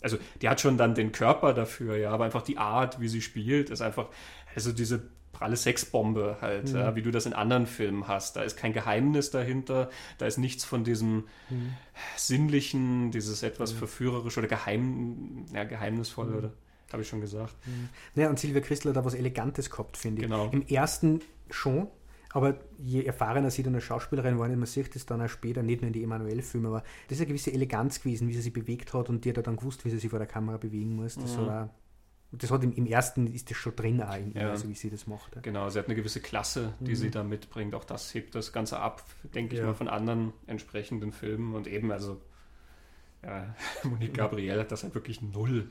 also 0.00 0.18
die 0.40 0.48
hat 0.48 0.60
schon 0.60 0.76
dann 0.76 0.94
den 0.94 1.12
Körper 1.12 1.54
dafür, 1.54 1.96
ja, 1.96 2.10
aber 2.10 2.24
einfach 2.24 2.42
die 2.42 2.58
Art, 2.58 3.00
wie 3.00 3.08
sie 3.08 3.22
spielt, 3.22 3.70
ist 3.70 3.80
einfach, 3.80 4.08
also 4.54 4.72
diese 4.72 5.02
pralle 5.32 5.56
Sexbombe 5.56 6.38
halt, 6.40 6.72
mhm. 6.72 6.78
ja, 6.78 6.94
wie 6.94 7.02
du 7.02 7.10
das 7.10 7.26
in 7.26 7.32
anderen 7.32 7.66
Filmen 7.66 8.06
hast. 8.06 8.36
Da 8.36 8.42
ist 8.42 8.56
kein 8.56 8.72
Geheimnis 8.72 9.30
dahinter, 9.30 9.90
da 10.18 10.26
ist 10.26 10.38
nichts 10.38 10.64
von 10.64 10.84
diesem 10.84 11.24
mhm. 11.50 11.74
sinnlichen, 12.16 13.10
dieses 13.10 13.42
etwas 13.42 13.72
mhm. 13.74 13.78
verführerisch 13.78 14.38
oder 14.38 14.48
geheim, 14.48 15.46
ja, 15.52 15.64
geheimnisvoll 15.64 16.26
mhm. 16.26 16.36
oder 16.36 16.52
habe 16.92 17.02
ich 17.02 17.08
schon 17.08 17.20
gesagt. 17.20 17.54
Mhm. 17.66 17.88
Ja, 18.20 18.28
und 18.28 18.38
Silvia 18.38 18.60
Christel 18.60 18.90
hat 18.90 18.96
da 18.96 19.04
was 19.04 19.14
Elegantes 19.14 19.70
gehabt, 19.70 19.96
finde 19.96 20.22
ich. 20.22 20.28
Genau. 20.28 20.50
Im 20.52 20.66
ersten 20.66 21.22
schon, 21.50 21.88
aber 22.32 22.58
je 22.78 23.02
erfahrener 23.04 23.50
sie 23.50 23.62
dann 23.62 23.74
als 23.74 23.84
Schauspielerin 23.84 24.38
war, 24.38 24.48
man 24.48 24.66
sieht 24.66 24.94
das 24.94 25.06
dann 25.06 25.22
auch 25.22 25.28
später, 25.28 25.62
nicht 25.62 25.80
nur 25.80 25.88
in 25.88 25.92
die 25.92 26.02
Emanuel-Filme, 26.02 26.68
aber 26.68 26.82
das 27.08 27.16
ist 27.16 27.20
eine 27.20 27.28
gewisse 27.28 27.52
Eleganz 27.52 28.00
gewesen, 28.00 28.28
wie 28.28 28.34
sie 28.34 28.42
sich 28.42 28.52
bewegt 28.52 28.92
hat 28.94 29.08
und 29.08 29.24
die 29.24 29.30
hat 29.30 29.46
dann 29.46 29.56
gewusst, 29.56 29.84
wie 29.84 29.90
sie 29.90 29.98
sich 29.98 30.10
vor 30.10 30.18
der 30.18 30.28
Kamera 30.28 30.58
bewegen 30.58 30.94
muss. 30.96 31.14
Das 31.14 31.36
mhm. 31.36 31.46
war 31.46 31.70
das 32.32 32.50
hat 32.50 32.64
im, 32.64 32.72
im, 32.72 32.86
ersten 32.86 33.26
ist 33.26 33.50
das 33.50 33.58
schon 33.58 33.76
drin, 33.76 34.02
auch 34.02 34.16
in, 34.16 34.32
ja. 34.32 34.56
so 34.56 34.68
wie 34.68 34.74
sie 34.74 34.90
das 34.90 35.06
macht. 35.06 35.34
Ja. 35.36 35.42
Genau, 35.42 35.68
sie 35.68 35.78
hat 35.78 35.86
eine 35.86 35.94
gewisse 35.94 36.20
Klasse, 36.20 36.72
die 36.80 36.92
mhm. 36.92 36.96
sie 36.96 37.10
da 37.10 37.22
mitbringt. 37.22 37.74
Auch 37.74 37.84
das 37.84 38.14
hebt 38.14 38.34
das 38.34 38.52
Ganze 38.52 38.78
ab, 38.78 39.04
denke 39.34 39.56
ich 39.56 39.62
mal, 39.62 39.74
von 39.74 39.88
anderen 39.88 40.32
entsprechenden 40.46 41.12
Filmen. 41.12 41.54
Und 41.54 41.66
eben, 41.66 41.92
also, 41.92 42.20
ja, 43.22 43.54
Monique 43.84 44.14
Gabriel 44.14 44.60
hat 44.60 44.72
das 44.72 44.82
halt 44.82 44.94
wirklich 44.94 45.20
null. 45.20 45.70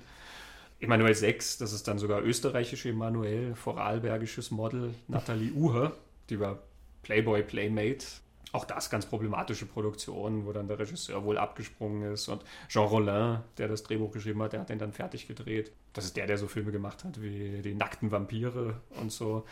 Emanuel 0.80 1.14
6, 1.14 1.59
das 1.59 1.74
ist 1.74 1.88
dann 1.88 1.99
sogar 1.99 2.24
österreichische 2.24 2.89
Emanuel, 2.89 3.55
vorarlbergisches 3.55 4.49
Model, 4.49 4.95
Nathalie 5.07 5.51
Uher, 5.53 5.95
die 6.30 6.39
war 6.39 6.59
Playboy 7.03 7.43
Playmate 7.43 8.05
auch 8.52 8.66
das 8.66 8.89
ganz 8.89 9.06
problematische 9.06 9.66
Produktion, 9.66 10.45
wo 10.45 10.52
dann 10.52 10.68
der 10.68 10.78
Regisseur 10.80 11.24
wohl 11.24 11.38
abgesprungen 11.38 12.14
ist 12.14 12.28
und 12.28 12.43
Jean 12.68 12.86
Rollin, 12.86 13.39
der 13.58 13.68
das 13.68 13.84
Drehbuch 13.84 14.12
geschrieben 14.12 14.41
hat, 14.41 14.54
der 14.54 14.62
hat 14.62 14.70
den 14.70 14.80
dann 14.80 14.91
fertig 14.91 15.28
gedreht. 15.28 15.72
Das 15.93 16.06
ist 16.06 16.18
der, 16.18 16.28
der 16.28 16.38
so 16.38 16.47
Filme 16.47 16.72
gemacht 16.72 17.04
hat 17.04 17.22
wie 17.22 17.62
Die 17.62 17.74
nackten 17.74 18.12
Vampire 18.12 18.82
und 18.99 19.12
so. 19.12 19.45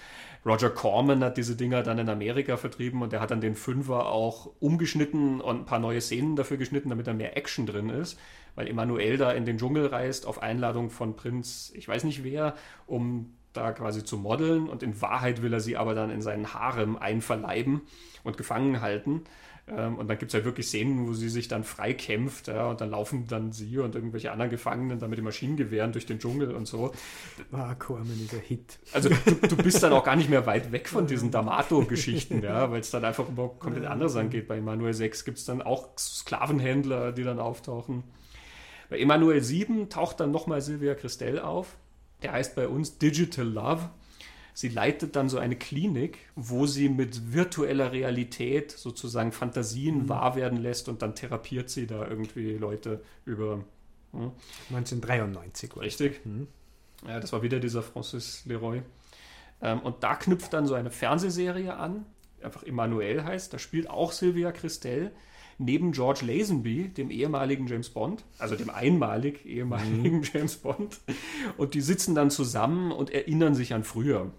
Roger 0.45 0.69
Corman 0.69 1.23
hat 1.23 1.37
diese 1.37 1.55
Dinger 1.55 1.83
dann 1.83 1.99
in 1.99 2.09
Amerika 2.09 2.57
vertrieben 2.57 3.01
und 3.01 3.13
der 3.13 3.21
hat 3.21 3.31
dann 3.31 3.41
den 3.41 3.55
Fünfer 3.55 4.07
auch 4.07 4.51
umgeschnitten 4.59 5.41
und 5.41 5.61
ein 5.61 5.65
paar 5.65 5.79
neue 5.79 6.01
Szenen 6.01 6.35
dafür 6.35 6.57
geschnitten, 6.57 6.89
damit 6.89 7.07
da 7.07 7.13
mehr 7.13 7.37
Action 7.37 7.65
drin 7.65 7.89
ist. 7.89 8.19
Weil 8.55 8.67
Emanuel 8.67 9.17
da 9.17 9.31
in 9.31 9.45
den 9.45 9.57
Dschungel 9.57 9.87
reist 9.87 10.25
auf 10.25 10.41
Einladung 10.41 10.89
von 10.89 11.15
Prinz, 11.15 11.71
ich 11.75 11.87
weiß 11.87 12.03
nicht 12.03 12.23
wer, 12.23 12.55
um 12.87 13.33
da 13.53 13.71
quasi 13.71 14.03
zu 14.03 14.17
modeln 14.17 14.69
und 14.69 14.83
in 14.83 15.01
Wahrheit 15.01 15.41
will 15.41 15.53
er 15.53 15.59
sie 15.59 15.77
aber 15.77 15.95
dann 15.95 16.11
in 16.11 16.21
seinen 16.21 16.53
Harem 16.53 16.97
einverleiben 16.97 17.81
und 18.23 18.37
gefangen 18.37 18.81
halten. 18.81 19.23
Ähm, 19.67 19.97
und 19.97 20.07
dann 20.07 20.17
gibt 20.17 20.29
es 20.29 20.33
halt 20.33 20.45
wirklich 20.45 20.67
Szenen, 20.67 21.07
wo 21.07 21.13
sie 21.13 21.29
sich 21.29 21.47
dann 21.47 21.63
frei 21.63 21.93
kämpft 21.93 22.47
ja, 22.47 22.69
und 22.69 22.81
dann 22.81 22.89
laufen 22.89 23.27
dann 23.27 23.51
sie 23.51 23.77
und 23.77 23.95
irgendwelche 23.95 24.31
anderen 24.31 24.49
Gefangenen 24.49 24.99
dann 24.99 25.09
mit 25.09 25.17
den 25.17 25.25
Maschinengewehren 25.25 25.91
durch 25.91 26.05
den 26.05 26.19
Dschungel 26.19 26.53
und 26.55 26.67
so. 26.67 26.91
Ah, 27.51 27.75
Corman 27.75 28.07
ein 28.31 28.39
Hit. 28.41 28.79
Also 28.93 29.09
du, 29.09 29.47
du, 29.47 29.57
bist 29.57 29.83
dann 29.83 29.93
auch 29.93 30.03
gar 30.03 30.15
nicht 30.15 30.29
mehr 30.29 30.45
weit 30.45 30.71
weg 30.71 30.89
von 30.89 31.07
diesen 31.07 31.31
D'Amato-Geschichten, 31.31 32.41
ja, 32.41 32.71
weil 32.71 32.81
es 32.81 32.89
dann 32.91 33.05
einfach 33.05 33.27
über 33.29 33.49
komplett 33.49 33.85
anderes 33.85 34.15
angeht. 34.15 34.47
Bei 34.47 34.57
Emanuel 34.57 34.93
6 34.93 35.25
gibt 35.25 35.37
es 35.37 35.45
dann 35.45 35.61
auch 35.61 35.89
Sklavenhändler, 35.97 37.11
die 37.11 37.23
dann 37.23 37.39
auftauchen. 37.39 38.03
Bei 38.89 38.97
Emanuel 38.97 39.43
7 39.43 39.89
taucht 39.89 40.19
dann 40.19 40.31
nochmal 40.31 40.61
Silvia 40.61 40.95
Christel 40.95 41.39
auf 41.39 41.77
der 42.21 42.33
heißt 42.33 42.55
bei 42.55 42.67
uns 42.67 42.97
Digital 42.97 43.47
Love. 43.47 43.89
Sie 44.53 44.69
leitet 44.69 45.15
dann 45.15 45.29
so 45.29 45.37
eine 45.37 45.55
Klinik, 45.55 46.17
wo 46.35 46.65
sie 46.65 46.89
mit 46.89 47.33
virtueller 47.33 47.91
Realität 47.91 48.71
sozusagen 48.71 49.31
Fantasien 49.31 50.03
mhm. 50.03 50.09
wahr 50.09 50.35
werden 50.35 50.57
lässt 50.59 50.89
und 50.89 51.01
dann 51.01 51.15
therapiert 51.15 51.69
sie 51.69 51.87
da 51.87 52.07
irgendwie 52.07 52.53
Leute 52.53 53.01
über. 53.25 53.63
Hm? 54.11 54.31
1993. 54.69 55.77
Richtig. 55.77 56.25
Mhm. 56.25 56.47
Ja, 57.07 57.19
das 57.19 57.31
war 57.31 57.41
wieder 57.41 57.59
dieser 57.59 57.83
Francis 57.83 58.45
Leroy. 58.45 58.81
Ähm, 59.61 59.79
und 59.79 60.03
da 60.03 60.15
knüpft 60.15 60.53
dann 60.53 60.67
so 60.67 60.73
eine 60.73 60.89
Fernsehserie 60.89 61.75
an, 61.75 62.05
einfach 62.41 62.63
Emmanuel 62.63 63.23
heißt. 63.23 63.53
Da 63.53 63.59
spielt 63.59 63.89
auch 63.89 64.11
Sylvia 64.11 64.51
Christel 64.51 65.11
neben 65.59 65.91
George 65.91 66.25
Lazenby, 66.25 66.89
dem 66.89 67.11
ehemaligen 67.11 67.67
James 67.67 67.89
Bond, 67.89 68.23
also 68.39 68.55
dem 68.55 68.69
einmalig 68.69 69.45
ehemaligen 69.45 70.17
mhm. 70.17 70.23
James 70.33 70.55
Bond. 70.57 70.99
Und 71.57 71.73
die 71.75 71.81
sitzen 71.81 72.15
dann 72.15 72.31
zusammen 72.31 72.91
und 72.91 73.11
erinnern 73.11 73.53
sich 73.53 73.73
an 73.73 73.83
früher. 73.83 74.31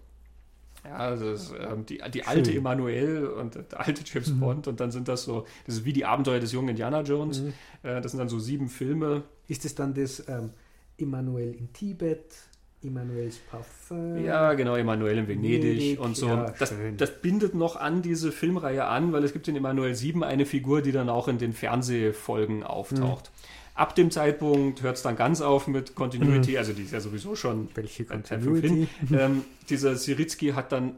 Ja, 0.83 0.97
also 0.97 1.31
ist, 1.31 1.53
ähm, 1.61 1.85
die, 1.85 2.01
die 2.13 2.25
alte 2.25 2.55
Emanuel 2.55 3.27
und 3.27 3.55
der 3.55 3.81
alte 3.81 4.03
James 4.05 4.31
mhm. 4.31 4.41
Bond 4.41 4.67
und 4.67 4.81
dann 4.81 4.91
sind 4.91 5.09
das 5.09 5.25
so, 5.25 5.45
das 5.67 5.77
ist 5.77 5.85
wie 5.85 5.93
die 5.93 6.07
Abenteuer 6.07 6.41
des 6.41 6.53
jungen 6.53 6.71
Indiana 6.71 7.03
Jones. 7.03 7.43
Mhm. 7.43 7.53
Äh, 7.83 8.01
das 8.01 8.13
sind 8.13 8.19
dann 8.19 8.31
so 8.31 8.39
sieben 8.39 8.71
Filme. 8.71 9.25
Ist 9.47 9.67
es 9.67 9.75
dann 9.75 9.93
das 9.93 10.27
ähm, 10.27 10.51
Emanuel 10.97 11.55
in 11.55 11.71
Tibet? 11.75 12.25
Emanuels 12.83 13.39
Parfum. 13.39 14.25
Ja, 14.25 14.55
genau, 14.55 14.75
Emanuel 14.75 15.19
in 15.19 15.29
Venedig, 15.29 15.63
Venedig 15.63 16.01
und 16.01 16.17
so. 16.17 16.29
Ja, 16.29 16.55
das, 16.59 16.73
das, 16.97 17.21
bindet 17.21 17.55
noch 17.55 17.77
an 17.77 18.01
diese 18.01 18.33
Filmreihe 18.33 18.87
an, 18.87 19.13
weil 19.13 19.23
es 19.25 19.33
gibt 19.33 19.49
in 19.49 19.57
Emanuel 19.57 19.95
7 19.95 20.25
eine 20.25 20.47
Figur, 20.47 20.81
die 20.81 20.93
dann 20.93 21.11
auch 21.11 21.29
in 21.29 21.39
den 21.39 21.53
Fernsehfolgen 21.53 22.63
auftaucht. 22.63 23.31
Mhm. 23.31 23.51
Ab 23.75 23.95
dem 23.95 24.11
Zeitpunkt 24.11 24.83
hört 24.83 24.97
es 24.97 25.03
dann 25.03 25.17
ganz 25.17 25.41
auf 25.41 25.67
mit 25.67 25.95
Continuity, 25.95 26.53
mhm. 26.53 26.57
also 26.57 26.73
die 26.73 26.83
ist 26.83 26.93
ja 26.93 27.01
sowieso 27.01 27.35
schon 27.35 27.69
Welche 27.75 28.05
Continuity? 28.05 28.89
Ähm, 29.13 29.45
dieser 29.69 29.97
Siritzky 29.97 30.53
hat 30.53 30.73
dann 30.73 30.97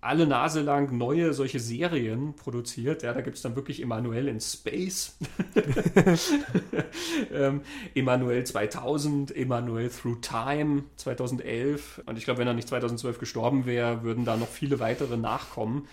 alle 0.00 0.26
Nase 0.26 0.62
lang 0.62 0.96
neue 0.96 1.34
solche 1.34 1.60
Serien 1.60 2.34
produziert. 2.34 3.02
Ja, 3.02 3.12
da 3.12 3.20
gibt 3.20 3.36
es 3.36 3.42
dann 3.42 3.56
wirklich 3.56 3.82
Emanuel 3.82 4.28
in 4.28 4.40
Space, 4.40 5.18
ähm, 7.32 7.60
Emanuel 7.94 8.44
2000, 8.44 9.36
Emanuel 9.36 9.90
Through 9.90 10.20
Time 10.22 10.84
2011. 10.96 12.02
Und 12.06 12.16
ich 12.16 12.24
glaube, 12.24 12.38
wenn 12.40 12.46
er 12.46 12.54
nicht 12.54 12.68
2012 12.68 13.18
gestorben 13.18 13.66
wäre, 13.66 14.02
würden 14.02 14.24
da 14.24 14.36
noch 14.36 14.48
viele 14.48 14.80
weitere 14.80 15.16
nachkommen 15.16 15.86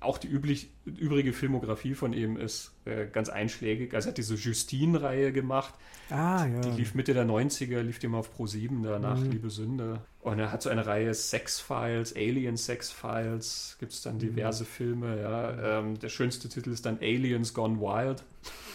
auch 0.00 0.18
die 0.18 0.28
üblich, 0.28 0.70
übrige 0.84 1.32
Filmografie 1.32 1.94
von 1.94 2.12
ihm 2.12 2.36
ist 2.36 2.72
äh, 2.84 3.06
ganz 3.06 3.28
einschlägig. 3.28 3.94
Also 3.94 4.08
er 4.08 4.10
hat 4.10 4.18
diese 4.18 4.34
Justine-Reihe 4.34 5.32
gemacht. 5.32 5.74
Ah, 6.10 6.46
ja. 6.46 6.60
Die 6.60 6.70
lief 6.70 6.94
Mitte 6.94 7.14
der 7.14 7.26
90er, 7.26 7.80
lief 7.82 8.02
mal 8.04 8.18
auf 8.18 8.32
Pro 8.32 8.46
7 8.46 8.82
danach 8.82 9.18
mhm. 9.18 9.30
Liebe 9.30 9.50
Sünde. 9.50 10.00
Und 10.20 10.38
er 10.38 10.52
hat 10.52 10.62
so 10.62 10.70
eine 10.70 10.86
Reihe 10.86 11.12
Sex-Files, 11.12 12.14
Alien 12.16 12.56
Sex-Files, 12.56 13.76
gibt 13.78 13.92
es 13.92 14.02
dann 14.02 14.18
diverse 14.18 14.64
mhm. 14.64 14.68
Filme. 14.68 15.20
Ja. 15.20 15.78
Ähm, 15.78 15.98
der 15.98 16.08
schönste 16.08 16.48
Titel 16.48 16.70
ist 16.70 16.86
dann 16.86 16.98
Aliens 17.00 17.54
Gone 17.54 17.80
Wild. 17.80 18.24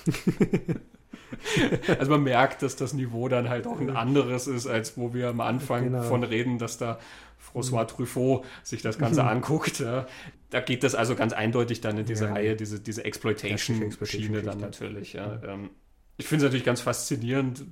also 1.98 2.12
man 2.12 2.24
merkt, 2.24 2.62
dass 2.62 2.76
das 2.76 2.94
Niveau 2.94 3.28
dann 3.30 3.50
halt 3.50 3.68
auch 3.68 3.80
ein 3.80 3.96
anderes 3.96 4.48
ist, 4.48 4.68
als 4.68 4.98
wo 4.98 5.14
wir 5.14 5.30
am 5.30 5.42
Anfang 5.42 5.86
genau. 5.86 6.04
von 6.04 6.24
reden, 6.24 6.58
dass 6.58 6.78
da 6.78 7.00
François 7.54 7.86
Truffaut 7.86 8.46
sich 8.64 8.82
das 8.82 8.98
Ganze 8.98 9.24
anguckt. 9.24 9.80
Ja. 9.80 10.08
Da 10.50 10.62
geht 10.62 10.84
das 10.84 10.96
also 10.96 11.16
ganz 11.16 11.34
eindeutig 11.34 11.82
dann 11.82 11.98
in 11.98 12.06
diese 12.06 12.26
ja. 12.26 12.34
Reihe, 12.34 12.56
diese, 12.56 12.80
diese 12.80 13.06
Exploitation-Schiene 13.06 14.42
dann 14.44 14.60
natürlich. 14.60 15.14
Ja. 15.14 15.42
Ähm, 15.44 15.72
ich 16.18 16.28
finde 16.28 16.46
es 16.46 16.50
natürlich 16.50 16.66
ganz 16.66 16.82
faszinierend, 16.82 17.66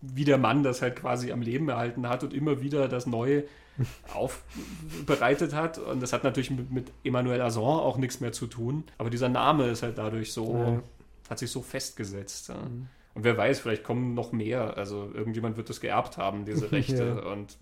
wie 0.00 0.24
der 0.24 0.38
Mann 0.38 0.62
das 0.62 0.82
halt 0.82 0.96
quasi 0.96 1.32
am 1.32 1.40
Leben 1.40 1.68
erhalten 1.68 2.08
hat 2.08 2.22
und 2.22 2.34
immer 2.34 2.60
wieder 2.60 2.88
das 2.88 3.06
Neue 3.06 3.44
aufbereitet 4.14 5.54
hat. 5.54 5.78
Und 5.78 6.02
das 6.02 6.12
hat 6.12 6.24
natürlich 6.24 6.50
mit, 6.50 6.70
mit 6.70 6.92
Emmanuel 7.02 7.40
Azon 7.40 7.80
auch 7.80 7.96
nichts 7.96 8.20
mehr 8.20 8.32
zu 8.32 8.46
tun. 8.46 8.84
Aber 8.98 9.10
dieser 9.10 9.28
Name 9.28 9.68
ist 9.68 9.82
halt 9.82 9.98
dadurch 9.98 10.32
so, 10.32 10.54
ja. 10.54 10.82
hat 11.30 11.38
sich 11.38 11.50
so 11.50 11.62
festgesetzt. 11.62 12.48
Ja. 12.48 12.56
Mhm. 12.56 12.88
Und 13.14 13.22
wer 13.22 13.36
weiß, 13.36 13.60
vielleicht 13.60 13.84
kommen 13.84 14.14
noch 14.14 14.32
mehr. 14.32 14.76
Also 14.76 15.10
irgendjemand 15.14 15.56
wird 15.56 15.70
das 15.70 15.80
geerbt 15.80 16.18
haben, 16.18 16.44
diese 16.44 16.70
Rechte. 16.72 17.20
ja. 17.22 17.32
Und 17.32 17.56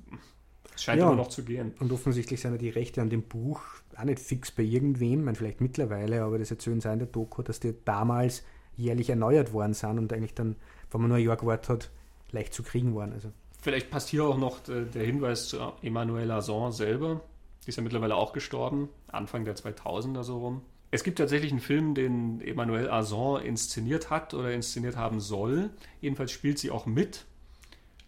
es 0.83 0.87
scheint 0.87 0.99
ja, 0.99 1.07
immer 1.07 1.15
noch 1.15 1.29
zu 1.29 1.45
gehen. 1.45 1.75
Und 1.79 1.93
offensichtlich 1.93 2.41
sind 2.41 2.53
ja 2.53 2.59
die 2.59 2.69
Rechte 2.69 3.01
an 3.01 3.09
dem 3.09 3.23
Buch 3.23 3.61
auch 3.97 4.03
nicht 4.03 4.19
fix 4.19 4.51
bei 4.51 4.65
irgendwem, 4.65 5.23
man 5.23 5.37
vielleicht 5.37 5.61
mittlerweile, 5.61 6.23
aber 6.23 6.39
das 6.39 6.51
erzählen 6.51 6.81
sie 6.81 6.93
in 6.93 6.99
der 6.99 7.07
Doku, 7.07 7.43
dass 7.43 7.61
die 7.61 7.73
damals 7.85 8.43
jährlich 8.77 9.09
erneuert 9.09 9.53
worden 9.53 9.75
sind 9.75 9.99
und 9.99 10.13
eigentlich 10.13 10.35
dann, 10.35 10.57
wenn 10.91 11.01
man 11.01 11.11
nur 11.11 11.19
ein 11.19 11.25
Jahr 11.25 11.37
gewartet 11.37 11.69
hat, 11.69 11.91
leicht 12.33 12.53
zu 12.53 12.65
kriegen 12.65 12.97
waren. 12.97 13.13
Also. 13.13 13.31
Vielleicht 13.61 13.91
passt 13.91 14.09
hier 14.09 14.25
auch 14.25 14.39
noch 14.39 14.59
der 14.61 15.05
Hinweis 15.05 15.49
zu 15.49 15.59
Emmanuel 15.83 16.31
Azon 16.33 16.73
selber. 16.73 17.21
Die 17.65 17.69
ist 17.69 17.77
ja 17.77 17.83
mittlerweile 17.83 18.17
auch 18.17 18.33
gestorben, 18.33 18.89
Anfang 19.07 19.45
der 19.45 19.55
2000er 19.55 20.25
so 20.25 20.39
rum. 20.39 20.63
Es 20.91 21.05
gibt 21.05 21.19
tatsächlich 21.19 21.53
einen 21.53 21.61
Film, 21.61 21.95
den 21.95 22.41
Emmanuel 22.41 22.91
Azon 22.91 23.41
inszeniert 23.41 24.11
hat 24.11 24.35
oder 24.35 24.53
inszeniert 24.53 24.97
haben 24.97 25.21
soll. 25.21 25.71
Jedenfalls 26.01 26.33
spielt 26.33 26.59
sie 26.59 26.73
auch 26.73 26.87
mit. 26.87 27.25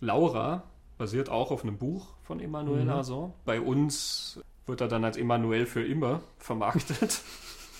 Laura 0.00 0.64
basiert 0.98 1.28
auch 1.28 1.50
auf 1.50 1.62
einem 1.62 1.78
Buch 1.78 2.08
von 2.22 2.40
Emmanuel 2.40 2.84
mhm. 2.84 2.90
Azon. 2.90 3.32
Bei 3.44 3.60
uns 3.60 4.40
wird 4.66 4.80
er 4.80 4.88
dann 4.88 5.04
als 5.04 5.16
Emmanuel 5.16 5.66
für 5.66 5.84
immer 5.84 6.22
vermarktet. 6.38 7.20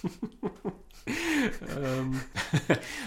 ähm, 1.07 2.20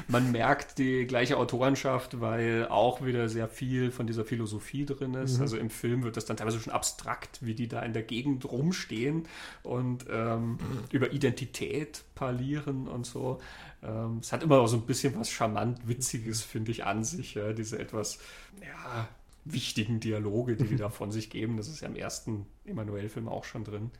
man 0.07 0.31
merkt 0.31 0.77
die 0.77 1.05
gleiche 1.05 1.37
Autorenschaft, 1.37 2.21
weil 2.21 2.67
auch 2.67 3.03
wieder 3.03 3.29
sehr 3.29 3.47
viel 3.47 3.91
von 3.91 4.07
dieser 4.07 4.25
Philosophie 4.25 4.85
drin 4.85 5.13
ist. 5.15 5.37
Mhm. 5.37 5.41
Also 5.41 5.57
im 5.57 5.69
Film 5.69 6.03
wird 6.03 6.17
das 6.17 6.25
dann 6.25 6.37
teilweise 6.37 6.59
schon 6.59 6.73
abstrakt, 6.73 7.39
wie 7.41 7.53
die 7.53 7.67
da 7.67 7.81
in 7.81 7.93
der 7.93 8.03
Gegend 8.03 8.45
rumstehen 8.45 9.27
und 9.63 10.05
ähm, 10.09 10.51
mhm. 10.51 10.59
über 10.91 11.11
Identität 11.11 12.03
parlieren 12.15 12.87
und 12.87 13.05
so. 13.05 13.39
Ähm, 13.83 14.19
es 14.21 14.31
hat 14.31 14.43
immer 14.43 14.59
auch 14.59 14.67
so 14.67 14.77
ein 14.77 14.85
bisschen 14.85 15.17
was 15.19 15.29
charmant 15.29 15.87
Witziges, 15.87 16.41
finde 16.41 16.71
ich, 16.71 16.85
an 16.85 17.03
sich. 17.03 17.35
Ja, 17.35 17.53
diese 17.53 17.79
etwas, 17.79 18.19
ja, 18.61 19.07
wichtigen 19.53 19.99
Dialoge, 19.99 20.55
die 20.55 20.65
die 20.65 20.75
da 20.75 20.89
von 20.89 21.11
sich 21.11 21.29
geben. 21.29 21.57
Das 21.57 21.67
ist 21.67 21.81
ja 21.81 21.87
im 21.87 21.95
ersten 21.95 22.45
Emanuel-Film 22.65 23.27
auch 23.27 23.43
schon 23.43 23.63
drin. 23.63 23.91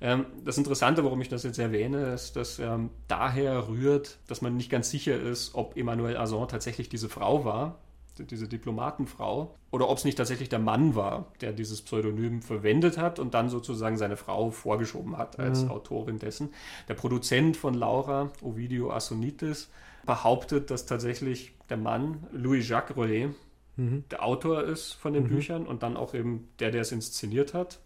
Ähm, 0.00 0.26
das 0.44 0.58
Interessante, 0.58 1.04
warum 1.04 1.20
ich 1.20 1.28
das 1.28 1.42
jetzt 1.42 1.58
erwähne, 1.58 2.12
ist, 2.12 2.36
dass 2.36 2.58
ähm, 2.58 2.90
daher 3.08 3.68
rührt, 3.68 4.18
dass 4.28 4.42
man 4.42 4.56
nicht 4.56 4.70
ganz 4.70 4.90
sicher 4.90 5.18
ist, 5.18 5.54
ob 5.54 5.76
Emmanuel 5.76 6.16
Azon 6.16 6.48
tatsächlich 6.48 6.88
diese 6.88 7.08
Frau 7.08 7.44
war, 7.44 7.78
diese 8.18 8.46
Diplomatenfrau, 8.46 9.54
oder 9.70 9.88
ob 9.88 9.96
es 9.96 10.04
nicht 10.04 10.18
tatsächlich 10.18 10.50
der 10.50 10.58
Mann 10.58 10.94
war, 10.94 11.32
der 11.40 11.52
dieses 11.52 11.80
Pseudonym 11.80 12.42
verwendet 12.42 12.98
hat 12.98 13.18
und 13.18 13.32
dann 13.32 13.48
sozusagen 13.48 13.96
seine 13.96 14.16
Frau 14.16 14.50
vorgeschoben 14.50 15.16
hat 15.16 15.38
als 15.38 15.64
mhm. 15.64 15.70
Autorin 15.70 16.18
dessen. 16.18 16.50
Der 16.88 16.94
Produzent 16.94 17.56
von 17.56 17.74
Laura, 17.74 18.30
Ovidio 18.42 18.92
Assonitis, 18.92 19.70
behauptet, 20.04 20.70
dass 20.70 20.84
tatsächlich 20.84 21.54
der 21.70 21.76
Mann, 21.78 22.26
Louis-Jacques 22.32 22.96
Rollet, 22.96 23.30
mhm. 23.76 24.04
der 24.10 24.24
Autor 24.24 24.64
ist 24.64 24.92
von 24.92 25.12
den 25.12 25.24
mhm. 25.24 25.28
Büchern 25.28 25.66
und 25.66 25.82
dann 25.82 25.96
auch 25.96 26.14
eben 26.14 26.48
der, 26.58 26.70
der 26.70 26.82
es 26.82 26.92
inszeniert 26.92 27.54
hat. 27.54 27.80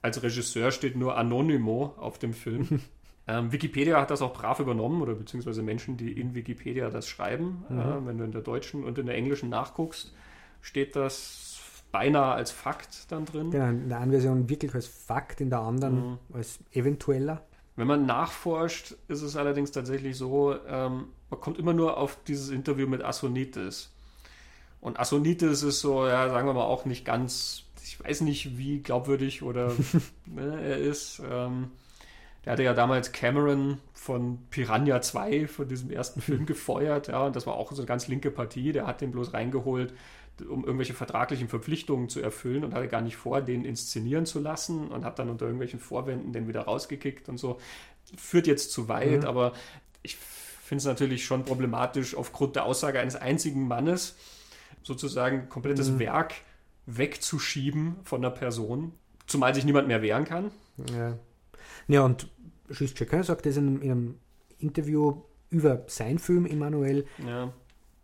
Als 0.00 0.22
Regisseur 0.22 0.72
steht 0.72 0.96
nur 0.96 1.16
Anonymo 1.16 1.94
auf 1.96 2.18
dem 2.18 2.32
Film. 2.32 2.80
ähm, 3.26 3.52
Wikipedia 3.52 4.00
hat 4.00 4.10
das 4.10 4.22
auch 4.22 4.32
brav 4.32 4.58
übernommen 4.60 5.00
oder 5.00 5.14
beziehungsweise 5.14 5.62
Menschen, 5.62 5.96
die 5.96 6.12
in 6.12 6.34
Wikipedia 6.34 6.90
das 6.90 7.08
schreiben. 7.08 7.64
Mhm. 7.68 7.78
Äh, 7.78 8.06
wenn 8.06 8.18
du 8.18 8.24
in 8.24 8.32
der 8.32 8.42
deutschen 8.42 8.84
und 8.84 8.98
in 8.98 9.06
der 9.06 9.14
englischen 9.14 9.48
nachguckst, 9.48 10.14
steht 10.60 10.96
das 10.96 11.60
beinahe 11.92 12.32
als 12.32 12.50
Fakt 12.50 13.12
dann 13.12 13.26
drin. 13.26 13.50
Genau, 13.50 13.68
in 13.68 13.88
der 13.88 14.00
einen 14.00 14.10
Version 14.10 14.48
wirklich 14.48 14.74
als 14.74 14.86
Fakt, 14.86 15.40
in 15.40 15.50
der 15.50 15.60
anderen 15.60 16.12
mhm. 16.12 16.18
als 16.32 16.58
eventueller. 16.72 17.42
Wenn 17.76 17.86
man 17.86 18.06
nachforscht, 18.06 18.96
ist 19.08 19.22
es 19.22 19.36
allerdings 19.36 19.70
tatsächlich 19.70 20.16
so, 20.16 20.54
ähm, 20.66 21.08
man 21.30 21.40
kommt 21.40 21.58
immer 21.58 21.72
nur 21.72 21.96
auf 21.96 22.18
dieses 22.24 22.50
Interview 22.50 22.86
mit 22.86 23.02
Assonitis. 23.02 23.91
Und 24.82 24.98
Assonitis 24.98 25.62
ist 25.62 25.80
so, 25.80 26.08
ja, 26.08 26.28
sagen 26.28 26.48
wir 26.48 26.54
mal, 26.54 26.64
auch 26.64 26.84
nicht 26.86 27.04
ganz, 27.04 27.62
ich 27.84 28.04
weiß 28.04 28.22
nicht, 28.22 28.58
wie 28.58 28.80
glaubwürdig 28.80 29.44
oder 29.44 29.72
ne, 30.26 30.60
er 30.60 30.76
ist. 30.76 31.22
Ähm, 31.30 31.70
der 32.44 32.54
hatte 32.54 32.64
ja 32.64 32.74
damals 32.74 33.12
Cameron 33.12 33.78
von 33.94 34.38
Piranha 34.50 35.00
2, 35.00 35.46
von 35.46 35.68
diesem 35.68 35.92
ersten 35.92 36.20
Film, 36.20 36.46
gefeuert. 36.46 37.06
Ja, 37.06 37.24
und 37.24 37.36
das 37.36 37.46
war 37.46 37.54
auch 37.54 37.70
so 37.70 37.82
eine 37.82 37.86
ganz 37.86 38.08
linke 38.08 38.32
Partie. 38.32 38.72
Der 38.72 38.88
hat 38.88 39.00
den 39.00 39.12
bloß 39.12 39.32
reingeholt, 39.32 39.94
um 40.50 40.64
irgendwelche 40.64 40.94
vertraglichen 40.94 41.48
Verpflichtungen 41.48 42.08
zu 42.08 42.20
erfüllen 42.20 42.64
und 42.64 42.74
hatte 42.74 42.88
gar 42.88 43.02
nicht 43.02 43.16
vor, 43.16 43.40
den 43.40 43.64
inszenieren 43.64 44.26
zu 44.26 44.40
lassen 44.40 44.88
und 44.88 45.04
hat 45.04 45.20
dann 45.20 45.30
unter 45.30 45.44
irgendwelchen 45.44 45.78
Vorwänden 45.78 46.32
den 46.32 46.48
wieder 46.48 46.62
rausgekickt 46.62 47.28
und 47.28 47.38
so. 47.38 47.60
Führt 48.16 48.48
jetzt 48.48 48.72
zu 48.72 48.88
weit, 48.88 49.20
mhm. 49.20 49.28
aber 49.28 49.52
ich 50.02 50.16
finde 50.16 50.80
es 50.80 50.86
natürlich 50.86 51.24
schon 51.24 51.44
problematisch 51.44 52.16
aufgrund 52.16 52.56
der 52.56 52.64
Aussage 52.64 52.98
eines 52.98 53.14
einzigen 53.14 53.68
Mannes 53.68 54.16
sozusagen 54.82 55.48
komplettes 55.48 55.90
mhm. 55.90 55.98
Werk 55.98 56.34
wegzuschieben 56.86 57.96
von 58.02 58.22
der 58.22 58.30
Person, 58.30 58.92
zumal 59.26 59.54
sich 59.54 59.64
niemand 59.64 59.88
mehr 59.88 60.02
wehren 60.02 60.24
kann. 60.24 60.50
Ja, 60.94 61.16
ja 61.88 62.02
und 62.02 62.28
Schüss 62.70 62.94
Chacun 62.94 63.22
sagt 63.22 63.46
das 63.46 63.56
in 63.56 63.66
einem, 63.66 63.82
in 63.82 63.90
einem, 63.90 64.14
Interview 64.58 65.22
über 65.50 65.82
sein 65.88 66.20
Film 66.20 66.46
Emanuel. 66.46 67.04
Ja. 67.26 67.52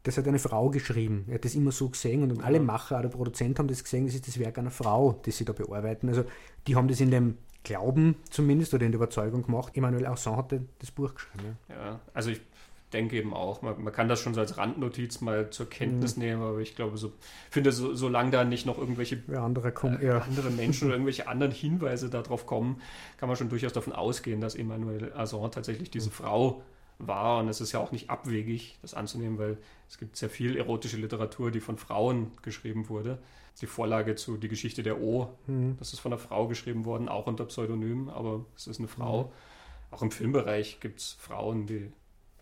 Das 0.03 0.19
hat 0.19 0.27
eine 0.27 0.41
Frau 0.41 0.71
geschrieben. 0.71 1.25
Er 1.29 1.35
hat 1.35 1.45
das 1.45 1.55
immer 1.55 1.71
so 1.71 1.89
gesehen 1.89 2.23
und 2.23 2.43
alle 2.43 2.59
Macher, 2.59 2.97
alle 2.97 3.09
Produzenten 3.09 3.59
haben 3.59 3.69
das 3.69 3.85
gesehen, 3.85 4.07
das 4.07 4.17
ist 4.17 4.27
das 4.27 4.41
Werk 4.41 4.59
einer 4.59 4.73
Frau, 4.73 5.21
das 5.25 5.37
sie 5.37 5.45
da 5.45 5.53
bearbeiten. 5.53 6.09
Also 6.09 6.25
die 6.67 6.75
haben 6.75 6.89
das 6.89 7.01
in 7.01 7.13
dem 7.13 7.39
Glauben 7.63 8.17
zumindest 8.31 8.75
oder 8.75 8.87
in 8.87 8.93
der 8.93 8.99
Überzeugung 8.99 9.45
gemacht. 9.45 9.77
Emanuel 9.77 10.07
Arsan 10.07 10.37
hatte 10.37 10.65
das 10.79 10.91
Buch 10.91 11.15
geschrieben. 11.15 11.59
Ja, 11.69 11.75
ja 11.77 12.01
also 12.13 12.31
ich 12.31 12.41
denke 12.93 13.17
eben 13.17 13.35
auch, 13.35 13.63
man, 13.63 13.83
man, 13.83 13.93
kann 13.93 14.09
das 14.09 14.21
schon 14.21 14.35
so 14.35 14.41
als 14.41 14.57
Randnotiz 14.57 15.21
mal 15.21 15.51
zur 15.51 15.69
Kenntnis 15.69 16.17
mhm. 16.17 16.23
nehmen, 16.23 16.43
aber 16.43 16.59
ich 16.59 16.75
glaube, 16.75 16.97
so 16.97 17.13
finde, 17.51 17.73
so, 17.73 17.95
solange 17.95 18.31
da 18.31 18.45
nicht 18.45 18.67
noch 18.67 18.79
irgendwelche 18.79 19.23
ja, 19.29 19.45
andere, 19.45 19.73
kommen, 19.73 20.01
äh, 20.01 20.11
andere 20.11 20.51
Menschen 20.51 20.87
oder 20.87 20.95
irgendwelche 20.95 21.29
anderen 21.29 21.53
Hinweise 21.53 22.09
darauf 22.09 22.47
kommen, 22.47 22.81
kann 23.19 23.29
man 23.29 23.37
schon 23.37 23.49
durchaus 23.49 23.73
davon 23.73 23.93
ausgehen, 23.93 24.41
dass 24.41 24.55
Emmanuel 24.55 25.13
Azon 25.13 25.51
tatsächlich 25.51 25.91
diese 25.91 26.09
mhm. 26.09 26.13
Frau 26.13 26.63
war. 26.99 27.41
Und 27.41 27.49
es 27.49 27.61
ist 27.61 27.73
ja 27.73 27.81
auch 27.81 27.93
nicht 27.93 28.11
abwegig, 28.11 28.79
das 28.83 28.95
anzunehmen, 28.95 29.39
weil 29.39 29.59
es 29.89 29.99
gibt 29.99 30.17
sehr 30.17 30.31
viel 30.31 30.57
erotische 30.57 30.97
Literatur, 30.97 31.51
die 31.51 31.61
von 31.61 31.79
Frauen 31.79 32.33
geschrieben 32.43 32.89
wurde. 32.89 33.19
Die 33.61 33.67
Vorlage 33.67 34.15
zu 34.15 34.37
Die 34.37 34.49
Geschichte 34.49 34.85
der 34.85 35.01
O, 35.01 35.37
mhm. 35.47 35.77
das 35.79 35.93
ist 35.93 35.99
von 35.99 36.13
einer 36.13 36.21
Frau 36.21 36.47
geschrieben 36.47 36.85
worden, 36.85 37.09
auch 37.09 37.27
unter 37.27 37.45
Pseudonym, 37.45 38.09
aber 38.09 38.45
es 38.57 38.69
ist 38.69 38.79
eine 38.79 38.89
Frau. 38.89 39.25
Mhm. 39.25 39.29
Auch 39.91 40.03
im 40.03 40.11
Filmbereich 40.11 40.81
gibt 40.81 41.01
es 41.01 41.17
Frauen, 41.19 41.67
die 41.67 41.91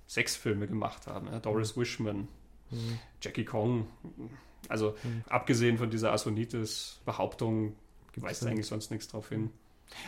Sexfilme 0.08 0.66
gemacht 0.66 1.06
haben. 1.06 1.26
Ja? 1.30 1.40
Doris 1.40 1.76
mhm. 1.76 1.80
Wishman, 1.80 2.28
mhm. 2.70 2.98
Jackie 3.20 3.44
Kong. 3.44 3.86
Also 4.68 4.96
mhm. 5.02 5.24
abgesehen 5.28 5.78
von 5.78 5.90
dieser 5.90 6.12
Asonitis-Behauptung 6.12 7.74
weist 8.16 8.46
eigentlich 8.46 8.66
sonst 8.66 8.90
nichts 8.90 9.08
drauf 9.08 9.28
hin. 9.28 9.50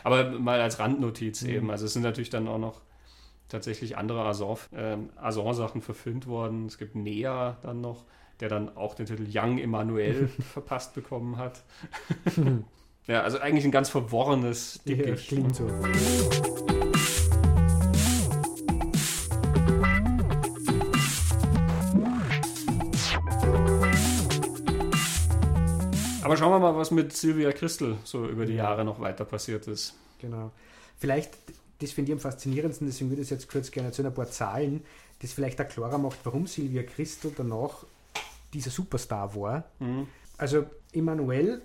Aber 0.03 0.31
mal 0.31 0.61
als 0.61 0.79
Randnotiz 0.79 1.43
mhm. 1.43 1.51
eben. 1.51 1.71
Also 1.71 1.87
es 1.87 1.93
sind 1.93 2.03
natürlich 2.03 2.31
dann 2.31 2.49
auch 2.49 2.59
noch 2.59 2.81
tatsächlich 3.49 3.97
andere 3.97 4.25
Azor-Sachen 4.25 5.81
äh, 5.81 5.85
verfilmt 5.85 6.27
worden. 6.27 6.67
Es 6.67 6.79
gibt 6.79 6.95
Nea 6.95 7.57
dann 7.63 7.81
noch, 7.81 8.05
der 8.41 8.49
dann 8.49 8.77
auch 8.77 8.95
den 8.95 9.07
Titel 9.07 9.27
Young 9.33 9.59
Emanuel 9.59 10.29
verpasst 10.53 10.95
bekommen 10.95 11.37
hat. 11.39 11.63
ja, 13.07 13.23
also 13.23 13.39
eigentlich 13.39 13.65
ein 13.65 13.71
ganz 13.71 13.89
verworrenes 13.89 14.81
Dickicht. 14.85 15.31
Ja, 15.31 15.37
klingt 15.37 15.57
so. 15.57 15.69
Aber 26.29 26.37
schauen 26.37 26.51
wir 26.51 26.59
mal, 26.59 26.77
was 26.77 26.91
mit 26.91 27.17
Sylvia 27.17 27.53
Christel 27.53 27.97
so 28.05 28.27
über 28.27 28.45
die 28.45 28.53
Jahre 28.53 28.85
noch 28.85 29.01
weiter 29.01 29.25
passiert 29.25 29.67
ist. 29.67 29.95
Genau. 30.19 30.51
Vielleicht, 30.99 31.33
das 31.81 31.93
finde 31.93 32.11
ich 32.11 32.17
am 32.17 32.21
faszinierendsten, 32.21 32.87
deswegen 32.87 33.09
würde 33.09 33.23
ich 33.23 33.31
jetzt 33.31 33.51
kurz 33.51 33.71
gerne 33.71 33.93
zu 33.93 34.05
ein 34.05 34.13
paar 34.13 34.31
Zahlen, 34.31 34.85
das 35.23 35.33
vielleicht 35.33 35.59
auch 35.59 35.69
klarer 35.69 35.97
macht, 35.97 36.19
warum 36.25 36.47
Sylvia 36.47 36.83
Christel 36.83 37.33
danach 37.35 37.85
dieser 38.53 38.71
Superstar 38.71 39.35
war. 39.35 39.65
Mhm. 39.79 40.07
Also 40.37 40.67
Emmanuel 40.93 41.63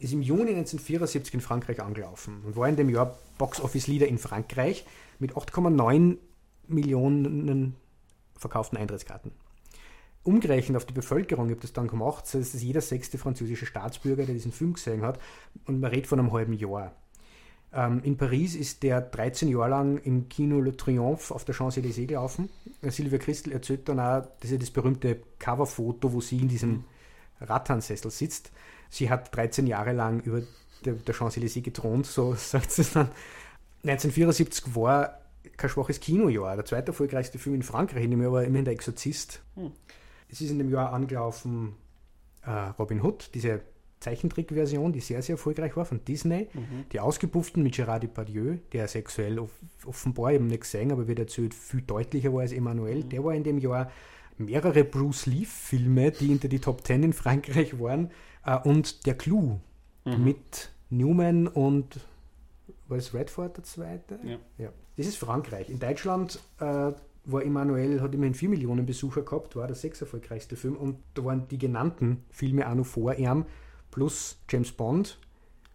ist 0.00 0.12
im 0.12 0.20
Juni 0.20 0.50
1974 0.50 1.32
in 1.32 1.40
Frankreich 1.40 1.80
angelaufen 1.80 2.42
und 2.44 2.56
war 2.56 2.68
in 2.68 2.76
dem 2.76 2.90
Jahr 2.90 3.16
Box 3.38 3.62
Office 3.62 3.86
Leader 3.86 4.06
in 4.06 4.18
Frankreich 4.18 4.84
mit 5.18 5.32
8,9 5.32 6.18
Millionen 6.68 7.74
verkauften 8.36 8.76
Eintrittskarten 8.76 9.32
umgerechnet 10.26 10.76
auf 10.76 10.84
die 10.84 10.92
Bevölkerung, 10.92 11.46
ich 11.46 11.52
habe 11.52 11.60
das 11.60 11.72
dann 11.72 11.88
gemacht, 11.88 12.26
so 12.26 12.38
ist 12.38 12.54
jeder 12.54 12.80
sechste 12.80 13.18
französische 13.18 13.66
Staatsbürger, 13.66 14.24
der 14.24 14.34
diesen 14.34 14.52
Film 14.52 14.74
gesehen 14.74 15.02
hat. 15.02 15.20
Und 15.66 15.80
man 15.80 15.90
redet 15.90 16.06
von 16.06 16.18
einem 16.18 16.32
halben 16.32 16.52
Jahr. 16.52 16.92
Ähm, 17.72 18.00
in 18.04 18.16
Paris 18.16 18.54
ist 18.54 18.82
der 18.82 19.00
13 19.00 19.48
Jahre 19.48 19.70
lang 19.70 19.98
im 19.98 20.28
Kino 20.28 20.60
Le 20.60 20.76
Triomphe 20.76 21.34
auf 21.34 21.44
der 21.44 21.54
Champs-Élysées 21.54 22.06
gelaufen. 22.06 22.48
Silvia 22.82 23.18
Christel 23.18 23.52
erzählt 23.52 23.88
dann 23.88 24.00
auch, 24.00 24.22
das 24.40 24.44
ist 24.44 24.52
ja 24.52 24.58
das 24.58 24.70
berühmte 24.70 25.20
Coverfoto, 25.38 26.12
wo 26.12 26.20
sie 26.20 26.38
in 26.38 26.48
diesem 26.48 26.84
Rattansessel 27.40 28.10
sitzt. 28.10 28.50
Sie 28.88 29.10
hat 29.10 29.34
13 29.34 29.66
Jahre 29.66 29.92
lang 29.92 30.20
über 30.20 30.42
der, 30.84 30.94
der 30.94 31.14
Champs-Élysées 31.14 31.62
gethront, 31.62 32.06
so 32.06 32.34
sagt 32.36 32.70
sie 32.72 32.84
dann. 32.84 33.10
1974 33.82 34.74
war 34.74 35.20
kein 35.56 35.70
schwaches 35.70 36.00
Kinojahr. 36.00 36.56
Der 36.56 36.64
zweite 36.64 36.88
erfolgreichste 36.88 37.38
Film 37.38 37.56
in 37.56 37.62
Frankreich, 37.62 38.08
nämlich 38.08 38.26
aber 38.26 38.44
immerhin 38.44 38.64
der 38.64 38.74
Exorzist. 38.74 39.42
Hm. 39.54 39.72
Es 40.28 40.40
ist 40.40 40.50
in 40.50 40.58
dem 40.58 40.70
Jahr 40.70 40.92
angelaufen 40.92 41.74
äh, 42.42 42.50
Robin 42.50 43.02
Hood, 43.02 43.30
diese 43.34 43.60
Zeichentrickversion, 44.00 44.92
die 44.92 45.00
sehr, 45.00 45.22
sehr 45.22 45.34
erfolgreich 45.34 45.76
war 45.76 45.84
von 45.84 46.04
Disney. 46.04 46.48
Mhm. 46.52 46.84
Die 46.92 47.00
Ausgepufften 47.00 47.62
mit 47.62 47.74
Gérard 47.74 48.00
Depardieu, 48.00 48.58
der 48.72 48.88
sexuell 48.88 49.38
off 49.38 49.50
offenbar, 49.84 50.32
eben 50.32 50.46
nicht 50.46 50.62
gesehen, 50.62 50.92
aber 50.92 51.08
wird 51.08 51.18
erzählt, 51.18 51.54
viel 51.54 51.82
deutlicher 51.82 52.32
war 52.32 52.42
als 52.42 52.52
Emmanuel. 52.52 53.04
Mhm. 53.04 53.08
Der 53.08 53.24
war 53.24 53.34
in 53.34 53.44
dem 53.44 53.58
Jahr 53.58 53.90
mehrere 54.38 54.84
Bruce 54.84 55.26
Lee-Filme, 55.26 56.10
die 56.10 56.26
hinter 56.26 56.48
die 56.48 56.58
Top 56.58 56.84
Ten 56.84 57.02
in 57.02 57.12
Frankreich 57.12 57.80
waren. 57.80 58.10
Äh, 58.44 58.58
und 58.58 59.06
Der 59.06 59.16
Clou 59.16 59.60
mhm. 60.04 60.24
mit 60.24 60.70
Newman 60.90 61.48
und 61.48 62.00
war 62.88 62.98
es 62.98 63.14
Redford 63.14 63.56
der 63.56 63.64
zweite? 63.64 64.18
Ja. 64.22 64.38
ja. 64.58 64.72
Das 64.96 65.06
ist 65.06 65.16
Frankreich. 65.16 65.68
In 65.68 65.78
Deutschland 65.78 66.38
äh, 66.60 66.92
war 67.26 67.42
Emmanuel, 67.44 68.00
hat 68.00 68.14
immerhin 68.14 68.34
4 68.34 68.48
Millionen 68.48 68.86
Besucher 68.86 69.22
gehabt, 69.22 69.56
war 69.56 69.66
der 69.66 69.76
sechs 69.76 70.00
erfolgreichste 70.00 70.56
Film 70.56 70.76
und 70.76 70.96
da 71.14 71.24
waren 71.24 71.48
die 71.48 71.58
genannten 71.58 72.24
Filme 72.30 72.68
auch 72.68 72.74
noch 72.74 72.86
vor 72.86 73.14
ihm, 73.14 73.44
plus 73.90 74.38
James 74.48 74.72
Bond 74.72 75.18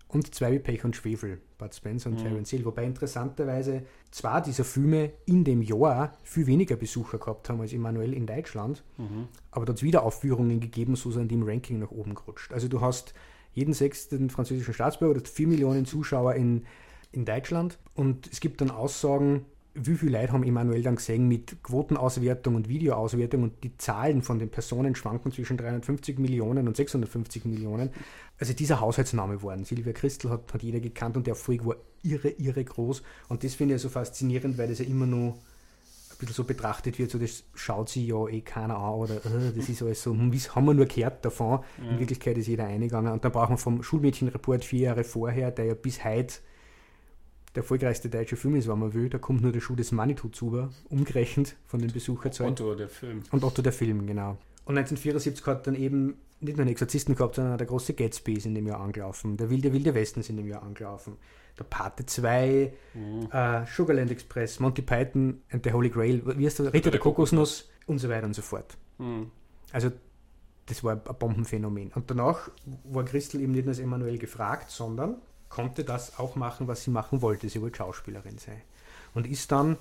und 0.07 0.33
zwei 0.35 0.51
wie 0.53 0.59
Pech 0.59 0.83
und 0.83 0.95
Schwefel, 0.95 1.39
Bud 1.57 1.73
Spencer 1.73 2.09
und 2.09 2.19
Mhm. 2.19 2.23
Terence 2.23 2.49
Hill. 2.49 2.65
Wobei 2.65 2.85
interessanterweise 2.85 3.83
zwar 4.11 4.41
dieser 4.41 4.63
Filme 4.63 5.11
in 5.25 5.43
dem 5.43 5.61
Jahr 5.61 6.17
viel 6.23 6.47
weniger 6.47 6.75
Besucher 6.75 7.17
gehabt 7.17 7.49
haben 7.49 7.61
als 7.61 7.71
Emanuel 7.73 8.13
in 8.13 8.25
Deutschland, 8.25 8.83
Mhm. 8.97 9.27
aber 9.51 9.65
dort 9.65 9.83
wieder 9.83 10.03
Aufführungen 10.03 10.59
gegeben, 10.59 10.95
so 10.95 11.11
sind 11.11 11.29
die 11.31 11.35
im 11.35 11.43
Ranking 11.43 11.79
nach 11.79 11.91
oben 11.91 12.15
gerutscht. 12.15 12.51
Also 12.53 12.67
du 12.67 12.81
hast 12.81 13.13
jeden 13.53 13.73
sechsten 13.73 14.29
französischen 14.29 14.73
Staatsbürger, 14.73 15.15
du 15.15 15.19
hast 15.25 15.33
vier 15.33 15.47
Millionen 15.47 15.85
Zuschauer 15.85 16.35
in, 16.35 16.65
in 17.11 17.25
Deutschland 17.25 17.77
und 17.95 18.27
es 18.31 18.39
gibt 18.39 18.61
dann 18.61 18.71
Aussagen, 18.71 19.45
wie 19.73 19.95
viele 19.95 20.19
Leute 20.19 20.33
haben 20.33 20.43
Emanuel 20.43 20.83
dann 20.83 20.97
gesehen 20.97 21.27
mit 21.27 21.63
Quotenauswertung 21.63 22.55
und 22.55 22.67
Videoauswertung 22.67 23.43
und 23.43 23.63
die 23.63 23.77
Zahlen 23.77 24.21
von 24.21 24.37
den 24.37 24.49
Personen 24.49 24.95
schwanken 24.95 25.31
zwischen 25.31 25.57
350 25.57 26.19
Millionen 26.19 26.67
und 26.67 26.75
650 26.75 27.45
Millionen. 27.45 27.89
Also 28.37 28.53
dieser 28.53 28.81
Haushaltsname 28.81 29.41
waren. 29.43 29.63
Silvia 29.63 29.93
Christel 29.93 30.29
hat, 30.29 30.53
hat 30.53 30.61
jeder 30.61 30.81
gekannt 30.81 31.15
und 31.15 31.25
der 31.25 31.33
Erfolg 31.33 31.65
war 31.65 31.75
irre, 32.03 32.29
irre 32.29 32.63
groß 32.63 33.01
und 33.29 33.43
das 33.43 33.53
finde 33.55 33.75
ich 33.75 33.81
so 33.81 33.89
faszinierend, 33.89 34.57
weil 34.57 34.67
das 34.67 34.79
ja 34.79 34.85
immer 34.85 35.05
nur 35.05 35.33
ein 35.33 35.37
bisschen 36.19 36.33
so 36.33 36.43
betrachtet 36.43 36.99
wird, 36.99 37.09
so 37.09 37.17
das 37.17 37.43
schaut 37.55 37.89
sich 37.89 38.07
ja 38.07 38.27
eh 38.27 38.41
keiner 38.41 38.77
an 38.77 38.93
oder 38.93 39.15
äh, 39.25 39.53
das 39.55 39.69
ist 39.69 39.81
alles 39.81 40.03
so, 40.03 40.11
hm, 40.11 40.33
haben 40.53 40.65
wir 40.65 40.73
nur 40.73 40.85
gehört 40.85 41.23
davon. 41.23 41.59
In 41.89 41.99
Wirklichkeit 41.99 42.37
ist 42.37 42.47
jeder 42.47 42.65
eingegangen 42.65 43.13
und 43.13 43.23
dann 43.23 43.31
braucht 43.31 43.49
man 43.49 43.57
vom 43.57 43.83
Schulmädchenreport 43.83 44.65
vier 44.65 44.81
Jahre 44.81 45.03
vorher, 45.03 45.51
der 45.51 45.65
ja 45.65 45.73
bis 45.75 46.03
heute 46.03 46.35
der 47.55 47.63
erfolgreichste 47.63 48.09
deutsche 48.09 48.37
Film 48.37 48.55
ist, 48.55 48.67
wenn 48.67 48.79
man 48.79 48.93
will, 48.93 49.09
da 49.09 49.17
kommt 49.17 49.41
nur 49.41 49.51
der 49.51 49.59
Schuh 49.59 49.75
des 49.75 49.91
Manitou 49.91 50.29
zu, 50.29 50.69
umgerechnet 50.89 51.55
von 51.65 51.79
den 51.79 51.91
Besucherzahlen. 51.91 52.53
Otto, 52.53 52.75
der 52.75 52.89
Film. 52.89 53.23
Und 53.31 53.43
Otto 53.43 53.61
der 53.61 53.73
Film, 53.73 54.05
genau. 54.07 54.37
Und 54.65 54.77
1974 54.77 55.45
hat 55.47 55.67
dann 55.67 55.75
eben 55.75 56.15
nicht 56.39 56.57
nur 56.57 56.63
einen 56.63 56.71
Exorzisten 56.71 57.15
gehabt, 57.15 57.35
sondern 57.35 57.57
der 57.57 57.67
große 57.67 57.93
Gatsby 57.93 58.33
ist 58.33 58.45
in 58.45 58.55
dem 58.55 58.67
Jahr 58.67 58.79
angelaufen. 58.79 59.37
Der 59.37 59.49
wilde, 59.49 59.73
wilde 59.73 59.93
Westen 59.93 60.21
ist 60.21 60.29
in 60.29 60.37
dem 60.37 60.47
Jahr 60.47 60.63
angelaufen. 60.63 61.17
Der 61.57 61.65
Pate 61.65 62.05
2, 62.05 62.73
äh, 63.31 63.65
Sugarland 63.65 64.11
Express, 64.11 64.59
Monty 64.59 64.81
Python 64.81 65.41
and 65.51 65.63
the 65.63 65.71
Holy 65.71 65.89
Grail, 65.89 66.21
wie 66.37 66.45
heißt 66.45 66.59
der? 66.59 66.73
Ritter 66.73 66.91
der 66.91 66.99
Kokosnuss 66.99 67.69
und 67.85 67.99
so 67.99 68.09
weiter 68.09 68.25
und 68.25 68.33
so 68.33 68.41
fort. 68.41 68.77
Mhm. 68.97 69.29
Also 69.71 69.91
das 70.65 70.83
war 70.83 70.93
ein 70.93 71.01
Bombenphänomen. 71.19 71.91
Und 71.93 72.09
danach 72.09 72.49
war 72.85 73.03
Christel 73.03 73.41
eben 73.41 73.51
nicht 73.51 73.65
nur 73.65 73.71
als 73.71 73.79
Emanuel 73.79 74.17
gefragt, 74.17 74.71
sondern 74.71 75.17
konnte 75.51 75.83
das 75.83 76.17
auch 76.17 76.35
machen, 76.35 76.67
was 76.67 76.83
sie 76.83 76.91
machen 76.91 77.21
wollte. 77.21 77.49
Sie 77.49 77.61
wollte 77.61 77.77
Schauspielerin 77.77 78.37
sein. 78.37 78.61
Und 79.13 79.27
ist 79.27 79.51
dann, 79.51 79.77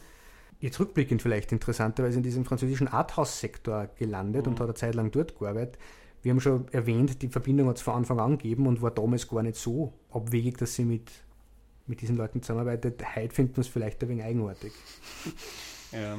jetzt 0.60 0.78
rückblickend 0.80 1.22
vielleicht 1.22 1.52
interessanterweise, 1.52 2.18
in 2.18 2.22
diesem 2.22 2.44
französischen 2.44 2.88
Arthouse-Sektor 2.88 3.88
gelandet 3.98 4.46
und 4.46 4.58
hat 4.60 4.66
eine 4.66 4.74
Zeit 4.74 4.94
lang 4.94 5.10
dort 5.10 5.38
gearbeitet. 5.38 5.78
Wir 6.22 6.32
haben 6.32 6.40
schon 6.40 6.68
erwähnt, 6.72 7.22
die 7.22 7.28
Verbindung 7.28 7.68
hat 7.68 7.76
es 7.76 7.82
von 7.82 7.94
Anfang 7.94 8.20
an 8.20 8.36
gegeben 8.36 8.66
und 8.66 8.82
war 8.82 8.90
damals 8.90 9.26
gar 9.28 9.42
nicht 9.42 9.56
so 9.56 9.94
abwegig, 10.10 10.58
dass 10.58 10.74
sie 10.74 10.84
mit, 10.84 11.10
mit 11.86 12.02
diesen 12.02 12.16
Leuten 12.16 12.42
zusammenarbeitet. 12.42 13.02
Heute 13.16 13.34
finden 13.34 13.56
wir 13.56 13.62
es 13.62 13.68
vielleicht 13.68 14.02
ein 14.02 14.08
wenig 14.08 14.24
eigenartig. 14.24 14.72
Ja. 15.92 16.16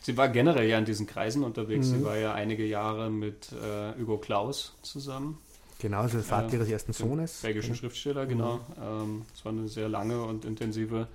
Sie 0.00 0.16
war 0.16 0.30
generell 0.30 0.66
ja 0.66 0.78
in 0.78 0.86
diesen 0.86 1.06
Kreisen 1.06 1.44
unterwegs. 1.44 1.88
Mhm. 1.88 1.98
Sie 1.98 2.04
war 2.04 2.16
ja 2.16 2.32
einige 2.32 2.64
Jahre 2.64 3.10
mit 3.10 3.52
äh, 3.52 4.00
Hugo 4.00 4.16
Claus 4.16 4.74
zusammen, 4.80 5.36
Genau, 5.78 5.98
also 6.00 6.16
der 6.16 6.24
Vater 6.24 6.54
ihres 6.54 6.68
ersten 6.70 6.92
Sohnes. 6.92 7.42
belgischen 7.42 7.74
Schriftsteller, 7.74 8.26
genau. 8.26 8.60
Ähm, 8.82 9.22
Es 9.34 9.44
war 9.44 9.52
eine 9.52 9.68
sehr 9.68 9.88
lange 9.88 10.22
und 10.22 10.44
intensive 10.44 11.06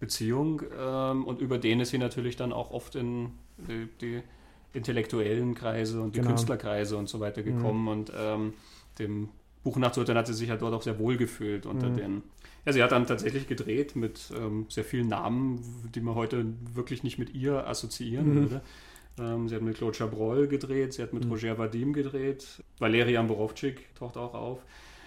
Beziehung. 0.00 0.62
Ähm, 0.78 1.24
und 1.24 1.40
über 1.40 1.58
den 1.58 1.80
ist 1.80 1.90
sie 1.90 1.98
natürlich 1.98 2.36
dann 2.36 2.52
auch 2.52 2.70
oft 2.70 2.94
in 2.94 3.30
die, 3.58 3.88
die 4.00 4.22
intellektuellen 4.72 5.54
Kreise 5.54 6.00
und 6.00 6.14
die 6.14 6.18
Genau. 6.20 6.30
Künstlerkreise 6.30 6.96
und 6.96 7.08
so 7.08 7.20
weiter 7.20 7.42
gekommen. 7.42 7.88
Und 7.88 8.12
ähm, 8.16 8.54
dem 8.98 9.28
Buch 9.64 9.76
nachzuurteilen 9.76 10.18
hat 10.18 10.26
sie 10.26 10.34
sich 10.34 10.48
ja 10.48 10.56
dort 10.56 10.74
auch 10.74 10.82
sehr 10.82 10.98
wohl 10.98 11.16
gefühlt 11.16 11.66
unter 11.66 11.88
Mhm. 11.90 11.96
den. 11.96 12.22
Ja, 12.64 12.72
sie 12.72 12.82
hat 12.82 12.92
dann 12.92 13.06
tatsächlich 13.06 13.46
gedreht 13.46 13.96
mit 13.96 14.32
ähm, 14.36 14.66
sehr 14.68 14.84
vielen 14.84 15.08
Namen, 15.08 15.62
die 15.94 16.00
man 16.00 16.14
heute 16.14 16.44
wirklich 16.74 17.02
nicht 17.04 17.18
mit 17.18 17.34
ihr 17.34 17.66
assoziieren 17.66 18.30
Mhm. 18.30 18.34
würde. 18.36 18.60
Ähm, 19.18 19.48
sie 19.48 19.54
hat 19.54 19.62
mit 19.62 19.76
Claude 19.76 19.96
Chabrol 19.96 20.46
gedreht, 20.48 20.92
sie 20.92 21.02
hat 21.02 21.12
mit 21.12 21.24
Mhm. 21.24 21.30
Roger 21.32 21.58
Vadim 21.58 21.92
gedreht, 21.92 22.62
Valerian 22.78 23.26
Borowczyk 23.28 23.94
taucht 23.94 24.16
auch 24.16 24.34
auf, 24.34 24.58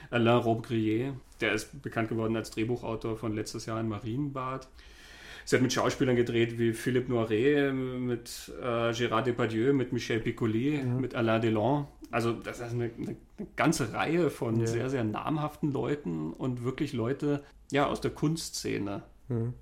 Alain 0.10 0.38
Robbe-Grillet, 0.38 1.14
der 1.42 1.54
ist 1.54 1.82
bekannt 1.82 2.10
geworden 2.10 2.36
als 2.36 2.50
Drehbuchautor 2.52 3.18
von 3.18 3.34
letztes 3.36 3.66
Jahr 3.68 3.80
in 3.80 3.88
Marienbad. 3.88 4.68
Sie 5.46 5.56
hat 5.56 5.64
mit 5.64 5.74
Schauspielern 5.74 6.16
gedreht 6.16 6.58
wie 6.60 6.74
Philippe 6.74 7.12
Noiret, 7.12 7.74
mit 7.74 8.52
äh, 8.62 8.92
Gérard 8.92 9.24
Depardieu, 9.26 9.74
mit 9.74 9.94
Michel 9.94 10.20
Piccoli, 10.20 10.82
Mhm. 10.84 11.02
mit 11.02 11.16
Alain 11.16 11.42
Delon. 11.42 11.88
Also 12.12 12.34
das 12.34 12.60
ist 12.60 12.72
eine, 12.74 12.86
eine, 12.98 13.16
ganze 13.56 13.94
Reihe 13.94 14.30
von 14.32 14.60
Ja. 14.60 14.66
sehr, 14.68 14.90
sehr 14.90 15.04
namhaften 15.04 15.72
Leuten 15.72 16.34
und 16.34 16.64
wirklich 16.64 16.94
Leute 16.94 17.44
ja, 17.72 17.86
aus 17.88 18.02
der 18.02 18.12
Kunstszene. 18.12 19.04
Mhm. 19.28 19.54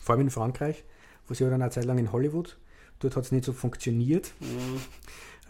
Vor 0.00 0.14
allem 0.14 0.22
in 0.22 0.30
Frankreich, 0.30 0.84
wo 1.26 1.34
sie 1.34 1.42
war 1.44 1.50
dann 1.50 1.62
eine 1.62 1.70
Zeit 1.72 1.84
lang 1.84 1.98
in 1.98 2.12
Hollywood. 2.12 2.56
Dort 3.02 3.16
hat 3.16 3.24
es 3.24 3.32
nicht 3.32 3.44
so 3.44 3.52
funktioniert 3.52 4.32
Mhm. 4.40 4.80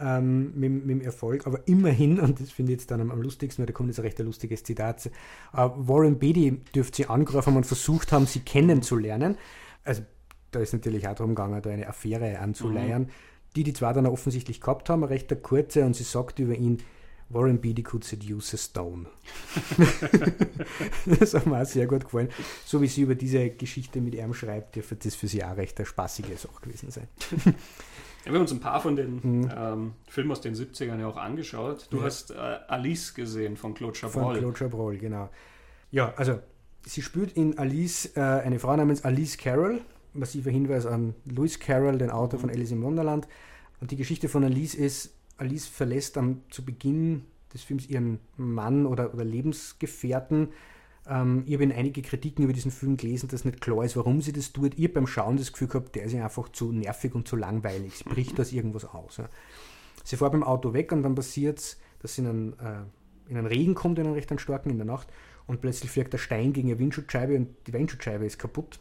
ähm, 0.01 0.53
mit, 0.55 0.73
mit 0.87 0.91
dem 0.91 1.01
Erfolg, 1.03 1.47
aber 1.47 1.61
immerhin, 1.69 2.19
und 2.19 2.41
das 2.41 2.51
finde 2.51 2.73
ich 2.73 2.79
jetzt 2.79 2.91
dann 2.91 3.01
am, 3.01 3.11
am 3.11 3.23
lustigsten, 3.23 3.63
weil 3.63 3.67
da 3.67 3.73
kommt 3.73 3.89
jetzt 3.89 3.99
ein 3.99 4.05
recht 4.07 4.19
lustiges 4.19 4.65
Zitat, 4.65 5.07
äh, 5.07 5.11
Warren 5.53 6.19
Beatty 6.19 6.61
dürfte 6.75 6.97
sie 6.97 7.07
angerufen 7.07 7.49
haben 7.49 7.57
und 7.57 7.67
versucht 7.67 8.11
haben, 8.11 8.27
sie 8.27 8.41
kennenzulernen. 8.41 9.37
Also 9.85 10.03
da 10.51 10.61
ist 10.61 10.73
natürlich 10.73 11.07
auch 11.09 11.15
darum 11.15 11.35
gegangen, 11.35 11.61
da 11.63 11.71
eine 11.71 11.87
Affäre 11.87 12.39
anzuleiern, 12.39 13.11
die 13.55 13.65
die 13.65 13.73
zwei 13.75 13.93
dann 13.93 14.07
offensichtlich 14.07 14.61
gehabt 14.61 14.89
haben, 14.89 15.05
recht 15.05 15.31
eine 15.31 15.41
kurze, 15.41 15.85
und 15.85 15.95
sie 15.95 16.05
sagt 16.05 16.39
über 16.39 16.55
ihn, 16.55 16.79
Warren 17.33 17.61
Beatty 17.61 17.83
could 17.83 18.05
seduce 18.05 18.55
a 18.55 18.57
stone. 18.59 19.07
das 21.07 21.35
hat 21.35 21.47
mir 21.47 21.61
auch 21.63 21.67
sehr 21.67 21.87
gut 21.87 22.05
gefallen. 22.05 22.29
So 22.65 22.81
wie 22.83 22.87
sie 22.87 23.03
über 23.03 23.15
diese 23.15 23.51
Geschichte 23.51 24.01
mit 24.01 24.15
ihm 24.15 24.35
schreibt, 24.35 24.77
dürfte 24.77 24.97
das 24.97 25.15
für 25.15 25.29
sie 25.29 25.45
auch 25.45 25.57
recht 25.57 25.79
eine 25.79 25.87
spaßige 25.87 26.37
Sache 26.39 26.61
gewesen 26.63 26.91
sein. 26.91 27.09
Ja, 28.25 28.31
wir 28.31 28.35
haben 28.35 28.43
uns 28.43 28.53
ein 28.53 28.61
paar 28.61 28.81
von 28.81 28.97
den 28.97 29.15
Mhm. 29.23 29.51
ähm, 29.57 29.93
Filmen 30.09 30.31
aus 30.31 30.41
den 30.41 30.55
70ern 30.55 31.01
ja 31.01 31.09
auch 31.09 31.17
angeschaut. 31.17 31.89
Du 31.91 31.99
Ja. 31.99 32.05
hast 32.05 32.31
äh, 32.31 32.35
Alice 32.35 33.15
gesehen 33.15 33.57
von 33.57 33.75
Claude 33.75 33.99
Von 33.99 34.11
Chabrol. 34.13 34.39
Claude 34.39 34.59
Chabrol, 34.59 34.99
genau. 34.99 35.29
Ja, 35.91 36.15
also 36.17 36.39
sie 36.87 37.03
spielt 37.03 37.33
in 37.33 37.59
Alice 37.59 38.11
äh, 38.17 38.21
eine 38.21 38.59
Frau 38.59 38.77
namens 38.77 39.05
Alice 39.05 39.37
Carroll. 39.39 39.81
Massiver 40.15 40.51
Hinweis 40.51 40.85
an 40.87 41.15
Lewis 41.25 41.59
Carroll, 41.59 41.97
den 41.97 42.11
Autor 42.11 42.39
von 42.39 42.51
Alice 42.51 42.71
im 42.71 42.83
Wunderland. 42.83 43.27
Und 43.81 43.91
die 43.91 43.97
Geschichte 43.97 44.29
von 44.29 44.45
Alice 44.45 44.75
ist, 44.75 45.15
Alice 45.37 45.67
verlässt 45.67 46.19
am, 46.19 46.43
zu 46.51 46.65
Beginn 46.65 47.25
des 47.53 47.63
Films 47.63 47.87
ihren 47.87 48.19
Mann 48.37 48.87
oder, 48.87 49.13
oder 49.15 49.25
Lebensgefährten. 49.25 50.49
Ähm, 51.07 51.45
ich 51.47 51.55
habe 51.55 51.65
in 51.65 51.73
einige 51.73 52.03
Kritiken 52.03 52.45
über 52.45 52.53
diesen 52.53 52.71
Film 52.71 52.97
gelesen, 52.97 53.29
dass 53.29 53.45
nicht 53.45 53.61
klar 53.61 53.85
ist, 53.85 53.97
warum 53.97 54.21
sie 54.23 54.33
das 54.33 54.53
tut. 54.53 54.75
Ich 54.79 54.85
habe 54.85 54.95
beim 54.95 55.07
Schauen 55.07 55.37
das 55.37 55.53
Gefühl 55.53 55.69
gehabt, 55.69 55.95
der 55.95 56.05
ist 56.05 56.13
ihr 56.13 56.25
einfach 56.25 56.49
zu 56.51 56.73
nervig 56.73 57.15
und 57.15 57.29
zu 57.29 57.37
langweilig. 57.37 57.95
Es 57.95 58.05
bricht 58.05 58.39
aus 58.41 58.53
irgendwas 58.53 58.85
aus. 58.85 59.19
Ja. 59.19 59.29
Sie 60.05 60.17
fährt 60.17 60.33
beim 60.33 60.45
Auto 60.45 60.73
weg 60.73 60.93
und 60.93 61.03
dann 61.03 61.15
passiert 61.15 61.59
es, 61.59 61.79
dass 62.01 62.15
sie 62.15 62.23
in 62.23 62.29
einen, 62.29 62.53
äh, 62.59 63.31
in 63.31 63.37
einen 63.37 63.47
Regen 63.47 63.75
kommt, 63.75 63.99
in 63.99 64.07
einen 64.07 64.15
recht 64.15 64.41
starken 64.41 64.71
in 64.71 64.79
der 64.79 64.87
Nacht 64.87 65.09
und 65.47 65.61
plötzlich 65.61 65.91
fliegt 65.91 66.13
der 66.13 66.19
Stein 66.19 66.53
gegen 66.53 66.69
eine 66.69 66.79
Windschutzscheibe 66.79 67.37
und 67.37 67.49
die 67.67 67.73
Windschutzscheibe 67.73 68.25
ist 68.25 68.39
kaputt. 68.39 68.81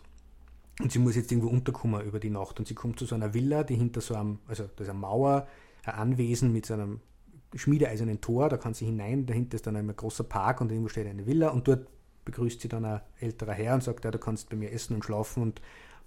Und 0.80 0.92
sie 0.92 1.00
muss 1.00 1.16
jetzt 1.16 1.32
irgendwo 1.32 1.50
unterkommen 1.50 2.02
über 2.02 2.20
die 2.20 2.30
Nacht. 2.30 2.58
Und 2.60 2.68
sie 2.68 2.74
kommt 2.74 2.98
zu 2.98 3.06
so 3.06 3.14
einer 3.14 3.34
Villa, 3.34 3.64
die 3.64 3.76
hinter 3.76 4.02
so 4.02 4.16
einem, 4.16 4.40
also 4.48 4.70
da 4.76 4.84
ist 4.84 4.90
eine 4.90 4.98
Mauer, 4.98 5.48
ein 5.84 5.94
Anwesen 5.94 6.52
mit 6.52 6.66
so 6.66 6.74
einem 6.74 7.00
schmiedeeisernen 7.56 8.22
Tor, 8.22 8.50
da 8.50 8.58
kann 8.58 8.74
sie 8.74 8.86
hinein, 8.86 9.26
dahinter 9.26 9.56
ist 9.56 9.68
dann 9.68 9.76
ein 9.76 9.94
großer 9.96 10.24
Park 10.24 10.62
und 10.62 10.72
irgendwo 10.72 10.90
steht 10.90 11.08
eine 11.08 11.26
Villa 11.26 11.50
und 11.50 11.68
dort 11.68 11.88
begrüßt 12.26 12.62
sie 12.62 12.70
dann 12.70 12.86
ein 12.86 13.02
älterer 13.20 13.54
Herr 13.54 13.74
und 13.74 13.84
sagt, 13.84 14.06
ja, 14.06 14.12
du 14.12 14.20
kannst 14.20 14.50
bei 14.50 14.56
mir 14.56 14.72
essen 14.72 14.96
und 14.96 15.04
schlafen 15.04 15.44
und 15.44 15.62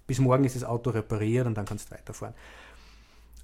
bis 0.07 0.19
morgen 0.19 0.43
ist 0.43 0.55
das 0.55 0.63
Auto 0.63 0.91
repariert 0.91 1.45
und 1.45 1.55
dann 1.55 1.65
kannst 1.65 1.89
du 1.89 1.95
weiterfahren. 1.95 2.35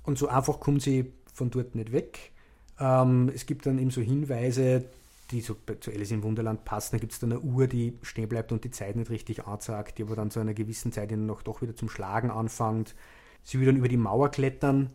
Und 0.04 0.18
so 0.18 0.28
einfach 0.28 0.60
kommt 0.60 0.82
sie 0.82 1.12
von 1.34 1.50
dort 1.50 1.76
nicht 1.76 1.92
weg. 1.92 2.32
Ähm, 2.80 3.32
es 3.34 3.46
gibt 3.46 3.66
dann 3.66 3.78
eben 3.78 3.92
so 3.92 4.02
Hinweise, 4.02 4.86
die 5.32 5.42
so 5.42 5.56
zu 5.80 5.92
Alice 5.92 6.12
im 6.12 6.24
Wunderland 6.24 6.66
passen. 6.66 6.96
Da 6.96 7.00
gibt 7.00 7.14
es 7.14 7.20
dann 7.20 7.32
eine 7.32 7.42
Uhr, 7.42 7.68
die 7.68 7.98
stehen 8.02 8.28
bleibt 8.28 8.52
und 8.52 8.64
die 8.64 8.72
Zeit 8.72 8.96
nicht 8.96 9.10
richtig 9.10 9.46
anzeigt, 9.48 9.98
die 9.98 10.04
aber 10.04 10.16
dann 10.16 10.32
zu 10.32 10.40
einer 10.40 10.54
gewissen 10.54 10.92
Zeit 10.92 11.12
Nacht 11.12 11.48
doch 11.48 11.62
wieder 11.62 11.76
zum 11.76 11.90
Schlagen 11.90 12.32
anfängt. 12.32 12.96
Sie 13.44 13.60
will 13.60 13.68
dann 13.68 13.78
über 13.78 13.88
die 13.88 13.98
Mauer 13.98 14.30
klettern 14.30 14.92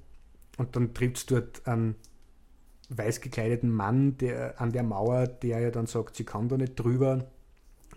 und 0.56 0.76
dann 0.76 0.94
trifft 0.94 1.16
es 1.18 1.26
dort 1.26 1.66
einen 1.66 1.96
weiß 2.88 3.20
gekleideten 3.20 3.70
Mann 3.70 4.16
der, 4.18 4.60
an 4.60 4.72
der 4.72 4.82
Mauer, 4.84 5.26
der 5.26 5.60
ja 5.60 5.70
dann 5.70 5.86
sagt, 5.86 6.16
sie 6.16 6.24
kann 6.24 6.48
da 6.48 6.56
nicht 6.56 6.76
drüber 6.76 7.26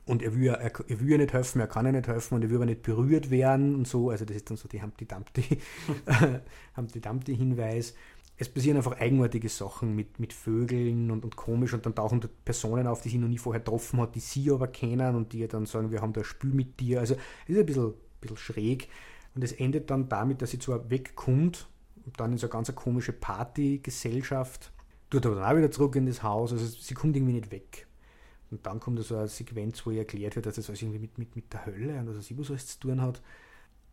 und 0.05 0.23
er 0.23 0.35
will, 0.35 0.45
ja- 0.45 0.55
er, 0.55 0.71
er 0.89 0.99
will 1.01 1.09
ja 1.11 1.17
nicht 1.17 1.33
helfen, 1.33 1.61
er 1.61 1.67
kann 1.67 1.85
ja 1.85 1.93
nicht 1.93 2.07
helfen 2.07 2.35
und 2.35 2.43
er 2.43 2.49
will 2.49 2.57
aber 2.57 2.67
nicht 2.67 2.83
berührt 2.83 3.31
werden 3.31 3.75
und 3.75 3.87
so. 3.87 4.11
Also 4.11 4.25
das 4.25 4.37
ist 4.37 4.49
dann 4.49 4.57
so 4.57 4.67
die 4.69 4.81
Humpty 4.81 5.07
Dumpty, 5.07 5.43
Humpty 6.77 7.01
Dumpty 7.01 7.37
Hinweis. 7.37 7.95
Es 8.37 8.49
passieren 8.49 8.77
einfach 8.77 8.99
eigenartige 8.99 9.49
Sachen 9.49 9.95
mit, 9.95 10.19
mit 10.19 10.33
Vögeln 10.33 11.11
und, 11.11 11.25
und 11.25 11.35
komisch 11.35 11.73
und 11.73 11.85
dann 11.85 11.95
tauchen 11.95 12.21
dort 12.21 12.45
Personen 12.45 12.87
auf, 12.87 13.01
die 13.01 13.09
sie 13.09 13.17
noch 13.19 13.29
nie 13.29 13.39
vorher 13.39 13.61
getroffen 13.61 14.01
hat, 14.01 14.15
die 14.15 14.21
sie 14.21 14.51
aber 14.51 14.67
kennen 14.69 15.15
und 15.15 15.33
die 15.33 15.39
ihr 15.39 15.49
dann 15.49 15.65
sagen, 15.65 15.91
wir 15.91 16.01
haben 16.01 16.13
da 16.13 16.21
ein 16.21 16.25
Spiel 16.25 16.51
mit 16.53 16.79
dir. 16.79 17.01
Also 17.01 17.15
es 17.45 17.49
ist 17.55 17.59
ein 17.59 17.65
bisschen, 17.65 17.93
bisschen 18.21 18.37
schräg 18.37 18.89
und 19.35 19.43
es 19.43 19.53
endet 19.53 19.89
dann 19.91 20.09
damit, 20.09 20.41
dass 20.41 20.51
sie 20.51 20.59
zwar 20.59 20.89
wegkommt 20.89 21.68
und 22.09 22.19
dann 22.19 22.31
in 22.31 22.37
so 22.39 22.47
eine 22.47 22.53
ganz 22.53 22.73
komische 22.73 23.13
Partygesellschaft, 23.13 24.71
tut 25.11 25.25
aber 25.27 25.35
dann 25.35 25.43
auch 25.43 25.57
wieder 25.57 25.69
zurück 25.69 25.95
in 25.95 26.07
das 26.07 26.23
Haus, 26.23 26.51
also 26.51 26.65
sie 26.65 26.93
kommt 26.95 27.15
irgendwie 27.15 27.33
nicht 27.33 27.51
weg. 27.51 27.85
Und 28.49 28.65
dann 28.65 28.79
kommt 28.79 28.99
so 29.03 29.15
eine 29.15 29.27
Sequenz, 29.27 29.85
wo 29.85 29.91
ihr 29.91 29.99
erklärt 29.99 30.35
wird, 30.35 30.47
dass 30.47 30.55
das 30.55 30.69
alles 30.69 30.81
irgendwie 30.81 30.99
mit, 30.99 31.17
mit, 31.19 31.35
mit 31.35 31.53
der 31.53 31.67
Hölle 31.67 31.99
und 31.99 32.09
was 32.09 32.17
weiß 32.17 32.31
ich, 32.31 32.37
was 32.37 32.49
alles 32.49 32.67
zu 32.67 32.79
tun 32.79 32.99
hat. 32.99 33.21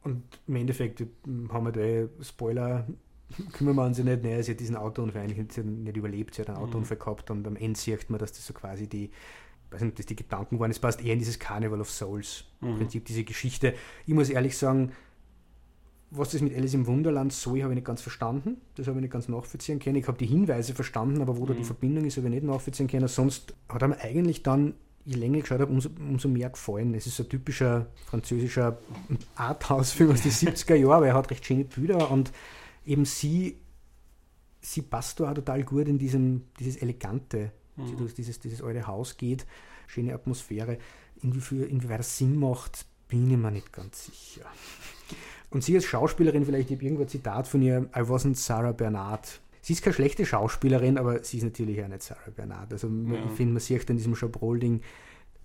Und 0.03 0.23
im 0.47 0.57
Endeffekt 0.57 1.05
haben 1.51 1.65
wir 1.65 1.73
da 1.73 1.81
eh 1.81 2.09
Spoiler, 2.23 2.87
kümmern 3.53 3.77
wir 3.77 3.85
uns 3.85 3.99
ja 3.99 4.05
nicht, 4.05 4.23
naja, 4.23 4.43
sie 4.43 4.53
hat 4.53 4.61
diesen 4.61 4.77
Autounfall 4.77 5.23
eigentlich 5.23 5.59
nicht, 5.59 5.97
überlebt, 5.97 6.35
sie 6.35 6.43
hat 6.43 6.49
einen 6.49 6.59
mhm. 6.59 6.65
Autounfall 6.65 6.97
gehabt 6.97 7.31
und 7.31 7.47
am 7.47 7.57
Ende 7.57 7.79
sieht 7.79 8.09
man, 8.09 8.19
dass 8.19 8.33
das 8.33 8.47
so 8.47 8.55
quasi 8.55 8.89
die, 8.89 9.11
weiß 9.71 9.83
nicht, 9.83 9.91
ob 9.91 9.97
das 9.97 10.07
die 10.07 10.17
Gedanken 10.17 10.59
waren, 10.59 10.71
es 10.71 10.79
passt 10.79 11.05
eher 11.05 11.13
in 11.13 11.19
dieses 11.19 11.39
Carnival 11.39 11.83
of 11.83 11.91
Souls, 11.91 12.45
mhm. 12.63 12.69
im 12.69 12.77
Prinzip 12.79 13.05
diese 13.05 13.25
Geschichte. 13.25 13.75
Ich 14.07 14.15
muss 14.15 14.31
ehrlich 14.31 14.57
sagen, 14.57 14.93
was 16.11 16.31
das 16.31 16.41
mit 16.41 16.55
Alice 16.55 16.75
im 16.75 16.87
Wunderland 16.87 17.33
soll, 17.33 17.63
habe 17.63 17.73
ich 17.73 17.77
nicht 17.77 17.87
ganz 17.87 18.01
verstanden. 18.01 18.59
Das 18.77 18.87
habe 18.87 18.99
ich 18.99 19.03
nicht 19.03 19.13
ganz 19.13 19.29
nachvollziehen 19.29 19.79
können. 19.79 19.97
Ich 19.97 20.07
habe 20.07 20.19
die 20.19 20.27
Hinweise 20.27 20.75
verstanden, 20.75 21.21
aber 21.21 21.37
wo 21.37 21.43
mhm. 21.43 21.49
da 21.49 21.55
die 21.55 21.61
mhm. 21.61 21.65
Verbindung 21.65 22.05
ist, 22.05 22.17
habe 22.17 22.29
ich 22.29 22.35
nicht 22.35 22.45
nachvollziehen 22.45 22.87
können. 22.87 23.09
Sonst 23.09 23.55
hat 23.69 23.83
er 23.83 23.89
mir 23.89 24.01
eigentlich 24.01 24.43
dann, 24.43 24.75
je 25.05 25.17
länger 25.17 25.39
ich 25.39 25.43
geschaut 25.43 25.61
habe, 25.61 25.73
umso, 25.73 25.89
umso 25.99 26.29
mehr 26.29 26.51
gefallen. 26.51 26.95
Es 26.95 27.07
ist 27.07 27.17
so 27.17 27.25
ein 27.25 27.29
typischer 27.29 27.87
französischer 28.07 28.79
Arthouse-Film 29.35 30.13
aus 30.13 30.23
den 30.23 30.33
70er 30.33 30.75
Jahren, 30.77 31.03
weil 31.03 31.09
er 31.09 31.15
hat 31.15 31.31
recht 31.31 31.45
schöne 31.45 31.65
Bilder 31.65 32.11
und 32.11 32.33
eben 32.85 33.05
sie, 33.05 33.57
sie 34.61 34.83
passt 34.83 35.19
da 35.19 35.31
auch 35.31 35.35
total 35.35 35.65
gut 35.65 35.89
in 35.89 35.99
diesem, 35.99 36.45
dieses 36.61 36.77
Elegante, 36.77 37.51
mhm. 37.75 37.97
durch 37.97 38.15
dieses, 38.15 38.39
dieses 38.39 38.63
alte 38.63 38.87
Haus 38.87 39.17
geht, 39.17 39.45
schöne 39.89 40.15
Atmosphäre. 40.15 40.79
Inwiefern, 41.21 41.65
inwieweit 41.65 42.01
das 42.01 42.17
Sinn 42.17 42.39
macht, 42.39 42.87
bin 43.09 43.31
ich 43.31 43.37
mir 43.37 43.51
nicht 43.51 43.73
ganz 43.73 44.07
sicher. 44.07 44.47
Und 45.51 45.65
sie 45.65 45.75
als 45.75 45.85
Schauspielerin, 45.85 46.45
vielleicht, 46.45 46.71
ich 46.71 46.77
habe 46.77 46.85
irgendwo 46.85 47.03
ein 47.03 47.09
Zitat 47.09 47.47
von 47.47 47.63
ihr, 47.63 47.89
I 47.97 48.01
wasn't 48.01 48.37
Sarah 48.37 48.73
Bernard. 48.73 49.41
Sie 49.63 49.73
ist 49.73 49.83
keine 49.83 49.95
schlechte 49.95 50.27
Schauspielerin, 50.27 50.99
aber 50.99 51.25
sie 51.25 51.39
ist 51.39 51.45
natürlich 51.45 51.83
auch 51.83 51.89
nicht 51.89 52.03
Sarah 52.03 52.31
Bernard. 52.35 52.73
Also 52.73 52.89
ja. 52.89 53.25
ich 53.25 53.33
finde, 53.33 53.55
man 53.55 53.61
sieht 53.61 53.89
in 53.89 53.97
diesem 53.97 54.15
Chabrol-Ding, 54.15 54.81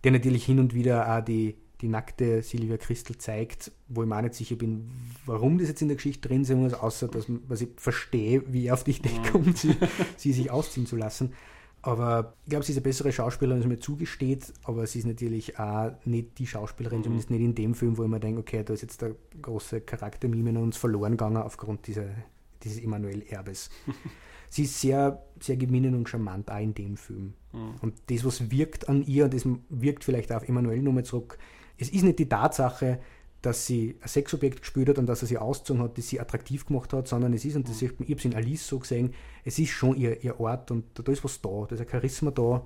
der 0.03 0.11
natürlich 0.11 0.45
hin 0.45 0.59
und 0.59 0.73
wieder 0.73 1.17
auch 1.17 1.23
die, 1.23 1.55
die 1.81 1.87
nackte 1.87 2.41
Silvia 2.43 2.77
Christel 2.77 3.17
zeigt, 3.17 3.71
wo 3.87 4.03
ich 4.03 4.09
mir 4.09 4.17
auch 4.17 4.21
nicht 4.21 4.35
sicher 4.35 4.55
bin, 4.55 4.89
warum 5.25 5.57
das 5.57 5.67
jetzt 5.67 5.81
in 5.81 5.87
der 5.87 5.97
Geschichte 5.97 6.27
drin 6.27 6.45
sein 6.45 6.61
muss, 6.61 6.73
außer 6.73 7.07
dass, 7.07 7.25
dass 7.47 7.61
ich 7.61 7.69
verstehe, 7.77 8.43
wie 8.47 8.67
er 8.67 8.75
auf 8.75 8.83
die 8.83 8.91
Idee 8.91 9.19
kommt, 9.31 9.57
sie, 9.57 9.75
sie 10.17 10.33
sich 10.33 10.51
ausziehen 10.51 10.85
zu 10.85 10.95
lassen. 10.95 11.33
Aber 11.83 12.35
ich 12.43 12.49
glaube, 12.49 12.63
sie 12.63 12.73
ist 12.73 12.77
eine 12.77 12.83
bessere 12.83 13.11
Schauspielerin, 13.11 13.61
als 13.61 13.67
mir 13.67 13.79
zugesteht, 13.79 14.53
aber 14.63 14.85
sie 14.85 14.99
ist 14.99 15.05
natürlich 15.05 15.57
auch 15.57 15.91
nicht 16.05 16.37
die 16.37 16.45
Schauspielerin, 16.45 16.99
mhm. 16.99 17.03
zumindest 17.03 17.31
nicht 17.31 17.41
in 17.41 17.55
dem 17.55 17.73
Film, 17.73 17.97
wo 17.97 18.03
ich 18.03 18.09
mir 18.09 18.19
denke, 18.19 18.41
okay, 18.41 18.63
da 18.63 18.73
ist 18.73 18.81
jetzt 18.81 19.01
der 19.01 19.15
große 19.41 19.81
Charaktermime 19.81 20.51
in 20.51 20.57
uns 20.57 20.77
verloren 20.77 21.13
gegangen 21.13 21.37
aufgrund 21.37 21.87
dieser, 21.87 22.05
dieses 22.63 22.83
Emanuel-Erbes. 22.83 23.71
sie 24.49 24.63
ist 24.63 24.79
sehr, 24.79 25.23
sehr 25.39 25.57
gewinnend 25.57 25.95
und 25.95 26.07
charmant 26.07 26.51
auch 26.51 26.59
in 26.59 26.75
dem 26.75 26.97
Film. 26.97 27.33
Mhm. 27.51 27.73
Und 27.81 27.95
das, 28.07 28.23
was 28.25 28.51
wirkt 28.51 28.87
an 28.87 29.01
ihr, 29.03 29.27
das 29.27 29.47
wirkt 29.69 30.03
vielleicht 30.03 30.31
auch 30.31 30.37
auf 30.37 30.47
Emanuel 30.47 30.83
nochmal 30.83 31.05
zurück. 31.05 31.39
Es 31.77 31.89
ist 31.89 32.03
nicht 32.03 32.19
die 32.19 32.29
Tatsache, 32.29 32.99
dass 33.41 33.65
sie 33.65 33.95
ein 34.01 34.07
Sexobjekt 34.07 34.61
gespielt 34.61 34.89
hat 34.89 34.97
und 34.99 35.07
dass 35.07 35.23
er 35.23 35.27
sie 35.27 35.37
ausgezogen 35.37 35.81
hat, 35.81 35.97
die 35.97 36.01
sie 36.01 36.19
attraktiv 36.19 36.65
gemacht 36.65 36.93
hat, 36.93 37.07
sondern 37.07 37.33
es 37.33 37.43
ist, 37.43 37.55
und 37.55 37.67
das 37.67 37.81
mhm. 37.81 37.95
ich 37.99 38.09
habe 38.09 38.15
es 38.15 38.25
in 38.25 38.35
Alice 38.35 38.67
so 38.67 38.79
gesehen, 38.79 39.13
es 39.43 39.57
ist 39.57 39.71
schon 39.71 39.95
ihr, 39.97 40.23
ihr 40.23 40.39
Ort 40.39 40.69
und 40.69 40.85
da 40.93 41.11
ist 41.11 41.23
was 41.23 41.41
da, 41.41 41.65
da 41.67 41.75
ist 41.75 41.81
ein 41.81 41.89
Charisma 41.89 42.31
da, 42.31 42.65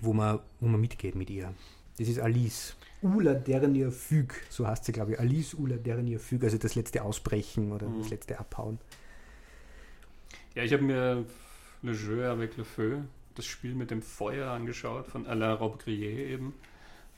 wo 0.00 0.12
man, 0.12 0.38
wo 0.60 0.68
man 0.68 0.80
mitgeht 0.80 1.16
mit 1.16 1.30
ihr. 1.30 1.52
Das 1.98 2.08
ist 2.08 2.20
Alice. 2.20 2.76
Ula 3.02 3.34
Dernier 3.34 3.90
Füg, 3.90 4.34
so 4.48 4.66
heißt 4.66 4.84
sie, 4.84 4.92
glaube 4.92 5.12
ich. 5.12 5.20
Alice 5.20 5.54
Ula 5.54 5.76
Dernier 5.76 6.20
Füg, 6.20 6.44
also 6.44 6.58
das 6.58 6.74
letzte 6.74 7.02
Ausbrechen 7.02 7.72
oder 7.72 7.88
mhm. 7.88 8.00
das 8.00 8.10
letzte 8.10 8.38
Abhauen. 8.38 8.78
Ja, 10.54 10.62
ich 10.62 10.72
habe 10.72 10.82
mir 10.82 11.24
Le 11.82 11.92
Jeu 11.92 12.26
avec 12.26 12.56
le 12.56 12.64
Feu, 12.64 12.98
das 13.34 13.46
Spiel 13.46 13.74
mit 13.74 13.90
dem 13.90 14.02
Feuer 14.02 14.50
angeschaut, 14.50 15.06
von 15.06 15.26
Alain 15.26 15.56
Robbe-Grillet 15.56 16.30
eben. 16.30 16.54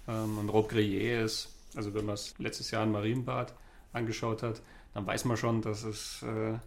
Ähm, 0.08 0.38
und 0.38 0.48
Robbe-Grillet 0.48 1.24
ist 1.24 1.57
also 1.74 1.94
wenn 1.94 2.06
man 2.06 2.14
es 2.14 2.34
letztes 2.38 2.70
Jahr 2.70 2.84
in 2.84 2.92
Marienbad 2.92 3.54
angeschaut 3.92 4.42
hat, 4.42 4.62
dann 4.94 5.06
weiß 5.06 5.24
man 5.24 5.36
schon, 5.36 5.62
dass 5.62 5.84
es 5.84 6.22
äh, 6.22 6.58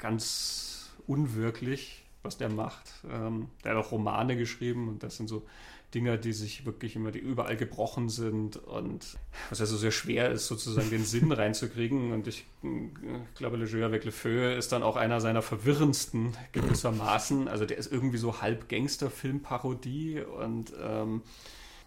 ganz 0.00 0.92
unwirklich, 1.06 2.04
was 2.22 2.38
der 2.38 2.48
macht. 2.48 2.90
Ähm, 3.10 3.48
der 3.62 3.72
hat 3.74 3.84
auch 3.84 3.92
Romane 3.92 4.36
geschrieben 4.36 4.88
und 4.88 5.02
das 5.02 5.16
sind 5.16 5.28
so 5.28 5.46
Dinge, 5.94 6.18
die 6.18 6.32
sich 6.32 6.66
wirklich 6.66 6.96
immer, 6.96 7.12
die 7.12 7.20
überall 7.20 7.56
gebrochen 7.56 8.08
sind 8.08 8.56
und 8.56 9.16
was 9.48 9.60
also 9.60 9.76
sehr 9.76 9.92
schwer 9.92 10.30
ist, 10.30 10.48
sozusagen 10.48 10.90
den 10.90 11.04
Sinn 11.04 11.30
reinzukriegen. 11.32 12.12
Und 12.12 12.26
ich, 12.26 12.44
ich 12.62 13.34
glaube, 13.36 13.56
Le 13.56 13.66
Jeu 13.66 13.84
avec 13.84 14.04
le 14.04 14.10
Feu 14.10 14.56
ist 14.56 14.72
dann 14.72 14.82
auch 14.82 14.96
einer 14.96 15.20
seiner 15.20 15.42
verwirrendsten 15.42 16.36
gewissermaßen. 16.52 17.46
Also 17.46 17.64
der 17.64 17.78
ist 17.78 17.92
irgendwie 17.92 18.18
so 18.18 18.40
halb 18.40 18.68
Gangster-Filmparodie 18.68 20.20
und 20.20 20.72
ähm, 20.82 21.22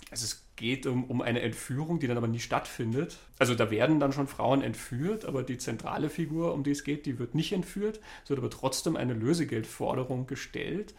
es 0.10 0.47
geht 0.57 0.85
um, 0.85 1.05
um 1.05 1.21
eine 1.21 1.41
Entführung, 1.41 1.99
die 1.99 2.07
dann 2.07 2.17
aber 2.17 2.27
nie 2.27 2.39
stattfindet. 2.39 3.17
Also 3.39 3.55
da 3.55 3.71
werden 3.71 3.99
dann 3.99 4.11
schon 4.11 4.27
Frauen 4.27 4.61
entführt, 4.61 5.23
aber 5.23 5.43
die 5.43 5.57
zentrale 5.57 6.09
Figur, 6.09 6.53
um 6.53 6.63
die 6.63 6.71
es 6.71 6.84
geht, 6.84 7.05
die 7.05 7.19
wird 7.19 7.35
nicht 7.35 7.53
entführt. 7.53 8.01
Es 8.23 8.29
wird 8.29 8.39
aber 8.39 8.49
trotzdem 8.49 8.97
eine 8.97 9.13
Lösegeldforderung 9.13 10.27
gestellt 10.27 10.93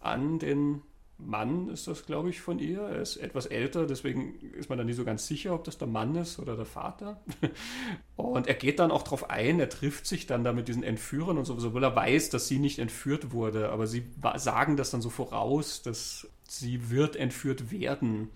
an 0.00 0.38
den 0.38 0.82
Mann, 1.18 1.70
ist 1.70 1.86
das, 1.86 2.04
glaube 2.04 2.28
ich, 2.28 2.40
von 2.40 2.58
ihr. 2.58 2.80
Er 2.80 3.00
ist 3.00 3.16
etwas 3.16 3.46
älter, 3.46 3.86
deswegen 3.86 4.34
ist 4.52 4.68
man 4.68 4.76
dann 4.76 4.86
nie 4.86 4.92
so 4.92 5.04
ganz 5.04 5.26
sicher, 5.26 5.54
ob 5.54 5.64
das 5.64 5.78
der 5.78 5.88
Mann 5.88 6.14
ist 6.16 6.38
oder 6.38 6.56
der 6.56 6.66
Vater. 6.66 7.22
Und 8.16 8.48
er 8.48 8.54
geht 8.54 8.80
dann 8.80 8.90
auch 8.90 9.02
darauf 9.02 9.30
ein, 9.30 9.58
er 9.58 9.70
trifft 9.70 10.06
sich 10.06 10.26
dann 10.26 10.44
da 10.44 10.52
mit 10.52 10.68
diesen 10.68 10.82
Entführern 10.82 11.38
und 11.38 11.44
so, 11.44 11.54
obwohl 11.54 11.84
er 11.84 11.94
weiß, 11.94 12.30
dass 12.30 12.48
sie 12.48 12.58
nicht 12.58 12.78
entführt 12.78 13.32
wurde. 13.32 13.70
Aber 13.70 13.86
sie 13.86 14.04
sagen 14.36 14.76
das 14.76 14.90
dann 14.90 15.00
so 15.00 15.10
voraus, 15.10 15.82
dass 15.82 16.26
sie 16.48 16.90
wird 16.90 17.16
entführt 17.16 17.70
werden 17.70 18.30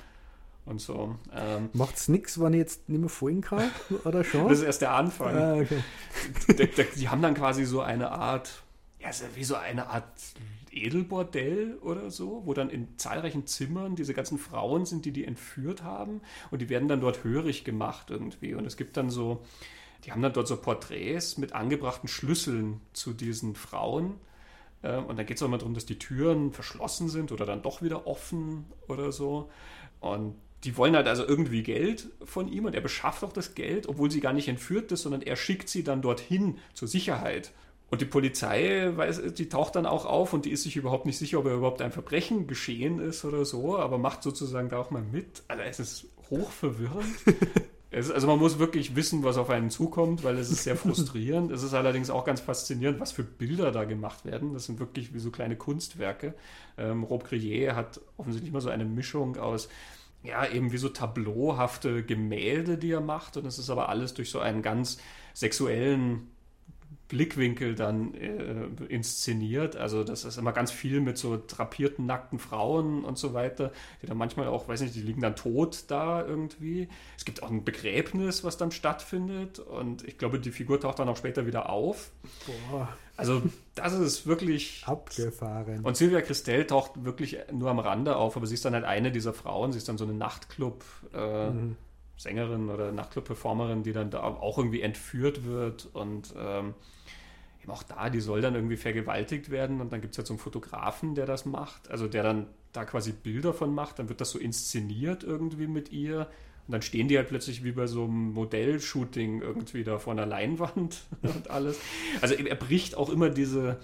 und 0.65 0.81
so. 0.81 1.16
Ähm, 1.35 1.70
es 1.95 2.09
nichts, 2.09 2.41
wenn 2.41 2.53
ich 2.53 2.59
jetzt 2.59 2.89
nicht 2.89 3.01
mehr 3.01 3.09
folgen 3.09 3.41
kann? 3.41 3.70
Oder 4.05 4.24
schon? 4.24 4.49
das 4.49 4.59
ist 4.59 4.65
erst 4.65 4.82
der 4.82 4.93
Anfang. 4.93 5.37
Ah, 5.37 5.55
okay. 5.57 6.87
die 6.97 7.09
haben 7.09 7.23
dann 7.23 7.35
quasi 7.35 7.65
so 7.65 7.81
eine 7.81 8.12
Art, 8.12 8.62
ja, 8.99 9.11
wie 9.35 9.45
so 9.45 9.57
eine 9.57 9.89
Art 9.89 10.12
Edelbordell 10.73 11.78
oder 11.81 12.11
so, 12.11 12.43
wo 12.45 12.55
dann 12.55 12.70
in 12.70 12.97
zahlreichen 12.97 13.47
Zimmern 13.47 13.97
diese 13.97 14.15
ganzen 14.15 14.39
Frauen 14.39 14.87
sind, 14.87 15.05
die 15.05 15.12
die 15.12 15.24
entführt 15.24 15.82
haben 15.82 16.20
und 16.51 16.62
die 16.62 16.69
werden 16.69 16.89
dann 16.89 17.01
dort 17.01 17.24
hörig 17.24 17.65
gemacht 17.65 18.11
irgendwie. 18.11 18.55
Und 18.55 18.66
es 18.66 18.77
gibt 18.77 18.97
dann 18.97 19.11
so, 19.11 19.43
die 20.05 20.12
haben 20.12 20.23
dann 20.23 20.32
dort 20.32 20.49
so 20.49 20.57
Porträts 20.57 21.39
mit 21.39 21.53
angebrachten 21.53 22.09
Schlüsseln 22.09 22.81
zu 22.93 23.12
diesen 23.12 23.55
Frauen. 23.55 24.15
Ähm, 24.82 25.07
und 25.07 25.19
dann 25.19 25.27
geht 25.27 25.37
es 25.37 25.43
auch 25.43 25.47
immer 25.47 25.59
darum, 25.59 25.74
dass 25.74 25.87
die 25.87 25.99
Türen 25.99 26.53
verschlossen 26.53 27.09
sind 27.09 27.32
oder 27.32 27.47
dann 27.47 27.62
doch 27.62 27.82
wieder 27.82 28.07
offen 28.07 28.66
oder 28.89 29.12
so. 29.12 29.51
Und 30.01 30.37
die 30.65 30.77
wollen 30.77 30.95
halt 30.95 31.09
also 31.09 31.27
irgendwie 31.27 31.62
Geld 31.62 32.09
von 32.24 32.49
ihm 32.49 32.66
und 32.66 32.74
er 32.74 32.81
beschafft 32.81 33.24
auch 33.24 33.32
das 33.32 33.55
Geld, 33.55 33.89
obwohl 33.89 34.11
sie 34.11 34.20
gar 34.20 34.32
nicht 34.32 34.49
entführt 34.49 34.93
ist, 34.93 35.03
sondern 35.03 35.23
er 35.23 35.37
schickt 35.37 35.69
sie 35.69 35.85
dann 35.85 36.03
dorthin 36.03 36.59
zur 36.74 36.89
Sicherheit. 36.89 37.53
Und 37.91 38.01
die 38.01 38.07
Polizei, 38.07 38.93
weiß, 38.95 39.35
die 39.35 39.49
taucht 39.49 39.74
dann 39.74 39.85
auch 39.85 40.07
auf 40.07 40.32
und 40.32 40.45
die 40.45 40.51
ist 40.51 40.62
sich 40.62 40.77
überhaupt 40.77 41.07
nicht 41.07 41.19
sicher, 41.19 41.41
ob 41.41 41.47
er 41.47 41.55
überhaupt 41.55 41.82
ein 41.82 41.91
Verbrechen 41.91 42.47
geschehen 42.47 43.01
ist 43.01 43.24
oder 43.24 43.45
so, 43.45 43.78
aber 43.78 43.99
macht 43.99 44.23
sozusagen 44.23 44.69
da 44.69 44.78
auch 44.78 44.91
mal 44.91 45.03
mit. 45.03 45.43
Also 45.49 45.62
es 45.65 45.81
ist 45.81 46.07
hochverwirrend. 46.31 47.16
es, 47.91 48.11
also 48.12 48.28
man 48.28 48.39
muss 48.39 48.61
wirklich 48.61 48.95
wissen, 48.95 49.24
was 49.24 49.39
auf 49.39 49.51
einen 49.51 49.70
zukommt, 49.70 50.23
weil 50.23 50.39
es 50.39 50.53
ist 50.53 50.62
sehr 50.62 50.77
frustrierend. 50.77 51.51
es 51.51 51.65
ist 51.65 51.74
allerdings 51.74 52.11
auch 52.11 52.24
ganz 52.24 52.41
faszinierend, 52.41 53.01
was 53.01 53.11
für 53.11 53.24
Bilder 53.24 53.73
da 53.73 53.82
gemacht 53.82 54.24
werden. 54.24 54.53
Das 54.53 54.66
sind 54.66 54.78
wirklich 54.78 55.12
wie 55.12 55.19
so 55.19 55.32
kleine 55.32 55.57
Kunstwerke. 55.57 56.35
Ähm, 56.78 57.03
Rob 57.03 57.24
Grillet 57.24 57.73
hat 57.73 58.01
offensichtlich 58.19 58.53
immer 58.53 58.61
so 58.61 58.69
eine 58.70 58.85
Mischung 58.85 59.37
aus 59.37 59.69
ja, 60.22 60.47
eben 60.47 60.72
wie 60.72 60.78
so 60.78 60.88
tableauhafte 60.88 62.02
Gemälde, 62.02 62.76
die 62.76 62.90
er 62.90 63.01
macht. 63.01 63.36
Und 63.36 63.47
es 63.47 63.59
ist 63.59 63.70
aber 63.70 63.88
alles 63.88 64.14
durch 64.14 64.30
so 64.30 64.40
einen 64.40 64.62
ganz 64.62 64.98
sexuellen 65.34 66.28
Blickwinkel 67.10 67.74
dann 67.74 68.14
äh, 68.14 68.66
inszeniert. 68.88 69.76
Also 69.76 70.05
das 70.05 70.24
ist 70.24 70.38
immer 70.38 70.52
ganz 70.52 70.70
viel 70.70 71.01
mit 71.01 71.18
so 71.18 71.42
drapierten, 71.44 72.06
nackten 72.06 72.38
Frauen 72.38 73.05
und 73.05 73.18
so 73.18 73.34
weiter, 73.34 73.72
die 74.01 74.06
dann 74.06 74.16
manchmal 74.16 74.47
auch, 74.47 74.68
weiß 74.68 74.80
nicht, 74.80 74.94
die 74.94 75.02
liegen 75.02 75.20
dann 75.20 75.34
tot 75.34 75.84
da 75.88 76.24
irgendwie. 76.24 76.88
Es 77.18 77.24
gibt 77.24 77.42
auch 77.42 77.51
ein 77.51 77.64
Begräbnis, 77.64 78.44
was 78.44 78.56
dann 78.56 78.70
stattfindet 78.70 79.59
und 79.59 80.06
ich 80.06 80.18
glaube, 80.18 80.38
die 80.38 80.52
Figur 80.52 80.80
taucht 80.80 81.01
dann 81.01 81.09
auch 81.09 81.16
später 81.16 81.47
wieder 81.47 81.68
auf. 81.68 82.12
Boah. 82.47 82.88
Also 83.20 83.42
das 83.74 83.92
ist 83.92 84.26
wirklich 84.26 84.82
abgefahren. 84.86 85.80
Und 85.84 85.97
Silvia 85.97 86.20
Christel 86.22 86.66
taucht 86.66 87.05
wirklich 87.05 87.38
nur 87.52 87.70
am 87.70 87.78
Rande 87.78 88.16
auf, 88.16 88.36
aber 88.36 88.47
sie 88.47 88.55
ist 88.55 88.64
dann 88.64 88.74
halt 88.74 88.84
eine 88.84 89.12
dieser 89.12 89.32
Frauen. 89.32 89.72
Sie 89.72 89.78
ist 89.78 89.88
dann 89.88 89.98
so 89.98 90.05
eine 90.05 90.14
Nachtclub. 90.14 90.84
Äh, 91.14 91.51
mhm. 91.51 91.76
Oder 92.22 92.92
Nachtclub-Performerin, 92.92 93.82
die 93.82 93.94
dann 93.94 94.10
da 94.10 94.22
auch 94.22 94.59
irgendwie 94.59 94.82
entführt 94.82 95.47
wird 95.47 95.88
und 95.94 96.34
ähm, 96.36 96.74
eben 97.62 97.72
auch 97.72 97.82
da, 97.82 98.10
die 98.10 98.20
soll 98.20 98.42
dann 98.42 98.55
irgendwie 98.55 98.76
vergewaltigt 98.76 99.51
werden 99.51 99.80
und 99.80 99.90
dann 99.90 100.02
gibt 100.02 100.12
es 100.12 100.18
halt 100.18 100.26
so 100.26 100.34
einen 100.34 100.38
Fotografen, 100.38 101.14
der 101.14 101.24
das 101.24 101.47
macht, 101.47 101.90
also 101.90 102.09
der 102.09 102.22
dann 102.22 102.47
da 102.72 102.84
quasi 102.84 103.12
Bilder 103.12 103.55
von 103.55 103.74
macht, 103.74 103.98
dann 103.98 104.10
wird 104.10 104.20
das 104.20 104.30
so 104.30 104.38
inszeniert 104.38 105.24
irgendwie 105.24 105.66
mit 105.66 105.92
ihr 105.92 106.28
und 106.70 106.74
dann 106.74 106.82
stehen 106.82 107.09
die 107.09 107.16
halt 107.16 107.26
plötzlich 107.26 107.64
wie 107.64 107.72
bei 107.72 107.88
so 107.88 108.05
einem 108.05 108.32
Modellshooting 108.32 109.42
irgendwie 109.42 109.82
da 109.82 109.98
vor 109.98 110.12
einer 110.12 110.24
Leinwand 110.24 111.02
und 111.22 111.51
alles. 111.51 111.80
Also 112.20 112.36
er 112.36 112.55
bricht 112.55 112.97
auch 112.97 113.10
immer 113.10 113.28
diese, 113.28 113.80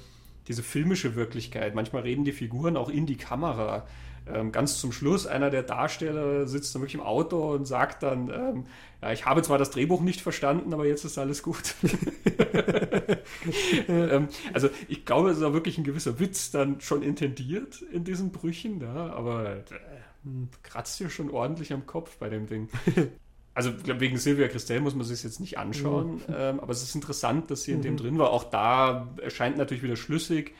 diese 0.47 0.63
filmische 0.63 1.17
Wirklichkeit. 1.17 1.75
Manchmal 1.75 2.03
reden 2.03 2.25
die 2.25 2.31
Figuren 2.31 2.77
auch 2.77 2.89
in 2.89 3.05
die 3.05 3.17
Kamera. 3.17 3.89
Ähm, 4.33 4.53
ganz 4.53 4.79
zum 4.79 4.93
Schluss, 4.93 5.27
einer 5.27 5.51
der 5.51 5.65
Darsteller 5.65 6.47
sitzt 6.47 6.77
dann 6.77 6.83
wirklich 6.83 6.95
im 6.95 7.01
Auto 7.01 7.55
und 7.55 7.65
sagt 7.65 8.05
dann, 8.05 8.31
ähm, 8.31 8.67
ja, 9.03 9.11
ich 9.11 9.27
habe 9.27 9.43
zwar 9.43 9.59
das 9.59 9.71
Drehbuch 9.71 10.01
nicht 10.01 10.21
verstanden, 10.21 10.73
aber 10.73 10.87
jetzt 10.87 11.05
ist 11.05 11.19
alles 11.19 11.43
gut. 11.43 11.75
ähm, 13.89 14.29
also 14.53 14.71
ich 14.87 15.05
glaube, 15.05 15.31
es 15.31 15.39
ist 15.39 15.43
auch 15.43 15.55
wirklich 15.55 15.77
ein 15.77 15.85
gewisser 15.85 16.21
Witz 16.21 16.53
dann 16.53 16.81
schon 16.81 17.03
intendiert 17.03 17.83
in 17.83 18.05
diesen 18.05 18.31
Brüchen, 18.31 18.81
ja, 18.81 19.11
aber 19.11 19.57
äh, 19.57 19.63
kratzt 20.63 21.01
dir 21.01 21.11
schon 21.11 21.31
ordentlich 21.31 21.73
am 21.73 21.87
Kopf 21.87 22.17
bei 22.19 22.29
dem 22.29 22.47
Ding. 22.47 22.69
Also 23.57 23.73
wegen 23.87 24.19
Silvia 24.19 24.49
Christel 24.49 24.83
muss 24.83 24.95
man 24.95 25.07
sich 25.07 25.25
jetzt 25.25 25.41
nicht 25.41 25.57
anschauen, 25.57 26.17
mhm. 26.17 26.23
ähm, 26.37 26.61
aber 26.61 26.73
es 26.73 26.83
ist 26.83 26.95
interessant, 26.95 27.51
dass 27.51 27.63
sie 27.63 27.73
in 27.73 27.79
mhm. 27.79 27.83
dem 27.85 27.97
drin 27.97 28.19
war. 28.19 28.29
Auch 28.29 28.45
da 28.45 29.09
erscheint 29.23 29.57
natürlich 29.57 29.83
wieder 29.83 29.97
schlüssig. 29.97 30.55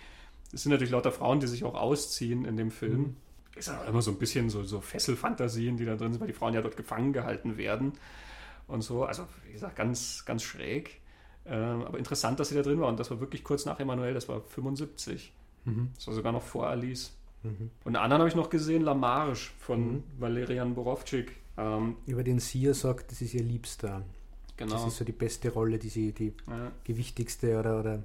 Es 0.51 0.63
sind 0.63 0.73
natürlich 0.73 0.93
lauter 0.93 1.13
Frauen, 1.13 1.39
die 1.39 1.47
sich 1.47 1.65
auch 1.65 1.75
ausziehen 1.75 2.47
in 2.47 2.57
dem 2.57 2.71
Film. 2.71 2.99
Mhm. 2.99 3.17
Ist 3.55 3.69
auch 3.69 3.87
immer 3.87 4.01
so 4.01 4.13
ein 4.13 4.17
bisschen 4.17 4.49
so, 4.49 4.63
so 4.63 4.81
Fesselfantasien, 4.81 5.77
die 5.77 5.85
da 5.85 5.97
drin 5.97 6.13
sind, 6.13 6.21
weil 6.21 6.29
die 6.29 6.33
Frauen 6.33 6.55
ja 6.55 6.63
dort 6.63 6.79
gefangen 6.79 7.13
gehalten 7.13 7.59
werden 7.59 7.93
und 8.67 8.81
so. 8.81 9.05
Also, 9.05 9.27
wie 9.45 9.53
gesagt, 9.53 9.77
ganz, 9.77 10.25
ganz 10.25 10.43
schräg. 10.43 11.03
Ähm, 11.45 11.83
aber 11.83 11.99
interessant, 11.99 12.41
dass 12.41 12.49
sie 12.49 12.55
da 12.55 12.63
drin 12.63 12.81
war. 12.81 12.89
Und 12.89 12.99
das 12.99 13.11
war 13.11 13.21
wirklich 13.21 13.45
kurz 13.45 13.67
nach 13.67 13.79
Emanuel, 13.79 14.15
das 14.15 14.27
war 14.27 14.41
75. 14.41 15.35
Mhm. 15.67 15.91
Das 15.97 16.07
war 16.07 16.15
sogar 16.15 16.33
noch 16.33 16.43
vor 16.43 16.67
Alice. 16.67 17.15
Mhm. 17.47 17.71
Und 17.85 17.97
einen 17.97 18.05
anderen 18.05 18.21
habe 18.21 18.29
ich 18.29 18.37
noch 18.37 18.51
gesehen, 18.51 18.83
La 18.83 18.95
Marche 18.95 19.51
von 19.59 19.95
mhm. 19.95 20.03
Valerian 20.19 20.75
Borowczyk. 20.75 21.33
Ähm, 21.57 21.97
Über 22.07 22.23
den 22.23 22.39
sie 22.39 22.63
ja 22.63 22.75
sagt, 22.75 23.11
das 23.11 23.23
ist 23.23 23.35
ihr 23.35 23.43
Liebster. 23.43 24.03
Genau. 24.57 24.73
Das 24.73 24.87
ist 24.87 24.97
so 24.97 25.05
die 25.05 25.13
beste 25.13 25.51
Rolle, 25.51 25.79
die 25.79 25.89
sie, 25.89 26.13
die 26.13 26.33
ja. 26.49 26.73
gewichtigste 26.85 27.59
oder, 27.59 27.81
oder 27.81 28.03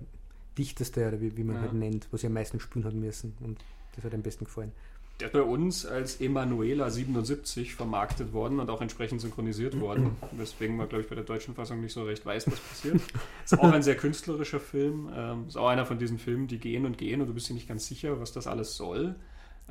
dichteste, 0.57 1.07
oder 1.07 1.21
wie, 1.21 1.35
wie 1.37 1.43
man 1.43 1.55
ja. 1.57 1.61
halt 1.61 1.73
nennt, 1.73 2.07
wo 2.11 2.17
sie 2.17 2.27
am 2.27 2.33
meisten 2.33 2.59
spielen 2.59 2.85
hat 2.85 2.93
müssen. 2.93 3.35
Und 3.41 3.59
das 3.95 4.05
hat 4.05 4.13
am 4.13 4.21
besten 4.21 4.45
gefallen. 4.45 4.71
Der 5.21 5.27
ist 5.27 5.33
bei 5.33 5.43
uns 5.43 5.85
als 5.85 6.19
Emanuela 6.19 6.89
77 6.89 7.75
vermarktet 7.75 8.33
worden 8.33 8.59
und 8.59 8.69
auch 8.71 8.81
entsprechend 8.81 9.21
synchronisiert 9.21 9.79
worden, 9.79 10.15
weswegen 10.31 10.75
man, 10.75 10.89
glaube 10.89 11.03
ich, 11.03 11.09
bei 11.09 11.15
der 11.15 11.23
deutschen 11.23 11.53
Fassung 11.53 11.79
nicht 11.79 11.93
so 11.93 12.03
recht 12.03 12.25
weiß, 12.25 12.47
was 12.47 12.59
passiert. 12.59 12.99
ist 13.45 13.59
auch 13.59 13.71
ein 13.71 13.83
sehr 13.83 13.95
künstlerischer 13.95 14.59
Film. 14.59 15.11
Ähm, 15.15 15.45
ist 15.47 15.57
auch 15.57 15.67
einer 15.67 15.85
von 15.85 15.99
diesen 15.99 16.17
Filmen, 16.17 16.47
die 16.47 16.57
gehen 16.57 16.85
und 16.85 16.97
gehen 16.97 17.21
und 17.21 17.27
du 17.27 17.33
bist 17.33 17.49
dir 17.49 17.53
nicht 17.53 17.67
ganz 17.67 17.85
sicher, 17.85 18.19
was 18.19 18.31
das 18.31 18.47
alles 18.47 18.75
soll. 18.75 19.15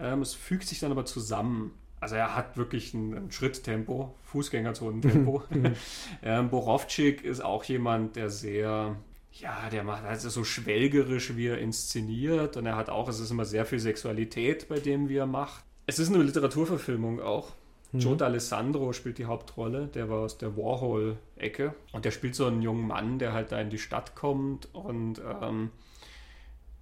Ähm, 0.01 0.23
es 0.23 0.35
fügt 0.35 0.67
sich 0.67 0.81
dann 0.81 0.91
aber 0.91 1.05
zusammen. 1.05 1.73
Also 2.01 2.17
er 2.17 2.35
hat 2.35 2.57
wirklich 2.57 2.95
ein, 2.95 3.15
ein 3.15 3.31
Schritttempo, 3.31 4.15
Fußgängerzonentempo. 4.25 5.43
ähm, 6.23 6.51
Borowczyk 6.51 7.23
ist 7.23 7.45
auch 7.45 7.65
jemand, 7.65 8.17
der 8.17 8.31
sehr, 8.31 8.97
ja, 9.33 9.69
der 9.71 9.85
macht 9.85 10.05
also 10.05 10.31
so 10.31 10.45
schwelgerisch, 10.45 11.37
wie 11.37 11.49
er 11.49 11.59
inszeniert. 11.59 12.57
Und 12.57 12.67
er 12.67 12.77
hat 12.77 12.89
auch, 12.89 13.09
es 13.09 13.21
ist 13.21 13.31
immer 13.31 13.45
sehr 13.45 13.67
viel 13.67 13.79
Sexualität 13.79 14.69
bei 14.69 14.79
dem, 14.79 15.09
wie 15.09 15.17
er 15.17 15.27
macht. 15.27 15.65
Es 15.87 15.99
ist 15.99 16.13
eine 16.13 16.23
Literaturverfilmung 16.23 17.21
auch. 17.21 17.53
Mhm. 17.93 18.01
Joe 18.01 18.17
D'Alessandro 18.17 18.93
spielt 18.93 19.19
die 19.19 19.27
Hauptrolle, 19.27 19.89
der 19.89 20.09
war 20.09 20.21
aus 20.21 20.39
der 20.39 20.57
Warhol-Ecke. 20.57 21.75
Und 21.93 22.05
der 22.05 22.13
spielt 22.13 22.35
so 22.35 22.47
einen 22.47 22.63
jungen 22.63 22.87
Mann, 22.87 23.19
der 23.19 23.33
halt 23.33 23.53
da 23.53 23.61
in 23.61 23.71
die 23.71 23.79
Stadt 23.79 24.15
kommt 24.15 24.73
und 24.75 25.21
ähm, 25.43 25.71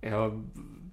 er 0.01 0.33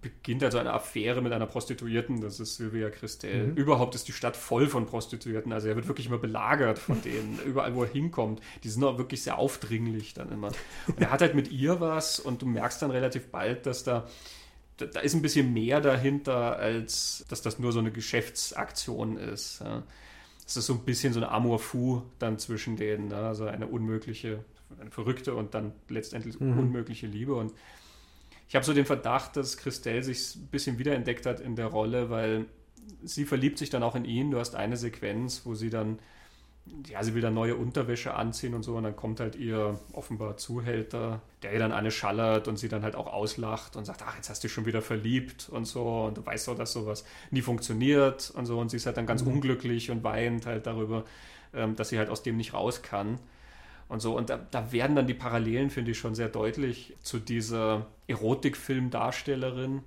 beginnt 0.02 0.44
also 0.44 0.60
eine 0.60 0.72
Affäre 0.72 1.22
mit 1.22 1.34
einer 1.34 1.48
Prostituierten, 1.48 2.22
das 2.22 2.40
ist 2.40 2.58
Sylvia 2.58 2.92
Christel. 2.92 3.48
Mhm. 3.48 3.56
Überhaupt 3.56 3.96
ist 3.96 4.08
die 4.08 4.12
Stadt 4.12 4.38
voll 4.38 4.68
von 4.68 4.86
Prostituierten, 4.86 5.52
also 5.52 5.68
er 5.68 5.76
wird 5.76 5.88
wirklich 5.88 6.08
immer 6.08 6.20
belagert 6.20 6.78
von 6.78 7.02
denen, 7.04 7.40
überall 7.44 7.74
wo 7.74 7.84
er 7.84 7.90
hinkommt. 7.90 8.40
Die 8.64 8.70
sind 8.70 8.84
auch 8.84 9.00
wirklich 9.00 9.24
sehr 9.24 9.40
aufdringlich 9.40 10.14
dann 10.14 10.32
immer. 10.32 10.50
Und 10.88 11.02
er 11.02 11.12
hat 11.12 11.22
halt 11.22 11.34
mit 11.34 11.52
ihr 11.52 11.80
was 11.80 12.20
und 12.20 12.42
du 12.42 12.46
merkst 12.46 12.82
dann 12.82 12.92
relativ 12.92 13.28
bald, 13.28 13.66
dass 13.66 13.84
da 13.84 14.08
da 14.78 15.00
ist 15.00 15.14
ein 15.14 15.22
bisschen 15.22 15.54
mehr 15.54 15.80
dahinter, 15.80 16.58
als 16.58 17.26
dass 17.30 17.42
das 17.42 17.60
nur 17.60 17.72
so 17.72 17.80
eine 17.80 17.92
Geschäftsaktion 17.92 19.18
ist. 19.18 19.62
Ja. 19.62 19.84
Es 20.46 20.58
ist 20.58 20.66
so 20.66 20.74
ein 20.74 20.80
bisschen 20.80 21.14
so 21.14 21.20
eine 21.20 21.32
Amour 21.32 21.60
fou 21.60 22.04
dann 22.20 22.38
zwischen 22.38 22.76
denen, 22.76 23.08
ne? 23.08 23.16
also 23.16 23.46
eine 23.46 23.68
unmögliche, 23.68 24.44
eine 24.80 24.92
verrückte 24.92 25.34
und 25.34 25.54
dann 25.54 25.72
letztendlich 25.90 26.40
mhm. 26.40 26.60
unmögliche 26.60 27.08
Liebe 27.08 27.36
und 27.36 27.54
ich 28.48 28.56
habe 28.56 28.66
so 28.66 28.74
den 28.74 28.86
Verdacht, 28.86 29.38
dass 29.38 29.58
Christelle 29.58 30.04
sich 30.04 30.36
ein 30.36 30.48
bisschen 30.48 30.78
wiederentdeckt 30.78 31.26
hat 31.26 31.40
in 31.40 31.56
der 31.56 31.68
Rolle, 31.68 32.10
weil 32.10 32.46
sie 33.04 33.26
verliebt 33.26 33.58
sich 33.58 33.70
dann 33.70 33.84
auch 33.84 33.96
in 33.96 34.06
ihn. 34.06 34.32
Du 34.32 34.40
hast 34.40 34.56
eine 34.56 34.78
Sequenz, 34.78 35.42
wo 35.46 35.56
sie 35.56 35.70
dann, 35.70 36.00
ja, 36.88 37.04
sie 37.04 37.16
will 37.16 37.22
dann 37.22 37.34
neue 37.34 37.56
Unterwäsche 37.56 38.14
anziehen 38.14 38.54
und 38.54 38.64
so, 38.64 38.76
und 38.76 38.84
dann 38.84 38.96
kommt 38.96 39.20
halt 39.20 39.36
ihr 39.36 39.80
offenbar 39.94 40.38
Zuhälter, 40.38 41.22
der 41.42 41.54
ihr 41.54 41.60
dann 41.60 41.72
eine 41.72 41.90
schallert 41.90 42.48
und 42.48 42.58
sie 42.58 42.70
dann 42.70 42.84
halt 42.84 42.96
auch 42.96 43.08
auslacht 43.08 43.76
und 43.76 43.86
sagt, 43.86 44.04
ach, 44.06 44.16
jetzt 44.16 44.30
hast 44.30 44.44
du 44.44 44.48
dich 44.48 44.54
schon 44.54 44.66
wieder 44.66 44.82
verliebt 44.84 45.50
und 45.50 45.66
so, 45.66 46.06
und 46.06 46.18
du 46.18 46.26
weißt 46.26 46.48
doch, 46.48 46.56
dass 46.56 46.74
sowas 46.74 47.04
nie 47.32 47.42
funktioniert 47.42 48.32
und 48.36 48.46
so, 48.46 48.60
und 48.60 48.70
sie 48.70 48.78
ist 48.78 48.86
halt 48.86 48.98
dann 48.98 49.08
ganz 49.08 49.24
mhm. 49.24 49.34
unglücklich 49.34 49.90
und 49.90 50.04
weint 50.04 50.46
halt 50.46 50.68
darüber, 50.68 51.06
ähm, 51.54 51.76
dass 51.76 51.90
sie 51.90 51.98
halt 51.98 52.10
aus 52.10 52.22
dem 52.22 52.38
nicht 52.38 52.54
raus 52.54 52.84
kann 52.84 53.20
und 53.88 54.02
so. 54.02 54.18
Und 54.18 54.30
da, 54.30 54.38
da 54.52 54.72
werden 54.72 54.96
dann 54.96 55.08
die 55.08 55.14
Parallelen, 55.14 55.70
finde 55.70 55.92
ich, 55.92 55.98
schon 55.98 56.16
sehr 56.16 56.30
deutlich 56.30 56.96
zu 57.02 57.20
dieser 57.20 57.88
Erotikfilmdarstellerin, 58.08 59.84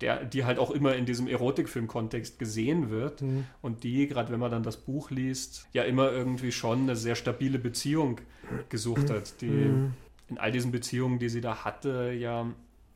der, 0.00 0.24
die 0.24 0.44
halt 0.44 0.58
auch 0.58 0.70
immer 0.70 0.96
in 0.96 1.06
diesem 1.06 1.28
Erotikfilm-Kontext 1.28 2.38
gesehen 2.38 2.90
wird 2.90 3.22
mhm. 3.22 3.44
und 3.62 3.84
die, 3.84 4.08
gerade 4.08 4.32
wenn 4.32 4.40
man 4.40 4.50
dann 4.50 4.64
das 4.64 4.76
Buch 4.76 5.10
liest, 5.10 5.68
ja 5.72 5.84
immer 5.84 6.10
irgendwie 6.10 6.50
schon 6.50 6.80
eine 6.80 6.96
sehr 6.96 7.14
stabile 7.14 7.58
Beziehung 7.58 8.20
gesucht 8.68 9.10
hat, 9.10 9.40
die 9.40 9.46
mhm. 9.46 9.94
in 10.28 10.38
all 10.38 10.50
diesen 10.50 10.72
Beziehungen, 10.72 11.20
die 11.20 11.28
sie 11.28 11.40
da 11.40 11.64
hatte, 11.64 12.12
ja 12.12 12.46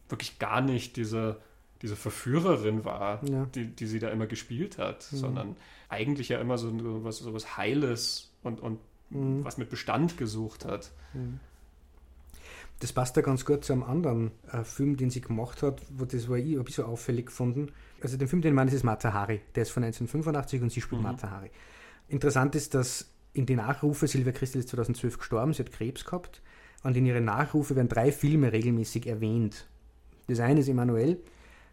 wirklich 0.08 0.38
gar 0.38 0.60
nicht 0.60 0.96
diese, 0.96 1.40
diese 1.82 1.96
Verführerin 1.96 2.84
war, 2.84 3.24
ja. 3.28 3.46
die, 3.54 3.66
die 3.66 3.86
sie 3.86 3.98
da 3.98 4.08
immer 4.08 4.26
gespielt 4.26 4.78
hat, 4.78 5.06
mhm. 5.12 5.16
sondern 5.16 5.56
eigentlich 5.88 6.28
ja 6.28 6.40
immer 6.40 6.58
so, 6.58 6.72
was, 7.04 7.18
so 7.18 7.32
was 7.32 7.56
Heiles 7.56 8.32
und, 8.42 8.60
und 8.60 8.80
mhm. 9.10 9.44
was 9.44 9.58
mit 9.58 9.70
Bestand 9.70 10.16
gesucht 10.16 10.64
hat. 10.64 10.92
Mhm. 11.14 11.40
Das 12.80 12.92
passt 12.92 13.16
da 13.16 13.22
ganz 13.22 13.44
gut 13.46 13.64
zu 13.64 13.72
einem 13.72 13.84
anderen 13.84 14.32
äh, 14.52 14.62
Film, 14.62 14.96
den 14.98 15.08
sie 15.08 15.22
gemacht 15.22 15.62
hat, 15.62 15.80
wo 15.88 16.04
das 16.04 16.28
war 16.28 16.36
ich 16.36 16.58
ein 16.58 16.64
bisschen 16.64 16.84
auffällig 16.84 17.26
gefunden. 17.26 17.72
Also 18.02 18.18
den 18.18 18.28
Film, 18.28 18.42
den 18.42 18.52
ich 18.52 18.56
meine, 18.56 18.70
ist 18.70 18.84
Mata 18.84 19.14
Hari. 19.14 19.40
Der 19.54 19.62
ist 19.62 19.70
von 19.70 19.82
1985 19.82 20.60
und 20.60 20.70
sie 20.70 20.82
spielt 20.82 21.00
mhm. 21.00 21.06
Mata 21.06 21.30
Hari. 21.30 21.50
Interessant 22.08 22.54
ist, 22.54 22.74
dass 22.74 23.08
in 23.32 23.46
den 23.46 23.56
Nachrufe, 23.56 24.06
Silvia 24.06 24.32
Christel 24.32 24.60
ist 24.60 24.68
2012 24.70 25.18
gestorben, 25.18 25.52
sie 25.52 25.62
hat 25.62 25.72
Krebs 25.72 26.04
gehabt, 26.04 26.42
und 26.82 26.96
in 26.96 27.06
ihren 27.06 27.24
Nachrufe 27.24 27.74
werden 27.74 27.88
drei 27.88 28.12
Filme 28.12 28.52
regelmäßig 28.52 29.06
erwähnt. 29.06 29.66
Das 30.28 30.40
eine 30.40 30.60
ist 30.60 30.68
Emanuel, 30.68 31.18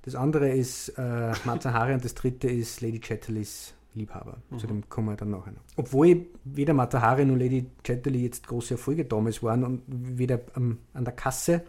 das 0.03 0.15
andere 0.15 0.49
ist 0.49 0.89
äh, 0.97 1.34
Mata 1.45 1.72
Hari 1.72 1.93
und 1.93 2.03
das 2.03 2.15
dritte 2.15 2.49
ist 2.49 2.81
Lady 2.81 2.99
Chatterleys 2.99 3.73
Liebhaber. 3.95 4.41
Mhm. 4.49 4.59
Zu 4.59 4.67
dem 4.67 4.89
kommen 4.89 5.09
wir 5.09 5.15
dann 5.15 5.31
nachher 5.31 5.51
noch. 5.51 5.61
Obwohl 5.75 6.27
weder 6.43 6.73
Matahari 6.73 7.25
noch 7.25 7.37
Lady 7.37 7.65
Chatterley 7.83 8.23
jetzt 8.23 8.47
große 8.47 8.75
Erfolge 8.75 9.05
damals 9.05 9.43
waren 9.43 9.63
und 9.63 9.83
weder 9.87 10.41
ähm, 10.55 10.79
an 10.93 11.05
der 11.05 11.13
Kasse, 11.13 11.63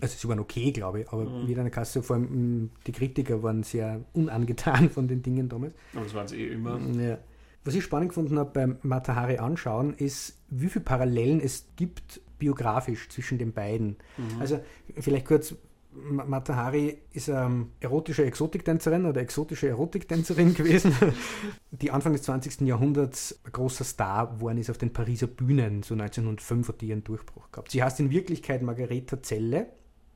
also 0.00 0.16
sie 0.16 0.28
waren 0.28 0.38
okay, 0.38 0.70
glaube 0.72 1.00
ich, 1.00 1.08
aber 1.08 1.24
mhm. 1.24 1.48
weder 1.48 1.60
an 1.60 1.66
der 1.66 1.74
Kasse, 1.74 2.02
vor 2.02 2.16
allem 2.16 2.62
mm, 2.64 2.70
die 2.86 2.92
Kritiker 2.92 3.42
waren 3.42 3.62
sehr 3.62 4.04
unangetan 4.12 4.90
von 4.90 5.08
den 5.08 5.22
Dingen 5.22 5.48
damals. 5.48 5.74
Aber 5.94 6.04
das 6.04 6.14
waren 6.14 6.28
sie 6.28 6.40
eh 6.40 6.52
immer. 6.52 6.78
Ja. 6.78 7.18
Was 7.64 7.74
ich 7.74 7.84
spannend 7.84 8.10
gefunden 8.10 8.38
habe 8.38 8.50
beim 8.52 8.78
Matahari 8.82 9.38
anschauen, 9.38 9.94
ist, 9.94 10.38
wie 10.48 10.68
viele 10.68 10.84
Parallelen 10.84 11.40
es 11.40 11.66
gibt 11.76 12.20
biografisch 12.38 13.08
zwischen 13.08 13.38
den 13.38 13.52
beiden. 13.52 13.96
Mhm. 14.16 14.40
Also 14.40 14.60
vielleicht 14.98 15.26
kurz, 15.26 15.54
Mata 15.90 16.54
Hari 16.54 16.98
ist 17.12 17.30
eine 17.30 17.66
erotische 17.80 18.24
Exotiktänzerin 18.24 19.06
oder 19.06 19.20
exotische 19.20 19.68
Erotiktänzerin 19.68 20.54
gewesen, 20.54 20.94
die 21.70 21.90
Anfang 21.90 22.12
des 22.12 22.22
20. 22.22 22.60
Jahrhunderts 22.62 23.40
ein 23.44 23.52
großer 23.52 23.84
Star 23.84 24.34
geworden 24.34 24.58
ist 24.58 24.70
auf 24.70 24.78
den 24.78 24.92
Pariser 24.92 25.26
Bühnen. 25.26 25.82
So 25.82 25.94
1905 25.94 26.68
hat 26.68 26.80
die 26.82 26.88
ihren 26.88 27.04
Durchbruch 27.04 27.50
gehabt. 27.50 27.70
Sie 27.70 27.82
heißt 27.82 28.00
in 28.00 28.10
Wirklichkeit 28.10 28.62
Margareta 28.62 29.22
Zelle, 29.22 29.68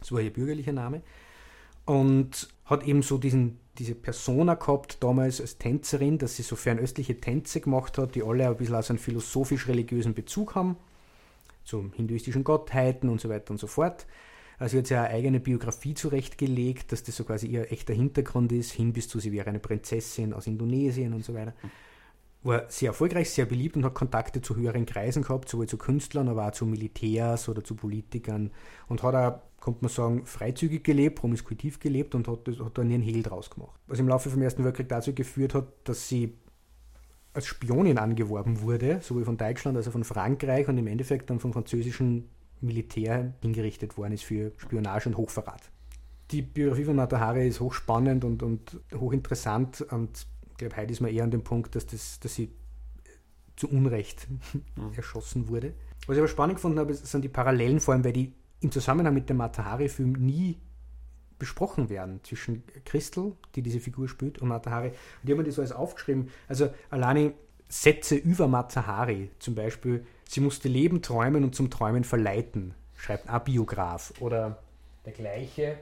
so 0.02 0.14
war 0.14 0.22
ihr 0.22 0.32
bürgerlicher 0.32 0.72
Name, 0.72 1.02
und 1.86 2.48
hat 2.66 2.86
eben 2.86 3.02
so 3.02 3.18
diesen, 3.18 3.58
diese 3.78 3.94
Persona 3.94 4.54
gehabt, 4.54 5.02
damals 5.02 5.40
als 5.40 5.58
Tänzerin, 5.58 6.18
dass 6.18 6.36
sie 6.36 6.42
so 6.42 6.54
fernöstliche 6.54 7.18
Tänze 7.18 7.60
gemacht 7.60 7.96
hat, 7.98 8.14
die 8.14 8.22
alle 8.22 8.46
ein 8.46 8.56
bisschen 8.56 8.74
aus 8.74 8.90
einem 8.90 8.98
philosophisch-religiösen 8.98 10.14
Bezug 10.14 10.54
haben, 10.54 10.76
zu 11.64 11.90
hinduistischen 11.94 12.44
Gottheiten 12.44 13.08
und 13.08 13.20
so 13.20 13.28
weiter 13.28 13.52
und 13.52 13.58
so 13.58 13.66
fort 13.66 14.06
also 14.58 14.72
sie 14.72 14.78
hat 14.78 14.90
ja 14.90 15.02
eine 15.02 15.14
eigene 15.14 15.40
Biografie 15.40 15.94
zurechtgelegt, 15.94 16.92
dass 16.92 17.02
das 17.02 17.16
so 17.16 17.24
quasi 17.24 17.46
ihr 17.46 17.72
echter 17.72 17.94
Hintergrund 17.94 18.52
ist, 18.52 18.72
hin 18.72 18.92
bis 18.92 19.08
zu 19.08 19.18
sie 19.18 19.32
wäre 19.32 19.48
eine 19.48 19.58
Prinzessin 19.58 20.32
aus 20.32 20.46
Indonesien 20.46 21.12
und 21.14 21.24
so 21.24 21.34
weiter. 21.34 21.54
War 22.44 22.64
sehr 22.68 22.88
erfolgreich, 22.88 23.30
sehr 23.30 23.46
beliebt 23.46 23.76
und 23.76 23.84
hat 23.84 23.94
Kontakte 23.94 24.40
zu 24.40 24.56
höheren 24.56 24.84
Kreisen 24.84 25.22
gehabt, 25.22 25.48
sowohl 25.48 25.68
zu 25.68 25.78
Künstlern, 25.78 26.28
aber 26.28 26.48
auch 26.48 26.52
zu 26.52 26.66
Militärs 26.66 27.48
oder 27.48 27.62
zu 27.62 27.76
Politikern 27.76 28.50
und 28.88 29.02
hat 29.02 29.14
auch, 29.14 29.40
könnte 29.60 29.80
man 29.82 29.90
sagen, 29.90 30.26
freizügig 30.26 30.82
gelebt, 30.82 31.20
promiskuitiv 31.20 31.78
gelebt 31.78 32.14
und 32.16 32.26
hat, 32.26 32.48
hat 32.48 32.78
da 32.78 32.82
nie 32.82 32.94
einen 32.94 33.02
Hehl 33.02 33.22
draus 33.22 33.48
gemacht. 33.48 33.80
Was 33.86 34.00
im 34.00 34.08
Laufe 34.08 34.28
vom 34.28 34.42
Ersten 34.42 34.64
Weltkrieg 34.64 34.88
dazu 34.88 35.14
geführt 35.14 35.54
hat, 35.54 35.68
dass 35.84 36.08
sie 36.08 36.34
als 37.32 37.46
Spionin 37.46 37.98
angeworben 37.98 38.60
wurde, 38.60 39.00
sowohl 39.02 39.24
von 39.24 39.36
Deutschland 39.36 39.76
als 39.76 39.88
auch 39.88 39.92
von 39.92 40.04
Frankreich 40.04 40.68
und 40.68 40.78
im 40.78 40.86
Endeffekt 40.86 41.30
dann 41.30 41.40
vom 41.40 41.52
französischen 41.52 42.28
Militär 42.62 43.34
hingerichtet 43.42 43.96
worden 43.96 44.12
ist 44.12 44.24
für 44.24 44.52
Spionage 44.56 45.08
und 45.08 45.16
Hochverrat. 45.16 45.62
die 46.30 46.42
Biografie 46.42 46.84
von 46.84 46.96
Matahari 46.96 47.46
ist 47.46 47.60
hochspannend 47.60 48.24
und, 48.24 48.42
und 48.42 48.80
hochinteressant 48.94 49.82
und 49.82 50.26
ich 50.50 50.56
glaube, 50.56 50.76
heute 50.76 50.92
ist 50.92 51.00
man 51.00 51.10
eher 51.10 51.24
an 51.24 51.30
dem 51.30 51.44
Punkt, 51.44 51.74
dass, 51.74 51.86
das, 51.86 52.20
dass 52.20 52.34
sie 52.34 52.52
zu 53.56 53.68
Unrecht 53.68 54.28
mhm. 54.76 54.92
erschossen 54.94 55.48
wurde. 55.48 55.74
Was 56.06 56.16
ich 56.16 56.20
aber 56.20 56.28
spannend 56.28 56.56
gefunden 56.56 56.78
habe, 56.78 56.94
sind 56.94 57.22
die 57.22 57.28
Parallelen, 57.28 57.80
vor 57.80 57.94
allem 57.94 58.04
weil 58.04 58.12
die 58.12 58.32
im 58.60 58.70
Zusammenhang 58.70 59.14
mit 59.14 59.28
dem 59.28 59.36
Matahari-Film 59.38 60.12
nie 60.12 60.58
besprochen 61.38 61.88
werden 61.90 62.20
zwischen 62.22 62.62
Christel, 62.84 63.32
die 63.54 63.62
diese 63.62 63.80
Figur 63.80 64.08
spielt, 64.08 64.38
und 64.38 64.48
Matahari. 64.48 64.88
Und 64.88 64.96
die 65.24 65.32
haben 65.32 65.38
mir 65.38 65.44
das 65.44 65.58
alles 65.58 65.72
aufgeschrieben. 65.72 66.28
Also 66.46 66.70
alleine 66.90 67.34
Sätze 67.68 68.14
über 68.14 68.46
Matahari, 68.46 69.30
zum 69.38 69.54
Beispiel, 69.54 70.06
sie 70.32 70.40
musste 70.40 70.68
leben, 70.68 71.02
träumen 71.02 71.44
und 71.44 71.54
zum 71.54 71.68
Träumen 71.68 72.04
verleiten, 72.04 72.74
schreibt 72.96 73.28
ein 73.28 73.44
Biograf. 73.44 74.14
Oder 74.20 74.62
der 75.04 75.12
gleiche, 75.12 75.78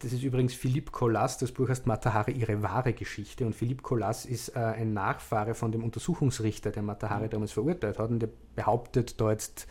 das 0.00 0.12
ist 0.12 0.22
übrigens 0.22 0.54
Philippe 0.54 0.90
Collas, 0.90 1.38
das 1.38 1.52
Buch 1.52 1.68
heißt 1.68 1.86
Matahari, 1.86 2.32
ihre 2.32 2.62
wahre 2.62 2.92
Geschichte. 2.92 3.46
Und 3.46 3.54
Philippe 3.54 3.82
Collas 3.82 4.26
ist 4.26 4.56
äh, 4.56 4.58
ein 4.58 4.94
Nachfahre 4.94 5.54
von 5.54 5.70
dem 5.70 5.84
Untersuchungsrichter, 5.84 6.72
der 6.72 6.82
Matahari 6.82 7.26
mhm. 7.26 7.30
damals 7.30 7.52
verurteilt 7.52 7.98
hat. 7.98 8.10
Und 8.10 8.18
der 8.18 8.30
behauptet 8.56 9.20
da 9.20 9.30
jetzt 9.30 9.68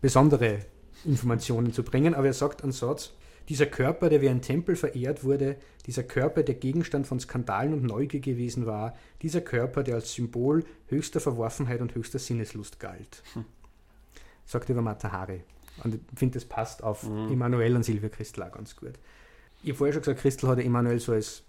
besondere 0.00 0.60
Informationen 1.04 1.74
zu 1.74 1.82
bringen. 1.82 2.14
Aber 2.14 2.26
er 2.26 2.34
sagt 2.34 2.62
einen 2.62 2.72
Satz, 2.72 3.12
dieser 3.48 3.66
Körper, 3.66 4.08
der 4.08 4.20
wie 4.20 4.28
ein 4.28 4.42
Tempel 4.42 4.76
verehrt 4.76 5.24
wurde, 5.24 5.56
dieser 5.86 6.02
Körper, 6.02 6.42
der 6.42 6.54
Gegenstand 6.54 7.06
von 7.06 7.20
Skandalen 7.20 7.72
und 7.72 7.82
Neugier 7.82 8.20
gewesen 8.20 8.66
war, 8.66 8.94
dieser 9.20 9.40
Körper, 9.40 9.82
der 9.82 9.96
als 9.96 10.12
Symbol 10.12 10.64
höchster 10.86 11.20
Verworfenheit 11.20 11.80
und 11.80 11.94
höchster 11.94 12.18
Sinneslust 12.18 12.78
galt. 12.78 13.22
Hm. 13.34 13.44
Sagt 14.44 14.68
über 14.68 14.82
Matahari. 14.82 15.42
Und 15.82 15.94
ich 15.94 16.00
finde, 16.16 16.34
das 16.34 16.44
passt 16.44 16.82
auf 16.82 17.04
mhm. 17.04 17.32
Emanuel 17.32 17.76
und 17.76 17.82
Silvia 17.82 18.08
Christel 18.08 18.42
auch 18.42 18.52
ganz 18.52 18.76
gut. 18.76 18.92
Ich 19.62 19.70
habe 19.70 19.78
vorher 19.78 19.94
schon 19.94 20.02
gesagt, 20.02 20.20
Christel 20.20 20.48
hat 20.48 20.58
Emanuel 20.58 21.00
so 21.00 21.12
als 21.12 21.44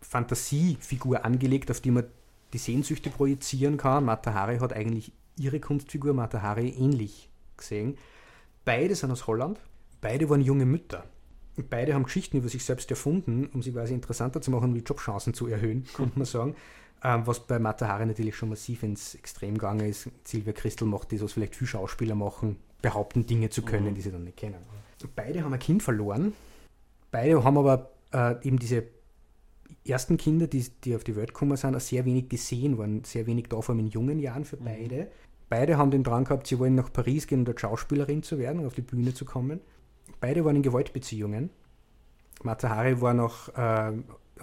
Fantasiefigur 0.00 1.24
angelegt, 1.24 1.70
auf 1.70 1.80
die 1.80 1.90
man 1.90 2.04
die 2.52 2.58
Sehnsüchte 2.58 3.10
projizieren 3.10 3.76
kann. 3.76 4.04
Matahari 4.04 4.58
hat 4.58 4.72
eigentlich 4.72 5.12
ihre 5.38 5.60
Kunstfigur 5.60 6.14
Matahari 6.14 6.68
ähnlich 6.68 7.28
gesehen. 7.56 7.98
Beide 8.64 8.94
sind 8.94 9.10
aus 9.10 9.26
Holland, 9.26 9.58
beide 10.00 10.28
waren 10.28 10.40
junge 10.40 10.66
Mütter. 10.66 11.04
Beide 11.62 11.94
haben 11.94 12.04
Geschichten 12.04 12.36
über 12.36 12.48
sich 12.48 12.64
selbst 12.64 12.90
erfunden, 12.90 13.48
um 13.52 13.62
sie 13.62 13.72
quasi 13.72 13.94
interessanter 13.94 14.40
zu 14.40 14.50
machen, 14.50 14.70
um 14.70 14.74
die 14.74 14.82
Jobchancen 14.82 15.34
zu 15.34 15.46
erhöhen, 15.46 15.84
könnte 15.94 16.18
man 16.18 16.26
sagen. 16.26 16.54
Ähm, 17.02 17.26
was 17.26 17.46
bei 17.46 17.58
Matahari 17.58 18.06
natürlich 18.06 18.36
schon 18.36 18.48
massiv 18.48 18.82
ins 18.82 19.14
Extrem 19.14 19.54
gegangen 19.54 19.88
ist. 19.88 20.08
Silvia 20.24 20.52
Christel 20.52 20.86
macht 20.86 21.12
das, 21.12 21.22
was 21.22 21.32
vielleicht 21.32 21.54
viele 21.54 21.68
Schauspieler 21.68 22.14
machen, 22.14 22.56
behaupten, 22.80 23.26
Dinge 23.26 23.50
zu 23.50 23.62
können, 23.62 23.90
mhm. 23.90 23.94
die 23.94 24.00
sie 24.00 24.10
dann 24.10 24.24
nicht 24.24 24.38
kennen. 24.38 24.56
Beide 25.14 25.44
haben 25.44 25.52
ein 25.52 25.58
Kind 25.58 25.82
verloren, 25.82 26.32
Beide 27.10 27.42
haben 27.44 27.56
aber 27.56 27.92
äh, 28.12 28.34
eben 28.46 28.58
diese 28.58 28.84
ersten 29.86 30.16
Kinder, 30.16 30.46
die, 30.46 30.66
die 30.84 30.94
auf 30.94 31.02
die 31.02 31.16
Welt 31.16 31.32
gekommen 31.32 31.56
sind, 31.56 31.74
auch 31.74 31.80
sehr 31.80 32.04
wenig 32.04 32.28
gesehen, 32.28 32.76
waren 32.78 33.04
sehr 33.04 33.26
wenig 33.26 33.46
da, 33.48 33.60
vor 33.62 33.74
allem 33.74 33.86
in 33.86 33.90
jungen 33.90 34.18
Jahren 34.18 34.44
für 34.44 34.58
mhm. 34.58 34.64
beide. 34.64 34.96
Mhm. 34.96 35.06
Beide 35.48 35.78
haben 35.78 35.90
den 35.90 36.02
Drang 36.02 36.24
gehabt, 36.24 36.46
sie 36.46 36.58
wollen 36.58 36.74
nach 36.74 36.92
Paris 36.92 37.26
gehen, 37.26 37.40
um 37.40 37.44
dort 37.44 37.60
Schauspielerin 37.60 38.22
zu 38.22 38.38
werden 38.38 38.60
und 38.60 38.66
auf 38.66 38.74
die 38.74 38.82
Bühne 38.82 39.14
zu 39.14 39.24
kommen. 39.24 39.60
Beide 40.20 40.44
waren 40.44 40.56
in 40.56 40.62
Gewaltbeziehungen. 40.62 41.50
Matahari 42.42 43.00
war 43.00 43.14
nach, 43.14 43.48
äh, 43.48 43.92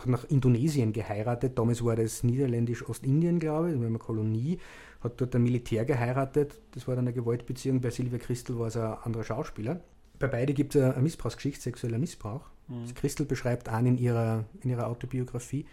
nach 0.06 0.24
Indonesien 0.26 0.94
geheiratet. 0.94 1.58
Damals 1.58 1.84
war 1.84 1.96
das 1.96 2.24
niederländisch-Ostindien, 2.24 3.40
glaube 3.40 3.68
ich, 3.68 3.74
das 3.74 3.82
war 3.82 3.88
eine 3.88 4.00
Kolonie. 4.00 4.60
Hat 5.02 5.20
dort 5.20 5.36
ein 5.36 5.44
Militär 5.44 5.86
geheiratet. 5.86 6.60
Das 6.72 6.88
war 6.88 6.96
dann 6.96 7.06
eine 7.06 7.14
Gewaltbeziehung. 7.14 7.82
Bei 7.82 7.90
Silvia 7.90 8.20
Christel 8.20 8.58
war 8.58 8.68
es 8.68 8.78
ein 8.78 8.94
anderer 9.04 9.24
Schauspieler. 9.24 9.82
Bei 10.20 10.28
beide 10.28 10.54
gibt 10.54 10.76
es 10.76 10.82
eine 10.82 11.02
Missbrauchsgeschichte, 11.02 11.62
sexueller 11.62 11.98
Missbrauch. 11.98 12.50
Mhm. 12.68 12.94
Christel 12.96 13.26
beschreibt 13.26 13.68
an 13.70 13.86
in 13.86 13.98
ihrer, 13.98 14.46
in 14.62 14.70
ihrer 14.70 14.88
Autobiografie. 14.88 15.66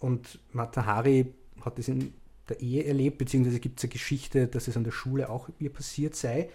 Und 0.00 0.40
Matahari 0.52 1.32
hat 1.60 1.78
das 1.78 1.88
in 1.88 2.12
der 2.48 2.60
Ehe 2.60 2.84
erlebt, 2.84 3.18
beziehungsweise 3.18 3.60
gibt 3.60 3.78
es 3.78 3.84
eine 3.84 3.92
Geschichte, 3.92 4.48
dass 4.48 4.68
es 4.68 4.76
an 4.76 4.84
der 4.84 4.90
Schule 4.90 5.28
auch 5.30 5.48
ihr 5.58 5.72
passiert 5.72 6.14
sei. 6.14 6.50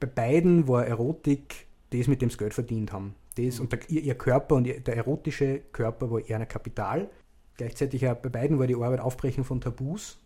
Bei 0.00 0.06
beiden 0.06 0.68
war 0.68 0.86
Erotik 0.86 1.66
das, 1.90 2.08
mit 2.08 2.22
dem 2.22 2.30
sie 2.30 2.36
Geld 2.36 2.54
verdient 2.54 2.92
haben. 2.92 3.14
Das, 3.36 3.56
mhm. 3.56 3.62
Und 3.62 3.72
der, 3.72 3.90
ihr, 3.90 4.14
Körper 4.14 4.56
und 4.56 4.66
ihr, 4.66 4.80
der 4.80 4.96
erotische 4.96 5.60
Körper 5.72 6.10
war 6.10 6.20
eher 6.20 6.38
ein 6.38 6.48
Kapital. 6.48 7.10
Gleichzeitig 7.56 8.06
auch 8.06 8.16
bei 8.16 8.28
beiden 8.28 8.58
war 8.58 8.66
die 8.66 8.74
Arbeit 8.74 9.00
Aufbrechen 9.00 9.44
von 9.44 9.60
Tabus 9.60 10.18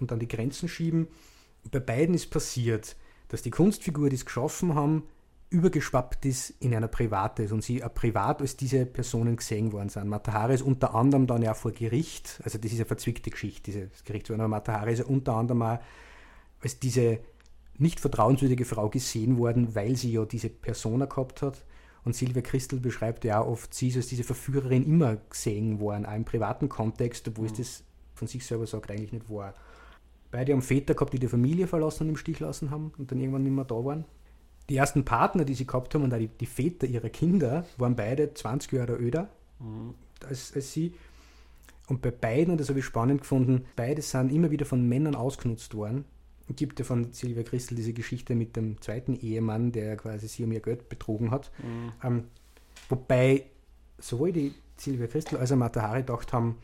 und 0.00 0.10
dann 0.10 0.18
die 0.18 0.28
Grenzen 0.28 0.68
schieben. 0.68 1.08
Und 1.64 1.72
bei 1.72 1.80
beiden 1.80 2.14
ist 2.14 2.30
passiert, 2.30 2.96
dass 3.28 3.42
die 3.42 3.50
Kunstfigur, 3.50 4.08
die 4.08 4.16
sie 4.16 4.24
geschaffen 4.24 4.74
haben, 4.74 5.04
übergeschwappt 5.50 6.26
ist 6.26 6.50
in 6.60 6.74
einer 6.74 6.88
Privates 6.88 7.52
und 7.52 7.62
sie 7.62 7.82
privat 7.94 8.42
als 8.42 8.56
diese 8.56 8.84
Personen 8.84 9.36
gesehen 9.36 9.72
worden 9.72 9.88
sind. 9.88 10.08
Matahari 10.08 10.54
ist 10.54 10.62
unter 10.62 10.94
anderem 10.94 11.26
dann 11.26 11.42
ja 11.42 11.54
vor 11.54 11.72
Gericht, 11.72 12.40
also 12.44 12.58
das 12.58 12.70
ist 12.70 12.78
eine 12.78 12.84
verzwickte 12.84 13.30
Geschichte, 13.30 13.70
dieses 13.70 14.04
Gerichtsverfahren, 14.04 14.42
aber 14.42 14.56
Matahari 14.56 14.92
ist 14.92 14.98
ja 14.98 15.06
unter 15.06 15.34
anderem 15.34 15.62
auch 15.62 15.78
als 16.60 16.78
diese 16.78 17.20
nicht 17.78 18.00
vertrauenswürdige 18.00 18.64
Frau 18.64 18.88
gesehen 18.88 19.38
worden, 19.38 19.74
weil 19.74 19.96
sie 19.96 20.12
ja 20.12 20.24
diese 20.24 20.48
Persona 20.48 21.06
gehabt 21.06 21.42
hat. 21.42 21.64
Und 22.04 22.14
Silvia 22.14 22.42
Christel 22.42 22.80
beschreibt 22.80 23.24
ja 23.24 23.40
auch 23.40 23.48
oft, 23.48 23.74
sie 23.74 23.88
ist 23.88 23.96
als 23.96 24.06
diese 24.06 24.24
Verführerin 24.24 24.86
immer 24.86 25.16
gesehen 25.30 25.80
worden, 25.80 26.06
auch 26.06 26.14
im 26.14 26.24
privaten 26.24 26.68
Kontext, 26.68 27.28
obwohl 27.28 27.46
mhm. 27.46 27.52
es 27.52 27.58
das 27.58 27.84
von 28.14 28.28
sich 28.28 28.44
selber 28.44 28.66
sagt, 28.66 28.90
eigentlich 28.90 29.12
nicht 29.12 29.28
war. 29.28 29.54
Beide 30.30 30.52
haben 30.52 30.62
Väter 30.62 30.94
gehabt, 30.94 31.12
die 31.12 31.18
die 31.18 31.28
Familie 31.28 31.66
verlassen 31.66 32.04
und 32.04 32.10
im 32.10 32.16
Stich 32.16 32.40
lassen 32.40 32.70
haben 32.70 32.92
und 32.98 33.10
dann 33.10 33.20
irgendwann 33.20 33.42
nicht 33.42 33.52
mehr 33.52 33.64
da 33.64 33.84
waren 33.84 34.04
die 34.68 34.76
ersten 34.76 35.04
Partner, 35.04 35.44
die 35.44 35.54
sie 35.54 35.66
gehabt 35.66 35.94
haben, 35.94 36.04
und 36.04 36.12
auch 36.12 36.18
die, 36.18 36.28
die 36.28 36.46
Väter 36.46 36.86
ihrer 36.86 37.08
Kinder, 37.08 37.64
waren 37.78 37.96
beide 37.96 38.32
20 38.34 38.72
Jahre 38.72 38.98
älter 38.98 39.28
mhm. 39.58 39.94
als, 40.26 40.52
als 40.54 40.72
sie. 40.72 40.94
Und 41.88 42.02
bei 42.02 42.10
beiden, 42.10 42.52
und 42.52 42.60
das 42.60 42.68
habe 42.68 42.80
ich 42.80 42.84
spannend 42.84 43.22
gefunden, 43.22 43.64
beide 43.76 44.02
sind 44.02 44.30
immer 44.30 44.50
wieder 44.50 44.66
von 44.66 44.86
Männern 44.86 45.14
ausgenutzt 45.14 45.74
worden. 45.74 46.04
Gibt 46.56 46.78
ja 46.78 46.84
von 46.84 47.12
Silvia 47.12 47.42
Christel 47.42 47.76
diese 47.76 47.92
Geschichte 47.92 48.34
mit 48.34 48.56
dem 48.56 48.80
zweiten 48.80 49.14
Ehemann, 49.14 49.72
der 49.72 49.96
quasi 49.96 50.28
sie 50.28 50.44
um 50.44 50.52
ihr 50.52 50.60
Geld 50.60 50.88
betrogen 50.88 51.30
hat. 51.30 51.50
Mhm. 51.62 51.92
Ähm, 52.02 52.24
wobei 52.88 53.46
sowohl 53.98 54.32
die 54.32 54.54
Silvia 54.76 55.06
Christel 55.06 55.38
als 55.38 55.52
auch 55.52 55.56
Mata 55.56 55.82
Hari 55.82 56.00
gedacht 56.00 56.32
haben, 56.32 56.56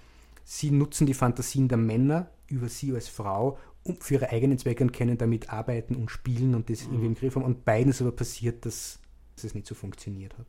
sie 0.44 0.70
nutzen 0.70 1.06
die 1.06 1.15
Fantasien 1.15 1.69
der 1.69 1.78
Männer 1.78 2.31
über 2.48 2.69
sie 2.69 2.93
als 2.94 3.09
Frau, 3.09 3.59
für 4.01 4.15
ihre 4.15 4.31
eigenen 4.31 4.59
Zwecke 4.59 4.82
und 4.82 4.93
können 4.93 5.19
damit 5.19 5.52
arbeiten 5.52 5.94
und 5.94 6.11
spielen 6.11 6.55
und 6.55 6.70
das 6.70 6.85
mhm. 6.85 6.93
irgendwie 6.93 7.06
im 7.06 7.15
Griff 7.15 7.36
haben. 7.36 7.44
Und 7.44 7.65
beiden 7.65 7.90
ist 7.90 8.01
aber 8.01 8.12
passiert, 8.12 8.65
dass, 8.65 8.98
dass 9.36 9.44
es 9.44 9.55
nicht 9.55 9.66
so 9.66 9.74
funktioniert 9.74 10.36
hat. 10.39 10.47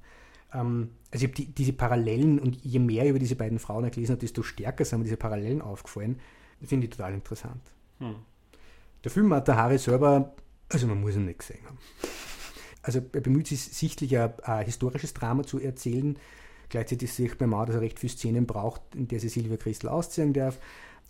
Ähm, 0.54 0.92
also 1.12 1.26
ich 1.26 1.32
habe 1.32 1.36
die, 1.36 1.54
diese 1.54 1.74
Parallelen 1.74 2.40
und 2.40 2.56
je 2.64 2.80
mehr 2.80 3.10
über 3.10 3.20
diese 3.20 3.36
beiden 3.36 3.60
Frauen 3.60 3.90
gelesen 3.92 4.14
habe, 4.14 4.22
desto 4.22 4.42
stärker 4.42 4.86
sind 4.86 5.00
mir 5.00 5.06
diese 5.06 5.18
Parallelen 5.18 5.62
aufgefallen. 5.62 6.20
Finde 6.64 6.86
ich 6.86 6.92
total 6.92 7.14
interessant. 7.14 7.62
Mhm. 8.00 8.16
Der 9.06 9.12
Film 9.12 9.28
Matahari 9.28 9.78
selber, 9.78 10.34
also 10.68 10.88
man 10.88 11.00
muss 11.00 11.16
ihn 11.16 11.26
nicht 11.26 11.38
gesehen 11.38 11.64
haben. 11.68 11.78
Also 12.82 13.02
er 13.14 13.22
bemüht 13.22 13.46
sich 13.48 13.62
sichtlich 13.62 14.18
ein, 14.18 14.34
ein 14.42 14.66
historisches 14.66 15.14
Drama 15.14 15.44
zu 15.44 15.60
erzählen. 15.60 16.18
Gleichzeitig 16.70 17.14
sieht 17.14 17.40
man 17.40 17.54
auch, 17.54 17.66
dass 17.68 17.76
er 17.76 17.82
recht 17.82 18.00
viele 18.00 18.12
Szenen 18.12 18.48
braucht, 18.48 18.82
in 18.96 19.08
der 19.08 19.20
sie 19.20 19.30
Silvia 19.30 19.58
Christel 19.58 19.90
ausziehen 19.90 20.34
darf. 20.34 20.58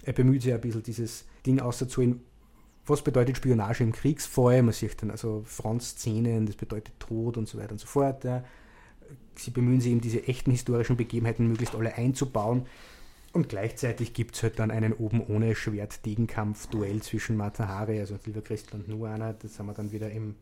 Er 0.04 0.12
bemüht 0.12 0.42
sich 0.42 0.54
ein 0.54 0.60
bisschen 0.60 0.84
dieses 0.84 1.24
Ding 1.46 1.62
auszuholen, 1.62 2.22
was 2.86 3.02
bedeutet 3.02 3.38
Spionage 3.38 3.84
im 3.86 3.94
Kriegsfall. 3.94 4.62
Man 4.62 4.74
sieht 4.74 5.02
dann 5.02 5.10
also 5.10 5.44
Frontszenen, 5.46 6.46
das 6.46 6.58
bedeutet 6.58 7.00
Tod 7.00 7.38
und 7.38 7.48
so 7.48 7.58
weiter 7.58 7.72
und 7.72 7.80
so 7.80 7.88
fort. 7.88 8.28
Sie 9.36 9.52
bemühen 9.52 9.80
sich 9.80 9.94
eben 9.94 10.02
diese 10.02 10.28
echten 10.28 10.52
historischen 10.52 10.98
Begebenheiten 10.98 11.48
möglichst 11.48 11.76
alle 11.76 11.96
einzubauen. 11.96 12.66
Und 13.36 13.50
gleichzeitig 13.50 14.14
gibt 14.14 14.36
es 14.36 14.44
halt 14.44 14.60
dann 14.60 14.72
einen 14.72 14.94
oben 14.94 15.22
ohne 15.22 15.56
Schwert-Degenkampf-Duell 15.56 17.02
zwischen 17.02 17.38
Matahari, 17.38 18.00
also 18.00 18.18
Silver 18.18 18.42
Christel 18.42 18.80
und 18.80 18.88
Nuana. 18.88 19.34
Das 19.34 19.60
haben 19.60 19.68
wir 19.68 19.74
dann 19.74 19.92
wieder 19.92 20.10
im, 20.10 20.36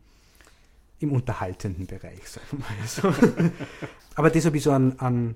im 1.00 1.12
unterhaltenden 1.12 1.86
Bereich, 1.86 2.26
sagen 2.28 2.46
wir 2.52 2.58
mal 2.60 2.86
so. 2.86 3.52
Aber 4.14 4.30
das 4.30 4.46
habe 4.46 4.56
ich 4.56 4.62
so 4.62 4.70
an, 4.70 4.94
an, 4.98 5.34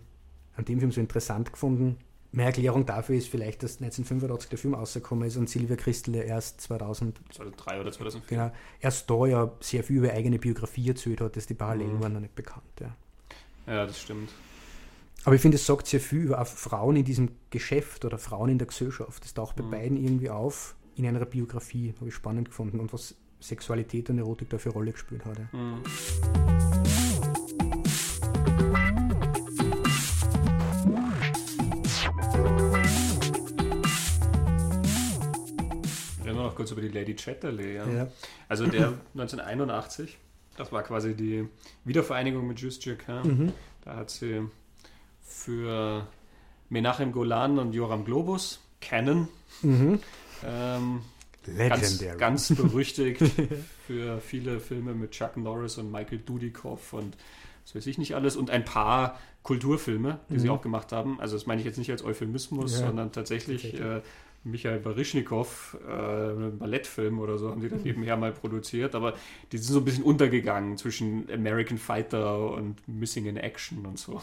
an 0.56 0.64
dem 0.64 0.78
Film 0.78 0.93
so 0.93 1.01
interessant 1.01 1.52
gefunden 1.52 1.98
Mehr 2.30 2.47
Erklärung 2.47 2.85
dafür 2.85 3.16
ist 3.16 3.28
vielleicht, 3.28 3.62
dass 3.62 3.80
1985 3.80 4.51
der 4.51 4.59
Film 4.59 4.74
rausgekommen 4.74 5.26
ist 5.26 5.36
und 5.36 5.48
Silvia 5.48 5.76
Christel 5.76 6.16
ja 6.16 6.22
erst 6.22 6.60
2000, 6.60 7.18
2003 7.30 7.80
oder 7.80 7.90
2004. 7.90 8.36
Genau, 8.36 8.52
erst 8.80 9.09
da 9.09 9.26
ja 9.26 9.51
sehr 9.60 9.82
viel 9.82 9.97
über 9.97 10.12
eigene 10.12 10.39
Biografie 10.39 10.90
erzählt 10.90 11.22
hat, 11.22 11.36
dass 11.36 11.47
die 11.47 11.55
Parallelen 11.55 11.97
mhm. 11.97 12.02
waren 12.02 12.12
noch 12.12 12.20
nicht 12.20 12.35
bekannt. 12.35 12.64
Ja. 12.80 12.94
ja, 13.66 13.86
das 13.86 13.98
stimmt. 13.98 14.30
Aber 15.24 15.35
ich 15.35 15.43
finde, 15.43 15.57
es 15.57 15.66
sagt 15.66 15.86
sehr 15.86 16.01
viel 16.01 16.20
über 16.20 16.45
Frauen 16.45 16.97
in 16.97 17.05
diesem 17.05 17.31
Geschäft 17.51 18.05
oder 18.05 18.19
Frauen 18.19 18.49
in 18.51 18.59
der 18.59 18.66
Gesellschaft. 18.66 19.24
Das 19.24 19.35
taucht 19.35 19.57
bei 19.57 19.65
mhm. 19.65 19.70
beiden 19.70 19.97
irgendwie 19.97 20.31
auf 20.31 20.77
in 20.95 21.07
einer 21.07 21.24
Biografie, 21.24 21.95
habe 21.99 22.09
ich 22.09 22.15
spannend 22.15 22.49
gefunden 22.49 22.81
und 22.81 22.93
was 22.93 23.15
Sexualität 23.40 24.11
und 24.11 24.19
Erotik 24.19 24.51
da 24.51 24.59
für 24.59 24.70
Rolle 24.70 24.93
gespielt 24.93 25.24
hat. 25.24 25.39
Mhm. 25.53 25.82
kurz 36.59 36.73
über 36.73 36.81
die 36.81 36.89
Lady 36.89 37.15
Chatterley. 37.15 37.77
Ja. 37.77 37.89
ja. 37.89 38.09
Also 38.49 38.66
der 38.66 38.89
1981 39.15 40.19
Das 40.57 40.73
war 40.73 40.82
quasi 40.82 41.15
die 41.15 41.49
Wiedervereinigung 41.85 42.47
mit 42.47 42.59
Justjik. 42.59 43.07
Ja? 43.07 43.23
Mhm. 43.23 43.53
Da 43.85 43.97
hat 43.97 44.11
sie 44.11 44.49
für 45.28 46.06
Menachem 46.68 47.12
Golan 47.12 47.59
und 47.59 47.72
Joram 47.72 48.05
Globus, 48.05 48.60
Canon, 48.80 49.28
mhm. 49.62 50.00
ähm, 50.44 51.00
ganz, 51.56 52.05
ganz 52.18 52.48
berüchtigt 52.55 53.22
für 53.86 54.20
viele 54.20 54.60
Filme 54.60 54.94
mit 54.94 55.12
Chuck 55.12 55.36
Norris 55.36 55.78
und 55.78 55.90
Michael 55.90 56.18
Dudikoff 56.18 56.92
und 56.92 57.16
das 57.64 57.74
weiß 57.74 57.86
ich 57.86 57.98
nicht 57.98 58.14
alles 58.14 58.34
und 58.36 58.50
ein 58.50 58.64
paar 58.64 59.18
Kulturfilme, 59.42 60.20
die 60.30 60.34
mhm. 60.34 60.38
sie 60.38 60.48
auch 60.50 60.62
gemacht 60.62 60.92
haben. 60.92 61.20
Also 61.20 61.36
das 61.36 61.46
meine 61.46 61.60
ich 61.60 61.66
jetzt 61.66 61.78
nicht 61.78 61.90
als 61.90 62.02
Euphemismus, 62.02 62.72
ja. 62.72 62.86
sondern 62.86 63.12
tatsächlich 63.12 63.78
äh, 63.78 64.00
Michael 64.44 64.78
Baryschnikow, 64.78 65.77
äh, 65.86 66.51
Ballettfilm 66.51 67.19
oder 67.19 67.39
so, 67.39 67.51
haben 67.51 67.60
die 67.60 67.69
dann 67.69 67.82
nebenher 67.82 68.16
mal 68.16 68.32
produziert, 68.32 68.94
aber 68.94 69.15
die 69.52 69.59
sind 69.59 69.73
so 69.73 69.81
ein 69.81 69.85
bisschen 69.85 70.05
untergegangen 70.05 70.77
zwischen 70.77 71.31
American 71.31 71.78
Fighter 71.78 72.52
und 72.52 72.77
Missing 72.86 73.27
in 73.27 73.36
Action 73.36 73.85
und 73.85 73.98
so. 73.98 74.23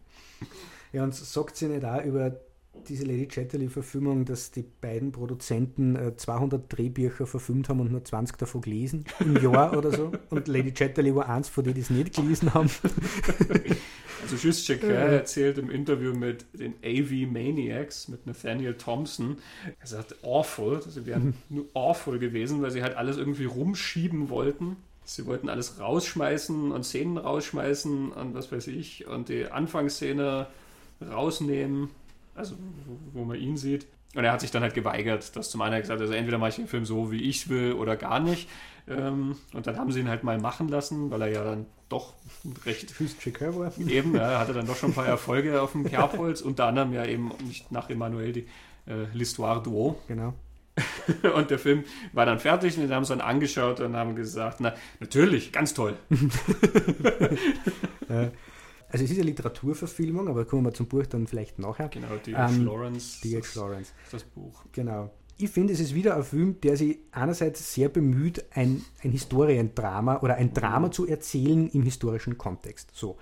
ja, 0.92 1.04
und 1.04 1.14
sagt 1.14 1.56
sie 1.56 1.66
nicht 1.66 1.84
auch 1.84 2.02
über 2.04 2.40
diese 2.88 3.04
Lady 3.04 3.26
Chatterley-Verfilmung, 3.26 4.24
dass 4.24 4.50
die 4.50 4.64
beiden 4.80 5.12
Produzenten 5.12 5.96
äh, 5.96 6.16
200 6.16 6.64
Drehbücher 6.68 7.26
verfilmt 7.26 7.68
haben 7.68 7.80
und 7.80 7.90
nur 7.90 8.04
20 8.04 8.36
davon 8.36 8.60
gelesen 8.60 9.04
im 9.20 9.36
Jahr 9.42 9.74
oder 9.76 9.92
so. 9.92 10.12
Und 10.30 10.48
Lady 10.48 10.72
Chatterley 10.72 11.14
war 11.14 11.28
eins 11.28 11.48
von 11.48 11.64
denen, 11.64 11.74
die 11.74 11.80
es 11.80 11.90
nicht 11.90 12.14
gelesen 12.14 12.54
haben. 12.54 12.70
Also 14.20 14.36
Schuschek 14.36 14.82
erzählt 14.82 15.58
im 15.58 15.70
Interview 15.70 16.12
mit 16.12 16.44
den 16.52 16.74
AV 16.84 17.30
Maniacs, 17.30 18.08
mit 18.08 18.26
Nathaniel 18.26 18.74
Thompson, 18.74 19.38
er 19.80 19.86
sagt 19.86 20.22
awful, 20.22 20.82
sie 20.82 21.06
wären 21.06 21.34
nur 21.48 21.66
awful 21.72 22.18
gewesen, 22.18 22.60
weil 22.60 22.70
sie 22.70 22.82
halt 22.82 22.96
alles 22.96 23.16
irgendwie 23.16 23.44
rumschieben 23.44 24.28
wollten. 24.28 24.76
Sie 25.04 25.24
wollten 25.24 25.48
alles 25.48 25.80
rausschmeißen 25.80 26.72
und 26.72 26.84
Szenen 26.84 27.16
rausschmeißen 27.16 28.12
und 28.12 28.34
was 28.34 28.52
weiß 28.52 28.66
ich 28.66 29.06
und 29.06 29.30
die 29.30 29.46
Anfangsszene 29.46 30.48
rausnehmen, 31.00 31.88
also 32.38 32.56
wo, 32.86 33.20
wo 33.20 33.24
man 33.24 33.36
ihn 33.36 33.56
sieht. 33.56 33.86
Und 34.14 34.24
er 34.24 34.32
hat 34.32 34.40
sich 34.40 34.50
dann 34.50 34.62
halt 34.62 34.74
geweigert, 34.74 35.36
das 35.36 35.50
zum 35.50 35.60
einen 35.60 35.78
gesagt, 35.80 36.00
also 36.00 36.14
entweder 36.14 36.38
mache 36.38 36.50
ich 36.50 36.56
den 36.56 36.66
Film 36.66 36.86
so, 36.86 37.12
wie 37.12 37.22
ich 37.22 37.50
will 37.50 37.74
oder 37.74 37.96
gar 37.96 38.20
nicht. 38.20 38.48
Ähm, 38.88 39.36
und 39.52 39.66
dann 39.66 39.76
haben 39.76 39.92
sie 39.92 40.00
ihn 40.00 40.08
halt 40.08 40.24
mal 40.24 40.38
machen 40.38 40.68
lassen, 40.68 41.10
weil 41.10 41.20
er 41.22 41.28
ja 41.28 41.44
dann 41.44 41.66
doch 41.90 42.14
recht 42.64 42.98
war. 43.38 43.72
Eben, 43.78 44.14
ja, 44.14 44.38
hatte 44.38 44.54
dann 44.54 44.66
doch 44.66 44.76
schon 44.76 44.90
ein 44.90 44.94
paar 44.94 45.06
Erfolge 45.06 45.60
auf 45.60 45.72
dem 45.72 45.84
Kerbholz, 45.84 46.40
unter 46.40 46.66
anderem 46.66 46.94
ja 46.94 47.04
eben 47.04 47.32
nicht 47.44 47.70
nach 47.70 47.90
Emmanuel 47.90 48.32
die 48.32 48.46
äh, 48.86 49.04
L'Histoire 49.14 49.62
d'O. 49.62 49.96
Genau. 50.06 50.32
und 51.34 51.50
der 51.50 51.58
Film 51.58 51.84
war 52.12 52.24
dann 52.24 52.38
fertig 52.38 52.78
und 52.78 52.88
wir 52.88 52.94
haben 52.94 53.02
es 53.02 53.08
dann 53.08 53.20
angeschaut 53.20 53.80
und 53.80 53.96
haben 53.96 54.14
gesagt, 54.14 54.60
na, 54.60 54.74
natürlich, 55.00 55.52
ganz 55.52 55.74
toll. 55.74 55.96
also 58.88 59.04
es 59.04 59.10
ist 59.10 59.18
eine 59.18 59.26
Literaturverfilmung, 59.26 60.28
aber 60.28 60.44
kommen 60.44 60.64
wir 60.64 60.74
zum 60.74 60.86
Buch 60.86 61.06
dann 61.06 61.26
vielleicht 61.26 61.58
nachher. 61.58 61.88
Genau, 61.88 62.16
D.H. 62.16 62.48
Ähm, 62.48 62.64
Lawrence. 62.64 63.20
D.H. 63.22 63.58
Lawrence. 63.58 63.92
Das 64.10 64.24
Buch. 64.24 64.64
Genau 64.72 65.10
ich 65.38 65.50
finde, 65.50 65.72
es 65.72 65.80
ist 65.80 65.94
wieder 65.94 66.16
ein 66.16 66.24
Film, 66.24 66.60
der 66.60 66.76
sich 66.76 66.98
einerseits 67.12 67.72
sehr 67.72 67.88
bemüht, 67.88 68.44
ein, 68.50 68.84
ein 69.02 69.12
Historiendrama 69.12 70.18
oder 70.20 70.34
ein 70.34 70.52
Drama 70.52 70.90
zu 70.90 71.06
erzählen 71.06 71.68
im 71.68 71.82
historischen 71.82 72.36
Kontext. 72.36 72.90
So. 72.92 73.16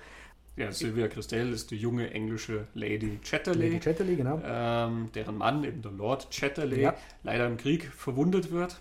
Ja, 0.57 0.73
Sylvia 0.73 1.09
Christel 1.09 1.53
ist 1.53 1.71
die 1.71 1.77
junge 1.77 2.11
englische 2.11 2.67
Lady 2.73 3.19
Chatterley, 3.23 3.69
Lady 3.69 3.81
Chatterley 3.81 4.17
genau. 4.17 4.41
Ähm, 4.43 5.11
deren 5.15 5.37
Mann, 5.37 5.63
eben 5.65 5.83
der 5.83 5.93
Lord 5.93 6.31
Chatterley, 6.31 6.81
ja. 6.81 6.95
leider 7.23 7.47
im 7.47 7.59
Krieg 7.59 7.93
verwundet 7.93 8.51
wird. 8.51 8.81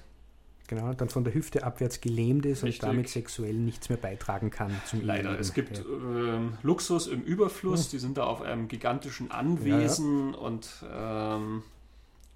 Genau, 0.68 0.94
dann 0.94 1.10
von 1.10 1.24
der 1.24 1.34
Hüfte 1.34 1.64
abwärts 1.64 2.02
gelähmt 2.02 2.46
ist 2.46 2.64
Richtig. 2.64 2.82
und 2.82 2.90
damit 2.90 3.10
sexuell 3.10 3.54
nichts 3.54 3.90
mehr 3.90 3.98
beitragen 3.98 4.50
kann 4.50 4.72
zum 4.86 5.06
Leider. 5.06 5.32
Leben. 5.32 5.42
Es 5.42 5.54
gibt 5.54 5.80
ähm, 5.80 6.58
Luxus 6.64 7.08
im 7.08 7.22
Überfluss, 7.22 7.86
ja. 7.86 7.92
die 7.92 8.00
sind 8.00 8.18
da 8.18 8.24
auf 8.24 8.42
einem 8.42 8.68
gigantischen 8.68 9.30
Anwesen 9.30 10.34
ja, 10.34 10.40
und 10.40 10.70
ähm, 10.92 11.64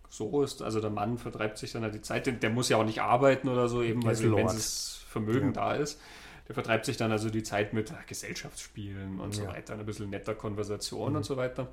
so 0.09 0.43
ist. 0.43 0.61
Also 0.61 0.79
der 0.79 0.91
Mann 0.91 1.17
vertreibt 1.17 1.57
sich 1.57 1.71
dann 1.71 1.83
halt 1.83 1.95
die 1.95 2.01
Zeit, 2.01 2.43
der 2.43 2.49
muss 2.49 2.69
ja 2.69 2.77
auch 2.77 2.85
nicht 2.85 3.01
arbeiten 3.01 3.49
oder 3.49 3.67
so, 3.67 3.81
eben 3.81 4.03
weil 4.03 4.15
das 4.15 5.03
Vermögen 5.07 5.47
ja. 5.47 5.53
da 5.53 5.73
ist. 5.73 5.99
Der 6.47 6.55
vertreibt 6.55 6.85
sich 6.85 6.97
dann 6.97 7.11
also 7.11 7.29
die 7.29 7.43
Zeit 7.43 7.73
mit 7.73 7.93
Gesellschaftsspielen 8.07 9.19
und 9.19 9.35
ja. 9.37 9.43
so 9.43 9.47
weiter, 9.47 9.73
ein 9.73 9.85
bisschen 9.85 10.09
netter 10.09 10.33
Konversation 10.33 11.11
mhm. 11.11 11.17
und 11.17 11.23
so 11.23 11.37
weiter. 11.37 11.69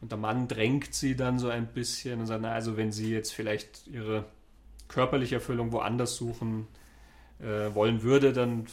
Und 0.00 0.12
der 0.12 0.18
Mann 0.18 0.46
drängt 0.46 0.94
sie 0.94 1.16
dann 1.16 1.38
so 1.38 1.48
ein 1.48 1.66
bisschen 1.66 2.20
und 2.20 2.26
sagt, 2.26 2.42
na, 2.42 2.52
also 2.52 2.76
wenn 2.76 2.92
sie 2.92 3.12
jetzt 3.12 3.32
vielleicht 3.32 3.86
ihre 3.88 4.24
körperliche 4.90 5.36
Erfüllung 5.36 5.72
woanders 5.72 6.16
suchen 6.16 6.66
äh, 7.40 7.74
wollen 7.74 8.02
würde, 8.02 8.32
dann 8.32 8.66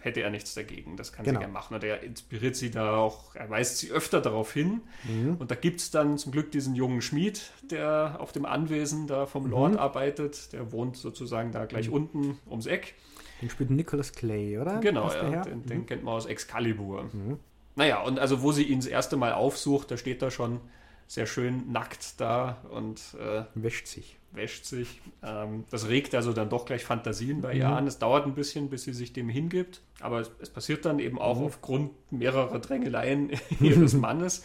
hätte 0.00 0.20
er 0.20 0.30
nichts 0.30 0.54
dagegen. 0.54 0.96
Das 0.96 1.12
kann 1.12 1.24
genau. 1.24 1.40
gerne 1.40 1.52
machen. 1.52 1.74
Und 1.74 1.84
er 1.84 2.02
inspiriert 2.02 2.56
sie 2.56 2.70
da 2.70 2.96
auch, 2.96 3.34
er 3.34 3.48
weist 3.48 3.78
sie 3.78 3.90
öfter 3.90 4.20
darauf 4.20 4.52
hin. 4.52 4.82
Mhm. 5.04 5.36
Und 5.38 5.50
da 5.50 5.54
gibt 5.54 5.80
es 5.80 5.90
dann 5.90 6.18
zum 6.18 6.30
Glück 6.30 6.52
diesen 6.52 6.74
jungen 6.74 7.00
Schmied, 7.00 7.50
der 7.70 8.16
auf 8.18 8.32
dem 8.32 8.44
Anwesen 8.44 9.06
da 9.06 9.26
vom 9.26 9.44
mhm. 9.44 9.50
Lord 9.50 9.76
arbeitet. 9.76 10.52
Der 10.52 10.72
wohnt 10.72 10.96
sozusagen 10.96 11.52
da 11.52 11.64
gleich 11.64 11.88
mhm. 11.88 11.94
unten 11.94 12.38
ums 12.48 12.66
Eck. 12.66 12.94
Den 13.40 13.50
spielt 13.50 13.70
Nicholas 13.70 14.12
Clay, 14.12 14.58
oder? 14.58 14.78
Genau, 14.80 15.10
ja, 15.10 15.42
den, 15.42 15.64
den, 15.64 15.78
mhm. 15.80 15.86
kennt 15.86 16.04
man 16.04 16.14
aus 16.14 16.26
Excalibur. 16.26 17.04
Mhm. 17.04 17.38
Naja, 17.76 18.02
und 18.02 18.18
also 18.18 18.42
wo 18.42 18.52
sie 18.52 18.64
ihn 18.64 18.78
das 18.78 18.86
erste 18.86 19.16
Mal 19.16 19.32
aufsucht, 19.32 19.90
da 19.90 19.96
steht 19.96 20.22
er 20.22 20.30
schon 20.30 20.60
sehr 21.06 21.26
schön 21.26 21.70
nackt 21.72 22.20
da 22.20 22.62
und 22.70 23.00
äh, 23.20 23.44
wäscht 23.54 23.86
sich 23.86 24.16
wäscht 24.34 24.64
sich. 24.64 25.00
Ähm, 25.22 25.64
das 25.70 25.88
regt 25.88 26.14
also 26.14 26.32
dann 26.32 26.48
doch 26.48 26.66
gleich 26.66 26.84
Fantasien 26.84 27.40
bei 27.40 27.54
ihr 27.54 27.68
mhm. 27.68 27.74
an. 27.74 27.86
Es 27.86 27.98
dauert 27.98 28.26
ein 28.26 28.34
bisschen, 28.34 28.68
bis 28.68 28.82
sie 28.82 28.92
sich 28.92 29.12
dem 29.12 29.28
hingibt, 29.28 29.80
aber 30.00 30.20
es, 30.20 30.30
es 30.40 30.50
passiert 30.50 30.84
dann 30.84 30.98
eben 30.98 31.20
auch 31.20 31.38
mhm. 31.38 31.46
aufgrund 31.46 32.12
mehrerer 32.12 32.58
Drängeleien 32.58 33.30
ihres 33.60 33.94
Mannes. 33.94 34.44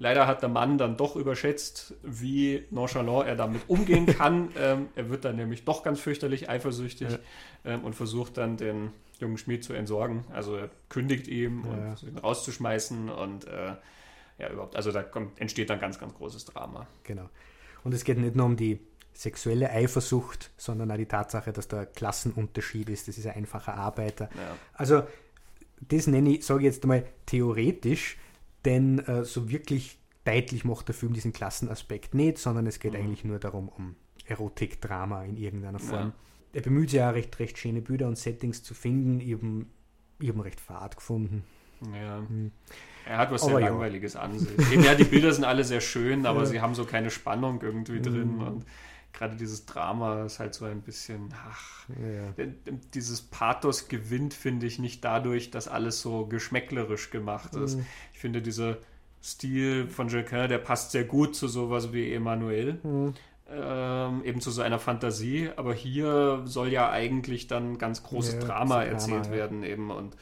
Leider 0.00 0.28
hat 0.28 0.42
der 0.42 0.48
Mann 0.48 0.78
dann 0.78 0.96
doch 0.96 1.16
überschätzt, 1.16 1.94
wie 2.02 2.64
nonchalant 2.70 3.26
er 3.26 3.34
damit 3.34 3.62
umgehen 3.66 4.06
kann. 4.06 4.50
ähm, 4.58 4.88
er 4.94 5.10
wird 5.10 5.24
dann 5.24 5.36
nämlich 5.36 5.64
doch 5.64 5.82
ganz 5.82 5.98
fürchterlich 5.98 6.48
eifersüchtig 6.48 7.10
ja. 7.10 7.18
ähm, 7.64 7.84
und 7.84 7.94
versucht 7.94 8.36
dann 8.36 8.56
den 8.56 8.90
jungen 9.18 9.38
Schmied 9.38 9.64
zu 9.64 9.72
entsorgen. 9.72 10.24
Also 10.32 10.54
er 10.54 10.70
kündigt 10.88 11.26
ihm 11.26 11.64
ja, 11.64 11.70
und 11.70 12.02
ja. 12.02 12.08
ihn 12.08 12.18
rauszuschmeißen 12.18 13.08
und 13.08 13.46
äh, 13.46 13.72
ja, 14.38 14.50
überhaupt, 14.50 14.76
also 14.76 14.92
da 14.92 15.02
kommt, 15.02 15.40
entsteht 15.40 15.70
dann 15.70 15.80
ganz, 15.80 15.98
ganz 15.98 16.14
großes 16.14 16.44
Drama. 16.46 16.86
Genau. 17.04 17.28
Und 17.84 17.94
es 17.94 18.04
geht 18.04 18.18
nicht 18.18 18.36
nur 18.36 18.46
um 18.46 18.56
die 18.56 18.80
sexuelle 19.12 19.70
Eifersucht, 19.70 20.50
sondern 20.56 20.90
auch 20.92 20.96
die 20.96 21.06
Tatsache, 21.06 21.52
dass 21.52 21.66
da 21.66 21.84
Klassenunterschied 21.84 22.88
ist. 22.88 23.08
Das 23.08 23.18
ist 23.18 23.26
ein 23.26 23.34
einfacher 23.34 23.74
Arbeiter. 23.74 24.28
Ja. 24.36 24.56
Also 24.74 25.02
das 25.80 26.06
nenne 26.06 26.30
ich, 26.30 26.46
sage 26.46 26.60
ich 26.60 26.66
jetzt 26.66 26.84
einmal, 26.84 27.04
theoretisch, 27.26 28.16
denn 28.64 29.00
äh, 29.00 29.24
so 29.24 29.50
wirklich 29.50 29.98
deutlich 30.24 30.64
macht 30.64 30.88
der 30.88 30.94
Film 30.94 31.14
diesen 31.14 31.32
Klassenaspekt 31.32 32.14
nicht, 32.14 32.38
sondern 32.38 32.66
es 32.66 32.78
geht 32.78 32.92
mhm. 32.92 32.98
eigentlich 32.98 33.24
nur 33.24 33.38
darum, 33.38 33.68
um 33.68 33.96
Erotik, 34.26 34.80
Drama 34.80 35.24
in 35.24 35.36
irgendeiner 35.36 35.78
Form. 35.78 36.08
Ja. 36.08 36.14
Er 36.52 36.62
bemüht 36.62 36.90
sich 36.90 36.98
ja 36.98 37.10
recht, 37.10 37.38
recht 37.38 37.58
schöne 37.58 37.80
Bilder 37.80 38.08
und 38.08 38.16
Settings 38.16 38.62
zu 38.62 38.74
finden. 38.74 39.20
Habe 39.20 39.66
hab 40.28 40.44
recht 40.44 40.60
fad 40.60 40.96
gefunden. 40.96 41.44
Ja. 41.92 42.18
Hm. 42.18 42.52
Er 43.08 43.16
hat 43.16 43.30
was 43.30 43.42
aber 43.42 43.52
sehr 43.52 43.60
Langweiliges 43.70 44.16
an 44.16 44.38
sich. 44.38 44.84
ja, 44.84 44.94
die 44.94 45.04
Bilder 45.04 45.32
sind 45.32 45.44
alle 45.44 45.64
sehr 45.64 45.80
schön, 45.80 46.26
aber 46.26 46.40
ja. 46.40 46.46
sie 46.46 46.60
haben 46.60 46.74
so 46.74 46.84
keine 46.84 47.10
Spannung 47.10 47.62
irgendwie 47.62 48.02
drin. 48.02 48.34
Mhm. 48.34 48.42
Und 48.42 48.64
gerade 49.14 49.34
dieses 49.36 49.64
Drama 49.64 50.24
ist 50.24 50.38
halt 50.40 50.54
so 50.54 50.66
ein 50.66 50.82
bisschen, 50.82 51.32
ach, 51.48 51.88
ja. 51.88 52.46
dieses 52.92 53.22
Pathos 53.22 53.88
gewinnt, 53.88 54.34
finde 54.34 54.66
ich, 54.66 54.78
nicht 54.78 55.02
dadurch, 55.04 55.50
dass 55.50 55.68
alles 55.68 56.02
so 56.02 56.26
geschmäcklerisch 56.26 57.08
gemacht 57.08 57.54
ist. 57.54 57.78
Mhm. 57.78 57.86
Ich 58.12 58.18
finde, 58.18 58.42
dieser 58.42 58.76
Stil 59.22 59.88
von 59.88 60.08
Jacquin, 60.08 60.48
der 60.48 60.58
passt 60.58 60.92
sehr 60.92 61.04
gut 61.04 61.34
zu 61.34 61.48
sowas 61.48 61.94
wie 61.94 62.12
Emmanuel. 62.12 62.78
Mhm. 62.82 63.14
Ähm, 63.50 64.22
eben 64.24 64.42
zu 64.42 64.50
so 64.50 64.60
einer 64.60 64.78
Fantasie, 64.78 65.48
aber 65.56 65.72
hier 65.72 66.42
soll 66.44 66.68
ja 66.68 66.90
eigentlich 66.90 67.46
dann 67.46 67.78
ganz 67.78 68.02
großes 68.02 68.34
ja, 68.34 68.40
Drama 68.40 68.82
erzählt 68.84 69.24
Drama, 69.24 69.34
werden 69.34 69.62
eben 69.62 69.90
und 69.90 70.14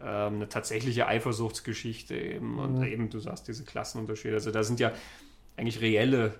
ähm, 0.00 0.34
eine 0.34 0.48
tatsächliche 0.48 1.06
Eifersuchtsgeschichte 1.06 2.16
eben 2.16 2.52
mhm. 2.52 2.58
und 2.58 2.82
eben 2.84 3.10
du 3.10 3.18
sagst 3.18 3.48
diese 3.48 3.64
Klassenunterschiede, 3.64 4.34
also 4.34 4.50
da 4.50 4.62
sind 4.64 4.80
ja 4.80 4.92
eigentlich 5.56 5.80
reelle 5.80 6.34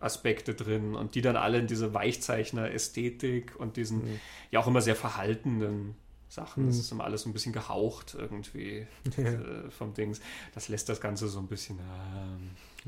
Aspekte 0.00 0.54
drin 0.54 0.94
und 0.94 1.14
die 1.14 1.22
dann 1.22 1.36
alle 1.36 1.58
in 1.58 1.66
diese 1.66 1.94
Weichzeichner-Ästhetik 1.94 3.54
und 3.58 3.76
diesen 3.76 3.98
mhm. 4.04 4.20
ja 4.50 4.60
auch 4.60 4.66
immer 4.66 4.80
sehr 4.80 4.96
verhaltenen 4.96 5.94
Sachen. 6.28 6.64
Mhm. 6.64 6.68
Das 6.68 6.78
ist 6.78 6.92
immer 6.92 7.04
alles 7.04 7.22
so 7.22 7.30
ein 7.30 7.32
bisschen 7.32 7.52
gehaucht 7.52 8.14
irgendwie 8.18 8.86
ja. 9.16 9.24
äh, 9.24 9.70
vom 9.70 9.94
Dings. 9.94 10.20
Das 10.54 10.68
lässt 10.68 10.88
das 10.88 11.00
Ganze 11.00 11.28
so 11.28 11.38
ein 11.38 11.46
bisschen 11.46 11.78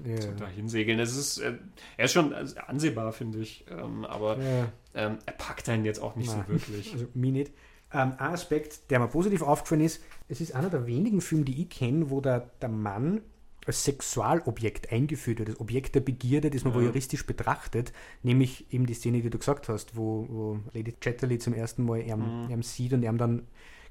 äh, 0.05 0.11
ja. 0.11 0.21
so 0.21 0.33
dahin 0.33 0.69
segeln. 0.69 0.99
Es 0.99 1.17
ist, 1.17 1.39
äh, 1.39 1.55
er 1.97 2.05
ist 2.05 2.13
schon 2.13 2.35
ansehbar, 2.35 3.13
finde 3.13 3.39
ich, 3.39 3.65
ähm, 3.71 4.05
aber 4.05 4.39
ja. 4.39 4.73
Ähm, 4.97 5.19
er 5.27 5.33
packt 5.35 5.69
einen 5.69 5.85
jetzt 5.85 6.01
auch 6.01 6.17
nicht 6.17 6.29
Nein. 6.29 6.45
so 6.47 6.53
wirklich. 6.53 6.93
Also 6.93 7.07
mir 7.15 7.33
nicht. 7.33 7.53
Ähm, 7.93 8.15
ein 8.19 8.33
Aspekt, 8.33 8.91
der 8.91 8.99
mir 8.99 9.09
positiv 9.09 9.43
aufgefallen 9.43 9.83
ist, 9.83 10.03
es 10.29 10.41
ist 10.41 10.55
einer 10.55 10.71
der 10.71 10.87
wenigen 10.87 11.21
Filme, 11.21 11.45
die 11.45 11.63
ich 11.63 11.71
kenne, 11.71 12.11
wo 12.11 12.21
der, 12.21 12.51
der 12.61 12.69
Mann 12.69 13.21
als 13.67 13.85
Sexualobjekt 13.85 14.93
eingeführt 14.93 15.41
wird, 15.41 15.51
das 15.51 15.61
Objekt 15.61 15.95
der 15.95 16.01
Begierde, 16.01 16.51
das 16.51 16.65
man 16.65 16.73
ja. 16.73 16.81
voyeuristisch 16.81 17.27
betrachtet, 17.27 17.93
nämlich 18.23 18.73
eben 18.73 18.87
die 18.87 18.95
Szene, 18.95 19.21
die 19.23 19.31
du 19.31 19.39
gesagt 19.39 19.69
hast, 19.69 19.97
wo, 19.97 20.27
wo 20.29 20.61
Lady 20.73 20.93
Chatterley 20.93 21.39
zum 21.39 21.53
ersten 21.53 21.85
Mal 21.85 22.03
ihm, 22.03 22.49
mhm. 22.49 22.63
sieht 22.63 22.93
und 22.93 23.03
ihm 23.03 23.19
dann 23.19 23.47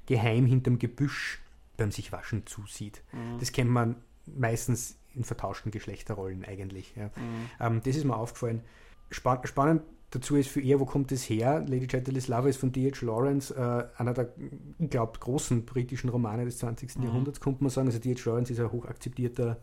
geheim 0.06 0.46
hinterm 0.46 0.78
Gebüsch 0.78 1.40
beim 1.76 1.90
sich 1.90 2.10
waschen 2.10 2.46
zusieht. 2.46 3.02
Mhm. 3.12 3.38
Das 3.38 3.52
kennt 3.52 3.70
man 3.70 3.96
meistens 4.24 4.98
in 5.14 5.24
vertauschten 5.24 5.70
Geschlechterrollen 5.70 6.44
eigentlich. 6.44 6.94
Ja. 6.96 7.06
Mhm. 7.06 7.50
Ähm, 7.60 7.80
das 7.84 7.96
ist 7.96 8.04
mir 8.04 8.16
aufgefallen. 8.16 8.62
Span 9.10 9.46
spannend 9.46 9.82
dazu 10.16 10.36
ist 10.36 10.48
für 10.48 10.60
ihr, 10.60 10.80
wo 10.80 10.84
kommt 10.84 11.12
es 11.12 11.28
her? 11.28 11.64
Lady 11.66 11.86
Chatterley's 11.86 12.28
Lover 12.28 12.48
ist 12.48 12.58
von 12.58 12.72
D.H. 12.72 13.04
Lawrence, 13.04 13.54
äh, 13.54 13.84
einer 14.00 14.14
der, 14.14 14.32
ich 14.78 14.90
glaube, 14.90 15.18
großen 15.18 15.64
britischen 15.64 16.10
Romane 16.10 16.44
des 16.44 16.58
20. 16.58 16.96
Mhm. 16.96 17.04
Jahrhunderts, 17.04 17.40
könnte 17.40 17.62
man 17.62 17.70
sagen. 17.70 17.88
Also 17.88 17.98
D.H. 17.98 18.28
Lawrence 18.28 18.52
ist 18.52 18.60
ein 18.60 18.72
hochakzeptierter 18.72 19.58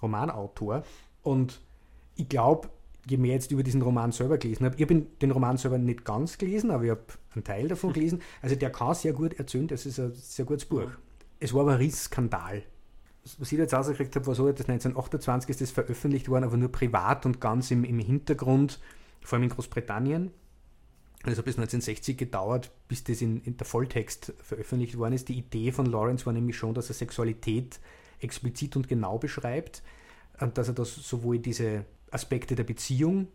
Romanautor. 0.00 0.84
Und 1.22 1.60
ich 2.14 2.28
glaube, 2.28 2.68
je 3.08 3.16
mehr 3.16 3.34
jetzt 3.34 3.50
über 3.50 3.62
diesen 3.62 3.82
Roman 3.82 4.12
selber 4.12 4.38
gelesen 4.38 4.64
habe, 4.64 4.76
ich 4.76 4.82
habe 4.82 5.00
den 5.00 5.30
Roman 5.30 5.56
selber 5.56 5.78
nicht 5.78 6.04
ganz 6.04 6.38
gelesen, 6.38 6.70
aber 6.70 6.84
ich 6.84 6.90
habe 6.90 7.04
einen 7.34 7.44
Teil 7.44 7.68
davon 7.68 7.92
gelesen. 7.94 8.20
Also 8.42 8.56
der 8.56 8.70
kann 8.70 8.94
sehr 8.94 9.12
gut 9.12 9.34
erzählen, 9.34 9.68
das 9.68 9.86
ist 9.86 9.98
ein 9.98 10.12
sehr 10.14 10.44
gutes 10.44 10.64
Buch. 10.64 10.90
Es 11.38 11.52
war 11.54 11.62
aber 11.62 11.72
ein 11.72 11.78
Riesenskandal. 11.78 12.62
Was 13.38 13.50
ich 13.50 13.58
jetzt 13.58 13.74
ausgekriegt 13.74 14.14
habe, 14.14 14.26
war 14.26 14.34
so, 14.34 14.50
dass 14.50 14.68
1928 14.68 15.50
ist 15.50 15.60
das 15.60 15.70
veröffentlicht 15.72 16.28
worden, 16.28 16.44
aber 16.44 16.56
nur 16.56 16.70
privat 16.70 17.26
und 17.26 17.40
ganz 17.40 17.72
im, 17.72 17.82
im 17.82 17.98
Hintergrund, 17.98 18.78
vor 19.22 19.36
allem 19.36 19.44
in 19.44 19.50
Großbritannien. 19.50 20.30
Hat 21.24 21.34
bis 21.44 21.58
1960 21.58 22.16
gedauert, 22.16 22.70
bis 22.86 23.02
das 23.02 23.20
in, 23.20 23.42
in, 23.42 23.56
der 23.56 23.66
Volltext 23.66 24.32
veröffentlicht 24.42 24.96
worden 24.96 25.14
ist. 25.14 25.28
Die 25.28 25.38
Idee 25.38 25.72
von 25.72 25.86
Lawrence 25.86 26.24
war 26.24 26.32
nämlich 26.32 26.56
schon, 26.56 26.74
dass 26.74 26.88
er 26.88 26.94
Sexualität 26.94 27.80
explizit 28.20 28.76
und 28.76 28.86
genau 28.88 29.18
beschreibt 29.18 29.82
und 30.40 30.56
dass 30.56 30.68
er 30.68 30.74
das 30.74 30.94
sowohl 30.94 31.38
diese 31.38 31.84
Aspekte 32.10 32.54
der 32.54 32.64
Beziehung 32.64 33.26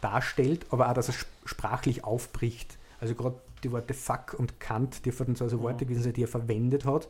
darstellt, 0.00 0.66
aber 0.70 0.90
auch, 0.90 0.94
dass 0.94 1.08
er 1.08 1.14
sprachlich 1.44 2.04
aufbricht. 2.04 2.78
Also 3.00 3.14
gerade 3.14 3.40
die 3.62 3.72
Worte 3.72 3.94
Fuck 3.94 4.34
und 4.38 4.60
Kant, 4.60 5.04
die 5.04 5.12
von 5.12 5.34
also 5.40 5.60
Worte 5.60 5.84
gewesen 5.84 6.02
sind, 6.02 6.16
die 6.16 6.24
er 6.24 6.28
verwendet 6.28 6.84
hat 6.84 7.08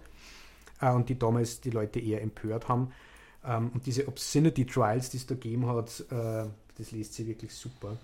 äh, 0.81 0.90
und 0.90 1.09
die 1.09 1.19
damals 1.19 1.61
die 1.61 1.70
Leute 1.70 2.01
eher 2.01 2.23
empört 2.23 2.69
haben. 2.69 2.93
Ähm, 3.44 3.70
und 3.73 3.86
diese 3.86 4.09
Obscenity 4.09 4.66
Trials, 4.66 5.11
die 5.11 5.19
es 5.19 5.27
da 5.27 5.35
gegeben 5.35 5.66
hat, 5.66 6.05
äh, 6.11 6.47
das 6.77 6.90
liest 6.90 7.15
sie 7.15 7.27
wirklich 7.27 7.55
super. 7.55 7.98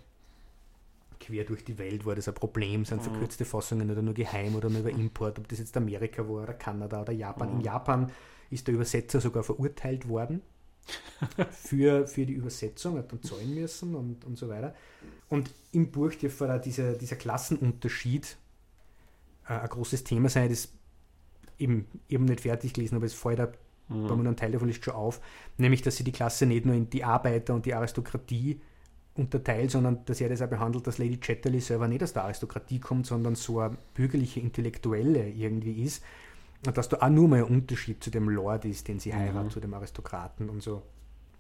Quer 1.23 1.45
durch 1.45 1.65
die 1.65 1.79
Welt 1.79 2.05
war 2.05 2.17
das 2.17 2.29
ein 2.29 2.35
Problem, 2.35 2.85
sind 2.85 2.99
mhm. 2.99 3.11
verkürzte 3.11 3.45
Fassungen 3.45 3.91
oder 3.91 4.03
nur 4.03 4.15
geheim 4.15 4.57
oder 4.57 4.69
nur 4.69 4.81
über 4.81 4.91
Import, 4.91 5.39
ob 5.39 5.49
das 5.49 5.61
jetzt 5.61 5.77
Amerika 5.77 6.27
war 6.29 6.43
oder 6.43 6.55
Kanada 6.55 7.01
oder 7.03 7.13
Japan. 7.13 7.51
Mhm. 7.51 7.57
In 7.57 7.61
Japan 7.63 8.13
ist 8.51 8.67
der 8.67 8.75
Übersetzer 8.75 9.21
sogar 9.21 9.45
verurteilt 9.45 10.09
worden 10.09 10.43
für, 11.51 12.07
für 12.09 12.27
die 12.27 12.35
Übersetzung, 12.35 12.99
hat 12.99 13.13
dann 13.13 13.23
zahlen 13.23 13.55
müssen 13.55 13.95
und, 13.95 14.25
und 14.25 14.37
so 14.37 14.49
weiter. 14.49 14.75
Und 15.29 15.51
im 15.71 15.91
Buch 15.93 16.13
dürfte 16.15 16.61
dieser, 16.65 16.95
dieser 16.95 17.17
Klassenunterschied 17.17 18.37
äh, 19.49 19.53
ein 19.53 19.69
großes 19.69 20.03
Thema 20.05 20.29
sein, 20.29 20.49
das 20.49 20.73
eben, 21.59 21.87
eben 22.09 22.25
nicht 22.25 22.41
fertig 22.41 22.75
gelesen, 22.75 22.97
aber 22.97 23.07
es 23.07 23.15
fällt 23.15 23.39
da, 23.39 23.47
mhm. 23.89 24.09
wenn 24.09 24.17
man 24.19 24.27
einen 24.27 24.37
Teil 24.37 24.51
davon 24.51 24.69
liest, 24.69 24.85
schon 24.85 24.95
auf, 24.95 25.21
nämlich, 25.57 25.83
dass 25.83 25.97
sie 25.97 26.05
die 26.05 26.13
Klasse 26.13 26.47
nicht 26.47 26.67
nur 26.67 26.75
in 26.75 26.91
die 26.91 27.05
Arbeiter 27.05 27.55
und 27.55 27.65
die 27.65 27.75
Aristokratie 27.75 28.61
unterteilt, 29.15 29.71
sondern 29.71 30.05
dass 30.07 30.21
er 30.21 30.29
das 30.29 30.41
auch 30.43 30.49
behandelt, 30.49 30.87
dass 30.87 30.99
Lady 30.99 31.19
Chatterley 31.19 31.61
selber 31.61 31.89
nicht 31.89 32.03
aus 32.03 32.13
der 32.13 32.25
Aristokratie 32.25 32.81
kommt, 32.81 33.07
sondern 33.07 33.35
so 33.35 33.61
eine 33.61 33.77
bürgerliche 33.95 34.41
Intellektuelle 34.41 35.29
irgendwie 35.29 35.83
ist 35.83 36.03
und 36.67 36.77
dass 36.77 36.89
da 36.89 36.99
auch 36.99 37.09
nur 37.09 37.29
mal 37.29 37.39
ein 37.39 37.45
Unterschied 37.45 38.03
zu 38.03 38.11
dem 38.11 38.29
Lord 38.29 38.65
ist, 38.65 38.89
den 38.89 39.01
sie 39.01 39.11
mhm. 39.13 39.17
heiraten, 39.17 39.51
zu 39.51 39.61
dem 39.61 39.75
Aristokraten 39.75 40.49
und 40.49 40.63
so. 40.63 40.83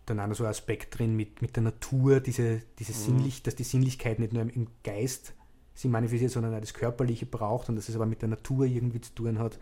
Dann 0.06 0.18
auch 0.18 0.26
noch 0.26 0.34
so 0.34 0.44
ein 0.44 0.50
Aspekt 0.50 0.98
drin 0.98 1.14
mit, 1.14 1.42
mit 1.42 1.54
der 1.54 1.62
Natur, 1.62 2.20
diese, 2.20 2.62
diese 2.78 2.92
mhm. 2.92 2.96
Sinnlich, 2.96 3.42
dass 3.42 3.54
die 3.54 3.62
Sinnlichkeit 3.62 4.18
nicht 4.18 4.32
nur 4.32 4.42
im 4.42 4.66
Geist 4.82 5.34
sie 5.74 5.88
manifestiert, 5.88 6.32
sondern 6.32 6.54
auch 6.54 6.60
das 6.60 6.74
Körperliche 6.74 7.24
braucht 7.24 7.68
und 7.68 7.76
dass 7.76 7.88
es 7.88 7.94
aber 7.94 8.04
mit 8.04 8.20
der 8.20 8.28
Natur 8.28 8.66
irgendwie 8.66 9.00
zu 9.00 9.14
tun 9.14 9.38
hat. 9.38 9.58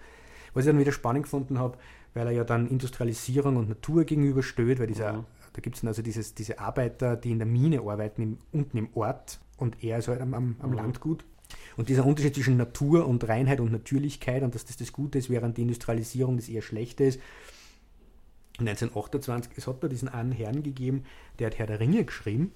Was 0.54 0.64
ich 0.64 0.70
dann 0.70 0.80
wieder 0.80 0.92
spannend 0.92 1.24
gefunden 1.24 1.58
habe, 1.58 1.78
weil 2.14 2.26
er 2.26 2.32
ja 2.32 2.44
dann 2.44 2.66
Industrialisierung 2.66 3.56
und 3.56 3.68
Natur 3.68 4.04
gegenübersteht, 4.04 4.80
weil 4.80 4.86
dieser, 4.86 5.12
mhm. 5.12 5.24
Da 5.60 5.62
gibt 5.62 5.76
es 5.76 5.82
dann 5.82 5.88
also 5.88 6.00
dieses, 6.00 6.34
diese 6.34 6.58
Arbeiter, 6.58 7.16
die 7.16 7.30
in 7.30 7.38
der 7.38 7.46
Mine 7.46 7.80
arbeiten, 7.80 8.22
im, 8.22 8.38
unten 8.50 8.78
im 8.78 8.88
Ort 8.94 9.40
und 9.58 9.84
er 9.84 9.98
ist 9.98 10.08
halt 10.08 10.22
am, 10.22 10.32
am, 10.32 10.56
am 10.58 10.70
mhm. 10.70 10.76
Landgut 10.76 11.24
und 11.76 11.90
dieser 11.90 12.06
Unterschied 12.06 12.34
zwischen 12.34 12.56
Natur 12.56 13.06
und 13.06 13.28
Reinheit 13.28 13.60
und 13.60 13.70
Natürlichkeit 13.70 14.42
und 14.42 14.54
dass 14.54 14.64
das 14.64 14.78
das 14.78 14.92
Gute 14.92 15.18
ist, 15.18 15.28
während 15.28 15.58
die 15.58 15.62
Industrialisierung 15.62 16.36
das 16.36 16.48
eher 16.48 16.62
Schlechte 16.62 17.04
ist. 17.04 17.20
1928, 18.58 19.52
es 19.56 19.66
hat 19.66 19.82
da 19.82 19.88
diesen 19.88 20.08
einen 20.08 20.32
Herrn 20.32 20.62
gegeben, 20.62 21.04
der 21.38 21.48
hat 21.48 21.58
Herr 21.58 21.66
der 21.66 21.80
Ringe 21.80 22.04
geschrieben. 22.04 22.52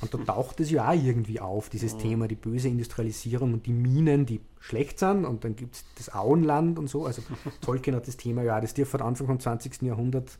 Und 0.00 0.14
da 0.14 0.18
taucht 0.26 0.60
es 0.60 0.70
ja 0.70 0.88
auch 0.88 0.94
irgendwie 0.94 1.40
auf, 1.40 1.68
dieses 1.68 1.92
ja. 1.92 1.98
Thema, 1.98 2.28
die 2.28 2.34
böse 2.34 2.68
Industrialisierung 2.68 3.52
und 3.54 3.66
die 3.66 3.72
Minen, 3.72 4.24
die 4.24 4.40
schlecht 4.58 4.98
sind. 4.98 5.24
Und 5.24 5.44
dann 5.44 5.56
gibt 5.56 5.76
es 5.76 5.84
das 5.96 6.14
Auenland 6.14 6.78
und 6.78 6.88
so. 6.88 7.04
Also 7.04 7.22
Tolkien 7.60 7.96
hat 7.96 8.08
das 8.08 8.16
Thema 8.16 8.42
ja, 8.42 8.60
das 8.60 8.74
dürfte 8.74 9.04
Anfang 9.04 9.26
vom 9.26 9.40
20. 9.40 9.82
Jahrhundert 9.82 10.38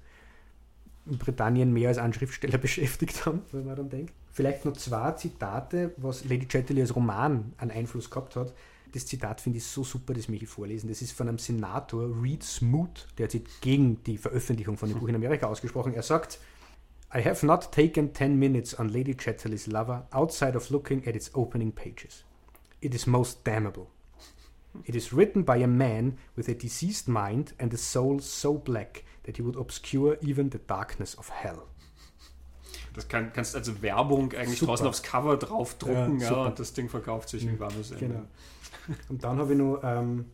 in 1.11 1.19
Britannien 1.19 1.73
mehr 1.73 1.89
als 1.89 1.99
einen 1.99 2.13
Schriftsteller 2.13 2.59
beschäftigt 2.59 3.27
haben, 3.27 3.43
wenn 3.53 3.67
man 3.67 3.77
dann 3.77 3.91
denkt. 3.91 4.13
Vielleicht 4.33 4.65
noch 4.65 4.77
zwei 4.77 5.13
Zitate, 5.13 5.95
was 5.97 6.25
Lady 6.25 6.47
Chatterley 6.47 6.83
als 6.83 6.95
Roman 6.95 7.53
einen 7.59 7.71
Einfluss 7.71 8.11
gehabt 8.11 8.37
hat. 8.37 8.55
Das 8.93 9.05
Zitat 9.07 9.41
finde 9.41 9.59
ich 9.59 9.65
so 9.65 9.85
super, 9.85 10.15
das 10.15 10.29
möchte 10.29 10.45
ich 10.45 10.51
vorlesen. 10.51 10.89
Das 10.89 11.03
ist 11.03 11.13
von 11.13 11.29
einem 11.29 11.39
Senator, 11.39 12.11
Reed 12.23 12.43
Smoot, 12.43 13.07
der 13.19 13.25
hat 13.25 13.33
sich 13.33 13.43
gegen 13.61 14.03
die 14.05 14.17
Veröffentlichung 14.17 14.77
von 14.77 14.89
dem 14.89 14.99
Buch 15.01 15.09
in 15.09 15.15
Amerika 15.15 15.47
ausgesprochen. 15.47 15.95
Er 15.95 16.03
sagt, 16.03 16.39
I 17.15 17.23
have 17.23 17.45
not 17.45 17.73
taken 17.73 18.15
10 18.15 18.39
minutes 18.39 18.79
on 18.79 18.89
Lady 18.89 19.15
Chatterley's 19.15 19.67
Lover 19.67 20.07
outside 20.11 20.57
of 20.57 20.71
looking 20.71 21.07
at 21.07 21.17
its 21.17 21.35
opening 21.35 21.73
pages. 21.73 22.25
It 22.81 22.95
is 22.95 23.07
most 23.07 23.47
damnable. 23.47 23.89
It 24.85 24.95
is 24.95 25.13
written 25.13 25.43
by 25.45 25.57
a 25.57 25.67
man 25.67 26.19
with 26.37 26.49
a 26.49 26.55
diseased 26.55 27.09
mind 27.09 27.55
and 27.59 27.73
a 27.73 27.79
soul 27.79 28.21
so 28.21 28.55
black 28.55 29.05
that 29.29 29.37
he 29.37 29.45
would 29.45 29.57
obscure 29.57 30.19
even 30.23 30.51
the 30.51 30.59
darkness 30.67 31.17
of 31.19 31.31
hell. 31.31 31.63
Das 32.95 33.07
kann, 33.07 33.33
kannst 33.33 33.55
also 33.55 33.81
Werbung 33.83 34.33
eigentlich 34.33 34.59
super. 34.59 34.73
draußen 34.73 34.87
aufs 34.87 35.03
Cover 35.03 35.37
draufdrucken 35.37 36.19
ja, 36.19 36.33
ja, 36.33 36.47
und 36.47 36.59
das 36.59 36.73
Ding 36.73 36.89
verkauft 36.89 37.29
sich 37.29 37.45
mhm. 37.45 37.53
wie 37.53 37.61
warmes 37.61 37.91
Ende. 37.93 38.07
Genau. 38.07 38.23
Und 39.11 39.23
dann 39.23 39.39
habe 39.39 39.53
ich 39.53 39.59
noch 39.59 39.81
ähm, 39.85 40.25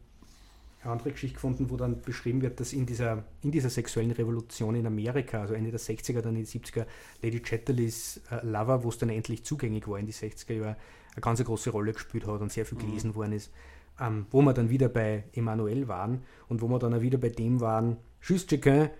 eine 0.82 0.92
andere 0.92 1.10
Geschichte 1.10 1.34
gefunden, 1.34 1.68
wo 1.68 1.76
dann 1.76 2.00
beschrieben 2.00 2.40
wird, 2.40 2.60
dass 2.60 2.72
in 2.72 2.86
dieser, 2.86 3.24
in 3.42 3.50
dieser 3.50 3.68
sexuellen 3.68 4.12
Revolution 4.12 4.76
in 4.76 4.86
Amerika, 4.86 5.42
also 5.42 5.54
Ende 5.54 5.72
der 5.72 5.80
60er, 5.80 6.20
dann 6.20 6.36
in 6.36 6.44
den 6.44 6.46
70er, 6.46 6.86
Lady 7.20 7.40
Chatterleys 7.40 8.20
äh, 8.30 8.46
Lover, 8.46 8.84
wo 8.84 8.88
es 8.90 8.98
dann 8.98 9.08
endlich 9.10 9.44
zugänglich 9.44 9.88
war 9.88 9.98
in 9.98 10.06
die 10.06 10.12
60er 10.12 10.54
Jahre, 10.54 10.76
eine 11.12 11.20
ganz 11.20 11.42
große 11.42 11.70
Rolle 11.70 11.92
gespielt 11.92 12.26
hat 12.26 12.40
und 12.40 12.52
sehr 12.52 12.64
viel 12.64 12.78
mhm. 12.78 12.82
gelesen 12.82 13.10
mhm. 13.10 13.14
worden 13.16 13.32
ist. 13.32 13.52
Ähm, 14.00 14.26
wo 14.30 14.40
wir 14.42 14.54
dann 14.54 14.70
wieder 14.70 14.88
bei 14.88 15.24
Emmanuel 15.32 15.86
waren 15.86 16.22
und 16.48 16.62
wo 16.62 16.68
wir 16.68 16.78
dann 16.78 16.94
auch 16.94 17.00
wieder 17.00 17.18
bei 17.18 17.28
dem 17.28 17.60
waren, 17.60 17.98
Juste 18.26 18.58
Chacun 18.58 18.90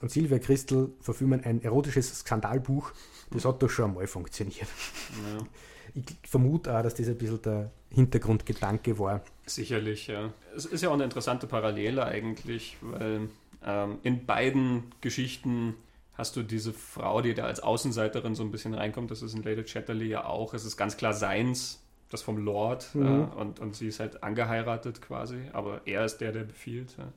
und 0.00 0.10
Silvia 0.10 0.38
Christel 0.38 0.92
verfilmen 1.00 1.44
ein 1.44 1.62
erotisches 1.62 2.18
Skandalbuch. 2.18 2.92
Das 3.30 3.44
hat 3.44 3.62
doch 3.62 3.70
schon 3.70 3.90
einmal 3.90 4.06
funktioniert. 4.06 4.66
Ja. 4.66 5.46
Ich 5.94 6.28
vermute 6.28 6.76
auch, 6.76 6.82
dass 6.82 6.94
das 6.94 7.06
ein 7.06 7.16
bisschen 7.16 7.40
der 7.42 7.70
Hintergrundgedanke 7.90 8.98
war. 8.98 9.22
Sicherlich, 9.46 10.06
ja. 10.06 10.32
Es 10.56 10.64
ist 10.64 10.82
ja 10.82 10.88
auch 10.88 10.94
eine 10.94 11.04
interessante 11.04 11.46
Parallele 11.46 12.04
eigentlich, 12.04 12.76
weil 12.80 13.28
ähm, 13.64 13.98
in 14.02 14.26
beiden 14.26 14.84
Geschichten 15.00 15.74
hast 16.14 16.36
du 16.36 16.42
diese 16.42 16.72
Frau, 16.72 17.20
die 17.20 17.34
da 17.34 17.44
als 17.44 17.60
Außenseiterin 17.60 18.34
so 18.34 18.42
ein 18.42 18.50
bisschen 18.50 18.74
reinkommt. 18.74 19.10
Das 19.10 19.22
ist 19.22 19.34
in 19.34 19.42
Lady 19.42 19.62
Chatterley 19.64 20.08
ja 20.08 20.24
auch. 20.24 20.54
Es 20.54 20.64
ist 20.64 20.76
ganz 20.76 20.96
klar 20.96 21.12
seins, 21.12 21.82
das 22.10 22.22
vom 22.22 22.38
Lord. 22.38 22.94
Mhm. 22.94 23.06
Äh, 23.06 23.40
und, 23.40 23.60
und 23.60 23.76
sie 23.76 23.88
ist 23.88 24.00
halt 24.00 24.22
angeheiratet 24.22 25.02
quasi, 25.02 25.42
aber 25.52 25.82
er 25.84 26.04
ist 26.04 26.18
der, 26.18 26.32
der 26.32 26.44
befiehlt. 26.44 26.96
Ja. 26.98 27.12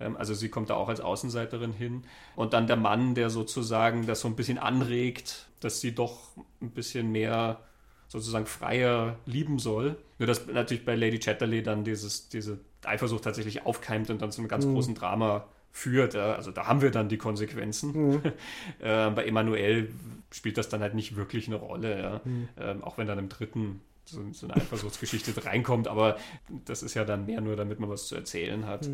Ähm, 0.00 0.16
also 0.16 0.34
sie 0.34 0.48
kommt 0.48 0.70
da 0.70 0.74
auch 0.74 0.88
als 0.88 1.00
Außenseiterin 1.00 1.72
hin. 1.72 2.04
Und 2.36 2.52
dann 2.52 2.66
der 2.66 2.76
Mann, 2.76 3.14
der 3.14 3.30
sozusagen 3.30 4.06
das 4.06 4.20
so 4.20 4.28
ein 4.28 4.36
bisschen 4.36 4.58
anregt, 4.58 5.46
dass 5.60 5.80
sie 5.80 5.94
doch 5.94 6.18
ein 6.60 6.70
bisschen 6.70 7.12
mehr 7.12 7.60
sozusagen 8.08 8.46
freier 8.46 9.16
lieben 9.26 9.58
soll. 9.58 9.96
Nur 10.18 10.26
dass 10.26 10.46
natürlich 10.46 10.84
bei 10.84 10.96
Lady 10.96 11.18
Chatterley 11.18 11.62
dann 11.62 11.84
dieses, 11.84 12.28
diese 12.28 12.58
Eifersucht 12.84 13.24
tatsächlich 13.24 13.64
aufkeimt 13.66 14.10
und 14.10 14.20
dann 14.20 14.32
zu 14.32 14.40
einem 14.40 14.48
ganz 14.48 14.66
mhm. 14.66 14.74
großen 14.74 14.94
Drama 14.94 15.46
führt. 15.70 16.16
Also 16.16 16.50
da 16.50 16.66
haben 16.66 16.82
wir 16.82 16.90
dann 16.90 17.08
die 17.08 17.18
Konsequenzen. 17.18 17.92
Mhm. 17.92 18.22
äh, 18.80 19.10
bei 19.10 19.24
Emanuel 19.26 19.92
spielt 20.32 20.58
das 20.58 20.68
dann 20.68 20.80
halt 20.80 20.94
nicht 20.94 21.16
wirklich 21.16 21.46
eine 21.46 21.56
Rolle, 21.56 22.00
ja. 22.00 22.20
mhm. 22.24 22.48
ähm, 22.58 22.84
auch 22.84 22.98
wenn 22.98 23.06
dann 23.06 23.18
im 23.18 23.28
dritten 23.28 23.80
so, 24.04 24.20
so 24.32 24.46
eine 24.46 24.56
Eifersuchtsgeschichte 24.56 25.44
reinkommt, 25.44 25.86
aber 25.86 26.18
das 26.64 26.82
ist 26.82 26.94
ja 26.94 27.04
dann 27.04 27.26
mehr 27.26 27.40
nur, 27.40 27.54
damit 27.54 27.78
man 27.78 27.90
was 27.90 28.08
zu 28.08 28.16
erzählen 28.16 28.66
hat. 28.66 28.88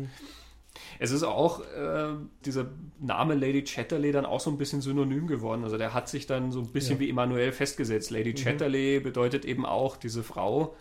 Es 0.99 1.11
ist 1.11 1.23
auch 1.23 1.61
äh, 1.61 2.13
dieser 2.45 2.67
Name 2.99 3.35
Lady 3.35 3.63
Chatterley 3.63 4.11
dann 4.11 4.25
auch 4.25 4.39
so 4.39 4.49
ein 4.49 4.57
bisschen 4.57 4.81
synonym 4.81 5.27
geworden. 5.27 5.63
Also 5.63 5.77
der 5.77 5.93
hat 5.93 6.09
sich 6.09 6.27
dann 6.27 6.51
so 6.51 6.59
ein 6.59 6.71
bisschen 6.71 6.95
ja. 6.95 6.99
wie 7.01 7.09
Emanuel 7.09 7.51
festgesetzt. 7.51 8.11
Lady 8.11 8.31
mhm. 8.31 8.35
Chatterley 8.35 8.99
bedeutet 8.99 9.45
eben 9.45 9.65
auch 9.65 9.97
diese 9.97 10.23
Frau, 10.23 10.75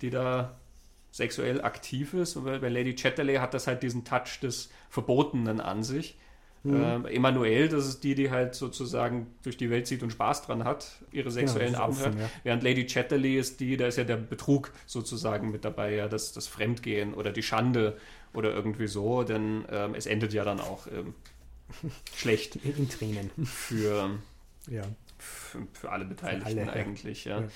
die 0.00 0.10
da 0.10 0.58
sexuell 1.10 1.60
aktiv 1.60 2.14
ist. 2.14 2.36
Und 2.36 2.44
bei 2.44 2.68
Lady 2.68 2.94
Chatterley 2.94 3.36
hat 3.36 3.54
das 3.54 3.66
halt 3.66 3.82
diesen 3.82 4.04
Touch 4.04 4.40
des 4.42 4.70
Verbotenen 4.88 5.60
an 5.60 5.82
sich. 5.82 6.16
Mhm. 6.64 7.06
Äh, 7.06 7.14
Emanuel, 7.14 7.68
das 7.68 7.86
ist 7.88 8.04
die, 8.04 8.14
die 8.14 8.30
halt 8.30 8.54
sozusagen 8.54 9.26
durch 9.42 9.56
die 9.56 9.68
Welt 9.68 9.86
zieht 9.86 10.02
und 10.02 10.10
Spaß 10.10 10.46
dran 10.46 10.64
hat, 10.64 11.02
ihre 11.10 11.30
sexuellen 11.30 11.72
genau, 11.72 11.84
Abenteuer. 11.84 12.12
Ja. 12.18 12.30
Während 12.44 12.62
Lady 12.62 12.86
Chatterley 12.86 13.36
ist 13.36 13.60
die, 13.60 13.76
da 13.76 13.86
ist 13.86 13.98
ja 13.98 14.04
der 14.04 14.16
Betrug 14.16 14.72
sozusagen 14.86 15.50
mit 15.50 15.64
dabei, 15.64 15.94
ja, 15.94 16.08
das, 16.08 16.32
das 16.32 16.46
Fremdgehen 16.46 17.14
oder 17.14 17.32
die 17.32 17.42
Schande 17.42 17.96
oder 18.34 18.52
irgendwie 18.52 18.86
so, 18.86 19.22
denn 19.22 19.64
ähm, 19.70 19.94
es 19.94 20.06
endet 20.06 20.32
ja 20.32 20.44
dann 20.44 20.60
auch 20.60 20.86
ähm, 20.86 21.14
schlecht. 22.14 22.56
In 22.56 22.88
Tränen. 22.88 23.30
Für, 23.44 24.10
ja. 24.68 24.82
für, 25.18 25.66
für, 25.72 25.90
alle 25.90 26.04
Beteiligten 26.04 26.48
für 26.48 26.60
alle, 26.60 26.72
eigentlich, 26.72 27.24
ja. 27.24 27.40
ja. 27.40 27.48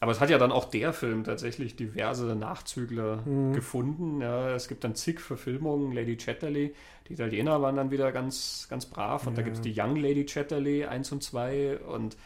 Aber 0.00 0.12
es 0.12 0.20
hat 0.20 0.30
ja 0.30 0.38
dann 0.38 0.52
auch 0.52 0.66
der 0.66 0.92
Film 0.92 1.24
tatsächlich 1.24 1.74
diverse 1.74 2.36
Nachzügler 2.36 3.22
mhm. 3.24 3.52
gefunden. 3.52 4.20
Ja, 4.20 4.54
es 4.54 4.68
gibt 4.68 4.84
dann 4.84 4.94
zig 4.94 5.20
Verfilmungen. 5.20 5.92
Lady 5.92 6.16
Chatterley, 6.16 6.72
die 7.08 7.14
Italiener 7.14 7.60
waren 7.62 7.74
dann 7.74 7.90
wieder 7.90 8.12
ganz, 8.12 8.68
ganz 8.70 8.86
brav. 8.86 9.26
Und 9.26 9.32
ja. 9.32 9.38
da 9.38 9.42
gibt 9.42 9.56
es 9.56 9.62
die 9.62 9.74
Young 9.76 9.96
Lady 9.96 10.24
Chatterley 10.24 10.84
1 10.84 11.10
und 11.10 11.24
2 11.24 11.78
und 11.78 12.16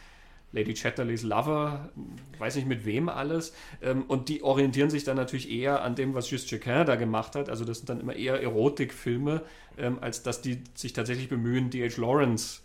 Lady 0.53 0.73
Chatterleys 0.75 1.23
Lover, 1.23 1.89
weiß 2.37 2.55
nicht 2.55 2.67
mit 2.67 2.85
wem 2.85 3.09
alles. 3.09 3.53
Ähm, 3.81 4.03
und 4.03 4.29
die 4.29 4.43
orientieren 4.43 4.89
sich 4.89 5.03
dann 5.03 5.17
natürlich 5.17 5.51
eher 5.51 5.81
an 5.81 5.95
dem, 5.95 6.13
was 6.13 6.29
Just 6.29 6.49
Jacquin 6.49 6.85
da 6.85 6.95
gemacht 6.95 7.35
hat. 7.35 7.49
Also 7.49 7.65
das 7.65 7.79
sind 7.79 7.89
dann 7.89 7.99
immer 7.99 8.15
eher 8.15 8.41
Erotikfilme, 8.41 9.41
ähm, 9.77 9.97
als 9.99 10.23
dass 10.23 10.41
die 10.41 10.61
sich 10.75 10.93
tatsächlich 10.93 11.27
bemühen, 11.27 11.69
D.H. 11.69 11.99
Lawrence 11.99 12.61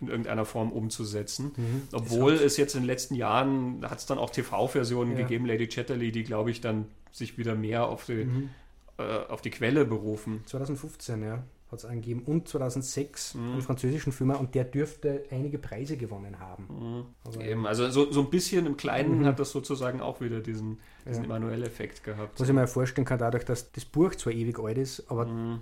in 0.00 0.08
irgendeiner 0.08 0.44
Form 0.44 0.72
umzusetzen. 0.72 1.52
Mhm. 1.56 1.82
Obwohl 1.92 2.32
es 2.32 2.56
jetzt 2.56 2.74
in 2.74 2.82
den 2.82 2.86
letzten 2.86 3.14
Jahren, 3.14 3.84
hat 3.88 3.98
es 3.98 4.06
dann 4.06 4.18
auch 4.18 4.30
TV-Versionen 4.30 5.12
ja. 5.12 5.18
gegeben, 5.18 5.44
Lady 5.44 5.66
Chatterley, 5.66 6.12
die, 6.12 6.24
glaube 6.24 6.50
ich, 6.50 6.60
dann 6.60 6.86
sich 7.12 7.36
wieder 7.36 7.54
mehr 7.54 7.86
auf 7.86 8.06
die, 8.06 8.24
mhm. 8.24 8.50
äh, 8.96 9.02
auf 9.02 9.42
die 9.42 9.50
Quelle 9.50 9.84
berufen. 9.84 10.42
2015, 10.46 11.22
ja 11.22 11.42
hat 11.70 11.80
es 11.80 11.84
angegeben, 11.84 12.22
und 12.24 12.48
2006 12.48 13.34
mhm. 13.34 13.52
einen 13.52 13.62
französischen 13.62 14.12
Film 14.12 14.30
und 14.30 14.54
der 14.54 14.64
dürfte 14.64 15.24
einige 15.30 15.58
Preise 15.58 15.96
gewonnen 15.96 16.38
haben. 16.40 16.66
Mhm. 16.70 17.04
Also, 17.24 17.40
Eben, 17.40 17.66
also 17.66 17.90
so, 17.90 18.10
so 18.10 18.20
ein 18.20 18.30
bisschen 18.30 18.66
im 18.66 18.76
Kleinen 18.76 19.20
mhm. 19.20 19.26
hat 19.26 19.38
das 19.38 19.50
sozusagen 19.50 20.00
auch 20.00 20.20
wieder 20.20 20.40
diesen, 20.40 20.78
diesen 21.06 21.24
ja. 21.24 21.28
Emanuel-Effekt 21.28 22.04
gehabt. 22.04 22.40
Was 22.40 22.48
ich 22.48 22.54
mir 22.54 22.66
vorstellen 22.66 23.04
kann, 23.04 23.18
dadurch, 23.18 23.44
dass 23.44 23.70
das 23.72 23.84
Buch 23.84 24.14
zwar 24.14 24.32
ewig 24.32 24.58
alt 24.58 24.78
ist, 24.78 25.10
aber 25.10 25.26
mhm. 25.26 25.60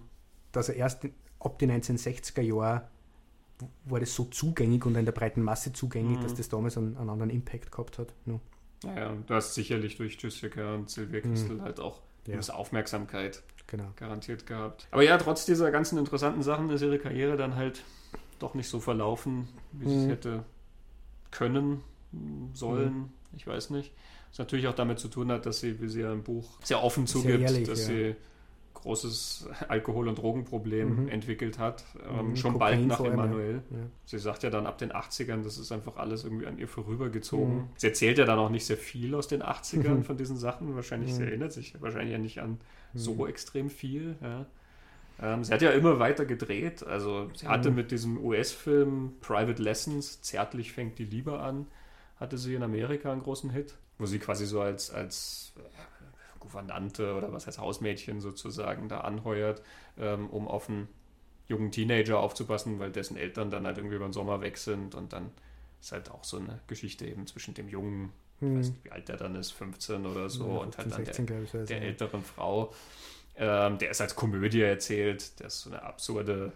dass 0.52 0.68
er 0.68 0.76
erst 0.76 1.06
ab 1.40 1.58
den 1.58 1.70
1960er 1.72 2.42
Jahren 2.42 2.82
war 3.86 4.00
das 4.00 4.14
so 4.14 4.24
zugänglich 4.24 4.84
und 4.84 4.96
in 4.96 5.04
der 5.04 5.12
breiten 5.12 5.42
Masse 5.42 5.72
zugänglich, 5.72 6.18
dass 6.18 6.32
mhm. 6.32 6.36
das 6.36 6.48
damals 6.48 6.76
einen, 6.76 6.96
einen, 6.96 7.10
anderen 7.10 7.30
Impact 7.30 7.72
gehabt 7.72 7.98
hat. 7.98 8.12
No. 8.26 8.40
Naja, 8.84 9.16
du 9.26 9.34
hast 9.34 9.54
sicherlich 9.54 9.96
durch 9.96 10.18
Jessica 10.20 10.74
und 10.74 10.94
Christel 10.94 11.56
mhm. 11.56 11.62
halt 11.62 11.80
auch 11.80 12.00
ja. 12.26 12.38
Aufmerksamkeit 12.54 13.42
genau. 13.66 13.93
garantiert 13.97 14.47
gehabt. 14.47 14.86
Aber 14.90 15.02
ja, 15.02 15.16
trotz 15.18 15.44
dieser 15.47 15.70
ganzen 15.70 15.98
interessanten 15.98 16.43
Sachen 16.43 16.70
ist 16.70 16.82
ihre 16.82 16.98
Karriere 16.98 17.36
dann 17.36 17.56
halt 17.56 17.82
doch 18.38 18.55
nicht 18.55 18.68
so 18.68 18.80
verlaufen, 18.80 19.48
wie 19.72 19.86
mhm. 19.86 19.90
sie 19.90 20.05
es 20.05 20.09
hätte 20.09 20.44
können, 21.30 21.82
sollen. 22.52 22.94
Mhm. 22.94 23.09
Ich 23.36 23.47
weiß 23.47 23.70
nicht. 23.70 23.93
Was 24.30 24.38
natürlich 24.38 24.68
auch 24.68 24.74
damit 24.74 24.98
zu 24.98 25.09
tun 25.09 25.30
hat, 25.30 25.47
dass 25.47 25.60
sie, 25.60 25.80
wie 25.80 25.88
sie 25.88 26.01
ja 26.01 26.12
im 26.12 26.22
Buch 26.22 26.59
sehr 26.62 26.82
offen 26.82 27.06
zugibt, 27.06 27.43
ehrlich, 27.43 27.68
dass 27.68 27.80
ja. 27.80 27.86
sie 27.86 28.16
großes 28.86 29.48
Alkohol- 29.68 30.08
und 30.08 30.18
Drogenproblem 30.18 31.02
mhm. 31.02 31.08
entwickelt 31.08 31.58
hat, 31.58 31.84
ähm, 32.08 32.30
mhm, 32.30 32.36
schon 32.36 32.52
Kokain 32.54 32.88
bald 32.88 33.00
nach 33.00 33.00
Emanuel. 33.00 33.62
Ja. 33.70 33.76
Sie 34.06 34.18
sagt 34.18 34.44
ja 34.44 34.50
dann 34.50 34.66
ab 34.66 34.78
den 34.78 34.92
80ern, 34.92 35.42
das 35.42 35.58
ist 35.58 35.72
einfach 35.72 35.96
alles 35.96 36.24
irgendwie 36.24 36.46
an 36.46 36.58
ihr 36.58 36.68
vorübergezogen. 36.68 37.56
Mhm. 37.56 37.68
Sie 37.76 37.88
erzählt 37.88 38.18
ja 38.18 38.24
dann 38.24 38.38
auch 38.38 38.50
nicht 38.50 38.64
sehr 38.64 38.76
viel 38.76 39.14
aus 39.14 39.28
den 39.28 39.42
80ern 39.42 39.88
mhm. 39.88 40.04
von 40.04 40.16
diesen 40.16 40.36
Sachen. 40.36 40.74
Wahrscheinlich, 40.76 41.12
sie 41.14 41.22
mhm. 41.22 41.28
erinnert 41.28 41.52
sich 41.52 41.74
wahrscheinlich 41.80 42.12
ja 42.12 42.18
nicht 42.18 42.40
an 42.40 42.58
so 42.94 43.14
mhm. 43.14 43.26
extrem 43.26 43.70
viel. 43.70 44.16
Ja. 44.22 44.46
Ähm, 45.20 45.44
sie 45.44 45.52
hat 45.52 45.62
ja 45.62 45.70
immer 45.70 45.98
weiter 45.98 46.24
gedreht. 46.24 46.86
Also 46.86 47.28
sie 47.34 47.48
hatte 47.48 47.70
mit 47.70 47.90
diesem 47.90 48.22
US-Film 48.22 49.14
Private 49.20 49.62
Lessons, 49.62 50.22
Zärtlich 50.22 50.72
fängt 50.72 50.98
die 50.98 51.04
Liebe 51.04 51.40
an, 51.40 51.66
hatte 52.20 52.38
sie 52.38 52.54
in 52.54 52.62
Amerika 52.62 53.10
einen 53.10 53.22
großen 53.22 53.50
Hit, 53.50 53.74
wo 53.98 54.06
sie 54.06 54.18
quasi 54.18 54.46
so 54.46 54.60
als, 54.60 54.90
als 54.90 55.52
Gouvernante 56.47 57.14
oder 57.14 57.32
was 57.32 57.47
heißt 57.47 57.59
Hausmädchen 57.59 58.20
sozusagen 58.20 58.89
da 58.89 59.01
anheuert, 59.01 59.62
ähm, 59.98 60.31
um 60.31 60.48
auf 60.48 60.68
einen 60.68 60.89
jungen 61.48 61.70
Teenager 61.70 62.18
aufzupassen, 62.18 62.78
weil 62.78 62.90
dessen 62.90 63.16
Eltern 63.16 63.51
dann 63.51 63.66
halt 63.66 63.78
irgendwie 63.78 63.97
über 63.97 64.06
den 64.06 64.12
Sommer 64.12 64.40
weg 64.40 64.59
sind 64.59 64.94
und 64.94 65.12
dann 65.12 65.31
ist 65.81 65.93
halt 65.93 66.10
auch 66.10 66.24
so 66.24 66.39
eine 66.39 66.60
Geschichte 66.66 67.06
eben 67.06 67.27
zwischen 67.27 67.55
dem 67.55 67.68
Jungen, 67.68 68.12
hm. 68.40 68.52
ich 68.52 68.59
weiß 68.59 68.68
nicht, 68.70 68.85
wie 68.85 68.90
alt 68.90 69.09
der 69.09 69.16
dann 69.16 69.35
ist, 69.36 69.52
15 69.52 70.06
oder 70.06 70.28
so, 70.28 70.47
ja, 70.48 70.56
und 70.59 70.78
halt 70.78 70.90
dann 70.90 71.05
16, 71.05 71.27
der, 71.27 71.40
der, 71.43 71.64
der 71.64 71.82
älteren 71.82 72.23
Frau. 72.23 72.73
Ähm, 73.39 73.77
der 73.78 73.90
ist 73.90 74.01
als 74.01 74.14
Komödie 74.14 74.62
erzählt, 74.62 75.39
der 75.40 75.48
ist 75.48 75.60
so 75.60 75.70
eine 75.70 75.82
absurde 75.82 76.52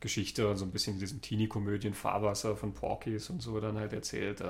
Geschichte 0.00 0.48
und 0.48 0.56
so 0.56 0.64
ein 0.64 0.70
bisschen 0.70 0.98
diesem 0.98 1.20
Teenie-Komödien 1.20 1.92
Fahrwasser 1.92 2.56
von 2.56 2.72
Porkies 2.72 3.28
und 3.28 3.42
so 3.42 3.60
dann 3.60 3.78
halt 3.78 3.92
erzählt. 3.92 4.42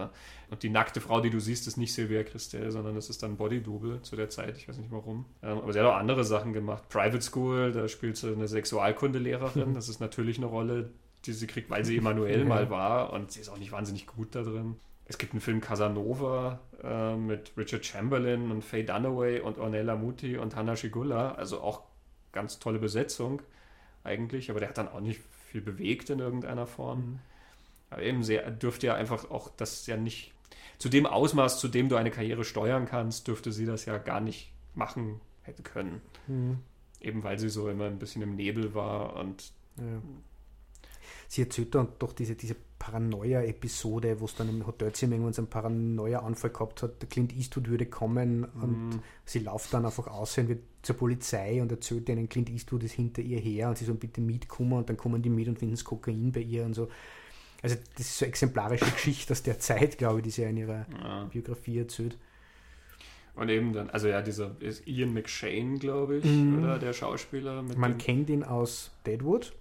Und 0.51 0.63
die 0.63 0.71
nackte 0.71 1.01
Frau, 1.01 1.21
die 1.21 1.31
du 1.31 1.41
siehst, 1.41 1.67
ist 1.67 1.77
nicht 1.77 1.93
Sylvia 1.93 2.23
Christel, 2.23 2.71
sondern 2.71 2.95
das 2.95 3.11
ist 3.11 3.23
dann 3.23 3.37
Body-Double 3.37 4.03
zu 4.03 4.17
der 4.17 4.31
Zeit, 4.31 4.57
ich 4.57 4.69
weiß 4.69 4.79
nicht 4.79 4.93
warum. 4.93 5.27
Ähm, 5.43 5.59
aber 5.59 5.73
sie 5.73 5.81
hat 5.81 5.87
auch 5.87 5.97
andere 5.97 6.25
Sachen 6.25 6.53
gemacht. 6.53 6.89
Private 6.89 7.21
School, 7.21 7.73
da 7.73 7.89
spielt 7.89 8.17
sie 8.17 8.33
eine 8.33 8.47
Sexualkundelehrerin, 8.47 9.75
das 9.75 9.89
ist 9.89 10.01
natürlich 10.01 10.39
eine 10.39 10.47
Rolle, 10.47 10.91
die 11.27 11.33
sie 11.33 11.47
kriegt, 11.47 11.69
weil 11.69 11.85
sie 11.85 11.97
Emanuel 11.97 12.45
mal 12.47 12.71
war 12.71 13.13
und 13.13 13.33
sie 13.33 13.41
ist 13.41 13.49
auch 13.49 13.59
nicht 13.59 13.73
wahnsinnig 13.73 14.07
gut 14.07 14.35
da 14.35 14.43
drin. 14.43 14.77
Es 15.07 15.19
gibt 15.19 15.33
einen 15.33 15.41
Film 15.41 15.61
Casanova 15.61 16.61
äh, 16.85 17.17
mit 17.17 17.53
Richard 17.57 17.85
Chamberlain 17.85 18.53
und 18.53 18.63
Faye 18.63 18.85
Dunaway 18.85 19.41
und 19.41 19.59
Ornella 19.59 19.97
Muti 19.97 20.37
und 20.37 20.55
Hannah 20.55 20.77
Shigula, 20.77 21.33
also 21.33 21.61
auch 21.61 21.83
ganz 22.31 22.61
tolle 22.61 22.79
Besetzung 22.79 23.43
eigentlich, 24.05 24.51
aber 24.51 24.61
der 24.61 24.69
hat 24.69 24.79
dann 24.79 24.89
auch 24.89 25.01
nicht 25.01 25.21
viel 25.51 25.61
bewegt 25.61 26.11
in 26.11 26.21
irgendeiner 26.21 26.67
Form. 26.67 26.99
Mhm. 26.99 27.19
Aber 27.91 28.03
eben 28.03 28.23
sehr, 28.23 28.51
dürfte 28.51 28.87
ja 28.87 28.95
einfach 28.95 29.31
auch 29.31 29.51
das 29.57 29.87
ja 29.87 29.97
nicht, 29.97 30.33
zu 30.79 30.89
dem 30.89 31.07
Ausmaß, 31.07 31.59
zu 31.59 31.69
dem 31.69 31.89
du 31.89 31.97
eine 31.97 32.11
Karriere 32.11 32.45
steuern 32.45 32.87
kannst, 32.87 33.27
dürfte 33.27 33.53
sie 33.53 33.67
das 33.67 33.85
ja 33.85 33.99
gar 33.99 34.21
nicht 34.21 34.53
machen 34.75 35.21
hätte 35.43 35.63
können. 35.63 36.01
Mhm. 36.27 36.59
Eben 37.01 37.25
weil 37.25 37.39
sie 37.39 37.49
so 37.49 37.69
immer 37.69 37.87
ein 37.87 37.99
bisschen 37.99 38.23
im 38.23 38.37
Nebel 38.37 38.75
war 38.75 39.17
und 39.17 39.53
ja. 39.77 40.01
Sie 41.29 41.43
erzählt 41.43 41.75
dann 41.77 41.89
doch 42.01 42.13
diese, 42.13 42.35
diese 42.35 42.57
Paranoia-Episode, 42.79 44.21
wo 44.21 44.25
es 44.25 44.35
dann 44.35 44.49
im 44.49 44.67
Hotelzimmer 44.67 45.13
irgendwann 45.13 45.33
so 45.33 45.43
einen 45.43 45.51
Paranoia-Anfall 45.51 46.51
gehabt 46.51 46.83
hat, 46.83 47.01
der 47.03 47.09
Clint 47.09 47.33
Eastwood 47.33 47.69
würde 47.69 47.87
kommen 47.87 48.41
mm. 48.41 48.63
und 48.63 48.89
mhm. 48.89 49.03
sie 49.25 49.39
läuft 49.39 49.73
dann 49.73 49.87
einfach 49.87 50.09
aus 50.09 50.37
und 50.39 50.49
wird 50.49 50.65
zur 50.83 50.97
Polizei 50.97 51.61
und 51.61 51.71
erzählt 51.71 52.09
ihnen, 52.09 52.29
Clint 52.29 52.51
Eastwood 52.51 52.85
ist 52.85 52.93
hinter 52.93 53.23
ihr 53.23 53.39
her 53.39 53.69
und 53.69 53.79
sie 53.79 53.85
so 53.85 53.95
bitte 53.95 54.21
mitkommen 54.21 54.73
und 54.73 54.89
dann 54.89 54.97
kommen 54.97 55.23
die 55.23 55.29
mit 55.29 55.49
und 55.49 55.59
finden 55.59 55.75
das 55.75 55.85
Kokain 55.85 56.33
bei 56.33 56.41
ihr 56.41 56.65
und 56.65 56.75
so. 56.75 56.89
Also 57.63 57.77
das 57.97 58.07
ist 58.07 58.19
so 58.19 58.25
eine 58.25 58.31
exemplarische 58.31 58.91
Geschichte 58.91 59.33
aus 59.33 59.43
der 59.43 59.59
Zeit, 59.59 59.99
glaube 59.99 60.21
ich, 60.21 60.25
die 60.25 60.31
sie 60.31 60.43
in 60.45 60.57
ihrer 60.57 60.87
ja. 61.03 61.25
Biografie 61.25 61.79
erzählt. 61.79 62.17
Und 63.35 63.49
eben 63.49 63.73
dann, 63.73 63.91
also 63.91 64.09
ja, 64.09 64.23
dieser 64.23 64.57
ist 64.61 64.87
Ian 64.87 65.15
McShane, 65.15 65.79
glaube 65.79 66.19
ich, 66.19 66.25
mm. 66.25 66.59
oder 66.59 66.79
der 66.79 66.93
Schauspieler. 66.93 67.63
Man 67.63 67.97
kennt 67.97 68.29
ihn 68.29 68.43
aus 68.43 68.91
Deadwood 69.07 69.53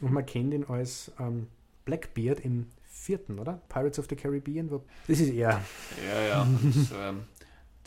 und 0.00 0.12
man 0.12 0.26
kennt 0.26 0.52
ihn 0.52 0.64
als 0.64 1.12
ähm, 1.18 1.46
Blackbeard 1.84 2.40
im 2.40 2.66
vierten, 2.84 3.38
oder? 3.38 3.60
Pirates 3.68 3.98
of 3.98 4.06
the 4.10 4.16
Caribbean. 4.16 4.68
Das 5.06 5.20
ist 5.20 5.32
eher. 5.32 5.62
Ja, 6.10 6.22
ja. 6.28 6.46
Das, 6.62 6.92
ähm, 6.98 7.24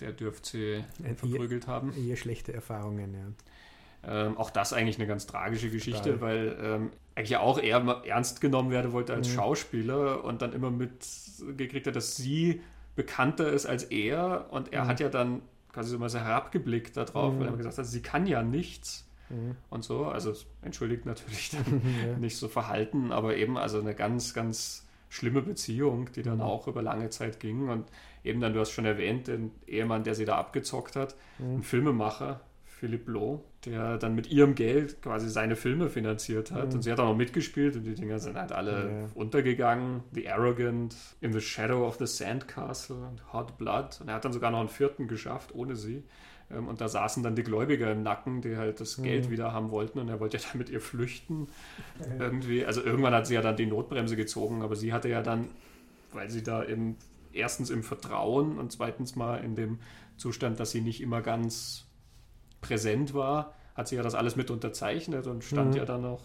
der 0.01 0.11
dürfte 0.11 0.49
sie 0.49 0.83
verprügelt 1.15 1.67
haben. 1.67 1.93
Eher 1.95 2.15
schlechte 2.15 2.53
Erfahrungen, 2.53 3.13
ja. 3.13 3.31
Ähm, 4.01 4.37
auch 4.37 4.49
das 4.49 4.71
eigentlich 4.71 4.97
eine 4.97 5.07
ganz 5.07 5.27
tragische 5.27 5.69
Geschichte, 5.69 6.13
Total. 6.13 6.21
weil 6.21 6.57
ähm, 6.61 6.91
eigentlich 7.15 7.35
auch 7.35 7.59
er 7.59 7.81
ernst 8.05 8.39
genommen 8.39 8.71
werden 8.71 8.93
wollte 8.93 9.13
als 9.13 9.27
mhm. 9.27 9.33
Schauspieler 9.33 10.23
und 10.23 10.41
dann 10.41 10.53
immer 10.53 10.71
mitgekriegt 10.71 11.85
hat, 11.85 11.95
dass 11.97 12.15
sie 12.15 12.61
bekannter 12.95 13.51
ist 13.51 13.65
als 13.65 13.83
er 13.83 14.47
und 14.51 14.71
er 14.71 14.85
mhm. 14.85 14.87
hat 14.87 14.99
ja 15.01 15.09
dann 15.09 15.41
quasi 15.73 15.97
so 15.97 16.19
herabgeblickt 16.19 16.97
darauf, 16.97 17.33
mhm. 17.33 17.39
weil 17.39 17.47
er 17.47 17.57
gesagt 17.57 17.77
hat, 17.77 17.85
sie 17.85 18.01
kann 18.01 18.25
ja 18.25 18.41
nichts 18.41 19.05
mhm. 19.29 19.55
und 19.69 19.83
so. 19.83 20.05
Also 20.05 20.33
entschuldigt 20.61 21.05
natürlich 21.05 21.51
dann 21.51 21.81
ja. 22.07 22.17
nicht 22.17 22.37
so 22.37 22.47
Verhalten, 22.47 23.11
aber 23.11 23.35
eben 23.35 23.57
also 23.57 23.79
eine 23.79 23.95
ganz, 23.95 24.33
ganz 24.33 24.87
schlimme 25.09 25.41
Beziehung, 25.41 26.09
die 26.13 26.23
dann 26.23 26.37
mhm. 26.37 26.43
auch 26.43 26.67
über 26.67 26.81
lange 26.81 27.09
Zeit 27.09 27.39
ging. 27.39 27.69
Und 27.69 27.85
eben 28.23 28.41
dann, 28.41 28.53
du 28.53 28.59
hast 28.59 28.71
schon 28.71 28.85
erwähnt, 28.85 29.27
den 29.27 29.51
Ehemann, 29.67 30.03
der 30.03 30.15
sie 30.15 30.25
da 30.25 30.37
abgezockt 30.37 30.95
hat, 30.95 31.15
mhm. 31.37 31.57
ein 31.57 31.63
Filmemacher, 31.63 32.41
Philipp 32.65 33.09
Loh, 33.09 33.43
der 33.65 33.97
dann 33.97 34.15
mit 34.15 34.31
ihrem 34.31 34.55
Geld 34.55 35.01
quasi 35.01 35.29
seine 35.29 35.57
Filme 35.57 35.89
finanziert 35.89 36.51
hat. 36.51 36.69
Mhm. 36.69 36.75
Und 36.75 36.81
sie 36.83 36.91
hat 36.91 36.99
auch 36.99 37.09
noch 37.09 37.17
mitgespielt 37.17 37.75
und 37.75 37.83
die 37.83 37.93
Dinger 37.93 38.19
sind 38.19 38.37
halt 38.37 38.53
alle 38.53 38.71
ja. 38.89 39.09
untergegangen. 39.15 40.01
The 40.13 40.29
Arrogant, 40.29 40.95
In 41.19 41.33
the 41.33 41.41
Shadow 41.41 41.85
of 41.85 41.97
the 41.97 42.05
Sandcastle 42.05 42.95
und 42.95 43.33
Hot 43.33 43.57
Blood. 43.57 43.99
Und 43.99 44.07
er 44.07 44.15
hat 44.15 44.23
dann 44.23 44.31
sogar 44.31 44.51
noch 44.51 44.61
einen 44.61 44.69
vierten 44.69 45.09
geschafft, 45.09 45.53
ohne 45.53 45.75
sie. 45.75 46.03
Ähm, 46.51 46.67
und 46.67 46.79
da 46.79 46.87
saßen 46.87 47.21
dann 47.21 47.35
die 47.35 47.43
Gläubiger 47.43 47.91
im 47.91 48.01
Nacken, 48.01 48.41
die 48.41 48.57
halt 48.57 48.79
das 48.79 49.01
Geld 49.01 49.25
mhm. 49.25 49.31
wieder 49.31 49.51
haben 49.51 49.71
wollten 49.71 49.99
und 49.99 50.07
er 50.07 50.19
wollte 50.19 50.37
ja 50.37 50.43
dann 50.49 50.57
mit 50.57 50.69
ihr 50.69 50.81
flüchten. 50.81 51.39
Mhm. 51.39 51.47
Irgendwie. 52.19 52.65
Also 52.65 52.81
irgendwann 52.81 53.13
hat 53.13 53.27
sie 53.27 53.33
ja 53.33 53.41
dann 53.41 53.57
die 53.57 53.65
Notbremse 53.65 54.15
gezogen, 54.15 54.61
aber 54.61 54.75
sie 54.75 54.93
hatte 54.93 55.09
ja 55.09 55.21
dann, 55.21 55.49
weil 56.13 56.29
sie 56.29 56.43
da 56.43 56.63
im, 56.63 56.95
erstens 57.33 57.69
im 57.69 57.83
Vertrauen 57.83 58.57
und 58.57 58.71
zweitens 58.71 59.15
mal 59.15 59.43
in 59.43 59.55
dem 59.55 59.79
Zustand, 60.17 60.59
dass 60.59 60.71
sie 60.71 60.81
nicht 60.81 61.01
immer 61.01 61.21
ganz 61.21 61.85
präsent 62.61 63.13
war, 63.13 63.55
hat 63.75 63.87
sie 63.87 63.95
ja 63.95 64.03
das 64.03 64.15
alles 64.15 64.35
mit 64.35 64.51
unterzeichnet 64.51 65.27
und 65.27 65.43
stand 65.43 65.71
mhm. 65.71 65.77
ja 65.77 65.85
dann 65.85 66.05
auch 66.05 66.23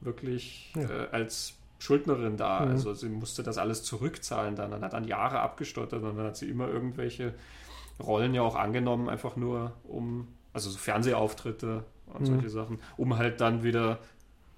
wirklich 0.00 0.72
ja. 0.76 0.88
äh, 0.88 1.08
als 1.12 1.54
Schuldnerin 1.78 2.36
da. 2.36 2.60
Mhm. 2.60 2.72
Also 2.72 2.94
sie 2.94 3.08
musste 3.08 3.42
das 3.42 3.58
alles 3.58 3.84
zurückzahlen 3.84 4.56
dann. 4.56 4.70
Dann 4.70 4.82
hat 4.82 4.92
dann 4.92 5.04
Jahre 5.04 5.40
abgestottert 5.40 6.02
und 6.02 6.16
dann 6.16 6.26
hat 6.26 6.36
sie 6.36 6.48
immer 6.48 6.68
irgendwelche 6.68 7.34
Rollen 8.00 8.34
ja 8.34 8.42
auch 8.42 8.56
angenommen, 8.56 9.08
einfach 9.08 9.36
nur 9.36 9.72
um, 9.84 10.28
also 10.52 10.70
so 10.70 10.78
Fernsehauftritte, 10.78 11.84
und 12.12 12.22
mhm. 12.22 12.26
solche 12.26 12.50
Sachen, 12.50 12.78
um 12.96 13.16
halt 13.16 13.40
dann 13.40 13.62
wieder 13.62 13.98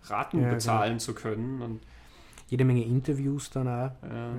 Raten 0.05 0.43
ja, 0.43 0.51
bezahlen 0.51 0.93
genau. 0.93 0.99
zu 0.99 1.15
können. 1.15 1.62
Und 1.62 1.81
Jede 2.49 2.65
Menge 2.65 2.85
Interviews 2.85 3.51
dann 3.51 3.69
auch. 3.69 3.93
Ja. 4.03 4.33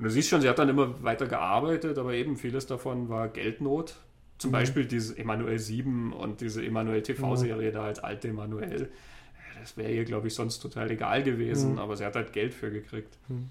Und 0.00 0.04
du 0.04 0.10
siehst 0.10 0.30
schon, 0.30 0.40
sie 0.40 0.48
hat 0.48 0.58
dann 0.58 0.70
immer 0.70 1.02
weiter 1.02 1.26
gearbeitet, 1.26 1.98
aber 1.98 2.14
eben 2.14 2.38
vieles 2.38 2.66
davon 2.66 3.10
war 3.10 3.28
Geldnot. 3.28 3.96
Zum 4.38 4.48
mhm. 4.50 4.52
Beispiel 4.52 4.86
diese 4.86 5.18
Emanuel 5.18 5.58
7 5.58 6.14
und 6.14 6.40
diese 6.40 6.64
Emanuel 6.64 7.02
TV-Serie 7.02 7.70
da 7.70 7.84
als 7.84 7.98
alte 7.98 8.28
Emanuel. 8.28 8.90
Das 9.60 9.76
wäre 9.76 9.92
ihr, 9.92 10.06
glaube 10.06 10.28
ich, 10.28 10.34
sonst 10.34 10.60
total 10.60 10.90
egal 10.90 11.22
gewesen, 11.22 11.72
mhm. 11.72 11.78
aber 11.78 11.98
sie 11.98 12.06
hat 12.06 12.16
halt 12.16 12.32
Geld 12.32 12.54
für 12.54 12.70
gekriegt. 12.70 13.18
Mhm. 13.28 13.50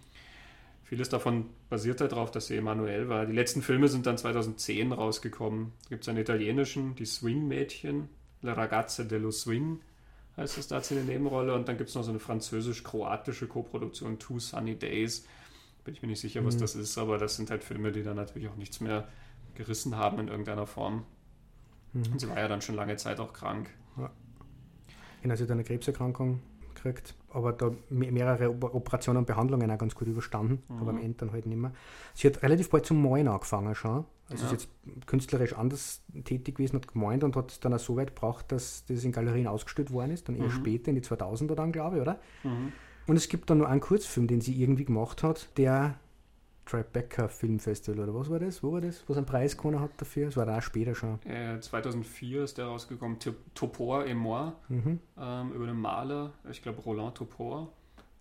Vieles 0.86 1.08
davon 1.10 1.46
basiert 1.70 2.02
halt 2.02 2.14
darauf, 2.14 2.32
dass 2.32 2.48
sie 2.48 2.58
Emanuel 2.58 3.10
war. 3.10 3.28
Die 3.28 3.34
letzten 3.34 3.62
Filme 3.62 3.88
sind 3.88 4.08
dann 4.08 4.18
2010 4.18 4.92
rausgekommen. 4.92 5.72
Da 5.84 5.90
gibt 5.90 6.02
es 6.02 6.10
einen 6.10 6.18
italienischen, 6.18 6.96
die 6.96 7.06
Swing-Mädchen, 7.06 8.10
La 8.42 8.54
Ragazza 8.54 9.04
dello 9.04 9.30
Swing 9.30 9.82
heißt 10.40 10.58
das 10.58 10.68
da 10.68 10.78
als 10.78 10.92
eine 10.92 11.04
Nebenrolle. 11.04 11.54
Und 11.54 11.68
dann 11.68 11.78
gibt 11.78 11.90
es 11.90 11.96
noch 11.96 12.04
so 12.04 12.10
eine 12.10 12.20
französisch-kroatische 12.20 13.48
Koproduktion, 13.48 14.20
Two 14.20 14.40
Sunny 14.40 14.76
Days. 14.76 15.26
Bin 15.90 15.96
ich 15.96 16.02
mir 16.04 16.10
nicht 16.10 16.20
sicher, 16.20 16.46
was 16.46 16.54
mhm. 16.54 16.60
das 16.60 16.76
ist, 16.76 17.00
aber 17.00 17.18
das 17.18 17.36
sind 17.36 17.50
halt 17.50 17.64
Filme, 17.64 17.92
die 17.92 18.04
dann 18.04 18.16
natürlich 18.16 18.48
auch 18.48 18.56
nichts 18.56 18.80
mehr 18.80 19.08
gerissen 19.56 19.98
haben 19.98 20.20
in 20.20 20.28
irgendeiner 20.28 20.68
Form. 20.68 21.04
Mhm. 21.94 22.04
Und 22.12 22.22
sie 22.22 22.30
war 22.30 22.38
ja 22.38 22.48
dann 22.48 22.62
schon 22.62 22.76
lange 22.76 22.96
Zeit 22.98 23.20
auch 23.20 23.34
krank. 23.34 23.72
Ja. 23.98 24.12
Genau, 25.24 25.36
sie 25.36 25.42
hat 25.46 25.50
eine 25.50 25.64
Krebserkrankung 25.64 26.42
gekriegt, 26.76 27.16
aber 27.32 27.54
da 27.54 27.72
mehrere 27.90 28.52
Operationen 28.52 29.18
und 29.18 29.26
Behandlungen 29.26 29.72
auch 29.72 29.80
ganz 29.80 29.96
gut 29.96 30.08
überstanden, 30.08 30.62
mhm. 30.68 30.80
aber 30.80 30.92
am 30.92 31.00
Ende 31.00 31.18
dann 31.18 31.32
halt 31.32 31.48
nicht 31.48 31.58
mehr. 31.58 31.72
Sie 32.14 32.28
hat 32.28 32.44
relativ 32.44 32.70
bald 32.70 32.86
zum 32.86 33.02
Malen 33.02 33.28
angefangen 33.28 33.74
schon. 33.74 34.06
Also 34.30 34.46
ja. 34.46 34.52
ist 34.52 34.62
jetzt 34.62 35.08
künstlerisch 35.08 35.54
anders 35.54 36.04
tätig 36.24 36.58
gewesen, 36.58 36.76
hat 36.76 36.88
gemeint 36.88 37.24
und 37.24 37.36
hat 37.36 37.66
dann 37.66 37.74
auch 37.74 37.80
so 37.80 37.98
weit 37.98 38.10
gebraucht, 38.10 38.52
dass 38.52 38.86
das 38.86 39.04
in 39.04 39.12
Galerien 39.12 39.48
ausgestellt 39.48 39.90
worden 39.90 40.12
ist, 40.12 40.30
dann 40.30 40.36
eher 40.36 40.44
mhm. 40.44 40.52
später, 40.52 40.90
in 40.90 40.96
die 40.98 41.02
2000er 41.02 41.56
dann, 41.56 41.72
glaube 41.72 41.96
ich, 41.96 42.02
oder? 42.04 42.20
Mhm. 42.44 42.74
Und 43.10 43.16
es 43.16 43.28
gibt 43.28 43.50
dann 43.50 43.58
nur 43.58 43.68
einen 43.68 43.82
Kurzfilm, 43.82 44.28
den 44.28 44.40
sie 44.40 44.62
irgendwie 44.62 44.86
gemacht 44.86 45.24
hat, 45.24 45.50
der 45.58 46.00
Tribeca 46.68 47.28
Filmfestival 47.28 48.08
oder 48.08 48.14
was 48.14 48.30
war 48.30 48.38
das? 48.38 48.62
Wo 48.62 48.72
war 48.72 48.82
das? 48.82 49.04
Was 49.08 49.18
einen 49.18 49.26
Preis 49.26 49.58
gewonnen 49.58 49.80
hat 49.80 49.90
dafür? 49.98 50.28
Das 50.28 50.38
war 50.38 50.46
da 50.46 50.60
auch 50.60 50.62
später 50.62 50.94
schon. 50.94 51.20
Äh, 51.26 51.60
2004 51.60 52.44
ist 52.44 52.60
der 52.60 52.66
rausgekommen, 52.66 53.18
Topor 53.56 54.06
et 54.06 54.16
moi, 54.16 54.52
mhm. 54.68 55.00
ähm, 55.18 55.52
über 55.54 55.66
den 55.66 55.78
Maler, 55.78 56.34
ich 56.52 56.62
glaube 56.62 56.82
Roland 56.82 57.16
Topor. 57.16 57.74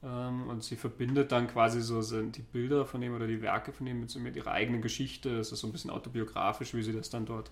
Ähm, 0.02 0.48
und 0.48 0.64
sie 0.64 0.76
verbindet 0.76 1.32
dann 1.32 1.48
quasi 1.48 1.82
so 1.82 2.00
die 2.22 2.40
Bilder 2.40 2.86
von 2.86 3.02
ihm 3.02 3.14
oder 3.14 3.26
die 3.26 3.42
Werke 3.42 3.74
von 3.74 3.86
ihm 3.86 4.00
mit, 4.00 4.16
mit 4.16 4.36
ihrer 4.36 4.52
eigenen 4.52 4.80
Geschichte. 4.80 5.36
Es 5.36 5.52
ist 5.52 5.60
so 5.60 5.66
ein 5.66 5.72
bisschen 5.72 5.90
autobiografisch, 5.90 6.72
wie 6.72 6.82
sie 6.82 6.94
das 6.94 7.10
dann 7.10 7.26
dort 7.26 7.50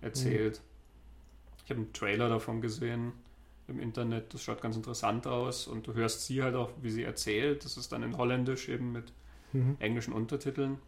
erzählt. 0.00 0.62
Mhm. 0.62 1.64
Ich 1.64 1.70
habe 1.70 1.80
einen 1.80 1.92
Trailer 1.92 2.28
davon 2.28 2.60
gesehen 2.60 3.12
im 3.68 3.80
Internet. 3.80 4.32
Das 4.34 4.42
schaut 4.42 4.62
ganz 4.62 4.76
interessant 4.76 5.26
aus 5.26 5.66
und 5.66 5.86
du 5.86 5.94
hörst 5.94 6.24
sie 6.24 6.42
halt 6.42 6.54
auch, 6.54 6.70
wie 6.82 6.90
sie 6.90 7.02
erzählt. 7.02 7.64
Das 7.64 7.76
ist 7.76 7.92
dann 7.92 8.02
in 8.02 8.16
Holländisch 8.16 8.68
eben 8.68 8.92
mit 8.92 9.12
mhm. 9.52 9.76
englischen 9.78 10.12
Untertiteln 10.12 10.78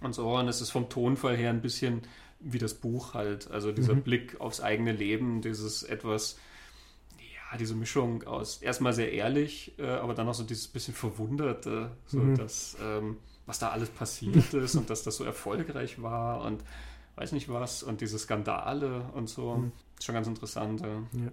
und 0.00 0.14
so. 0.14 0.36
Und 0.36 0.48
es 0.48 0.60
ist 0.60 0.70
vom 0.70 0.88
Tonfall 0.88 1.36
her 1.36 1.50
ein 1.50 1.62
bisschen 1.62 2.02
wie 2.40 2.58
das 2.58 2.74
Buch 2.74 3.14
halt. 3.14 3.50
Also 3.50 3.72
dieser 3.72 3.94
mhm. 3.94 4.02
Blick 4.02 4.40
aufs 4.40 4.60
eigene 4.60 4.92
Leben, 4.92 5.42
dieses 5.42 5.82
etwas, 5.82 6.38
ja, 7.18 7.58
diese 7.58 7.74
Mischung 7.74 8.24
aus 8.24 8.60
erstmal 8.62 8.92
sehr 8.92 9.12
ehrlich, 9.12 9.78
äh, 9.78 9.86
aber 9.86 10.14
dann 10.14 10.28
auch 10.28 10.34
so 10.34 10.44
dieses 10.44 10.68
bisschen 10.68 10.94
Verwunderte, 10.94 11.92
so 12.06 12.18
mhm. 12.18 12.36
dass, 12.36 12.76
ähm, 12.82 13.18
was 13.46 13.58
da 13.58 13.70
alles 13.70 13.90
passiert 13.90 14.54
ist 14.54 14.74
und 14.76 14.90
dass 14.90 15.02
das 15.02 15.16
so 15.16 15.24
erfolgreich 15.24 16.02
war 16.02 16.42
und 16.42 16.64
weiß 17.16 17.32
nicht 17.32 17.48
was 17.48 17.82
und 17.82 18.00
diese 18.00 18.18
Skandale 18.18 19.02
und 19.14 19.28
so. 19.28 19.56
Mhm. 19.56 19.72
Schon 20.00 20.14
ganz 20.14 20.26
interessant. 20.26 20.80
Ja. 20.80 21.20
ja. 21.24 21.30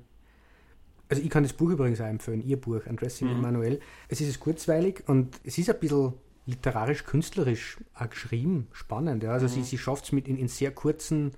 Also 1.10 1.24
ich 1.24 1.30
kann 1.30 1.44
das 1.44 1.54
Buch 1.54 1.70
übrigens 1.72 2.00
auch 2.00 2.06
empfehlen, 2.06 2.42
ihr 2.42 2.62
Buch, 2.62 2.86
Undressing 2.86 3.34
mhm. 3.34 3.42
Manuel. 3.42 3.80
Es 4.08 4.22
ist 4.22 4.40
kurzweilig 4.40 5.04
und 5.08 5.40
es 5.44 5.58
ist 5.58 5.70
ein 5.70 5.80
bisschen 5.80 6.14
literarisch-künstlerisch 6.46 7.78
geschrieben, 8.10 8.68
spannend. 8.72 9.24
Ja. 9.24 9.32
Also 9.32 9.48
mhm. 9.48 9.52
sie, 9.52 9.64
sie 9.64 9.78
schafft 9.78 10.06
es 10.06 10.12
mit 10.12 10.28
in, 10.28 10.38
in, 10.38 10.48
sehr 10.48 10.72
kurzen, 10.72 11.32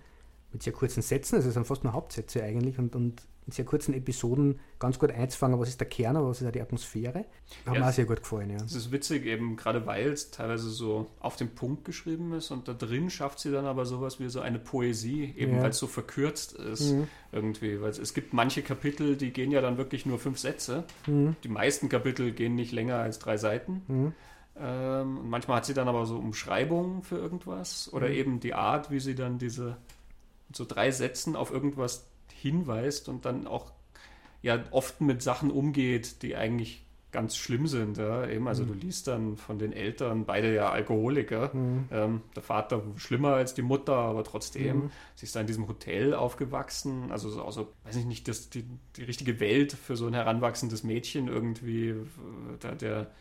mit 0.52 0.62
sehr 0.62 0.74
kurzen 0.74 1.02
Sätzen, 1.02 1.36
also 1.36 1.48
es 1.48 1.54
sind 1.54 1.66
fast 1.66 1.84
nur 1.84 1.94
Hauptsätze 1.94 2.44
eigentlich 2.44 2.78
und, 2.80 2.96
und 2.96 3.24
in 3.48 3.52
sehr 3.52 3.66
kurzen 3.66 3.94
Episoden 3.94 4.60
ganz 4.80 5.00
gut 5.00 5.12
einzufangen, 5.12 5.60
was 5.60 5.70
ist 5.70 5.80
der 5.80 5.88
Kern, 5.88 6.16
aber 6.16 6.30
was 6.30 6.42
ist 6.42 6.54
die 6.54 6.62
Atmosphäre. 6.62 7.26
Hat 7.66 7.74
ja, 7.74 7.80
mir 7.80 7.88
auch 7.88 7.92
sehr 7.92 8.06
gut 8.06 8.22
gefallen. 8.22 8.52
Ja. 8.52 8.58
Es 8.58 8.76
ist 8.76 8.92
witzig, 8.92 9.26
eben 9.26 9.56
gerade 9.56 9.86
weil 9.86 10.12
es 10.12 10.32
teilweise 10.32 10.70
so 10.70 11.08
auf 11.20 11.36
den 11.36 11.56
Punkt 11.56 11.84
geschrieben 11.84 12.34
ist 12.34 12.52
und 12.52 12.68
da 12.68 12.74
drin 12.74 13.10
schafft 13.10 13.40
sie 13.40 13.52
dann 13.52 13.66
aber 13.66 13.86
sowas 13.86 14.20
wie 14.20 14.30
so 14.30 14.42
eine 14.42 14.60
Poesie, 14.60 15.34
eben 15.36 15.56
ja. 15.56 15.64
weil 15.64 15.72
es 15.72 15.80
so 15.80 15.88
verkürzt 15.88 16.54
ist 16.54 16.92
mhm. 16.92 17.08
irgendwie. 17.32 17.82
Weil 17.82 17.90
es 17.90 18.14
gibt 18.14 18.34
manche 18.34 18.62
Kapitel, 18.62 19.18
die 19.18 19.32
gehen 19.32 19.52
ja 19.52 19.62
dann 19.62 19.78
wirklich 19.78 20.06
nur 20.06 20.20
fünf 20.20 20.38
Sätze. 20.38 20.84
Mhm. 21.08 21.36
Die 21.44 21.50
meisten 21.50 21.90
Kapitel 21.90 22.32
gehen 22.32 22.56
nicht 22.56 22.72
länger 22.72 22.98
als 22.98 23.18
drei 23.18 23.38
Seiten. 23.38 23.82
Mhm. 23.88 24.14
Ähm, 24.60 25.30
manchmal 25.30 25.58
hat 25.58 25.66
sie 25.66 25.74
dann 25.74 25.88
aber 25.88 26.06
so 26.06 26.18
Umschreibungen 26.18 27.02
für 27.02 27.18
irgendwas 27.18 27.92
oder 27.92 28.10
mhm. 28.10 28.14
eben 28.14 28.40
die 28.40 28.54
Art, 28.54 28.92
wie 28.92 29.00
sie 29.00 29.16
dann 29.16 29.40
diese 29.40 29.78
so 30.54 30.66
drei 30.66 30.92
Sätzen 30.92 31.36
auf 31.36 31.52
irgendwas 31.52 32.11
hinweist 32.32 33.10
und 33.10 33.26
dann 33.26 33.48
auch 33.48 33.72
ja 34.42 34.64
oft 34.72 35.02
mit 35.02 35.22
Sachen 35.22 35.52
umgeht, 35.52 36.24
die 36.24 36.36
eigentlich 36.36 36.86
ganz 37.12 37.36
schlimm 37.36 37.68
sind. 37.68 37.98
Ja? 37.98 38.28
Eben, 38.28 38.48
also 38.48 38.64
mhm. 38.64 38.68
du 38.68 38.74
liest 38.74 39.08
dann 39.08 39.38
von 39.38 39.60
den 39.60 39.74
Eltern, 39.74 40.26
beide 40.26 40.54
ja 40.54 40.72
Alkoholiker, 40.72 41.54
mhm. 41.54 41.90
ähm, 41.92 42.22
der 42.36 42.44
Vater 42.44 42.82
schlimmer 42.96 43.34
als 43.34 43.54
die 43.54 43.62
Mutter, 43.62 43.94
aber 43.94 44.24
trotzdem, 44.24 44.78
mhm. 44.78 44.92
sie 45.16 45.26
ist 45.26 45.36
da 45.36 45.42
in 45.42 45.48
diesem 45.48 45.68
Hotel 45.68 46.14
aufgewachsen, 46.14 47.12
also 47.12 47.30
so, 47.30 47.44
also, 47.44 47.74
weiß 47.84 47.98
ich 47.98 48.06
nicht, 48.06 48.28
das, 48.28 48.50
die, 48.50 48.66
die 48.96 49.04
richtige 49.04 49.40
Welt 49.40 49.74
für 49.74 49.96
so 49.96 50.08
ein 50.08 50.14
heranwachsendes 50.14 50.84
Mädchen 50.84 51.28
irgendwie, 51.28 51.96
da 52.60 52.72
der 52.72 53.12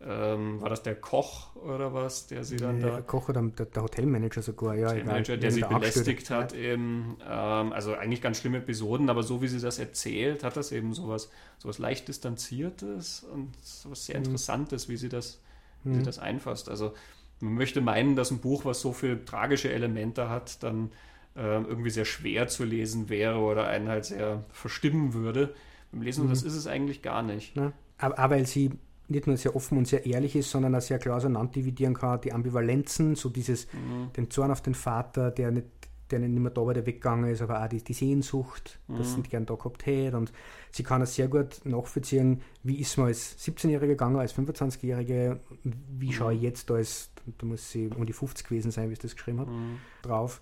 ähm, 0.00 0.60
war 0.60 0.68
das 0.68 0.84
der 0.84 0.94
Koch 0.94 1.56
oder 1.56 1.92
was, 1.92 2.28
der 2.28 2.44
sie 2.44 2.56
dann 2.56 2.76
nee, 2.76 2.82
da. 2.82 2.90
Der 2.90 3.02
Koch 3.02 3.28
oder 3.28 3.42
der, 3.42 3.66
der 3.66 3.82
Hotelmanager 3.82 4.42
sogar, 4.42 4.74
ja. 4.76 4.90
Hotelmanager, 4.90 5.36
der 5.36 5.50
sie 5.50 5.62
belästigt 5.62 6.30
hat, 6.30 6.52
ja. 6.52 6.58
eben. 6.58 7.16
Ähm, 7.28 7.72
also 7.72 7.94
eigentlich 7.94 8.22
ganz 8.22 8.38
schlimme 8.38 8.58
Episoden, 8.58 9.10
aber 9.10 9.24
so 9.24 9.42
wie 9.42 9.48
sie 9.48 9.60
das 9.60 9.80
erzählt, 9.80 10.44
hat 10.44 10.56
das 10.56 10.70
eben 10.70 10.94
sowas, 10.94 11.30
sowas 11.58 11.78
leicht 11.78 12.06
Distanziertes 12.06 13.24
und 13.24 13.52
sowas 13.60 14.06
sehr 14.06 14.18
mhm. 14.18 14.26
Interessantes, 14.26 14.88
wie 14.88 14.96
sie 14.96 15.08
das, 15.08 15.40
wie 15.82 15.94
sie 15.94 16.00
mhm. 16.00 16.04
das 16.04 16.20
einfasst. 16.20 16.68
Also 16.68 16.94
man 17.40 17.54
möchte 17.54 17.80
meinen, 17.80 18.14
dass 18.14 18.30
ein 18.30 18.38
Buch, 18.38 18.64
was 18.64 18.80
so 18.80 18.92
viele 18.92 19.24
tragische 19.24 19.72
Elemente 19.72 20.28
hat, 20.28 20.62
dann 20.62 20.92
äh, 21.34 21.40
irgendwie 21.40 21.90
sehr 21.90 22.04
schwer 22.04 22.46
zu 22.46 22.64
lesen 22.64 23.08
wäre 23.08 23.38
oder 23.38 23.66
einen 23.66 23.88
halt 23.88 24.04
sehr 24.04 24.44
verstimmen 24.52 25.12
würde. 25.12 25.54
Beim 25.90 26.02
Lesen, 26.02 26.26
mhm. 26.26 26.30
das 26.30 26.44
ist 26.44 26.54
es 26.54 26.68
eigentlich 26.68 27.02
gar 27.02 27.22
nicht. 27.22 27.56
Ja. 27.56 27.72
Aber, 27.98 28.18
aber 28.18 28.36
weil 28.36 28.46
sie 28.46 28.70
nicht 29.08 29.26
nur 29.26 29.36
sehr 29.36 29.56
offen 29.56 29.78
und 29.78 29.88
sehr 29.88 30.06
ehrlich 30.06 30.36
ist, 30.36 30.50
sondern 30.50 30.74
auch 30.74 30.80
sehr 30.80 30.98
klar 30.98 31.16
auseinanderdividieren 31.16 31.94
kann, 31.94 32.20
die 32.20 32.32
Ambivalenzen, 32.32 33.14
so 33.14 33.28
dieses, 33.28 33.66
mhm. 33.72 34.12
den 34.16 34.30
Zorn 34.30 34.50
auf 34.50 34.60
den 34.60 34.74
Vater, 34.74 35.30
der 35.30 35.50
nicht, 35.50 35.66
der 36.10 36.20
nicht 36.20 36.30
mehr 36.30 36.50
da 36.50 36.64
war, 36.64 36.74
der 36.74 36.86
weggegangen 36.86 37.30
ist, 37.30 37.42
aber 37.42 37.62
auch 37.62 37.68
die, 37.68 37.82
die 37.82 37.92
Sehnsucht, 37.92 38.78
mhm. 38.88 38.96
dass 38.96 39.12
sie 39.12 39.18
nicht 39.18 39.30
gern 39.30 39.46
da 39.46 39.54
gehabt 39.54 39.86
hätte. 39.86 40.16
Und 40.16 40.32
sie 40.70 40.82
kann 40.82 41.02
es 41.02 41.14
sehr 41.14 41.28
gut 41.28 41.60
nachvollziehen, 41.64 42.42
wie 42.62 42.76
ist 42.76 42.96
man 42.96 43.08
als 43.08 43.38
17-Jährige 43.38 43.92
gegangen, 43.92 44.16
als 44.16 44.34
25-Jährige, 44.34 45.40
wie 45.64 46.12
schaue 46.12 46.34
ich 46.34 46.40
mhm. 46.40 46.44
jetzt 46.44 46.70
da 46.70 46.74
als, 46.74 47.10
da 47.38 47.46
muss 47.46 47.70
sie 47.70 47.88
um 47.88 48.06
die 48.06 48.12
50 48.12 48.46
gewesen 48.46 48.70
sein, 48.70 48.88
wie 48.90 48.94
es 48.94 49.00
das 49.00 49.16
geschrieben 49.16 49.40
hat, 49.40 49.48
mhm. 49.48 49.78
drauf 50.02 50.40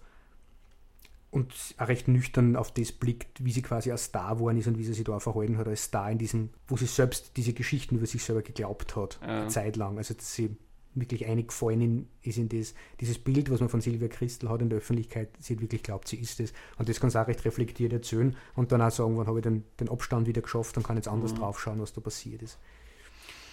und 1.37 1.53
auch 1.77 1.89
recht 1.89 2.09
nüchtern 2.09 2.57
auf 2.57 2.73
das 2.73 2.93
blickt, 2.93 3.45
wie 3.45 3.53
sie 3.53 3.61
quasi 3.61 3.91
als 3.93 4.05
Star 4.05 4.37
geworden 4.37 4.57
ist 4.57 4.69
und 4.69 4.79
wie 4.79 4.85
sie 4.85 4.95
sich 4.95 5.05
da 5.05 5.21
verhalten 5.21 5.59
hat 5.59 5.69
als 5.69 5.85
Star 5.85 6.11
in 6.11 6.17
diesem, 6.17 6.49
wo 6.67 6.79
sie 6.79 6.87
selbst 6.87 7.37
diese 7.37 7.53
Geschichten 7.53 7.97
über 7.97 8.07
sich 8.07 8.25
selber 8.25 8.41
geglaubt 8.41 8.97
hat, 8.97 9.19
ja. 9.21 9.43
eine 9.43 9.49
Zeit 9.49 9.77
lang. 9.77 9.99
Also 9.99 10.15
dass 10.15 10.35
sie 10.35 10.57
wirklich 10.95 11.27
eingefallen 11.27 12.09
ist 12.23 12.39
in 12.39 12.49
das, 12.49 12.73
dieses 13.01 13.19
Bild, 13.19 13.51
was 13.51 13.61
man 13.61 13.69
von 13.69 13.83
Silvia 13.83 14.09
Christel 14.09 14.49
hat 14.49 14.63
in 14.63 14.71
der 14.71 14.79
Öffentlichkeit, 14.79 15.29
sie 15.39 15.55
hat 15.55 15.61
wirklich 15.61 15.83
glaubt, 15.83 16.09
sie 16.09 16.17
ist 16.17 16.41
es. 16.41 16.55
Und 16.79 16.89
das 16.89 17.01
kann 17.01 17.11
sie 17.11 17.21
auch 17.21 17.29
recht 17.29 17.45
reflektiert 17.45 17.93
erzählen 17.93 18.35
und 18.55 18.73
dann 18.73 18.81
auch 18.81 18.91
sagen, 18.91 19.19
wann 19.19 19.27
habe 19.27 19.41
ich 19.41 19.43
den, 19.43 19.65
den 19.79 19.91
Abstand 19.91 20.27
wieder 20.27 20.41
geschafft 20.41 20.79
und 20.79 20.85
kann 20.85 20.97
jetzt 20.97 21.09
anders 21.09 21.35
mhm. 21.35 21.41
draufschauen, 21.41 21.83
was 21.83 21.93
da 21.93 22.01
passiert 22.01 22.41
ist. 22.41 22.59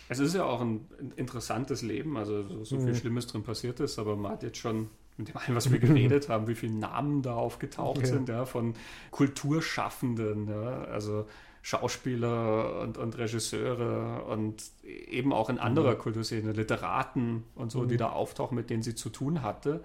Es 0.07 0.19
ist 0.19 0.35
ja 0.35 0.45
auch 0.45 0.61
ein 0.61 0.87
interessantes 1.17 1.81
Leben, 1.81 2.15
also 2.15 2.47
so, 2.47 2.63
so 2.63 2.77
viel 2.77 2.93
mhm. 2.93 2.95
Schlimmes 2.95 3.27
drin 3.27 3.43
passiert 3.43 3.81
ist, 3.81 3.99
aber 3.99 4.15
man 4.15 4.31
hat 4.31 4.43
jetzt 4.43 4.57
schon 4.57 4.89
mit 5.17 5.29
dem 5.29 5.37
allen, 5.37 5.55
was 5.55 5.71
wir 5.71 5.79
geredet 5.79 6.29
haben, 6.29 6.47
wie 6.47 6.55
viele 6.55 6.73
Namen 6.73 7.21
da 7.21 7.35
aufgetaucht 7.35 8.01
ja. 8.01 8.05
sind, 8.05 8.29
ja, 8.29 8.45
von 8.45 8.73
Kulturschaffenden, 9.11 10.47
ja, 10.47 10.83
also 10.85 11.25
Schauspieler 11.61 12.81
und, 12.81 12.97
und 12.97 13.17
Regisseure 13.17 14.25
und 14.25 14.63
eben 14.83 15.31
auch 15.31 15.49
in 15.49 15.59
anderer 15.59 15.93
mhm. 15.93 15.99
Kulturszene, 15.99 16.51
Literaten 16.51 17.43
und 17.55 17.71
so, 17.71 17.83
mhm. 17.83 17.87
die 17.87 17.97
da 17.97 18.09
auftauchen, 18.09 18.55
mit 18.55 18.69
denen 18.69 18.83
sie 18.83 18.95
zu 18.95 19.09
tun 19.09 19.41
hatte. 19.41 19.81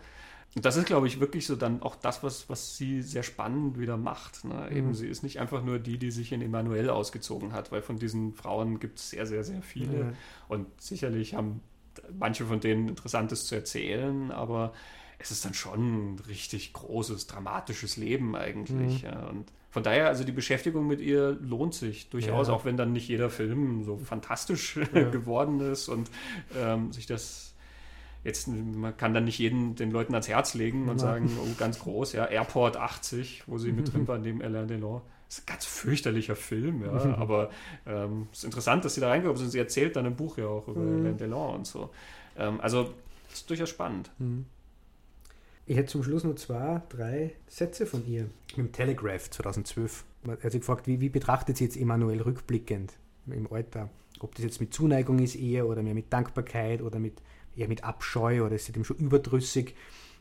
Und 0.56 0.64
das 0.64 0.76
ist, 0.76 0.86
glaube 0.86 1.06
ich, 1.06 1.20
wirklich 1.20 1.46
so 1.46 1.54
dann 1.54 1.82
auch 1.82 1.94
das, 1.94 2.24
was, 2.24 2.48
was 2.48 2.76
sie 2.76 3.02
sehr 3.02 3.22
spannend 3.22 3.78
wieder 3.78 3.96
macht. 3.96 4.44
Ne? 4.44 4.68
Eben, 4.72 4.88
mhm. 4.88 4.94
sie 4.94 5.06
ist 5.06 5.22
nicht 5.22 5.38
einfach 5.38 5.62
nur 5.62 5.78
die, 5.78 5.98
die 5.98 6.10
sich 6.10 6.32
in 6.32 6.42
Emanuel 6.42 6.90
ausgezogen 6.90 7.52
hat, 7.52 7.70
weil 7.70 7.82
von 7.82 7.96
diesen 7.96 8.32
Frauen 8.32 8.80
gibt 8.80 8.98
es 8.98 9.10
sehr, 9.10 9.26
sehr, 9.26 9.44
sehr 9.44 9.62
viele. 9.62 10.14
Und 10.48 10.66
sicherlich 10.80 11.34
haben 11.34 11.60
manche 12.18 12.44
von 12.44 12.58
denen 12.60 12.88
Interessantes 12.88 13.46
zu 13.46 13.54
erzählen, 13.54 14.32
aber 14.32 14.72
es 15.18 15.30
ist 15.30 15.44
dann 15.44 15.54
schon 15.54 16.14
ein 16.14 16.18
richtig 16.28 16.72
großes, 16.72 17.26
dramatisches 17.26 17.96
Leben 17.96 18.36
eigentlich. 18.36 19.02
Mhm. 19.02 19.08
Ja, 19.08 19.26
und 19.26 19.50
von 19.70 19.82
daher, 19.82 20.06
also 20.08 20.24
die 20.24 20.32
Beschäftigung 20.32 20.86
mit 20.86 21.00
ihr 21.00 21.32
lohnt 21.40 21.74
sich 21.74 22.08
durchaus, 22.08 22.48
Ja. 22.48 22.54
auch 22.54 22.64
wenn 22.64 22.76
dann 22.76 22.92
nicht 22.92 23.08
jeder 23.08 23.28
Film 23.30 23.84
so 23.84 23.96
fantastisch 23.98 24.76
Ja. 24.94 25.08
geworden 25.10 25.60
ist 25.60 25.88
und 25.88 26.10
ähm, 26.56 26.92
sich 26.92 27.06
das 27.06 27.54
jetzt, 28.24 28.48
man 28.48 28.96
kann 28.96 29.14
dann 29.14 29.24
nicht 29.24 29.38
jeden 29.38 29.74
den 29.74 29.90
Leuten 29.90 30.12
ans 30.14 30.28
Herz 30.28 30.54
legen 30.54 30.82
und 30.88 30.96
Ja. 30.96 31.02
sagen, 31.02 31.30
oh, 31.40 31.46
ganz 31.58 31.78
groß, 31.80 32.12
ja, 32.14 32.24
Airport 32.26 32.76
80, 32.76 33.44
wo 33.46 33.58
sie 33.58 33.72
mit 33.72 33.92
drin 33.92 34.06
war, 34.08 34.18
neben 34.18 34.42
Alain 34.42 34.68
Delon. 34.68 35.02
Das 35.28 35.38
ist 35.38 35.42
ein 35.44 35.52
ganz 35.52 35.64
fürchterlicher 35.66 36.36
Film, 36.36 36.82
ja, 36.82 36.92
aber 37.18 37.50
ähm, 37.86 38.28
es 38.32 38.38
ist 38.38 38.44
interessant, 38.44 38.84
dass 38.84 38.94
sie 38.94 39.00
da 39.00 39.08
reingekommen 39.08 39.38
sind. 39.38 39.50
Sie 39.50 39.58
erzählt 39.58 39.94
dann 39.96 40.06
im 40.06 40.16
Buch 40.16 40.38
ja 40.38 40.46
auch 40.46 40.68
über 40.68 40.80
Mhm. 40.80 41.00
Alain 41.04 41.18
Delon 41.18 41.54
und 41.56 41.66
so. 41.66 41.90
Ähm, 42.36 42.60
also, 42.60 42.94
das 43.28 43.40
ist 43.40 43.50
durchaus 43.50 43.68
spannend. 43.68 44.10
Ich 45.68 45.76
hätte 45.76 45.92
zum 45.92 46.02
Schluss 46.02 46.24
noch 46.24 46.34
zwei, 46.36 46.80
drei 46.88 47.32
Sätze 47.46 47.84
von 47.84 48.06
ihr. 48.06 48.30
Mit 48.56 48.56
dem 48.56 48.72
Telegraph 48.72 49.28
2012. 49.28 50.02
Er 50.24 50.32
hat 50.32 50.40
sich 50.50 50.62
gefragt, 50.62 50.86
wie, 50.86 51.02
wie 51.02 51.10
betrachtet 51.10 51.58
sie 51.58 51.64
jetzt 51.64 51.76
Emanuel 51.76 52.22
rückblickend 52.22 52.94
im 53.26 53.52
Alter? 53.52 53.90
Ob 54.20 54.34
das 54.34 54.46
jetzt 54.46 54.62
mit 54.62 54.72
Zuneigung 54.72 55.18
ist 55.18 55.36
eher 55.36 55.66
oder 55.66 55.82
mehr 55.82 55.92
mit 55.92 56.10
Dankbarkeit 56.10 56.80
oder 56.80 56.98
mit, 56.98 57.20
eher 57.54 57.68
mit 57.68 57.84
Abscheu 57.84 58.46
oder 58.46 58.54
ist 58.54 58.64
sie 58.64 58.72
dem 58.72 58.82
schon 58.82 58.96
überdrüssig? 58.96 59.74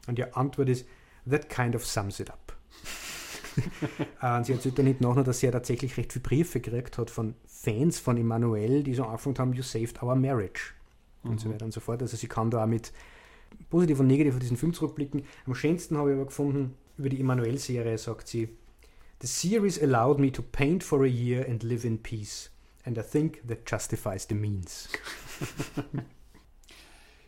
Und 0.08 0.18
die 0.18 0.26
Antwort 0.34 0.68
ist, 0.68 0.86
that 1.30 1.48
kind 1.48 1.78
of 1.78 1.86
sums 1.86 2.20
it 2.20 2.30
up. 2.30 2.54
Äh, 4.22 4.38
und 4.38 4.46
sie 4.46 4.54
erzählt 4.54 4.78
dann 4.78 4.86
hinten 4.86 5.06
auch 5.06 5.16
noch, 5.16 5.24
dass 5.24 5.40
sie 5.40 5.48
ja 5.48 5.52
tatsächlich 5.52 5.98
recht 5.98 6.14
viele 6.14 6.22
Briefe 6.22 6.60
gekriegt 6.60 7.00
hat 7.00 7.10
von 7.10 7.34
Fans 7.48 7.98
von 7.98 8.16
Emanuel, 8.18 8.84
die 8.84 8.94
so 8.94 9.04
angefangen 9.04 9.38
haben, 9.40 9.54
you 9.54 9.64
saved 9.64 10.04
our 10.04 10.16
marriage. 10.16 10.74
Und 11.24 11.40
so 11.40 11.50
weiter 11.50 11.66
und 11.66 11.72
so 11.72 11.80
fort. 11.80 12.02
Also 12.02 12.18
sie 12.18 12.28
kann 12.28 12.52
da 12.52 12.64
auch 12.64 12.68
mit 12.68 12.92
positiv 13.70 14.00
und 14.00 14.08
negativ 14.08 14.36
auf 14.36 14.40
diesen 14.40 14.58
Film 14.58 14.74
zurückblicken. 14.74 15.24
Am 15.46 15.56
schönsten 15.56 15.98
habe 15.98 16.12
ich 16.12 16.16
aber 16.16 16.26
gefunden, 16.26 16.76
über 16.98 17.10
die 17.10 17.20
Emanuel-Serie 17.20 17.98
sagt 17.98 18.28
sie, 18.28 18.50
The 19.22 19.28
series 19.28 19.82
allowed 19.82 20.20
me 20.20 20.32
to 20.32 20.42
paint 20.42 20.84
for 20.84 21.04
a 21.04 21.08
year 21.08 21.48
and 21.48 21.64
live 21.64 21.86
in 21.86 22.02
peace. 22.02 22.52
And 22.86 22.98
I 22.98 23.02
think 23.02 23.48
that 23.48 23.70
justifies 23.70 24.28
the 24.28 24.36
means. 24.36 24.90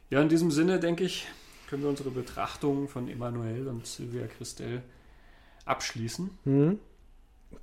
Ja, 0.10 0.22
in 0.22 0.30
diesem 0.30 0.50
Sinne, 0.50 0.80
denke 0.80 1.04
ich, 1.04 1.28
können 1.70 1.84
wir 1.84 1.90
unsere 1.90 2.10
Betrachtung 2.10 2.88
von 2.88 3.08
Emanuel 3.10 3.68
und 3.68 3.86
Sylvia 3.86 4.26
Christel 4.26 4.82
abschließen. 5.66 6.32
Hm? 6.46 6.80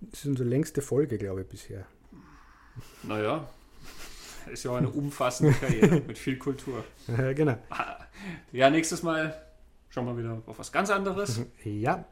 Das 0.00 0.20
ist 0.20 0.26
unsere 0.26 0.48
längste 0.48 0.80
Folge, 0.80 1.18
glaube 1.18 1.40
ich, 1.40 1.48
bisher. 1.48 1.86
Naja, 3.02 3.48
ist 4.52 4.62
ja 4.62 4.70
auch 4.70 4.76
eine 4.76 4.90
umfassende 4.90 5.54
Karriere 5.54 6.00
mit 6.06 6.18
viel 6.18 6.38
Kultur. 6.38 6.84
Äh, 7.08 7.34
genau. 7.34 7.56
Ja, 8.52 8.70
nächstes 8.70 9.02
Mal 9.02 9.34
schauen 9.88 10.06
wir 10.06 10.16
wieder 10.18 10.42
auf 10.46 10.58
was 10.58 10.72
ganz 10.72 10.90
anderes. 10.90 11.42
Ja, 11.64 12.04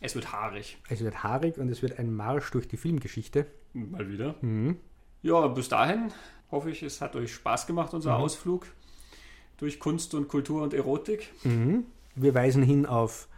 Es 0.00 0.14
wird 0.14 0.32
haarig. 0.32 0.78
es 0.88 1.00
wird 1.00 1.22
haarig 1.22 1.58
und 1.58 1.68
es 1.68 1.82
wird 1.82 1.98
ein 1.98 2.12
Marsch 2.14 2.50
durch 2.50 2.68
die 2.68 2.76
Filmgeschichte. 2.76 3.46
Mal 3.72 4.08
wieder. 4.10 4.34
Mhm. 4.40 4.76
Ja, 5.22 5.46
bis 5.48 5.68
dahin 5.68 6.12
hoffe 6.50 6.70
ich, 6.70 6.82
es 6.82 7.00
hat 7.00 7.14
euch 7.16 7.32
Spaß 7.34 7.66
gemacht, 7.66 7.92
unser 7.94 8.16
Mhm. 8.16 8.24
Ausflug 8.24 8.66
durch 9.58 9.78
Kunst 9.78 10.14
und 10.14 10.28
Kultur 10.28 10.62
und 10.62 10.72
Erotik. 10.74 11.28
Mhm. 11.44 11.84
Wir 12.14 12.34
weisen 12.34 12.62
hin 12.62 12.86
auf, 12.86 13.28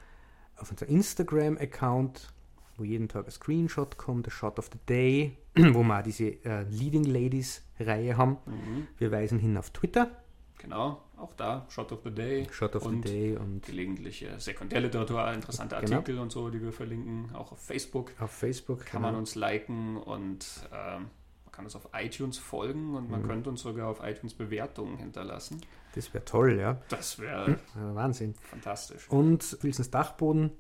auf 0.57 0.71
unser 0.71 0.87
Instagram-Account, 0.89 2.33
wo 2.77 2.85
jeden 2.85 3.09
Tag 3.09 3.27
ein 3.27 3.31
Screenshot 3.31 3.99
kommt, 3.99 4.27
der 4.27 4.31
Shot 4.31 4.59
of 4.59 4.71
the 4.73 4.79
Day, 4.89 5.37
wo 5.57 5.83
wir 5.83 6.03
diese 6.03 6.27
äh, 6.45 6.63
Leading 6.71 7.05
Ladies-Reihe 7.05 8.17
haben. 8.17 8.39
Mhm. 8.47 8.87
Wir 8.99 9.11
weisen 9.11 9.39
hin 9.39 9.57
auf 9.59 9.71
Twitter, 9.71 10.22
Genau, 10.63 11.03
auch 11.17 11.35
da, 11.35 11.67
Shot 11.71 11.91
of 11.91 12.01
the 12.05 12.11
Day. 12.13 12.47
Shot 12.53 12.77
of 12.77 12.87
Und 12.87 13.05
the 13.07 13.13
Day 13.13 13.37
und 13.37 13.63
Gelegentliche 13.67 14.39
Sekundärliteratur, 14.39 15.33
interessante 15.33 15.77
Genau. 15.81 15.97
Artikel 15.97 16.21
und 16.21 16.31
so, 16.31 16.51
die 16.51 16.63
wir 16.63 16.73
verlinken. 16.73 17.35
Auch 17.35 17.51
auf 17.51 17.59
Facebook 17.61 18.13
auf 18.21 18.31
Facebook. 18.31 18.87
kann 18.87 19.03
man 19.03 19.17
uns 19.17 19.35
liken 19.35 19.97
und 19.97 20.47
ähm, 20.73 21.11
man 21.45 21.53
kann 21.53 21.65
uns 21.65 21.75
auf 21.75 21.89
iTunes 21.95 22.39
folgen 22.39 22.95
und 22.95 23.11
man 23.11 23.23
Mhm. 23.23 23.27
könnte 23.27 23.51
uns 23.51 23.63
sogar 23.63 23.89
auf 23.89 24.01
iTunes 24.05 24.35
Bewertungen 24.35 24.99
hinterlassen. 24.99 25.61
Das 25.97 26.15
wäre 26.15 26.25
toll, 26.25 26.57
ja. 26.59 26.81
Das 26.89 27.19
wäre 27.19 27.51
Äh, 27.51 27.57
Wahnsinn. 27.95 28.35
fantastisch. 28.49 29.11
Und 29.11 29.59
Wilsons 29.63 29.91
Dachboden 29.91 30.53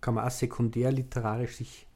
kann 0.00 0.14
man 0.14 0.24
auch 0.26 0.30
sekundär 0.30 0.92
literarisch 0.92 1.56
sich 1.56 1.86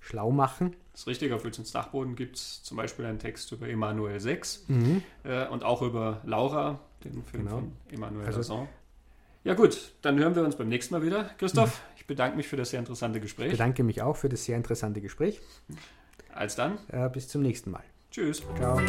schlau 0.00 0.30
machen. 0.30 0.74
Das 0.92 1.02
ist 1.02 1.06
richtig, 1.06 1.32
auf 1.32 1.44
Wilsons 1.44 1.70
Dachboden 1.72 2.14
gibt 2.16 2.36
es 2.36 2.62
zum 2.62 2.76
Beispiel 2.76 3.04
einen 3.04 3.18
Text 3.18 3.50
über 3.52 3.68
Emanuel 3.68 4.20
6 4.20 4.64
Mhm. 4.68 5.02
äh, 5.24 5.46
und 5.48 5.64
auch 5.64 5.82
über 5.82 6.20
Laura, 6.24 6.80
den 7.10 7.22
Film 7.24 7.44
Genau. 7.44 7.58
von 7.58 7.72
Emmanuel 7.90 8.26
Also- 8.26 8.38
Lasson. 8.38 8.68
Ja 9.44 9.52
gut, 9.54 9.92
dann 10.00 10.18
hören 10.18 10.34
wir 10.34 10.42
uns 10.42 10.56
beim 10.56 10.68
nächsten 10.68 10.94
Mal 10.94 11.02
wieder. 11.02 11.24
Christoph, 11.38 11.82
ich 11.96 12.06
bedanke 12.06 12.36
mich 12.36 12.48
für 12.48 12.56
das 12.56 12.70
sehr 12.70 12.80
interessante 12.80 13.18
Ich 13.18 13.22
Gespräch. 13.24 13.50
bedanke 13.50 13.82
mich 13.84 14.00
auch 14.00 14.16
für 14.16 14.30
das 14.30 14.44
sehr 14.44 14.56
interessante 14.56 15.00
Gespräch. 15.02 15.40
Als 16.32 16.56
dann, 16.56 16.78
Äh, 16.88 17.10
bis 17.10 17.28
zum 17.28 17.42
nächsten 17.42 17.70
Mal. 17.70 17.84
tschüss. 18.10 18.42
Ciao. 18.56 18.80